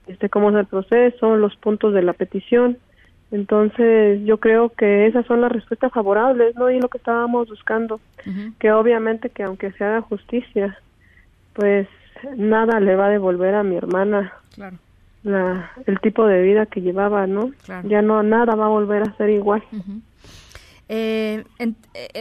este, 0.07 0.29
cómo 0.29 0.49
es 0.49 0.55
el 0.55 0.65
proceso, 0.65 1.35
los 1.35 1.57
puntos 1.57 1.93
de 1.93 2.03
la 2.03 2.13
petición. 2.13 2.77
Entonces, 3.31 4.23
yo 4.23 4.37
creo 4.37 4.69
que 4.69 5.07
esas 5.07 5.25
son 5.25 5.41
las 5.41 5.51
respuestas 5.51 5.91
favorables, 5.91 6.55
¿no? 6.55 6.71
Y 6.71 6.79
lo 6.79 6.87
que 6.87 6.99
estábamos 6.99 7.49
buscando, 7.49 7.99
que 8.59 8.71
obviamente 8.71 9.29
que 9.29 9.43
aunque 9.43 9.73
se 9.73 9.83
haga 9.83 9.99
justicia, 9.99 10.79
pues 11.51 11.89
nada 12.37 12.79
le 12.79 12.95
va 12.95 13.07
a 13.07 13.09
devolver 13.09 13.55
a 13.55 13.63
mi 13.63 13.75
hermana 13.75 14.31
la, 15.27 15.71
el 15.85 15.99
tipo 15.99 16.25
de 16.25 16.41
vida 16.41 16.65
que 16.65 16.81
llevaba, 16.81 17.27
¿no? 17.27 17.51
Ya 17.83 18.01
no, 18.01 18.23
nada 18.23 18.55
va 18.55 18.65
a 18.65 18.69
volver 18.69 19.03
a 19.03 19.17
ser 19.17 19.29
igual. 19.29 19.63
Eh, 20.89 21.43
eh, 21.59 21.73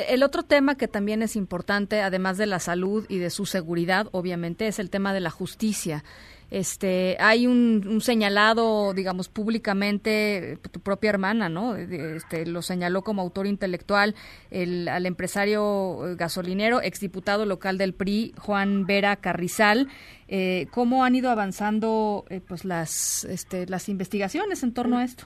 el 0.08 0.22
otro 0.22 0.42
tema 0.42 0.76
que 0.76 0.88
también 0.88 1.22
es 1.22 1.36
importante, 1.36 2.02
además 2.02 2.36
de 2.36 2.46
la 2.46 2.58
salud 2.58 3.06
y 3.08 3.18
de 3.18 3.30
su 3.30 3.46
seguridad, 3.46 4.08
obviamente, 4.12 4.66
es 4.66 4.78
el 4.78 4.90
tema 4.90 5.14
de 5.14 5.20
la 5.20 5.30
justicia. 5.30 6.04
Este, 6.50 7.16
hay 7.18 7.46
un, 7.46 8.00
señalado, 8.00 8.94
digamos, 8.94 9.28
públicamente, 9.28 10.58
tu 10.70 10.80
propia 10.80 11.10
hermana, 11.10 11.48
¿no? 11.48 11.76
Este, 11.76 12.46
lo 12.46 12.62
señaló 12.62 13.02
como 13.02 13.22
autor 13.22 13.46
intelectual 13.46 14.14
el, 14.50 14.88
al 14.88 15.06
empresario 15.06 16.06
eh, 16.06 16.14
gasolinero, 16.16 16.80
exdiputado 16.82 17.46
local 17.46 17.78
del 17.78 17.94
PRI, 17.94 18.32
Juan 18.38 18.86
Vera 18.86 19.16
Carrizal. 19.16 19.88
Eh, 20.28 20.66
¿Cómo 20.70 21.04
han 21.04 21.14
ido 21.14 21.30
avanzando, 21.30 22.24
pues, 22.48 22.64
las, 22.64 23.24
este, 23.24 23.66
las 23.66 23.88
investigaciones 23.88 24.62
en 24.62 24.72
torno 24.72 24.98
a 24.98 25.04
esto? 25.04 25.24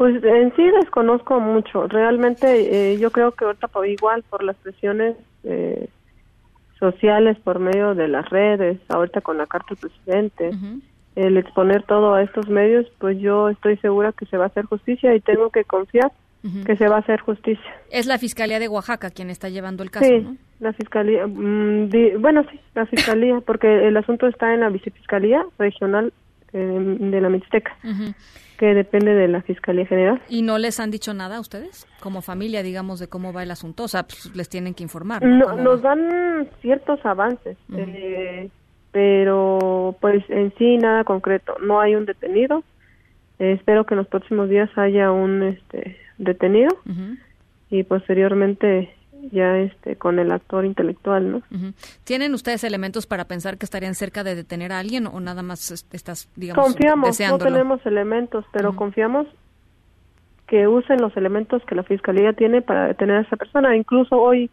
Pues 0.00 0.24
en 0.24 0.56
sí 0.56 0.62
desconozco 0.80 1.40
mucho. 1.40 1.86
Realmente 1.86 2.92
eh, 2.92 2.98
yo 2.98 3.10
creo 3.10 3.32
que 3.32 3.44
ahorita 3.44 3.68
igual 3.86 4.24
por 4.30 4.42
las 4.42 4.56
presiones 4.56 5.14
eh, 5.44 5.90
sociales 6.80 7.36
por 7.44 7.60
medio 7.60 7.94
de 7.94 8.08
las 8.08 8.28
redes, 8.30 8.78
ahorita 8.88 9.20
con 9.20 9.38
la 9.38 9.46
carta 9.46 9.68
del 9.74 9.78
presidente, 9.78 10.50
el 11.14 11.36
exponer 11.36 11.84
todo 11.84 12.14
a 12.14 12.22
estos 12.22 12.48
medios, 12.48 12.86
pues 12.98 13.18
yo 13.20 13.50
estoy 13.50 13.76
segura 13.76 14.12
que 14.12 14.26
se 14.26 14.36
va 14.36 14.44
a 14.44 14.48
hacer 14.48 14.64
justicia 14.64 15.14
y 15.14 15.20
tengo 15.20 15.50
que 15.50 15.64
confiar 15.64 16.10
que 16.64 16.74
se 16.76 16.88
va 16.88 16.96
a 16.96 17.00
hacer 17.00 17.20
justicia. 17.20 17.70
Es 17.90 18.06
la 18.06 18.16
Fiscalía 18.16 18.58
de 18.58 18.66
Oaxaca 18.66 19.10
quien 19.10 19.28
está 19.28 19.50
llevando 19.50 19.82
el 19.82 19.90
caso, 19.90 20.06
sí, 20.06 20.26
la 20.58 20.72
Fiscalía, 20.72 21.26
mm, 21.26 21.90
bueno, 22.18 22.44
sí, 22.50 22.58
la 22.74 22.86
Fiscalía, 22.86 23.40
porque 23.44 23.86
el 23.86 23.96
asunto 23.96 24.26
está 24.26 24.54
en 24.54 24.60
la 24.60 24.70
Vicefiscalía 24.70 25.44
Regional 25.58 26.12
eh, 26.52 26.96
de 26.98 27.20
la 27.20 27.28
Mixteca 27.28 27.76
que 28.60 28.74
depende 28.74 29.14
de 29.14 29.26
la 29.26 29.40
Fiscalía 29.40 29.86
General. 29.86 30.20
¿Y 30.28 30.42
no 30.42 30.58
les 30.58 30.80
han 30.80 30.90
dicho 30.90 31.14
nada 31.14 31.38
a 31.38 31.40
ustedes? 31.40 31.86
Como 31.98 32.20
familia, 32.20 32.62
digamos, 32.62 33.00
de 33.00 33.08
cómo 33.08 33.32
va 33.32 33.42
el 33.42 33.50
asunto. 33.50 33.84
O 33.84 33.88
sea, 33.88 34.02
pues, 34.02 34.36
les 34.36 34.50
tienen 34.50 34.74
que 34.74 34.82
informar. 34.82 35.24
¿no? 35.24 35.56
nos 35.56 35.80
dan 35.80 36.46
ciertos 36.60 37.00
avances, 37.06 37.56
eh, 37.74 38.50
pero 38.92 39.96
pues 40.02 40.22
en 40.28 40.52
sí 40.58 40.76
nada 40.76 41.04
concreto. 41.04 41.54
No 41.62 41.80
hay 41.80 41.94
un 41.94 42.04
detenido. 42.04 42.62
Eh, 43.38 43.52
espero 43.52 43.86
que 43.86 43.94
en 43.94 43.98
los 43.98 44.08
próximos 44.08 44.50
días 44.50 44.68
haya 44.76 45.10
un 45.10 45.42
este 45.42 45.96
detenido 46.18 46.68
y 47.70 47.82
posteriormente 47.84 48.94
ya 49.30 49.58
este 49.58 49.96
con 49.96 50.18
el 50.18 50.32
actor 50.32 50.64
intelectual, 50.64 51.32
¿no? 51.32 51.42
¿Tienen 52.04 52.34
ustedes 52.34 52.64
elementos 52.64 53.06
para 53.06 53.24
pensar 53.24 53.58
que 53.58 53.64
estarían 53.64 53.94
cerca 53.94 54.24
de 54.24 54.34
detener 54.34 54.72
a 54.72 54.78
alguien 54.78 55.06
o 55.06 55.20
nada 55.20 55.42
más 55.42 55.70
estás, 55.92 56.28
digamos, 56.36 56.64
Confiamos, 56.64 57.20
no 57.20 57.38
tenemos 57.38 57.84
elementos, 57.86 58.44
pero 58.52 58.74
confiamos 58.76 59.26
que 60.46 60.66
usen 60.66 61.00
los 61.00 61.16
elementos 61.16 61.62
que 61.64 61.74
la 61.76 61.84
fiscalía 61.84 62.32
tiene 62.32 62.60
para 62.60 62.88
detener 62.88 63.18
a 63.18 63.20
esa 63.20 63.36
persona. 63.36 63.76
Incluso 63.76 64.16
hoy, 64.16 64.50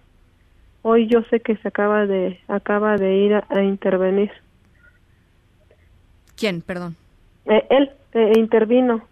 hoy 0.83 1.07
yo 1.07 1.23
sé 1.29 1.39
que 1.39 1.57
se 1.57 1.67
acaba 1.67 2.05
de 2.05 2.39
acaba 2.47 2.97
de 2.97 3.15
ir 3.15 3.33
a, 3.33 3.63
intervenir. 3.63 4.31
¿Quién? 6.35 6.61
Perdón. 6.61 6.95
Eh, 7.45 7.65
él 7.69 7.91
eh, 8.13 8.33
intervino 8.37 9.07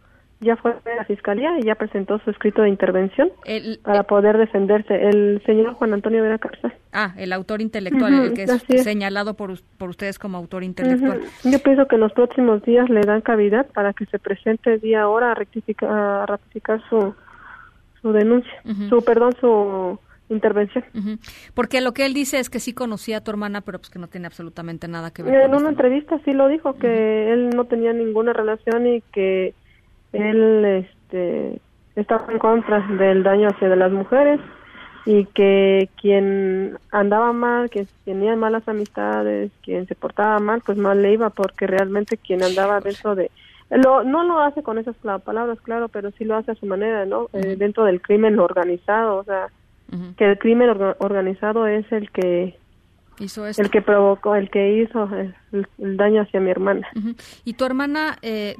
ya 0.45 0.55
fue 0.55 0.71
a 0.71 0.95
la 0.95 1.03
fiscalía 1.05 1.59
y 1.59 1.63
ya 1.63 1.75
presentó 1.75 2.19
su 2.19 2.29
escrito 2.29 2.61
de 2.61 2.69
intervención 2.69 3.29
para 3.83 4.03
poder 4.03 4.37
defenderse. 4.37 4.93
El 4.93 5.41
señor 5.45 5.73
Juan 5.73 5.93
Antonio 5.93 6.21
Vera 6.21 6.37
Cárcel. 6.37 6.71
Ah, 6.93 7.13
el 7.17 7.33
autor 7.33 7.61
intelectual, 7.61 8.13
el 8.13 8.33
que 8.33 8.43
es, 8.43 8.83
señalado 8.83 9.33
por, 9.33 9.59
por 9.77 9.89
ustedes 9.89 10.17
como 10.19 10.37
autor 10.37 10.63
intelectual. 10.63 11.21
Yo 11.43 11.59
pienso 11.59 11.87
que 11.87 11.95
en 11.95 12.01
los 12.01 12.13
próximos 12.13 12.61
días 12.63 12.89
le 12.89 13.01
dan 13.01 13.21
cavidad 13.21 13.67
para 13.73 13.93
que 13.93 14.05
se 14.05 14.19
presente 14.19 14.77
día 14.77 15.09
hora 15.09 15.31
a, 15.31 15.35
rectificar, 15.35 15.89
a 15.91 16.25
ratificar 16.25 16.81
su, 16.89 17.13
su 18.01 18.11
denuncia, 18.11 18.53
su, 18.89 19.03
perdón, 19.03 19.33
su 19.41 19.99
intervención. 20.29 20.83
Porque 21.53 21.81
lo 21.81 21.93
que 21.93 22.05
él 22.05 22.13
dice 22.13 22.39
es 22.39 22.49
que 22.49 22.59
sí 22.59 22.73
conocía 22.73 23.17
a 23.17 23.21
tu 23.21 23.31
hermana, 23.31 23.61
pero 23.61 23.79
pues 23.79 23.89
que 23.89 23.99
no 23.99 24.07
tiene 24.07 24.27
absolutamente 24.27 24.87
nada 24.87 25.11
que 25.11 25.23
ver. 25.23 25.41
En 25.41 25.55
una 25.55 25.69
entrevista 25.69 26.19
sí 26.25 26.33
lo 26.33 26.47
dijo, 26.47 26.73
que 26.75 27.33
él 27.33 27.49
no 27.49 27.65
tenía 27.65 27.93
ninguna 27.93 28.33
relación 28.33 28.87
y 28.87 29.01
que 29.13 29.53
él 30.13 30.65
este, 30.65 31.59
estaba 31.95 32.31
en 32.31 32.39
contra 32.39 32.79
del 32.87 33.23
daño 33.23 33.49
hacia 33.49 33.69
de 33.69 33.75
las 33.75 33.91
mujeres 33.91 34.39
y 35.05 35.25
que 35.25 35.89
quien 36.01 36.77
andaba 36.91 37.31
mal, 37.31 37.69
que 37.69 37.87
tenía 38.05 38.35
malas 38.35 38.67
amistades, 38.67 39.51
quien 39.61 39.87
se 39.87 39.95
portaba 39.95 40.39
mal, 40.39 40.61
pues 40.65 40.77
mal 40.77 41.01
le 41.01 41.13
iba 41.13 41.29
porque 41.29 41.67
realmente 41.67 42.17
quien 42.17 42.43
andaba 42.43 42.79
dentro 42.79 43.15
de 43.15 43.29
lo, 43.69 44.03
no 44.03 44.23
lo 44.23 44.39
hace 44.39 44.61
con 44.61 44.77
esas 44.77 44.95
palabras, 45.23 45.59
claro, 45.61 45.89
pero 45.89 46.11
sí 46.11 46.23
lo 46.23 46.35
hace 46.35 46.51
a 46.51 46.55
su 46.55 46.65
manera, 46.65 47.05
¿no? 47.05 47.29
Eh, 47.33 47.55
dentro 47.57 47.83
del 47.83 48.01
crimen 48.01 48.39
organizado, 48.39 49.17
o 49.17 49.23
sea, 49.23 49.47
que 50.17 50.25
el 50.25 50.37
crimen 50.37 50.69
organizado 50.99 51.67
es 51.67 51.89
el 51.91 52.11
que 52.11 52.57
el 53.19 53.69
que 53.69 53.81
provocó, 53.81 54.35
el 54.35 54.49
que 54.49 54.81
hizo 54.81 55.09
el, 55.51 55.67
daño 55.97 56.21
hacia 56.21 56.39
mi 56.39 56.51
hermana. 56.51 56.87
¿Y 57.43 57.53
tu 57.53 57.65
hermana, 57.65 58.17
eh, 58.21 58.55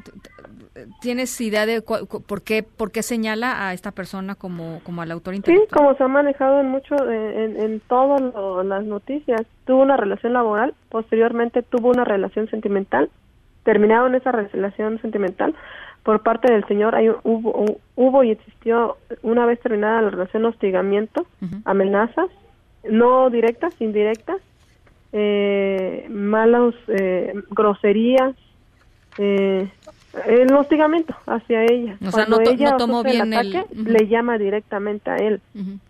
tienes 1.02 1.40
idea 1.42 1.66
de 1.66 1.82
por, 1.82 2.42
qué, 2.42 2.64
por 2.64 2.92
qué 2.92 3.04
señala 3.04 3.68
a 3.68 3.74
esta 3.74 3.92
persona 3.92 4.36
como, 4.36 4.80
como 4.84 5.02
al 5.02 5.12
autor 5.12 5.36
intelectual? 5.36 5.68
Sí, 5.70 5.74
como 5.74 5.96
se 5.96 6.04
ha 6.04 6.08
manejado 6.08 6.60
en 6.60 6.70
mucho, 6.70 6.96
en, 7.10 7.60
en, 7.60 7.80
todas 7.82 8.22
las 8.66 8.84
noticias. 8.86 9.42
Tuvo 9.66 9.82
una 9.82 9.98
relación 9.98 10.34
laboral, 10.34 10.74
posteriormente 10.90 11.64
tuvo 11.64 11.90
una 11.90 12.04
relación 12.04 12.50
sentimental, 12.50 13.10
terminaron 13.64 14.16
esa 14.16 14.32
relación 14.32 15.02
sentimental. 15.02 15.56
Por 16.04 16.22
parte 16.22 16.52
del 16.52 16.66
señor 16.68 16.96
hay, 16.96 17.10
hubo, 17.10 17.80
hubo 17.96 18.24
y 18.24 18.32
existió, 18.32 18.98
una 19.24 19.46
vez 19.46 19.60
terminada 19.60 20.04
la 20.04 20.12
relación, 20.12 20.46
hostigamiento, 20.46 21.26
amenazas, 21.66 22.30
no 22.90 23.30
directas, 23.30 23.74
indirectas, 23.80 24.38
eh, 25.14 26.08
malas 26.10 26.74
eh, 26.88 27.34
groserías, 27.52 28.36
eh, 29.18 29.70
El 30.28 30.54
hostigamiento 30.54 31.14
hacia 31.26 31.64
ella. 31.66 31.98
O 32.00 32.12
sea, 32.12 32.12
Cuando 32.26 32.38
no 32.38 32.44
to- 32.44 32.52
ella 32.52 32.72
no 32.72 32.78
tomó 32.78 33.02
el 33.02 33.06
bien 33.12 33.22
el- 33.22 33.34
ataque, 33.34 33.66
le 33.76 34.08
llama 34.08 34.38
directamente 34.38 35.10
a 35.10 35.18
él. 35.18 35.42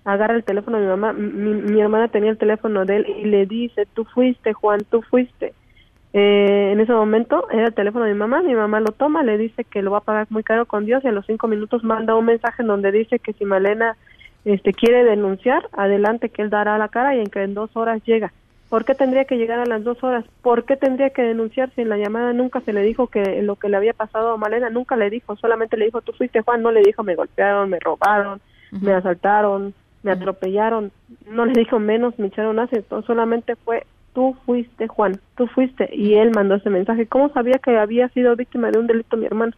Agarra 0.03 0.33
el 0.35 0.43
teléfono 0.43 0.77
de 0.77 0.83
mi 0.83 0.89
mamá. 0.89 1.13
Mi, 1.13 1.53
mi 1.71 1.79
hermana 1.79 2.07
tenía 2.07 2.31
el 2.31 2.37
teléfono 2.39 2.85
de 2.85 2.95
él 2.97 3.05
y 3.21 3.25
le 3.25 3.45
dice, 3.45 3.85
tú 3.93 4.03
fuiste, 4.05 4.53
Juan, 4.53 4.79
tú 4.89 5.03
fuiste. 5.03 5.53
Eh, 6.13 6.69
en 6.71 6.79
ese 6.79 6.91
momento 6.93 7.47
era 7.51 7.67
el 7.67 7.73
teléfono 7.75 8.05
de 8.05 8.13
mi 8.13 8.17
mamá, 8.19 8.41
mi 8.41 8.55
mamá 8.55 8.79
lo 8.79 8.93
toma, 8.93 9.21
le 9.23 9.37
dice 9.37 9.63
que 9.63 9.81
lo 9.83 9.91
va 9.91 9.97
a 9.99 10.01
pagar 10.01 10.25
muy 10.29 10.43
caro 10.43 10.65
con 10.65 10.85
Dios 10.85 11.03
y 11.03 11.07
a 11.07 11.11
los 11.11 11.25
cinco 11.27 11.47
minutos 11.47 11.83
manda 11.83 12.15
un 12.15 12.25
mensaje 12.25 12.61
en 12.63 12.69
donde 12.69 12.91
dice 12.91 13.19
que 13.19 13.33
si 13.33 13.43
Malena 13.45 13.95
este, 14.45 14.73
quiere 14.73 15.03
denunciar, 15.03 15.67
adelante 15.73 16.29
que 16.29 16.43
él 16.43 16.49
dará 16.49 16.77
la 16.77 16.87
cara 16.87 17.15
y 17.15 17.19
en 17.19 17.27
que 17.27 17.43
en 17.43 17.53
dos 17.53 17.75
horas 17.75 18.01
llega. 18.05 18.31
¿Por 18.69 18.83
qué 18.85 18.95
tendría 18.95 19.25
que 19.25 19.37
llegar 19.37 19.59
a 19.59 19.65
las 19.65 19.83
dos 19.83 20.03
horas? 20.03 20.25
¿Por 20.41 20.65
qué 20.65 20.75
tendría 20.75 21.11
que 21.11 21.21
denunciar 21.21 21.71
si 21.75 21.81
en 21.81 21.89
la 21.89 21.97
llamada 21.97 22.33
nunca 22.33 22.61
se 22.61 22.73
le 22.73 22.81
dijo 22.81 23.07
que 23.07 23.41
lo 23.41 23.55
que 23.57 23.69
le 23.69 23.77
había 23.77 23.93
pasado 23.93 24.33
a 24.33 24.37
Malena? 24.37 24.69
Nunca 24.69 24.95
le 24.95 25.09
dijo, 25.09 25.35
solamente 25.35 25.77
le 25.77 25.85
dijo, 25.85 26.01
tú 26.01 26.13
fuiste 26.13 26.41
Juan, 26.41 26.61
no 26.61 26.71
le 26.71 26.81
dijo, 26.81 27.03
me 27.03 27.15
golpearon, 27.15 27.69
me 27.69 27.79
robaron, 27.79 28.41
me 28.71 28.93
asaltaron, 28.93 29.73
me 30.03 30.11
atropellaron, 30.11 30.91
no 31.29 31.45
le 31.45 31.53
dijo 31.53 31.79
menos, 31.79 32.17
me 32.19 32.27
echaron 32.27 32.59
ácido, 32.59 33.01
solamente 33.03 33.55
fue, 33.55 33.85
tú 34.13 34.35
fuiste 34.45 34.87
Juan, 34.87 35.19
tú 35.35 35.47
fuiste, 35.47 35.89
y 35.93 36.15
él 36.15 36.31
mandó 36.35 36.55
ese 36.55 36.69
mensaje. 36.69 37.07
¿Cómo 37.07 37.29
sabía 37.29 37.59
que 37.59 37.77
había 37.77 38.09
sido 38.09 38.35
víctima 38.35 38.71
de 38.71 38.79
un 38.79 38.87
delito 38.87 39.17
mi 39.17 39.25
hermano? 39.25 39.53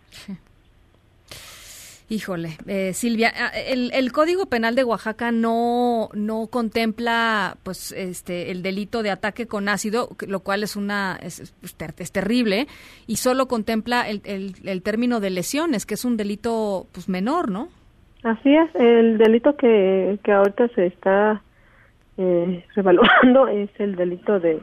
Híjole, 2.09 2.51
eh, 2.67 2.93
Silvia, 2.93 3.33
ah, 3.35 3.51
el, 3.67 3.91
el 3.93 4.13
Código 4.13 4.45
Penal 4.45 4.75
de 4.75 4.85
Oaxaca 4.85 5.31
no 5.33 6.07
no 6.13 6.47
contempla 6.47 7.57
pues 7.63 7.91
este 7.91 8.49
el 8.51 8.61
delito 8.63 9.03
de 9.03 9.11
ataque 9.11 9.45
con 9.45 9.67
ácido, 9.67 10.09
lo 10.25 10.39
cual 10.39 10.63
es 10.63 10.77
una 10.77 11.19
es, 11.21 11.41
es- 11.41 11.51
pues, 11.59 11.75
es 11.97 12.11
terrible 12.13 12.67
y 13.07 13.17
solo 13.17 13.49
contempla 13.49 14.07
el, 14.07 14.21
el, 14.23 14.55
el 14.63 14.81
término 14.83 15.19
de 15.19 15.31
lesiones, 15.31 15.85
que 15.85 15.95
es 15.95 16.05
un 16.05 16.15
delito 16.15 16.87
pues 16.93 17.09
menor, 17.09 17.51
¿no? 17.51 17.67
Así 18.23 18.55
es, 18.55 18.73
el 18.75 19.17
delito 19.17 19.57
que, 19.57 20.17
que 20.23 20.31
ahorita 20.31 20.69
se 20.69 20.85
está 20.87 21.41
eh, 22.17 22.63
revaluando 22.73 23.47
es 23.49 23.69
el 23.79 23.97
delito 23.97 24.39
de, 24.39 24.61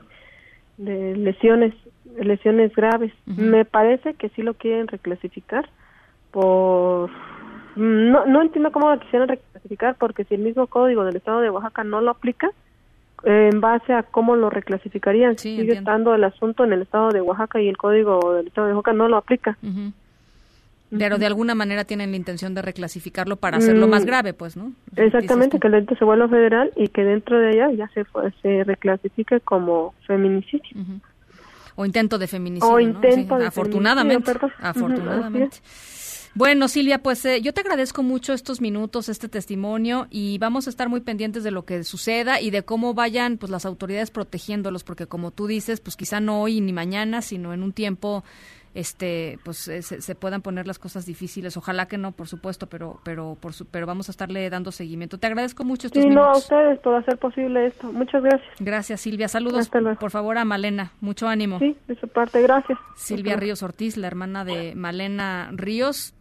de 0.78 1.14
lesiones, 1.16 1.74
lesiones 2.18 2.74
graves. 2.74 3.12
Me 3.26 3.66
parece 3.66 4.14
que 4.14 4.30
sí 4.30 4.40
lo 4.42 4.54
quieren 4.54 4.88
reclasificar 4.88 5.68
por... 6.30 7.10
No, 7.76 8.24
no 8.26 8.42
entiendo 8.42 8.70
cómo 8.72 8.88
lo 8.94 9.01
quisieran 9.01 9.28
reclasificar 9.28 9.96
porque 9.96 10.24
si 10.24 10.34
el 10.34 10.40
mismo 10.42 10.66
código 10.66 11.05
del 11.05 11.16
estado 11.16 11.40
de 11.40 11.51
Oaxaca 11.51 11.82
no 11.84 12.01
lo 12.01 12.10
aplica, 12.10 12.51
en 13.24 13.60
base 13.60 13.92
a 13.92 14.02
cómo 14.02 14.36
lo 14.36 14.51
reclasificarían. 14.51 15.38
Sigue 15.38 15.62
entiendo. 15.62 15.80
estando 15.80 16.14
el 16.14 16.24
asunto 16.24 16.64
en 16.64 16.72
el 16.74 16.82
estado 16.82 17.09
de 17.10 17.20
Oaxaca 17.20 17.60
y 17.60 17.68
el 17.68 17.76
código 17.76 18.34
del 18.34 18.48
estado 18.48 18.66
de 18.68 18.74
Oaxaca 18.74 18.92
no 18.92 19.09
lo 19.09 19.16
aplica. 19.16 19.56
Ujú. 19.62 19.92
Pero 20.96 21.18
de 21.18 21.26
alguna 21.26 21.55
manera 21.56 21.84
tienen 21.84 22.10
la 22.12 22.16
intención 22.16 22.55
de 22.55 22.62
reclasificarlo 22.62 23.36
para 23.36 23.56
hacerlo 23.56 23.88
Mm, 23.88 23.90
más 23.90 24.05
grave, 24.05 24.32
pues, 24.32 24.56
¿no? 24.56 24.72
Exactamente, 24.94 25.59
que 25.59 25.66
el 25.66 25.72
delito 25.72 25.96
se 25.96 26.05
vuelva 26.05 26.28
federal 26.28 26.70
y 26.76 26.86
que 26.88 27.02
dentro 27.02 27.36
de 27.38 27.51
ella 27.51 27.72
ya 27.72 27.88
se, 27.88 28.05
se 28.42 28.62
reclasifique 28.62 29.40
como 29.40 29.94
feminicidio. 30.06 30.62
O 31.74 31.84
intento 31.84 32.18
de 32.18 32.28
feminicidio. 32.28 32.72
O 32.72 32.78
¿no? 32.78 32.80
intento 32.80 33.34
Sí, 33.34 33.40
de 33.40 33.46
afortunadamente. 33.46 34.32
feminicidio, 34.34 34.56
afortunadamente. 34.62 35.56
Bueno, 36.35 36.66
Silvia, 36.66 36.98
pues 36.98 37.24
eh, 37.27 37.40
yo 37.43 37.55
te 37.55 37.61
agradezco 37.61 38.02
mucho 38.02 38.32
estos 38.32 38.61
minutos, 38.61 39.09
este 39.09 39.28
testimonio 39.28 40.09
y 40.11 40.39
vamos 40.39 40.66
a 40.66 40.70
estar 40.70 40.89
muy 40.89 41.01
pendientes 41.01 41.44
de 41.44 41.52
lo 41.52 41.65
que 41.65 41.85
suceda 41.85 42.40
y 42.40 42.51
de 42.51 42.65
cómo 42.65 42.93
vayan 42.93 43.39
pues 43.39 43.51
las 43.51 43.65
autoridades 43.65 44.11
protegiéndolos, 44.11 44.82
porque 44.82 45.06
como 45.06 45.31
tú 45.31 45.47
dices, 45.47 45.81
pues 45.81 45.97
quizá 45.97 46.19
no 46.19 46.40
hoy 46.43 46.61
ni 46.61 46.73
mañana, 46.73 47.23
sino 47.23 47.52
en 47.55 47.62
un 47.62 47.73
tiempo 47.73 48.24
este 48.74 49.39
pues 49.44 49.69
eh, 49.69 49.82
se, 49.82 50.01
se 50.02 50.16
puedan 50.16 50.43
poner 50.43 50.66
las 50.66 50.81
cosas 50.81 51.06
difíciles. 51.06 51.56
Ojalá 51.56 51.86
que 51.86 51.97
no, 51.98 52.11
por 52.11 52.27
supuesto, 52.27 52.66
pero 52.69 52.98
pero 53.05 53.36
por 53.40 53.52
su- 53.52 53.66
pero 53.66 53.86
vamos 53.86 54.09
a 54.09 54.11
estarle 54.11 54.51
dando 54.51 54.73
seguimiento. 54.73 55.19
Te 55.19 55.28
agradezco 55.28 55.62
mucho 55.62 55.86
estos 55.86 56.02
Sí, 56.02 56.09
no 56.09 56.23
a 56.24 56.27
minutos. 56.31 56.43
ustedes 56.43 56.81
por 56.81 56.97
hacer 56.97 57.16
posible 57.19 57.69
esto. 57.69 57.93
Muchas 57.93 58.24
gracias. 58.24 58.51
Gracias, 58.59 59.01
Silvia. 59.01 59.28
Saludos, 59.28 59.70
por 60.01 60.11
favor, 60.11 60.36
a 60.39 60.44
Malena. 60.44 60.90
Mucho 61.01 61.28
ánimo. 61.28 61.61
Sí, 61.61 61.77
de 61.86 61.94
su 62.01 62.09
parte, 62.09 62.43
gracias. 62.43 62.77
Silvia. 62.97 63.36
Ríos 63.36 63.62
Ortiz, 63.62 63.97
la 63.97 64.09
hermana 64.09 64.44
de 64.44 64.74
Malena 64.74 65.51
Ríos, 65.52 66.12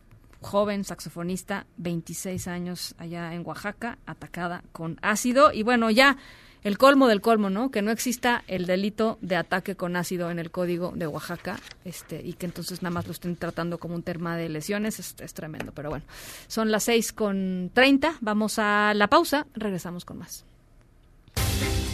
joven 0.43 0.83
saxofonista, 0.83 1.65
26 1.77 2.47
años 2.47 2.95
allá 2.97 3.33
en 3.33 3.45
Oaxaca, 3.45 3.97
atacada 4.05 4.63
con 4.71 4.99
ácido. 5.01 5.51
Y 5.51 5.63
bueno, 5.63 5.89
ya 5.89 6.17
el 6.63 6.77
colmo 6.77 7.07
del 7.07 7.21
colmo, 7.21 7.49
¿no? 7.49 7.71
Que 7.71 7.81
no 7.81 7.91
exista 7.91 8.43
el 8.47 8.65
delito 8.65 9.17
de 9.21 9.35
ataque 9.35 9.75
con 9.75 9.95
ácido 9.95 10.31
en 10.31 10.39
el 10.39 10.51
código 10.51 10.93
de 10.95 11.07
Oaxaca 11.07 11.59
este, 11.83 12.21
y 12.23 12.33
que 12.33 12.45
entonces 12.45 12.81
nada 12.81 12.93
más 12.93 13.05
lo 13.05 13.11
estén 13.11 13.35
tratando 13.35 13.79
como 13.79 13.95
un 13.95 14.03
tema 14.03 14.37
de 14.37 14.49
lesiones. 14.49 14.99
Es, 14.99 15.33
tremendo, 15.33 15.71
pero 15.73 15.89
bueno. 15.89 16.05
Son 16.47 16.71
las 16.71 16.83
6 16.83 17.13
con 17.13 17.71
30. 17.73 18.17
Vamos 18.21 18.59
a 18.59 18.93
la 18.93 19.07
pausa. 19.07 19.45
Regresamos 19.55 20.05
con 20.05 20.19
más. 20.19 20.45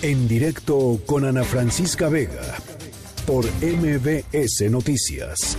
En 0.02 0.28
directo 0.28 1.00
con 1.06 1.26
Ana 1.26 1.44
Francisca 1.44 2.10
Vega 2.10 2.58
por 3.26 3.46
MBS 3.62 4.70
Noticias. 4.70 5.58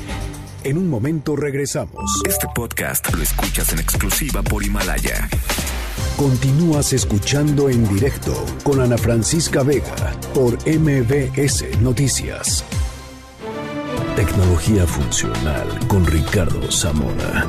En 0.63 0.77
un 0.77 0.91
momento 0.91 1.37
regresamos. 1.37 2.05
Este 2.29 2.47
podcast 2.55 3.15
lo 3.15 3.23
escuchas 3.23 3.73
en 3.73 3.79
exclusiva 3.79 4.43
por 4.43 4.63
Himalaya. 4.63 5.29
Continúas 6.17 6.93
escuchando 6.93 7.71
en 7.71 7.89
directo 7.89 8.35
con 8.63 8.81
Ana 8.81 8.99
Francisca 8.99 9.63
Vega 9.63 10.15
por 10.35 10.59
MBS 10.67 11.81
Noticias. 11.81 12.63
Tecnología 14.17 14.87
funcional 14.87 15.67
con 15.89 16.05
Ricardo 16.05 16.71
Zamora. 16.71 17.49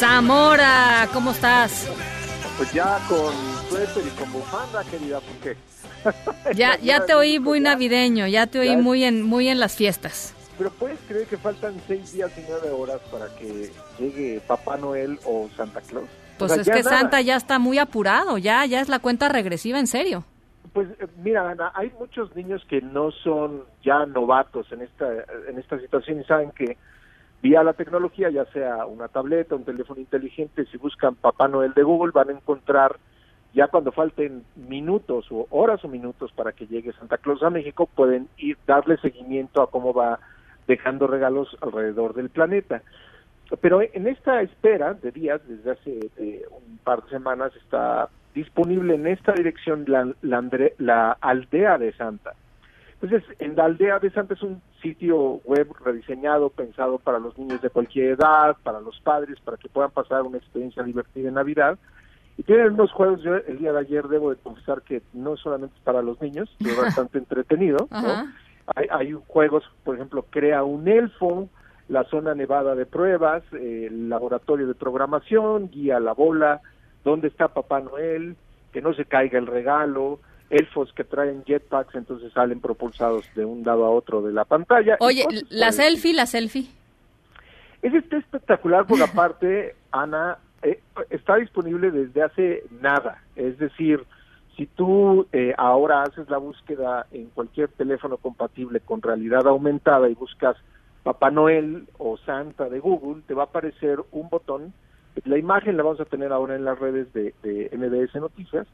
Zamora, 0.00 1.06
¿cómo 1.12 1.32
estás? 1.32 1.86
Pues 2.56 2.72
ya 2.72 2.98
con 3.06 3.34
suéter 3.68 4.02
y 4.06 4.18
con 4.18 4.32
bufanda, 4.32 4.82
querida, 4.84 5.20
¿por 5.20 5.36
qué? 5.42 5.56
Ya, 6.56 6.78
ya 6.78 7.04
te 7.04 7.12
oí 7.12 7.38
muy 7.38 7.60
navideño, 7.60 8.26
ya 8.26 8.46
te 8.46 8.60
oí 8.60 8.78
muy 8.78 9.04
en, 9.04 9.22
muy 9.22 9.48
en 9.48 9.60
las 9.60 9.76
fiestas. 9.76 10.34
Pero 10.56 10.70
puedes 10.70 10.98
creer 11.06 11.26
que 11.26 11.36
faltan 11.36 11.74
seis 11.86 12.14
días 12.14 12.30
y 12.38 12.40
nueve 12.48 12.70
horas 12.70 12.98
para 13.12 13.26
que 13.36 13.70
llegue 13.98 14.40
Papá 14.46 14.78
Noel 14.78 15.18
o 15.26 15.50
Santa 15.54 15.82
Claus. 15.82 16.08
Pues 16.38 16.50
O 16.50 16.54
sea, 16.54 16.62
es 16.62 16.70
que 16.70 16.82
nada. 16.82 16.98
Santa 16.98 17.20
ya 17.20 17.36
está 17.36 17.58
muy 17.58 17.76
apurado, 17.76 18.38
ya, 18.38 18.64
ya 18.64 18.80
es 18.80 18.88
la 18.88 19.00
cuenta 19.00 19.28
regresiva, 19.28 19.78
en 19.78 19.86
serio. 19.86 20.24
Pues 20.72 20.88
eh, 20.98 21.08
mira, 21.22 21.50
Ana, 21.50 21.72
hay 21.74 21.92
muchos 21.98 22.34
niños 22.34 22.64
que 22.70 22.80
no 22.80 23.10
son 23.10 23.64
ya 23.84 24.06
novatos 24.06 24.72
en 24.72 24.80
esta 24.80 25.06
en 25.46 25.58
esta 25.58 25.78
situación 25.78 26.22
y 26.22 26.24
saben 26.24 26.52
que 26.52 26.78
vía 27.42 27.62
la 27.62 27.72
tecnología, 27.72 28.30
ya 28.30 28.44
sea 28.46 28.86
una 28.86 29.08
tableta, 29.08 29.54
un 29.54 29.64
teléfono 29.64 30.00
inteligente, 30.00 30.66
si 30.66 30.76
buscan 30.76 31.14
Papá 31.14 31.48
Noel 31.48 31.74
de 31.74 31.82
Google 31.82 32.12
van 32.12 32.28
a 32.28 32.32
encontrar 32.32 32.96
ya 33.52 33.66
cuando 33.68 33.90
falten 33.90 34.44
minutos 34.54 35.26
o 35.30 35.46
horas 35.50 35.84
o 35.84 35.88
minutos 35.88 36.30
para 36.32 36.52
que 36.52 36.66
llegue 36.66 36.92
Santa 36.92 37.18
Claus 37.18 37.42
a 37.42 37.50
México, 37.50 37.86
pueden 37.86 38.28
ir 38.36 38.56
darle 38.66 38.96
seguimiento 38.98 39.62
a 39.62 39.70
cómo 39.70 39.92
va 39.92 40.20
dejando 40.68 41.06
regalos 41.08 41.56
alrededor 41.60 42.14
del 42.14 42.30
planeta. 42.30 42.82
Pero 43.60 43.80
en 43.82 44.06
esta 44.06 44.42
espera 44.42 44.94
de 44.94 45.10
días, 45.10 45.40
desde 45.48 45.72
hace 45.72 46.10
eh, 46.18 46.44
un 46.50 46.78
par 46.78 47.02
de 47.02 47.10
semanas, 47.10 47.52
está 47.56 48.08
disponible 48.34 48.94
en 48.94 49.08
esta 49.08 49.32
dirección 49.32 49.84
la, 49.88 50.14
la, 50.78 51.16
aldea 51.20 51.76
de 51.78 51.92
Santa. 51.94 52.34
Entonces, 53.02 53.36
en 53.38 53.56
la 53.56 53.64
aldea 53.64 53.98
de 53.98 54.10
Santa 54.10 54.34
es 54.34 54.42
un 54.42 54.60
sitio 54.82 55.40
web 55.44 55.72
rediseñado, 55.82 56.50
pensado 56.50 56.98
para 56.98 57.18
los 57.18 57.36
niños 57.38 57.62
de 57.62 57.70
cualquier 57.70 58.12
edad, 58.12 58.56
para 58.62 58.80
los 58.80 59.00
padres, 59.00 59.40
para 59.40 59.56
que 59.56 59.70
puedan 59.70 59.90
pasar 59.90 60.22
una 60.22 60.36
experiencia 60.36 60.82
divertida 60.82 61.28
en 61.28 61.34
Navidad. 61.34 61.78
Y 62.36 62.42
tienen 62.42 62.74
unos 62.74 62.92
juegos, 62.92 63.22
yo 63.22 63.36
el 63.36 63.58
día 63.58 63.72
de 63.72 63.80
ayer 63.80 64.06
debo 64.08 64.30
de 64.30 64.36
confesar 64.36 64.82
que 64.82 65.02
no 65.14 65.36
solamente 65.36 65.74
es 65.76 65.82
para 65.82 66.02
los 66.02 66.20
niños, 66.20 66.54
es 66.60 66.76
bastante 66.76 67.18
entretenido, 67.18 67.88
¿no? 67.90 67.96
Ajá. 67.96 68.26
Hay, 68.76 68.86
hay 68.90 69.18
juegos, 69.26 69.64
por 69.82 69.96
ejemplo, 69.96 70.26
crea 70.30 70.62
un 70.62 70.86
elfo, 70.86 71.48
la 71.88 72.04
zona 72.04 72.34
nevada 72.34 72.74
de 72.74 72.86
pruebas, 72.86 73.42
el 73.52 74.08
laboratorio 74.08 74.66
de 74.68 74.74
programación, 74.74 75.70
guía 75.70 75.98
la 75.98 76.12
bola, 76.12 76.60
dónde 77.02 77.28
está 77.28 77.48
Papá 77.48 77.80
Noel, 77.80 78.36
que 78.72 78.80
no 78.80 78.94
se 78.94 79.06
caiga 79.06 79.38
el 79.38 79.46
regalo, 79.46 80.20
elfos 80.50 80.92
que 80.92 81.04
traen 81.04 81.44
jetpacks, 81.44 81.94
entonces 81.94 82.32
salen 82.32 82.60
propulsados 82.60 83.24
de 83.34 83.44
un 83.44 83.62
lado 83.64 83.84
a 83.84 83.90
otro 83.90 84.20
de 84.20 84.32
la 84.32 84.44
pantalla. 84.44 84.96
Oye, 85.00 85.24
la 85.48 85.72
selfie, 85.72 86.12
la 86.12 86.26
selfie. 86.26 86.68
Es 87.82 87.94
este 87.94 88.18
espectacular 88.18 88.86
por 88.86 89.00
aparte, 89.02 89.74
Ana, 89.90 90.38
eh, 90.62 90.80
está 91.08 91.36
disponible 91.36 91.90
desde 91.90 92.22
hace 92.22 92.64
nada. 92.82 93.22
Es 93.36 93.58
decir, 93.58 94.04
si 94.56 94.66
tú 94.66 95.26
eh, 95.32 95.54
ahora 95.56 96.02
haces 96.02 96.28
la 96.28 96.36
búsqueda 96.36 97.06
en 97.12 97.26
cualquier 97.30 97.68
teléfono 97.68 98.18
compatible 98.18 98.80
con 98.80 99.00
realidad 99.00 99.46
aumentada 99.46 100.10
y 100.10 100.14
buscas 100.14 100.56
Papá 101.02 101.30
Noel 101.30 101.88
o 101.96 102.18
Santa 102.18 102.68
de 102.68 102.80
Google, 102.80 103.22
te 103.26 103.32
va 103.32 103.44
a 103.44 103.46
aparecer 103.46 104.00
un 104.10 104.28
botón. 104.28 104.74
La 105.24 105.38
imagen 105.38 105.76
la 105.78 105.82
vamos 105.82 106.00
a 106.00 106.04
tener 106.04 106.30
ahora 106.32 106.56
en 106.56 106.64
las 106.64 106.78
redes 106.78 107.10
de, 107.14 107.34
de 107.42 107.70
MBS 107.72 108.20
Noticias. 108.20 108.66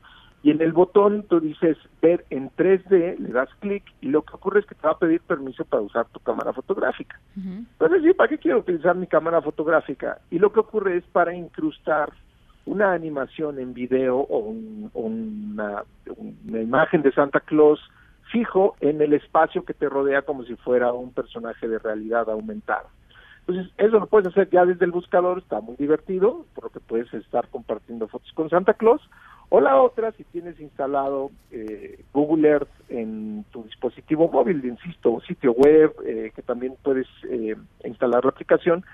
Y 0.46 0.52
en 0.52 0.62
el 0.62 0.70
botón 0.70 1.24
tú 1.24 1.40
dices 1.40 1.76
ver 2.00 2.24
en 2.30 2.50
3D, 2.50 3.18
le 3.18 3.30
das 3.30 3.48
clic 3.58 3.82
y 4.00 4.10
lo 4.10 4.22
que 4.22 4.36
ocurre 4.36 4.60
es 4.60 4.66
que 4.66 4.76
te 4.76 4.86
va 4.86 4.92
a 4.92 4.98
pedir 5.00 5.20
permiso 5.22 5.64
para 5.64 5.82
usar 5.82 6.06
tu 6.06 6.20
cámara 6.20 6.52
fotográfica. 6.52 7.18
Entonces, 7.34 8.02
sí, 8.04 8.14
¿para 8.14 8.28
qué 8.28 8.38
quiero 8.38 8.60
utilizar 8.60 8.94
mi 8.94 9.08
cámara 9.08 9.42
fotográfica? 9.42 10.20
Y 10.30 10.38
lo 10.38 10.52
que 10.52 10.60
ocurre 10.60 10.98
es 10.98 11.04
para 11.06 11.34
incrustar 11.34 12.12
una 12.64 12.92
animación 12.92 13.58
en 13.58 13.74
video 13.74 14.18
o 14.18 14.54
una, 14.94 15.82
una 16.16 16.60
imagen 16.60 17.02
de 17.02 17.10
Santa 17.10 17.40
Claus 17.40 17.80
fijo 18.30 18.76
en 18.78 19.02
el 19.02 19.14
espacio 19.14 19.64
que 19.64 19.74
te 19.74 19.88
rodea 19.88 20.22
como 20.22 20.44
si 20.44 20.54
fuera 20.54 20.92
un 20.92 21.12
personaje 21.12 21.66
de 21.66 21.80
realidad 21.80 22.30
aumentada. 22.30 22.86
Entonces, 23.46 23.72
eso 23.78 24.00
lo 24.00 24.06
puedes 24.06 24.26
hacer 24.26 24.50
ya 24.50 24.64
desde 24.64 24.84
el 24.84 24.90
buscador, 24.90 25.38
está 25.38 25.60
muy 25.60 25.76
divertido, 25.76 26.46
porque 26.54 26.80
puedes 26.80 27.12
estar 27.14 27.48
compartiendo 27.48 28.08
fotos 28.08 28.32
con 28.32 28.50
Santa 28.50 28.74
Claus. 28.74 29.00
O 29.50 29.60
la 29.60 29.80
otra, 29.80 30.10
si 30.12 30.24
tienes 30.24 30.58
instalado 30.58 31.30
eh, 31.52 32.04
Google 32.12 32.48
Earth 32.48 32.68
en 32.88 33.44
tu 33.52 33.62
dispositivo 33.62 34.28
móvil, 34.28 34.64
insisto, 34.64 35.20
sitio 35.20 35.52
web, 35.52 35.94
eh, 36.04 36.32
que 36.34 36.42
también 36.42 36.74
puedes 36.82 37.06
eh, 37.30 37.54
instalar 37.84 38.24
la 38.24 38.30
aplicación, 38.30 38.84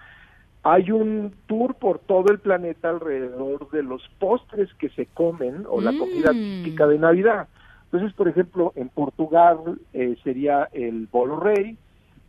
hay 0.62 0.90
un 0.92 1.32
tour 1.46 1.74
por 1.74 2.00
todo 2.00 2.30
el 2.30 2.38
planeta 2.38 2.90
alrededor 2.90 3.70
de 3.70 3.82
los 3.82 4.06
postres 4.18 4.72
que 4.74 4.90
se 4.90 5.06
comen 5.06 5.64
o 5.68 5.80
la 5.80 5.96
comida 5.96 6.32
Mm. 6.34 6.62
típica 6.62 6.86
de 6.86 6.98
Navidad. 6.98 7.48
Entonces, 7.84 8.12
por 8.12 8.28
ejemplo, 8.28 8.72
en 8.76 8.90
Portugal 8.90 9.78
eh, 9.94 10.16
sería 10.22 10.68
el 10.72 11.08
bolo 11.10 11.40
rey, 11.40 11.78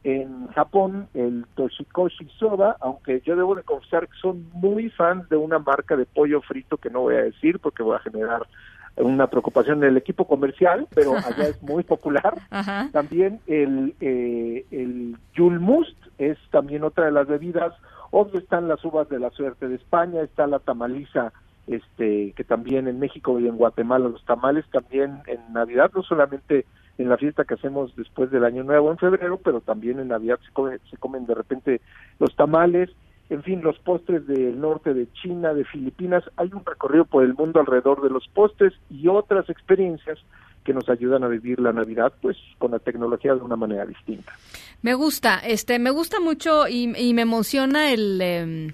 en 0.03 0.47
Japón 0.49 1.07
el 1.13 1.45
toshikoshi 1.55 2.27
soba, 2.37 2.75
aunque 2.81 3.21
yo 3.21 3.35
debo 3.35 3.55
de 3.55 3.63
confesar 3.63 4.07
que 4.07 4.17
son 4.21 4.49
muy 4.53 4.89
fans 4.89 5.29
de 5.29 5.37
una 5.37 5.59
marca 5.59 5.95
de 5.95 6.05
pollo 6.05 6.41
frito 6.41 6.77
que 6.77 6.89
no 6.89 7.01
voy 7.01 7.15
a 7.15 7.23
decir 7.23 7.59
porque 7.59 7.83
voy 7.83 7.95
a 7.95 7.99
generar 7.99 8.45
una 8.97 9.27
preocupación 9.27 9.83
en 9.83 9.89
el 9.89 9.97
equipo 9.97 10.27
comercial, 10.27 10.87
pero 10.93 11.13
allá 11.17 11.47
es 11.47 11.61
muy 11.63 11.83
popular. 11.83 12.35
Ajá. 12.49 12.89
También 12.91 13.39
el, 13.47 13.95
eh, 14.01 14.65
el 14.71 15.17
Yulmust 15.33 15.97
es 16.17 16.37
también 16.51 16.83
otra 16.83 17.05
de 17.05 17.11
las 17.11 17.27
bebidas. 17.27 17.73
Obvio 18.11 18.39
están 18.39 18.67
las 18.67 18.83
uvas 18.85 19.09
de 19.09 19.19
la 19.19 19.31
suerte 19.31 19.67
de 19.67 19.75
España, 19.75 20.21
está 20.21 20.45
la 20.45 20.59
tamaliza, 20.59 21.33
este, 21.65 22.33
que 22.33 22.43
también 22.43 22.87
en 22.87 22.99
México 22.99 23.39
y 23.39 23.47
en 23.47 23.57
Guatemala 23.57 24.09
los 24.09 24.23
tamales 24.25 24.65
también 24.71 25.21
en 25.27 25.53
Navidad, 25.53 25.91
no 25.95 26.03
solamente 26.03 26.65
en 26.97 27.09
la 27.09 27.17
fiesta 27.17 27.43
que 27.43 27.55
hacemos 27.55 27.95
después 27.95 28.29
del 28.31 28.43
Año 28.45 28.63
Nuevo 28.63 28.91
en 28.91 28.97
febrero, 28.97 29.37
pero 29.43 29.61
también 29.61 29.99
en 29.99 30.09
Navidad 30.09 30.39
se, 30.45 30.51
come- 30.53 30.79
se 30.89 30.97
comen 30.97 31.25
de 31.25 31.35
repente 31.35 31.81
los 32.19 32.35
tamales, 32.35 32.89
en 33.29 33.41
fin, 33.41 33.61
los 33.63 33.79
postres 33.79 34.27
del 34.27 34.59
norte 34.59 34.93
de 34.93 35.07
China, 35.13 35.53
de 35.53 35.63
Filipinas, 35.65 36.23
hay 36.37 36.51
un 36.53 36.63
recorrido 36.65 37.05
por 37.05 37.23
el 37.23 37.33
mundo 37.33 37.59
alrededor 37.59 38.01
de 38.03 38.09
los 38.09 38.27
postres 38.27 38.73
y 38.91 39.07
otras 39.07 39.49
experiencias 39.49 40.19
que 40.63 40.73
nos 40.73 40.87
ayudan 40.87 41.23
a 41.23 41.27
vivir 41.27 41.59
la 41.59 41.73
Navidad 41.73 42.13
pues 42.21 42.37
con 42.57 42.71
la 42.71 42.79
tecnología 42.79 43.33
de 43.33 43.41
una 43.41 43.55
manera 43.55 43.85
distinta. 43.85 44.31
Me 44.81 44.93
gusta, 44.93 45.39
este, 45.39 45.79
me 45.79 45.89
gusta 45.89 46.19
mucho 46.19 46.67
y, 46.67 46.93
y 46.95 47.13
me 47.13 47.23
emociona 47.23 47.91
el, 47.91 48.21
em, 48.21 48.71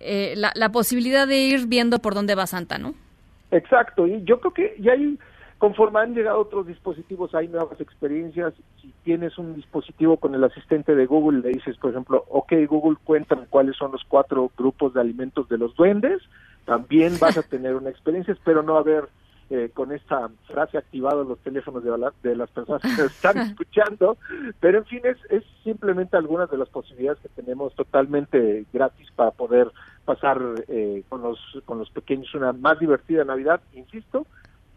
eh, 0.00 0.34
la, 0.36 0.52
la 0.54 0.68
posibilidad 0.70 1.26
de 1.26 1.38
ir 1.38 1.66
viendo 1.66 1.98
por 2.00 2.14
dónde 2.14 2.34
va 2.34 2.46
Santa, 2.46 2.78
¿no? 2.78 2.94
Exacto, 3.50 4.06
y 4.06 4.22
yo 4.24 4.38
creo 4.40 4.52
que 4.52 4.76
ya 4.80 4.92
hay, 4.92 5.18
conforme 5.58 6.00
han 6.00 6.14
llegado 6.14 6.38
otros 6.40 6.66
dispositivos, 6.66 7.34
hay 7.34 7.48
nuevas 7.48 7.80
experiencias. 7.80 8.54
Si 8.80 8.92
tienes 9.04 9.36
un 9.38 9.54
dispositivo 9.54 10.16
con 10.16 10.34
el 10.34 10.44
asistente 10.44 10.94
de 10.94 11.06
Google, 11.06 11.40
le 11.40 11.48
dices, 11.50 11.76
por 11.78 11.90
ejemplo, 11.90 12.24
ok 12.28 12.52
Google, 12.68 12.96
cuéntame 13.04 13.46
cuáles 13.50 13.76
son 13.76 13.92
los 13.92 14.04
cuatro 14.08 14.50
grupos 14.56 14.94
de 14.94 15.00
alimentos 15.00 15.48
de 15.48 15.58
los 15.58 15.74
duendes, 15.76 16.22
también 16.64 17.14
vas 17.20 17.36
a 17.38 17.42
tener 17.42 17.74
una 17.74 17.90
experiencia, 17.90 18.32
espero 18.34 18.62
no 18.62 18.76
haber 18.76 19.08
eh, 19.50 19.70
con 19.72 19.92
esta 19.92 20.28
frase 20.46 20.76
activado 20.76 21.24
los 21.24 21.38
teléfonos 21.38 21.82
de, 21.82 21.96
la- 21.96 22.12
de 22.22 22.36
las 22.36 22.50
personas 22.50 22.82
que 22.82 22.88
nos 23.02 23.10
están 23.12 23.38
escuchando, 23.48 24.18
pero 24.60 24.78
en 24.78 24.84
fin, 24.84 25.00
es, 25.04 25.16
es 25.30 25.42
simplemente 25.64 26.18
algunas 26.18 26.50
de 26.50 26.58
las 26.58 26.68
posibilidades 26.68 27.18
que 27.22 27.30
tenemos 27.30 27.74
totalmente 27.74 28.66
gratis 28.72 29.08
para 29.16 29.30
poder 29.30 29.70
pasar 30.04 30.38
eh, 30.68 31.02
con, 31.08 31.22
los, 31.22 31.38
con 31.64 31.78
los 31.78 31.88
pequeños 31.90 32.34
una 32.34 32.52
más 32.52 32.78
divertida 32.78 33.24
Navidad, 33.24 33.60
insisto, 33.74 34.26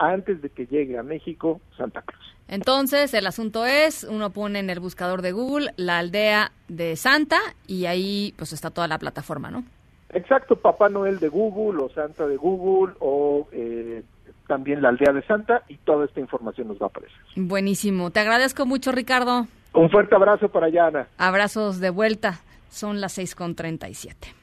antes 0.01 0.41
de 0.41 0.49
que 0.49 0.65
llegue 0.65 0.97
a 0.97 1.03
México 1.03 1.61
Santa 1.77 2.01
Claus. 2.01 2.23
Entonces, 2.47 3.13
el 3.13 3.27
asunto 3.27 3.65
es, 3.65 4.03
uno 4.03 4.31
pone 4.31 4.59
en 4.59 4.69
el 4.69 4.79
buscador 4.79 5.21
de 5.21 5.31
Google 5.31 5.73
la 5.77 5.99
aldea 5.99 6.51
de 6.67 6.95
Santa 6.95 7.37
y 7.67 7.85
ahí 7.85 8.33
pues 8.37 8.51
está 8.51 8.71
toda 8.71 8.87
la 8.87 8.97
plataforma, 8.97 9.51
¿no? 9.51 9.63
Exacto, 10.09 10.57
Papá 10.57 10.89
Noel 10.89 11.19
de 11.19 11.29
Google 11.29 11.83
o 11.83 11.89
Santa 11.89 12.27
de 12.27 12.35
Google 12.35 12.95
o 12.99 13.47
eh, 13.53 14.03
también 14.47 14.81
la 14.81 14.89
aldea 14.89 15.13
de 15.13 15.21
Santa 15.25 15.63
y 15.69 15.77
toda 15.77 16.05
esta 16.05 16.19
información 16.19 16.67
nos 16.67 16.77
va 16.79 16.87
a 16.87 16.89
aparecer. 16.89 17.17
Buenísimo. 17.35 18.11
Te 18.11 18.19
agradezco 18.19 18.65
mucho, 18.65 18.91
Ricardo. 18.91 19.47
Un 19.73 19.89
fuerte 19.89 20.15
abrazo 20.15 20.49
para 20.49 20.67
Yana. 20.67 21.07
Abrazos 21.17 21.79
de 21.79 21.91
vuelta. 21.91 22.41
Son 22.69 22.99
las 22.99 23.17
6.37. 23.17 24.40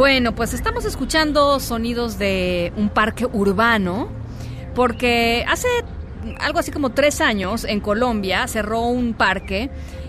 Bueno, 0.00 0.34
pues 0.34 0.54
estamos 0.54 0.86
escuchando 0.86 1.60
sonidos 1.60 2.18
de 2.18 2.72
un 2.78 2.88
parque 2.88 3.26
urbano, 3.26 4.08
porque 4.74 5.44
hace 5.46 5.68
algo 6.38 6.58
así 6.58 6.70
como 6.70 6.92
tres 6.92 7.20
años 7.20 7.64
en 7.64 7.80
Colombia 7.80 8.48
cerró 8.48 8.80
un 8.80 9.12
parque. 9.12 9.68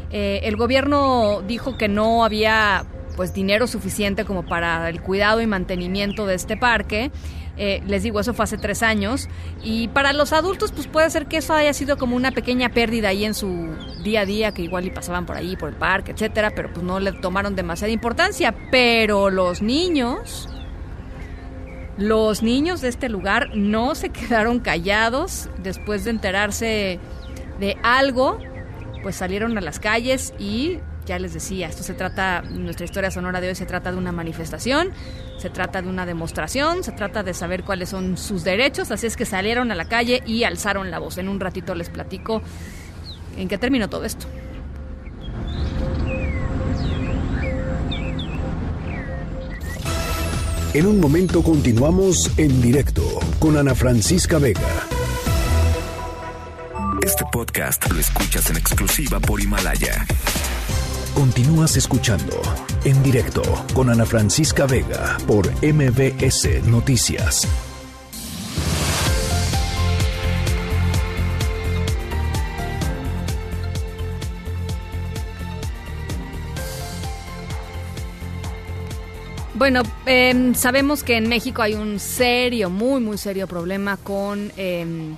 Eh, 0.10 0.40
el 0.44 0.56
gobierno 0.56 1.42
dijo 1.46 1.78
que 1.78 1.90
no 1.90 2.24
había 2.24 2.86
pues 3.18 3.34
dinero 3.34 3.68
suficiente 3.68 4.24
como 4.24 4.46
para 4.46 4.88
el 4.88 5.02
cuidado 5.02 5.42
y 5.42 5.46
mantenimiento 5.46 6.26
de 6.26 6.36
este 6.36 6.56
parque. 6.56 7.12
Eh, 7.57 7.82
les 7.86 8.03
digo, 8.03 8.19
eso 8.19 8.34
fue 8.34 8.44
hace 8.44 8.57
tres 8.57 8.84
años. 8.84 9.28
Y 9.64 9.88
para 9.90 10.14
los 10.14 10.34
adultos, 10.34 10.72
pues 10.72 10.88
puede 10.88 11.10
ser 11.10 11.28
que 11.28 11.38
eso 11.38 11.53
haya 11.53 11.73
sido 11.73 11.98
como 11.98 12.15
una 12.15 12.32
pequeña 12.32 12.69
pérdida 12.69 13.10
ahí 13.10 13.26
en 13.26 13.34
su 13.34 13.69
día 14.03 14.22
a 14.22 14.26
día, 14.26 14.53
que 14.53 14.61
igual 14.61 14.86
y 14.86 14.91
pasaban 14.91 15.26
por 15.26 15.38
ahí, 15.38 15.56
por 15.56 15.69
el 15.69 15.76
parque, 15.76 16.11
etcétera, 16.11 16.52
pero 16.56 16.72
pues 16.72 16.84
no 16.84 16.99
le 16.99 17.11
tomaron 17.14 17.56
demasiada 17.56 17.91
importancia. 17.91 18.56
Pero 18.72 19.30
los 19.30 19.61
niños, 19.61 20.49
los 21.98 22.41
niños 22.41 22.82
de 22.82 22.90
este 22.90 23.10
lugar 23.10 23.49
no 23.56 23.95
se 23.95 24.10
quedaron 24.11 24.60
callados 24.60 25.49
después 25.61 26.03
de 26.03 26.11
enterarse 26.11 26.99
de 27.60 27.78
algo, 27.84 28.40
pues 29.03 29.15
salieron 29.15 29.57
a 29.57 29.61
las 29.61 29.80
calles 29.80 30.34
y 30.40 30.80
ya 31.06 31.19
les 31.19 31.34
decía, 31.34 31.68
esto 31.68 31.84
se 31.84 31.94
trata, 31.94 32.41
nuestra 32.41 32.86
historia 32.86 33.11
sonora 33.11 33.41
de 33.41 33.49
hoy 33.49 33.56
se 33.56 33.65
trata 33.65 33.91
de 33.91 33.98
una 33.98 34.11
manifestación, 34.11 34.90
se 35.38 35.49
trata 35.49 35.82
de 35.82 35.90
una 35.90 36.06
demostración, 36.06 36.84
se 36.84 36.91
trata 36.91 37.23
de 37.23 37.34
saber 37.34 37.64
cuáles 37.64 37.90
son 37.90 38.18
sus 38.18 38.44
derechos, 38.44 38.91
así 38.91 39.07
es 39.07 39.18
que 39.18 39.26
salieron 39.26 39.72
a 39.72 39.76
la 39.76 39.86
calle 39.86 40.22
y 40.26 40.44
alzaron 40.44 40.91
la 40.91 40.99
voz. 40.99 41.18
En 41.18 41.30
un 41.30 41.40
ratito 41.40 41.76
les 41.76 41.90
platico 41.90 42.41
en 43.38 43.48
qué 43.48 43.57
terminó 43.57 43.90
todo 43.90 44.06
esto. 44.06 44.28
En 50.73 50.86
un 50.86 51.02
momento 51.02 51.44
continuamos 51.44 52.32
en 52.38 52.61
directo 52.61 53.03
con 53.40 53.57
Ana 53.57 53.76
Francisca 53.76 54.38
Vega. 54.38 54.88
Este 57.03 57.26
podcast 57.30 57.91
lo 57.91 57.99
escuchas 57.99 58.49
en 58.52 58.56
exclusiva 58.56 59.19
por 59.19 59.41
Himalaya. 59.41 60.06
Continúas 61.14 61.76
escuchando 61.76 62.42
en 62.86 63.04
directo 63.04 63.42
con 63.74 63.90
Ana 63.90 64.06
Francisca 64.06 64.66
Vega 64.66 65.18
por 65.28 65.48
MBS 65.62 66.64
Noticias. 66.66 67.48
Bueno, 79.54 79.84
em, 80.08 80.56
sabemos 80.56 81.04
que 81.04 81.18
en 81.18 81.30
México 81.30 81.62
hay 81.62 81.76
un 81.76 82.00
serio, 82.00 82.70
muy, 82.72 83.00
muy 83.00 83.18
serio 83.18 83.46
problema 83.48 83.98
con... 83.98 84.52
Em, 84.58 85.16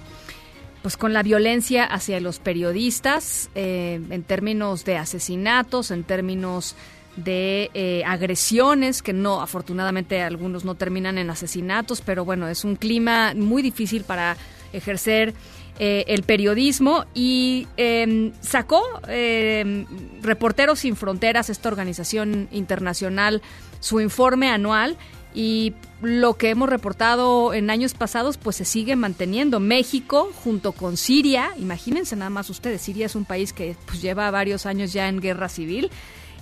pues 0.83 0.97
con 0.97 1.13
la 1.13 1.23
violencia 1.23 1.85
hacia 1.85 2.19
los 2.19 2.39
periodistas 2.39 3.49
eh, 3.55 4.01
en 4.09 4.23
términos 4.23 4.83
de 4.83 4.97
asesinatos, 4.97 5.89
en 5.91 6.03
términos 6.03 6.75
de 7.15 7.71
eh, 7.73 8.03
agresiones, 8.05 9.01
que 9.01 9.13
no, 9.13 9.41
afortunadamente 9.41 10.21
algunos 10.21 10.65
no 10.65 10.75
terminan 10.75 11.17
en 11.17 11.29
asesinatos, 11.29 12.01
pero 12.01 12.25
bueno, 12.25 12.49
es 12.49 12.65
un 12.65 12.75
clima 12.75 13.33
muy 13.33 13.61
difícil 13.61 14.03
para 14.03 14.35
ejercer 14.73 15.33
eh, 15.79 16.03
el 16.07 16.23
periodismo. 16.23 17.05
Y 17.13 17.67
em, 17.77 18.33
sacó 18.41 18.83
em, 19.07 19.85
Reporteros 20.21 20.79
Sin 20.79 20.97
Fronteras, 20.97 21.49
esta 21.49 21.69
organización 21.69 22.49
internacional, 22.51 23.41
su 23.79 24.01
informe 24.01 24.49
anual 24.49 24.97
y 25.33 25.73
lo 26.01 26.35
que 26.35 26.49
hemos 26.49 26.69
reportado 26.69 27.53
en 27.53 27.69
años 27.69 27.93
pasados 27.93 28.37
pues 28.37 28.55
se 28.55 28.65
sigue 28.65 28.95
manteniendo. 28.95 29.59
México 29.59 30.31
junto 30.43 30.73
con 30.73 30.97
Siria, 30.97 31.51
imagínense 31.57 32.15
nada 32.15 32.29
más 32.29 32.49
ustedes, 32.49 32.81
Siria 32.81 33.05
es 33.05 33.15
un 33.15 33.25
país 33.25 33.53
que 33.53 33.75
pues 33.85 34.01
lleva 34.01 34.29
varios 34.31 34.65
años 34.65 34.93
ya 34.93 35.07
en 35.07 35.19
guerra 35.19 35.49
civil. 35.49 35.89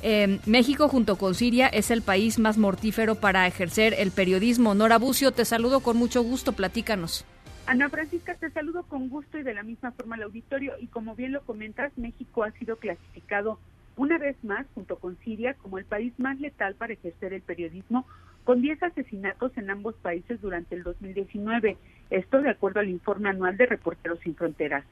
Eh, 0.03 0.39
México 0.45 0.89
junto 0.89 1.15
con 1.15 1.35
Siria 1.35 1.67
es 1.67 1.91
el 1.91 2.01
país 2.01 2.39
más 2.39 2.57
mortífero 2.57 3.15
para 3.15 3.45
ejercer 3.47 3.93
el 3.97 4.11
periodismo. 4.11 4.73
Nora 4.73 4.97
Bucio, 4.97 5.31
te 5.31 5.45
saludo 5.45 5.81
con 5.81 5.97
mucho 5.97 6.23
gusto, 6.23 6.53
platícanos. 6.53 7.23
Ana 7.67 7.89
Francisca, 7.89 8.33
te 8.35 8.49
saludo 8.49 8.83
con 8.83 9.09
gusto 9.09 9.37
y 9.37 9.43
de 9.43 9.53
la 9.53 9.61
misma 9.61 9.91
forma 9.91 10.15
al 10.15 10.23
auditorio. 10.23 10.73
Y 10.79 10.87
como 10.87 11.15
bien 11.15 11.31
lo 11.31 11.41
comentas, 11.41 11.91
México 11.97 12.43
ha 12.43 12.51
sido 12.51 12.77
clasificado 12.77 13.59
una 13.95 14.17
vez 14.17 14.35
más, 14.43 14.65
junto 14.73 14.97
con 14.97 15.17
Siria, 15.19 15.53
como 15.53 15.77
el 15.77 15.85
país 15.85 16.13
más 16.17 16.39
letal 16.39 16.73
para 16.75 16.93
ejercer 16.93 17.33
el 17.33 17.41
periodismo 17.41 18.07
con 18.43 18.61
10 18.61 18.81
asesinatos 18.83 19.55
en 19.57 19.69
ambos 19.69 19.95
países 19.95 20.41
durante 20.41 20.75
el 20.75 20.83
2019. 20.83 21.77
Esto 22.09 22.41
de 22.41 22.49
acuerdo 22.49 22.79
al 22.79 22.89
informe 22.89 23.29
anual 23.29 23.57
de 23.57 23.65
Reporteros 23.65 24.19
Sin 24.19 24.35
Fronteras. 24.35 24.83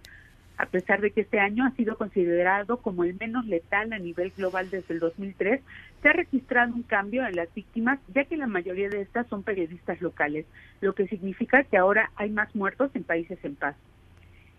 A 0.57 0.65
pesar 0.65 0.99
de 0.99 1.11
que 1.11 1.21
este 1.21 1.39
año 1.39 1.65
ha 1.65 1.71
sido 1.71 1.97
considerado 1.97 2.77
como 2.77 3.05
el 3.05 3.15
menos 3.17 3.45
letal 3.45 3.93
a 3.93 3.97
nivel 3.97 4.31
global 4.35 4.69
desde 4.69 4.93
el 4.93 4.99
2003, 4.99 5.61
se 6.01 6.09
ha 6.09 6.11
registrado 6.11 6.73
un 6.75 6.83
cambio 6.83 7.25
en 7.25 7.37
las 7.37 7.53
víctimas, 7.53 7.99
ya 8.13 8.25
que 8.25 8.35
la 8.35 8.45
mayoría 8.45 8.89
de 8.89 9.01
estas 9.01 9.25
son 9.27 9.43
periodistas 9.43 10.01
locales, 10.01 10.45
lo 10.81 10.93
que 10.93 11.07
significa 11.07 11.63
que 11.63 11.77
ahora 11.77 12.11
hay 12.17 12.29
más 12.29 12.53
muertos 12.55 12.91
en 12.93 13.05
países 13.05 13.39
en 13.43 13.55
paz. 13.55 13.77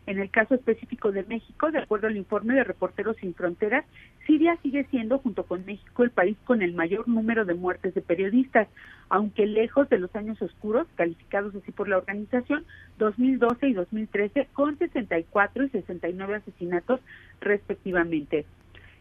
En 0.06 0.18
el 0.18 0.30
caso 0.30 0.54
específico 0.54 1.12
de 1.12 1.24
México, 1.24 1.70
de 1.70 1.78
acuerdo 1.78 2.08
al 2.08 2.16
informe 2.16 2.54
de 2.54 2.64
Reporteros 2.64 3.16
Sin 3.18 3.34
Fronteras, 3.34 3.84
Siria 4.26 4.56
sigue 4.62 4.84
siendo, 4.90 5.18
junto 5.18 5.44
con 5.44 5.64
México, 5.64 6.02
el 6.02 6.10
país 6.10 6.36
con 6.44 6.62
el 6.62 6.72
mayor 6.72 7.06
número 7.06 7.44
de 7.44 7.54
muertes 7.54 7.94
de 7.94 8.00
periodistas, 8.00 8.68
aunque 9.08 9.46
lejos 9.46 9.88
de 9.88 9.98
los 9.98 10.14
años 10.16 10.40
oscuros, 10.42 10.86
calificados 10.96 11.54
así 11.54 11.70
por 11.70 11.88
la 11.88 11.98
organización, 11.98 12.64
2012 12.98 13.68
y 13.68 13.72
2013, 13.74 14.48
con 14.52 14.78
64 14.78 15.64
y 15.64 15.68
69 15.68 16.34
asesinatos 16.36 17.00
respectivamente. 17.40 18.46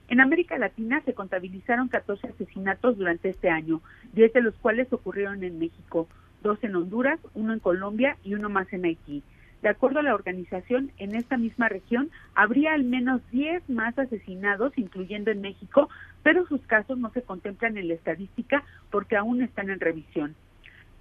En 0.09 0.21
América 0.21 0.57
Latina 0.57 1.01
se 1.05 1.13
contabilizaron 1.13 1.87
14 1.87 2.27
asesinatos 2.27 2.97
durante 2.97 3.29
este 3.29 3.49
año, 3.49 3.81
10 4.13 4.33
de 4.33 4.41
los 4.41 4.55
cuales 4.55 4.91
ocurrieron 4.91 5.43
en 5.43 5.59
México, 5.59 6.07
dos 6.41 6.57
en 6.63 6.75
Honduras, 6.75 7.19
uno 7.35 7.53
en 7.53 7.59
Colombia 7.59 8.17
y 8.23 8.33
uno 8.33 8.49
más 8.49 8.71
en 8.73 8.85
Haití. 8.85 9.23
De 9.61 9.69
acuerdo 9.69 9.99
a 9.99 10.03
la 10.03 10.15
organización, 10.15 10.91
en 10.97 11.15
esta 11.15 11.37
misma 11.37 11.67
región 11.67 12.09
habría 12.33 12.73
al 12.73 12.83
menos 12.83 13.21
10 13.31 13.69
más 13.69 13.97
asesinados, 13.99 14.71
incluyendo 14.77 15.31
en 15.31 15.41
México, 15.41 15.89
pero 16.23 16.47
sus 16.47 16.61
casos 16.61 16.97
no 16.97 17.11
se 17.11 17.23
contemplan 17.23 17.77
en 17.77 17.89
la 17.89 17.95
estadística 17.95 18.63
porque 18.89 19.17
aún 19.17 19.41
están 19.41 19.69
en 19.69 19.79
revisión. 19.79 20.35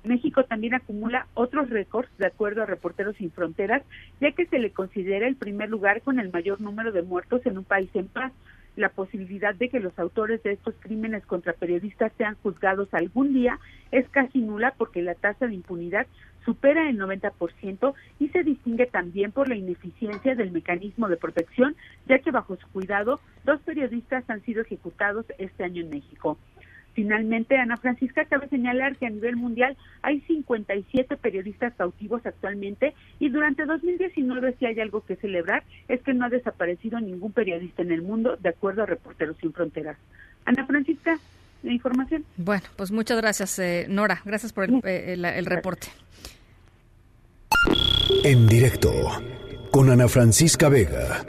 México 0.05 0.45
también 0.45 0.75
acumula 0.75 1.27
otros 1.35 1.71
récords, 1.71 2.09
de 2.19 2.27
acuerdo 2.27 2.63
a 2.63 2.67
Reporteros 2.67 3.17
Sin 3.17 3.31
Fronteras, 3.31 3.83
ya 4.21 4.33
que 4.33 4.47
se 4.47 4.59
le 4.59 4.71
considera 4.73 5.27
el 5.27 5.37
primer 5.37 5.69
lugar 5.69 6.03
con 6.03 6.19
el 6.19 6.33
mayor 6.33 6.61
número 6.61 6.93
de 6.93 7.03
muertos 7.03 7.45
en 7.47 7.59
un 7.59 7.65
país 7.65 7.91
en 7.95 8.09
paz. 8.09 8.33
La 8.79 8.91
posibilidad 8.91 9.57
de 9.57 9.71
que 9.71 9.81
los 9.81 9.99
autores 9.99 10.41
de 10.45 10.53
estos 10.53 10.73
crímenes 10.79 11.27
contra 11.27 11.53
periodistas 11.53 12.13
sean 12.17 12.37
juzgados 12.45 12.89
algún 12.95 13.35
día 13.35 13.59
es 13.91 14.09
casi 14.11 14.39
nula 14.39 14.73
porque 14.79 15.03
la 15.03 15.17
tasa 15.17 15.49
de 15.49 15.55
impunidad 15.55 16.07
supera 16.45 16.89
el 16.89 16.97
90% 16.97 17.95
y 18.21 18.29
se 18.29 18.45
distingue 18.45 18.87
también 18.87 19.33
por 19.33 19.49
la 19.49 19.57
ineficiencia 19.57 20.37
del 20.37 20.53
mecanismo 20.53 21.09
de 21.09 21.17
protección, 21.17 21.75
ya 22.07 22.21
que 22.21 22.31
bajo 22.31 22.55
su 22.55 22.69
cuidado 22.69 23.19
dos 23.45 23.61
periodistas 23.63 24.23
han 24.31 24.43
sido 24.43 24.63
ejecutados 24.63 25.27
este 25.39 25.65
año 25.65 25.83
en 25.83 25.91
México. 25.91 26.39
Finalmente, 26.99 27.57
Ana 27.57 27.77
Francisca, 27.77 28.25
cabe 28.25 28.49
señalar 28.49 28.97
que 28.97 29.07
a 29.07 29.11
nivel 29.11 29.37
mundial 29.37 29.77
hay 30.03 30.21
57 30.23 31.17
periodistas 31.19 31.73
cautivos 31.77 32.27
actualmente 32.27 32.93
y 33.21 33.29
durante 33.29 33.67
2019 33.67 34.57
si 34.59 34.67
hay 34.67 34.81
algo 34.81 35.03
que 35.03 35.15
celebrar 35.15 35.63
es 35.87 36.03
que 36.03 36.13
no 36.13 36.25
ha 36.25 36.29
desaparecido 36.29 36.99
ningún 36.99 37.31
periodista 37.31 37.83
en 37.83 37.93
el 37.93 38.03
mundo, 38.03 38.37
de 38.37 38.49
acuerdo 38.49 38.83
a 38.83 38.87
Reporteros 38.87 39.37
Sin 39.37 39.53
Fronteras. 39.53 39.97
Ana 40.45 40.67
Francisca, 40.67 41.17
la 41.63 41.73
información. 41.73 42.25
Bueno, 42.37 42.65
pues 42.75 42.91
muchas 42.91 43.17
gracias, 43.19 43.57
eh, 43.61 43.87
Nora. 43.89 44.21
Gracias 44.25 44.53
por 44.53 44.65
el, 44.65 44.81
eh, 44.83 45.13
el 45.13 45.47
reporte. 45.47 45.87
En 48.25 48.49
directo 48.49 48.93
con 49.71 49.89
Ana 49.89 50.09
Francisca 50.09 50.69
Vega. 50.69 51.25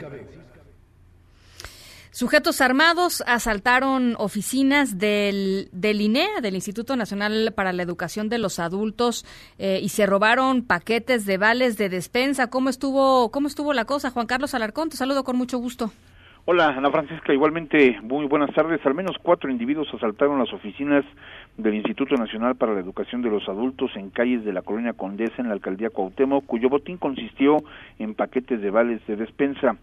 Sujetos 2.20 2.60
armados 2.60 3.24
asaltaron 3.26 4.14
oficinas 4.18 4.98
del, 4.98 5.70
del 5.72 6.02
INEA, 6.02 6.42
del 6.42 6.54
Instituto 6.54 6.94
Nacional 6.94 7.54
para 7.56 7.72
la 7.72 7.82
Educación 7.82 8.28
de 8.28 8.36
los 8.36 8.58
Adultos, 8.58 9.24
eh, 9.58 9.80
y 9.82 9.88
se 9.88 10.04
robaron 10.04 10.62
paquetes 10.62 11.24
de 11.24 11.38
vales 11.38 11.78
de 11.78 11.88
despensa. 11.88 12.50
¿Cómo 12.50 12.68
estuvo, 12.68 13.30
cómo 13.30 13.46
estuvo 13.48 13.72
la 13.72 13.86
cosa? 13.86 14.10
Juan 14.10 14.26
Carlos 14.26 14.52
Alarcón, 14.52 14.90
te 14.90 14.98
saludo 14.98 15.24
con 15.24 15.38
mucho 15.38 15.56
gusto. 15.56 15.92
Hola, 16.44 16.68
Ana 16.68 16.90
Francisca, 16.90 17.32
igualmente 17.32 17.98
muy 18.02 18.26
buenas 18.26 18.52
tardes. 18.54 18.84
Al 18.84 18.94
menos 18.94 19.16
cuatro 19.22 19.50
individuos 19.50 19.88
asaltaron 19.94 20.38
las 20.38 20.52
oficinas 20.52 21.06
del 21.56 21.74
Instituto 21.74 22.16
Nacional 22.16 22.54
para 22.56 22.74
la 22.74 22.80
Educación 22.80 23.22
de 23.22 23.30
los 23.30 23.48
Adultos 23.48 23.92
en 23.94 24.10
calles 24.10 24.44
de 24.44 24.52
la 24.52 24.60
colonia 24.60 24.92
Condesa 24.92 25.36
en 25.38 25.48
la 25.48 25.54
alcaldía 25.54 25.90
Cuauhtémoc, 25.90 26.44
cuyo 26.44 26.68
botín 26.68 26.98
consistió 26.98 27.58
en 27.98 28.14
paquetes 28.14 28.60
de 28.60 28.70
vales 28.70 29.00
de 29.06 29.16
despensa. 29.16 29.76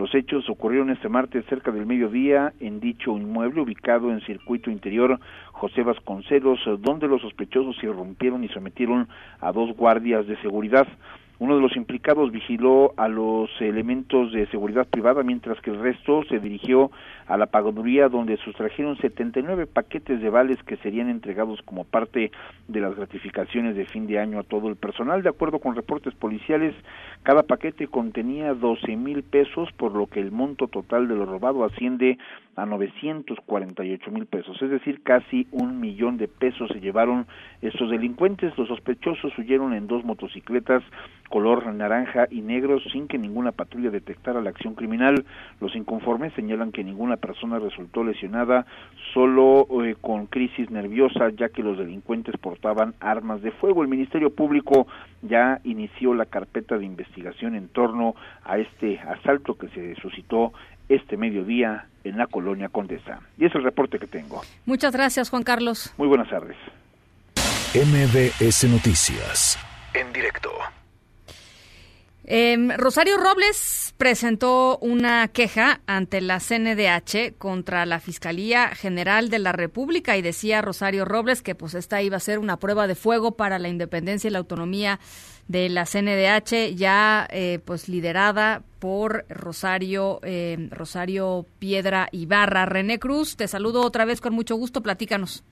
Los 0.00 0.14
hechos 0.14 0.48
ocurrieron 0.48 0.88
este 0.88 1.10
martes 1.10 1.44
cerca 1.44 1.70
del 1.70 1.84
mediodía 1.84 2.54
en 2.58 2.80
dicho 2.80 3.18
inmueble 3.18 3.60
ubicado 3.60 4.10
en 4.10 4.22
circuito 4.22 4.70
interior 4.70 5.20
José 5.52 5.82
Vasconcelos, 5.82 6.58
donde 6.78 7.06
los 7.06 7.20
sospechosos 7.20 7.76
irrumpieron 7.84 8.42
y 8.42 8.48
sometieron 8.48 9.08
a 9.42 9.52
dos 9.52 9.76
guardias 9.76 10.26
de 10.26 10.40
seguridad. 10.40 10.88
Uno 11.40 11.56
de 11.56 11.62
los 11.62 11.74
implicados 11.74 12.30
vigiló 12.30 12.92
a 12.98 13.08
los 13.08 13.48
elementos 13.62 14.30
de 14.30 14.46
seguridad 14.48 14.86
privada, 14.86 15.22
mientras 15.22 15.58
que 15.62 15.70
el 15.70 15.80
resto 15.80 16.22
se 16.28 16.38
dirigió 16.38 16.90
a 17.26 17.38
la 17.38 17.46
pagaduría 17.46 18.10
donde 18.10 18.36
sustrajeron 18.36 18.98
79 18.98 19.66
paquetes 19.66 20.20
de 20.20 20.28
vales 20.28 20.62
que 20.64 20.76
serían 20.76 21.08
entregados 21.08 21.62
como 21.62 21.84
parte 21.84 22.30
de 22.68 22.80
las 22.80 22.94
gratificaciones 22.94 23.74
de 23.74 23.86
fin 23.86 24.06
de 24.06 24.18
año 24.18 24.38
a 24.38 24.42
todo 24.42 24.68
el 24.68 24.76
personal. 24.76 25.22
De 25.22 25.30
acuerdo 25.30 25.60
con 25.60 25.74
reportes 25.74 26.12
policiales, 26.12 26.74
cada 27.22 27.42
paquete 27.42 27.86
contenía 27.86 28.52
12 28.52 28.96
mil 28.96 29.22
pesos, 29.22 29.70
por 29.78 29.94
lo 29.94 30.08
que 30.08 30.20
el 30.20 30.32
monto 30.32 30.68
total 30.68 31.08
de 31.08 31.14
lo 31.14 31.24
robado 31.24 31.64
asciende 31.64 32.18
a 32.56 32.66
948 32.66 34.10
mil 34.10 34.26
pesos, 34.26 34.60
es 34.60 34.70
decir, 34.70 35.02
casi 35.02 35.46
un 35.52 35.80
millón 35.80 36.18
de 36.18 36.28
pesos 36.28 36.68
se 36.70 36.80
llevaron 36.80 37.26
estos 37.62 37.90
delincuentes. 37.90 38.56
Los 38.58 38.68
sospechosos 38.68 39.32
huyeron 39.38 39.72
en 39.72 39.86
dos 39.86 40.04
motocicletas 40.04 40.82
color 41.30 41.72
naranja 41.72 42.26
y 42.30 42.42
negro 42.42 42.80
sin 42.92 43.08
que 43.08 43.16
ninguna 43.16 43.52
patrulla 43.52 43.90
detectara 43.90 44.42
la 44.42 44.50
acción 44.50 44.74
criminal. 44.74 45.24
Los 45.60 45.74
inconformes 45.74 46.34
señalan 46.34 46.72
que 46.72 46.84
ninguna 46.84 47.16
persona 47.16 47.58
resultó 47.58 48.04
lesionada, 48.04 48.66
solo 49.14 49.66
eh, 49.84 49.96
con 49.98 50.26
crisis 50.26 50.70
nerviosa, 50.70 51.30
ya 51.30 51.48
que 51.48 51.62
los 51.62 51.78
delincuentes 51.78 52.36
portaban 52.36 52.94
armas 53.00 53.40
de 53.40 53.52
fuego. 53.52 53.82
El 53.82 53.88
Ministerio 53.88 54.34
Público 54.34 54.86
ya 55.22 55.60
inició 55.64 56.14
la 56.14 56.26
carpeta 56.26 56.76
de 56.76 56.84
investigación 56.84 57.54
en 57.54 57.68
torno 57.68 58.14
a 58.44 58.58
este 58.58 58.98
asalto 58.98 59.54
que 59.54 59.68
se 59.68 59.94
suscitó 59.94 60.52
este 60.88 61.16
mediodía 61.16 61.86
en 62.02 62.18
la 62.18 62.26
colonia 62.26 62.68
Condesa. 62.68 63.20
Y 63.38 63.44
es 63.44 63.54
el 63.54 63.62
reporte 63.62 63.98
que 63.98 64.08
tengo. 64.08 64.42
Muchas 64.66 64.92
gracias, 64.92 65.30
Juan 65.30 65.44
Carlos. 65.44 65.94
Muy 65.96 66.08
buenas 66.08 66.28
tardes. 66.28 66.56
MBS 67.72 68.64
Noticias, 68.68 69.56
en 69.94 70.12
directo. 70.12 70.50
Em, 72.32 72.70
Rosario 72.76 73.16
Robles 73.16 73.92
presentó 73.98 74.78
una 74.78 75.26
queja 75.26 75.80
ante 75.88 76.20
la 76.20 76.38
CNDH 76.38 77.36
contra 77.36 77.84
la 77.86 77.98
Fiscalía 77.98 78.68
General 78.68 79.30
de 79.30 79.40
la 79.40 79.50
República 79.50 80.16
y 80.16 80.22
decía 80.22 80.62
Rosario 80.62 81.04
Robles 81.04 81.42
que 81.42 81.56
pues 81.56 81.74
esta 81.74 82.02
iba 82.02 82.18
a 82.18 82.20
ser 82.20 82.38
una 82.38 82.60
prueba 82.60 82.86
de 82.86 82.94
fuego 82.94 83.32
para 83.32 83.58
la 83.58 83.68
independencia 83.68 84.28
y 84.28 84.30
la 84.30 84.38
autonomía 84.38 85.00
de 85.48 85.68
la 85.70 85.86
CNDH 85.86 86.76
ya 86.76 87.26
eh, 87.32 87.58
pues 87.64 87.88
liderada 87.88 88.62
por 88.78 89.26
Rosario 89.28 90.20
em, 90.22 90.70
Rosario 90.70 91.46
Piedra 91.58 92.08
Ibarra. 92.12 92.64
René 92.64 93.00
Cruz, 93.00 93.34
te 93.34 93.48
saludo 93.48 93.82
otra 93.82 94.04
vez 94.04 94.20
con 94.20 94.34
mucho 94.34 94.54
gusto, 94.54 94.84
platícanos. 94.84 95.42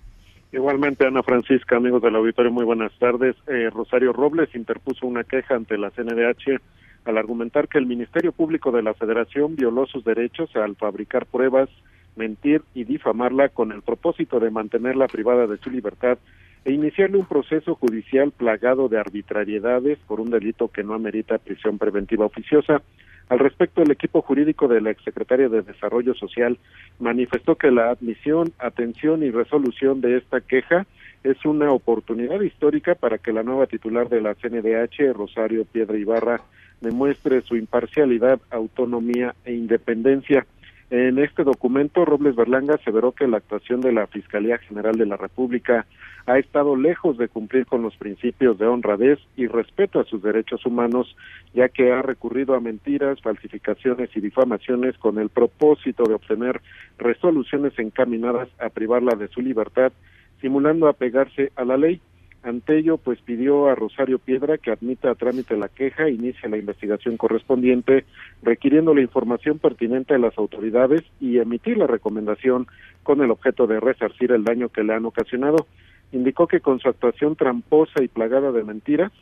Igualmente, 0.51 1.07
Ana 1.07 1.23
Francisca, 1.23 1.77
amigos 1.77 2.01
del 2.01 2.17
auditorio, 2.17 2.51
muy 2.51 2.65
buenas 2.65 2.93
tardes. 2.99 3.37
Eh, 3.49 3.69
Rosario 3.71 4.15
Robles 4.15 4.55
interpuso 4.55 5.07
una 5.07 5.25
queja 5.25 5.55
ante 5.55 5.77
la 5.77 5.91
CNDH 5.91 6.59
al 7.05 7.19
argumentar 7.19 7.69
que 7.69 7.79
el 7.79 7.87
Ministerio 7.87 8.33
Público 8.33 8.73
de 8.73 8.83
la 8.83 8.95
Federación 8.95 9.57
violó 9.57 9.87
sus 9.87 10.05
derechos 10.05 10.55
al 10.57 10.77
fabricar 10.77 11.27
pruebas, 11.27 11.69
mentir 12.17 12.63
y 12.75 12.85
difamarla 12.85 13.51
con 13.51 13.73
el 13.73 13.83
propósito 13.83 14.41
de 14.41 14.51
mantenerla 14.51 15.07
privada 15.07 15.47
de 15.47 15.59
su 15.59 15.71
libertad 15.71 16.19
e 16.65 16.73
iniciarle 16.73 17.19
un 17.19 17.27
proceso 17.27 17.75
judicial 17.75 18.33
plagado 18.33 18.89
de 18.89 18.99
arbitrariedades 18.99 19.99
por 20.07 20.19
un 20.19 20.31
delito 20.31 20.69
que 20.69 20.83
no 20.83 20.95
amerita 20.95 21.39
prisión 21.39 21.79
preventiva 21.79 22.25
oficiosa. 22.25 22.83
Al 23.29 23.39
respecto, 23.39 23.83
el 23.83 23.91
equipo 23.91 24.23
jurídico 24.23 24.69
de 24.69 24.81
la 24.81 24.91
exsecretaria 24.91 25.49
de 25.49 25.63
Desarrollo 25.63 26.15
Social 26.15 26.59
manifestó 26.99 27.57
que 27.57 27.71
la 27.71 27.91
admisión, 27.91 28.53
atención 28.59 29.23
y 29.23 29.31
resolución 29.31 30.01
de 30.01 30.17
esta 30.17 30.41
queja 30.41 30.87
es 31.25 31.45
una 31.45 31.71
oportunidad 31.73 32.41
histórica 32.41 32.95
para 32.95 33.19
que 33.19 33.33
la 33.33 33.43
nueva 33.43 33.67
titular 33.67 34.09
de 34.09 34.23
la 34.23 34.35
CNDH, 34.35 35.13
Rosario 35.13 35.67
Piedra 35.67 35.99
Ibarra, 35.99 36.41
demuestre 36.81 37.43
su 37.43 37.57
imparcialidad, 37.57 38.41
autonomía 38.51 39.35
e 39.45 39.53
independencia. 39.53 40.47
En 40.91 41.19
este 41.19 41.45
documento, 41.45 42.07
Robles 42.07 42.35
Berlanga 42.35 42.77
aseveró 42.77 43.13
que 43.13 43.27
la 43.27 43.37
actuación 43.37 43.83
de 43.83 43.93
la 43.93 44.07
Fiscalía 44.07 44.57
General 44.57 44.97
de 44.97 45.05
la 45.05 45.19
República 45.19 45.87
ha 46.25 46.39
estado 46.39 46.77
lejos 46.77 47.19
de 47.19 47.29
cumplir 47.29 47.67
con 47.67 47.83
los 47.83 47.95
principios 47.97 48.59
de 48.59 48.67
honradez 48.67 49.19
y 49.37 49.49
respeto 49.49 50.01
a 50.01 50.05
sus 50.05 50.23
derechos 50.23 50.65
humanos, 50.65 51.15
ya 51.53 51.69
que 51.69 51.93
ha 51.93 52.01
recurrido 52.01 52.55
a 52.55 52.61
mentiras, 52.61 53.21
falsificaciones 53.21 54.09
y 54.17 54.21
difamaciones 54.21 54.97
con 54.97 55.19
el 55.19 55.29
propósito 55.29 56.05
de 56.05 56.15
obtener 56.15 56.63
resoluciones 56.97 57.79
encaminadas 57.79 58.49
a 58.59 58.71
privarla 58.71 59.15
de 59.15 59.29
su 59.29 59.43
libertad, 59.43 59.93
simulando 60.41 60.89
apegarse 60.89 61.53
a 61.57 61.65
la 61.67 61.77
ley. 61.77 62.01
Ante 62.43 62.79
ello, 62.79 62.99
pues 62.99 63.21
pidió 63.21 63.69
a 63.69 63.75
Rosario 63.75 64.19
Piedra 64.19 64.59
que 64.59 64.71
admita 64.71 65.11
a 65.11 65.17
trámite 65.17 65.57
la 65.57 65.69
queja 65.69 66.07
e 66.07 66.13
inicie 66.13 66.49
la 66.49 66.57
investigación 66.57 67.17
correspondiente, 67.17 68.05
requiriendo 68.43 68.95
la 68.95 69.03
información 69.03 69.59
pertinente 69.59 70.15
a 70.15 70.19
las 70.19 70.39
autoridades 70.39 71.03
y 71.21 71.39
emitir 71.39 71.77
la 71.77 71.89
recomendación 71.89 72.69
con 73.03 73.23
el 73.23 73.31
objeto 73.33 73.67
de 73.67 73.81
resarcir 73.81 74.31
el 74.31 74.45
daño 74.45 74.69
que 74.69 74.85
le 74.85 74.95
han 74.95 75.05
ocasionado. 75.05 75.67
Indicó 76.13 76.47
que 76.47 76.61
con 76.61 76.79
su 76.79 76.89
actuación 76.89 77.35
tramposa 77.35 78.03
y 78.03 78.09
plagada 78.09 78.53
de 78.53 78.65
mentiras, 78.65 79.13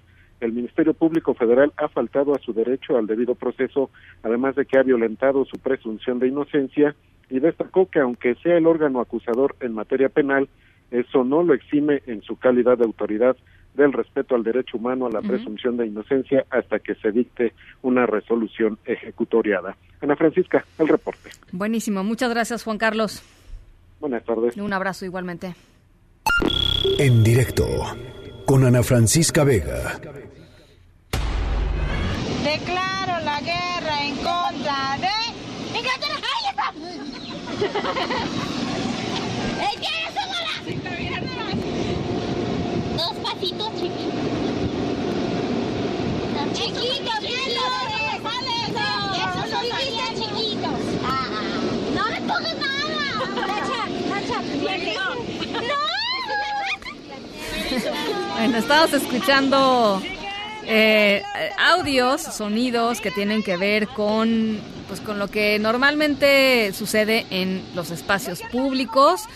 el 0.41 0.53
Ministerio 0.53 0.93
Público 0.93 1.33
Federal 1.33 1.73
ha 1.79 1.89
faltado 1.89 2.35
a 2.35 2.39
su 2.39 2.53
derecho 2.53 2.99
al 2.99 3.07
debido 3.07 3.35
proceso, 3.35 3.91
además 4.23 4.55
de 4.57 4.67
que 4.67 4.79
ha 4.79 4.83
violentado 4.83 5.47
su 5.47 5.59
presunción 5.59 6.19
de 6.19 6.29
inocencia 6.29 6.95
y 7.31 7.41
destacó 7.41 7.89
que 7.89 8.01
aunque 8.01 8.35
sea 8.37 8.59
el 8.59 8.67
órgano 8.67 9.01
acusador 9.01 9.57
en 9.61 9.73
materia 9.73 10.11
penal, 10.11 10.49
eso 10.91 11.25
no 11.25 11.43
lo 11.43 11.55
exime 11.55 12.03
en 12.07 12.23
su 12.23 12.37
calidad 12.37 12.79
de 12.79 12.85
autoridad 12.85 13.37
del 13.75 13.93
respeto 13.93 14.35
al 14.35 14.43
derecho 14.43 14.79
humano 14.79 15.07
a 15.07 15.11
la 15.11 15.21
presunción 15.21 15.77
de 15.77 15.87
inocencia 15.87 16.47
hasta 16.51 16.79
que 16.79 16.95
se 16.95 17.13
dicte 17.13 17.53
una 17.83 18.07
resolución 18.07 18.79
ejecutoriada. 18.87 19.77
Ana 20.01 20.17
Francisca, 20.17 20.65
el 20.79 20.89
reporte. 20.89 21.31
Buenísimo, 21.53 22.03
muchas 22.03 22.31
gracias 22.31 22.65
Juan 22.65 22.79
Carlos. 22.79 23.23
Buenas 24.01 24.25
tardes. 24.25 24.57
Un 24.57 24.73
abrazo 24.73 25.05
igualmente. 25.05 25.55
En 26.99 27.23
directo 27.23 27.65
con 28.47 28.65
Ana 28.65 28.83
Francisca 28.83 29.45
Vega. 29.45 29.99
Declaro 32.45 33.25
la 33.25 33.41
guerra 33.41 34.05
en 34.05 34.15
contra 34.17 34.97
de 35.01 35.79
Inglaterra. 35.79 36.17
¡Ahí 39.59 39.77
Dos 42.97 43.15
pasitos 43.23 43.71
chiquitos. 43.75 44.15
Chiquitos, 46.55 47.21
Esos 49.15 49.47
son 49.51 49.63
chiquitos, 49.63 50.11
chiquitos. 50.17 50.79
No 51.95 52.05
me 52.11 52.21
pongas 52.21 52.57
nada. 52.59 52.99
Tacha, 53.47 53.81
tacha. 54.09 54.39
No. 55.53 55.79
Bueno, 58.35 58.59
estamos 58.59 58.93
escuchando 58.93 60.03
eh, 60.65 61.23
audios, 61.59 62.23
sonidos 62.23 63.01
que 63.01 63.13
tienen 63.13 63.45
que 63.45 63.57
ver 63.57 63.87
con, 63.87 64.59
pues, 64.89 65.01
con 65.01 65.21
lo 65.21 65.29
que 65.29 65.61
normalmente 65.61 66.73
sucede 66.73 67.25
en 67.31 67.63
los 67.77 67.93
espacios 67.93 68.43
públicos 68.51 69.29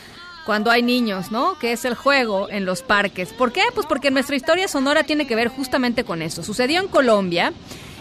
cuando 0.51 0.73
hay 0.73 0.83
niños, 0.83 1.31
¿no? 1.31 1.57
Que 1.61 1.71
es 1.71 1.85
el 1.85 1.95
juego 1.95 2.51
en 2.51 2.65
los 2.65 2.83
parques. 2.83 3.33
¿Por 3.33 3.53
qué? 3.53 3.63
Pues 3.73 3.87
porque 3.87 4.11
nuestra 4.11 4.35
historia 4.35 4.67
sonora 4.67 5.05
tiene 5.05 5.25
que 5.25 5.37
ver 5.37 5.47
justamente 5.47 6.03
con 6.03 6.23
eso. 6.23 6.43
Sucedió 6.43 6.81
en 6.81 6.89
Colombia 6.89 7.53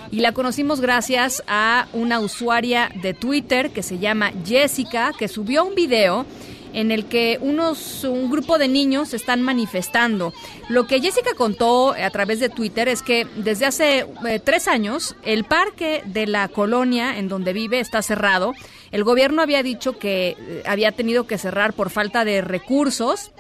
y 0.10 0.22
la 0.22 0.32
conocimos 0.32 0.82
gracias 0.82 1.44
a 1.48 1.86
una 1.94 2.20
usuaria 2.20 2.90
de 3.04 3.14
Twitter 3.14 3.70
que 3.70 3.84
se 3.84 4.00
llama 4.00 4.32
Jessica, 4.44 5.14
que 5.16 5.28
subió 5.28 5.64
un 5.64 5.76
video 5.76 6.26
en 6.74 6.90
el 6.90 7.06
que 7.06 7.38
unos 7.40 8.04
un 8.04 8.32
grupo 8.32 8.58
de 8.58 8.68
niños 8.68 9.14
están 9.14 9.44
manifestando. 9.44 10.34
Lo 10.70 10.88
que 10.88 11.02
Jessica 11.02 11.36
contó 11.38 11.94
a 11.94 12.10
través 12.10 12.40
de 12.40 12.50
Twitter 12.50 12.88
es 12.88 13.04
que 13.04 13.28
desde 13.36 13.68
hace 13.68 14.08
eh, 14.28 14.40
tres 14.44 14.68
años 14.68 15.16
el 15.24 15.44
parque 15.44 16.02
de 16.06 16.26
la 16.26 16.48
colonia 16.48 17.20
en 17.20 17.28
donde 17.28 17.54
vive 17.54 17.80
está 17.80 18.02
cerrado. 18.02 18.56
El 18.92 19.04
gobierno 19.04 19.42
había 19.42 19.64
dicho 19.64 19.98
que 19.98 20.36
eh, 20.40 20.64
había 20.66 20.92
tenido 20.92 21.28
que 21.28 21.38
cerrar 21.38 21.74
por 21.74 21.90
falta 21.90 22.26
de 22.26 22.42
recursos. 22.42 23.32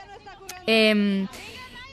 Em, 0.67 1.27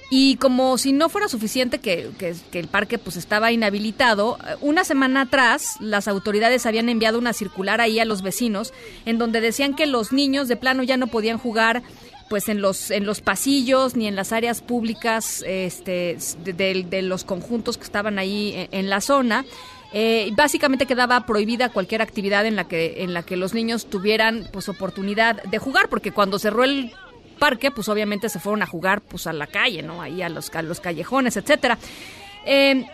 y 0.09 0.37
como 0.37 0.79
si 0.79 0.93
no 0.93 1.09
fuera 1.09 1.29
suficiente 1.29 1.81
que, 1.81 2.11
el 2.53 2.69
parque 2.69 2.99
pues 2.99 3.17
estaba 3.17 3.51
inhabilitado, 3.51 4.39
una 4.61 4.85
semana 4.85 5.23
atrás 5.23 5.77
las 5.81 6.07
autoridades 6.07 6.65
habían 6.65 6.89
enviado 6.89 7.19
una 7.19 7.33
circular 7.33 7.81
ahí 7.81 7.99
a 7.99 8.05
los 8.05 8.23
vecinos 8.23 8.73
en 9.05 9.19
donde 9.19 9.41
decían 9.41 9.75
que 9.75 9.87
los 9.87 10.13
niños 10.13 10.47
de 10.47 10.57
plano 10.57 10.85
ya 10.85 10.97
no 10.97 11.09
podían 11.09 11.39
jugar 11.39 11.83
pues 12.29 12.49
en 12.49 12.61
los 12.61 12.91
en 12.91 13.07
los 13.07 13.21
pasillos 13.21 13.97
ni 13.97 14.07
en 14.07 14.17
las 14.17 14.33
áreas 14.33 14.61
públicas 14.61 15.45
este 15.47 16.19
de, 16.45 17.03
los 17.03 17.25
conjuntos 17.25 17.79
que 17.79 17.85
estaban 17.85 18.19
ahí 18.19 18.53
en, 18.55 18.69
en 18.73 18.91
la 18.91 19.01
zona 19.01 19.45
eh, 19.93 20.31
básicamente 20.37 20.87
quedaba 20.87 21.25
prohibida 21.27 21.69
cualquier 21.69 22.03
actividad 22.03 22.45
en 22.47 22.57
la 22.57 22.67
que 22.69 23.05
en 23.05 23.15
la 23.15 23.23
que 23.23 23.37
los 23.37 23.55
niños 23.55 23.87
tuvieran 23.87 24.49
pues 24.53 24.69
oportunidad 24.69 25.43
de 25.45 25.59
jugar 25.59 25.89
porque 25.89 26.13
cuando 26.13 26.39
cerró 26.39 26.65
el 26.65 26.93
parque, 27.37 27.71
pues 27.71 27.89
obviamente 27.89 28.29
se 28.29 28.41
fueron 28.41 28.63
a 28.63 28.67
jugar 28.67 29.01
pues 29.01 29.27
a 29.27 29.33
la 29.33 29.47
calle, 29.47 29.83
¿no? 29.83 30.03
Ahí 30.03 30.23
a 30.23 30.29
los, 30.29 30.51
los 30.63 30.81
callejones, 30.81 31.37
etcétera. 31.37 31.79
Eh, 32.45 32.87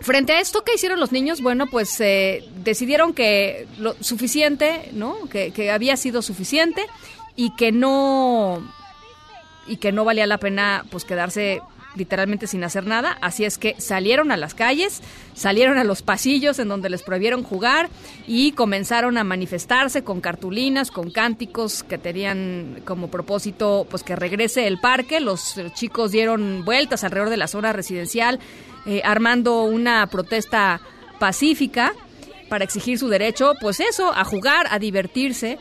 frente 0.00 0.32
a 0.32 0.40
esto, 0.40 0.62
¿qué 0.62 0.74
hicieron 0.74 1.00
los 1.00 1.12
niños? 1.12 1.40
Bueno, 1.40 1.66
pues 1.66 2.00
eh, 2.00 2.44
decidieron 2.62 3.14
que 3.14 3.66
lo 3.78 3.94
suficiente, 4.00 4.90
¿no? 4.92 5.16
Que, 5.28 5.70
había 5.70 5.96
sido 5.96 6.22
suficiente 6.22 6.84
y 7.36 7.54
que 7.56 7.72
no 7.72 8.62
y 9.66 9.76
que 9.76 9.92
no 9.92 10.04
valía 10.04 10.26
la 10.26 10.38
pena 10.38 10.84
pues 10.90 11.04
quedarse 11.04 11.60
literalmente 11.94 12.46
sin 12.46 12.62
hacer 12.62 12.86
nada, 12.86 13.18
así 13.20 13.44
es 13.44 13.58
que 13.58 13.74
salieron 13.80 14.30
a 14.30 14.36
las 14.36 14.54
calles, 14.54 15.02
salieron 15.34 15.78
a 15.78 15.84
los 15.84 16.02
pasillos 16.02 16.58
en 16.58 16.68
donde 16.68 16.88
les 16.88 17.02
prohibieron 17.02 17.42
jugar 17.42 17.88
y 18.26 18.52
comenzaron 18.52 19.18
a 19.18 19.24
manifestarse 19.24 20.04
con 20.04 20.20
cartulinas, 20.20 20.90
con 20.90 21.10
cánticos 21.10 21.82
que 21.82 21.98
tenían 21.98 22.82
como 22.84 23.10
propósito 23.10 23.86
pues 23.90 24.02
que 24.02 24.16
regrese 24.16 24.66
el 24.66 24.78
parque, 24.78 25.20
los 25.20 25.56
chicos 25.74 26.12
dieron 26.12 26.64
vueltas 26.64 27.02
alrededor 27.02 27.30
de 27.30 27.36
la 27.36 27.48
zona 27.48 27.72
residencial 27.72 28.38
eh, 28.86 29.02
armando 29.04 29.64
una 29.64 30.06
protesta 30.06 30.80
pacífica 31.18 31.92
para 32.48 32.64
exigir 32.64 32.98
su 32.98 33.08
derecho, 33.08 33.54
pues 33.60 33.78
eso, 33.80 34.12
a 34.12 34.24
jugar, 34.24 34.66
a 34.70 34.78
divertirse 34.78 35.58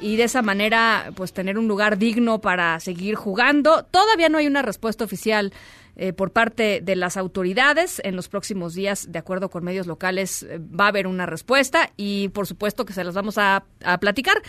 y 0.00 0.16
de 0.16 0.24
esa 0.24 0.42
manera 0.42 1.12
pues 1.14 1.32
tener 1.32 1.58
un 1.58 1.68
lugar 1.68 1.98
digno 1.98 2.40
para 2.40 2.78
seguir 2.80 3.14
jugando. 3.14 3.84
Todavía 3.84 4.28
no 4.28 4.38
hay 4.38 4.46
una 4.46 4.62
respuesta 4.62 5.04
oficial 5.04 5.52
eh, 5.96 6.12
por 6.12 6.32
parte 6.32 6.80
de 6.80 6.96
las 6.96 7.16
autoridades. 7.16 8.00
En 8.04 8.16
los 8.16 8.28
próximos 8.28 8.74
días, 8.74 9.10
de 9.10 9.18
acuerdo 9.18 9.50
con 9.50 9.64
medios 9.64 9.86
locales, 9.86 10.44
eh, 10.44 10.58
va 10.58 10.86
a 10.86 10.88
haber 10.88 11.06
una 11.06 11.26
respuesta 11.26 11.90
y 11.96 12.28
por 12.28 12.46
supuesto 12.46 12.84
que 12.84 12.92
se 12.92 13.04
las 13.04 13.14
vamos 13.14 13.38
a, 13.38 13.64
a 13.84 13.98
platicar. 13.98 14.42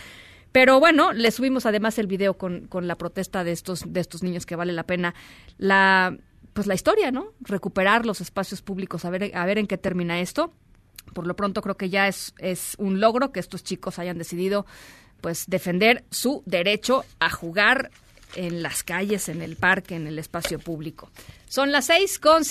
Pero 0.52 0.80
bueno, 0.80 1.12
le 1.12 1.30
subimos 1.30 1.66
además 1.66 1.98
el 1.98 2.06
video 2.06 2.36
con, 2.36 2.66
con 2.66 2.88
la 2.88 2.96
protesta 2.96 3.44
de 3.44 3.52
estos, 3.52 3.92
de 3.92 4.00
estos 4.00 4.22
niños 4.22 4.46
que 4.46 4.56
vale 4.56 4.72
la 4.72 4.84
pena 4.84 5.14
la 5.58 6.16
pues 6.52 6.66
la 6.66 6.74
historia, 6.74 7.12
¿no? 7.12 7.28
Recuperar 7.40 8.04
los 8.06 8.20
espacios 8.20 8.60
públicos, 8.60 9.04
a 9.04 9.10
ver, 9.10 9.30
a 9.34 9.46
ver 9.46 9.58
en 9.58 9.66
qué 9.66 9.78
termina 9.78 10.20
esto. 10.20 10.52
Por 11.14 11.26
lo 11.26 11.34
pronto 11.34 11.62
creo 11.62 11.76
que 11.76 11.90
ya 11.90 12.08
es, 12.08 12.34
es 12.38 12.74
un 12.78 13.00
logro 13.00 13.32
que 13.32 13.40
estos 13.40 13.64
chicos 13.64 13.98
hayan 13.98 14.18
decidido 14.18 14.66
pues 15.20 15.44
defender 15.46 16.04
su 16.10 16.42
derecho 16.46 17.04
a 17.18 17.30
jugar 17.30 17.90
en 18.36 18.62
las 18.62 18.82
calles, 18.82 19.28
en 19.28 19.42
el 19.42 19.56
parque, 19.56 19.96
en 19.96 20.06
el 20.06 20.18
espacio 20.18 20.58
público. 20.58 21.10
Son 21.48 21.72
las 21.72 21.86
seis 21.86 22.18
con 22.18 22.42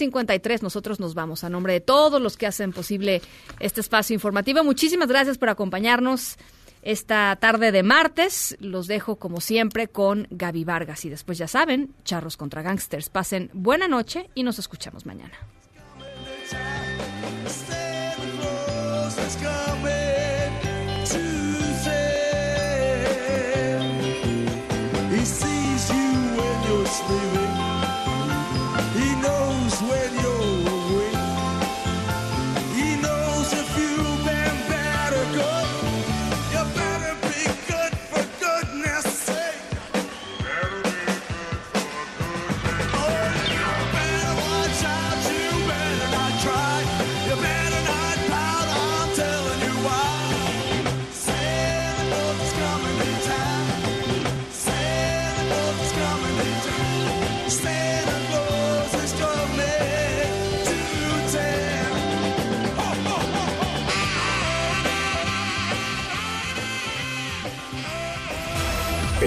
tres. 0.42 0.62
Nosotros 0.62 1.00
nos 1.00 1.14
vamos 1.14 1.44
a 1.44 1.50
nombre 1.50 1.74
de 1.74 1.80
todos 1.80 2.22
los 2.22 2.36
que 2.36 2.48
hacen 2.48 2.74
posible 2.74 3.22
este 3.60 3.82
espacio 3.82 4.14
informativo. 4.14 4.64
Muchísimas 4.64 5.08
gracias 5.08 5.38
por 5.38 5.50
acompañarnos. 5.50 6.38
esta 6.82 7.36
tarde 7.36 7.74
de 7.74 7.84
martes. 7.84 8.56
Los 8.62 8.88
dejo 8.88 9.18
como 9.18 9.42
siempre 9.42 9.88
con 9.88 10.28
Gaby 10.32 10.64
Vargas 10.64 11.04
y 11.04 11.10
después 11.10 11.38
ya 11.38 11.48
saben, 11.48 11.94
charros 12.06 12.38
contra 12.38 12.62
gangsters. 12.62 13.10
Pasen 13.10 13.50
buena 13.54 13.90
noche 13.90 14.30
y 14.34 14.44
nos 14.44 14.60
escuchamos 14.60 15.06
mañana. 15.06 15.34
sleep. 27.00 27.29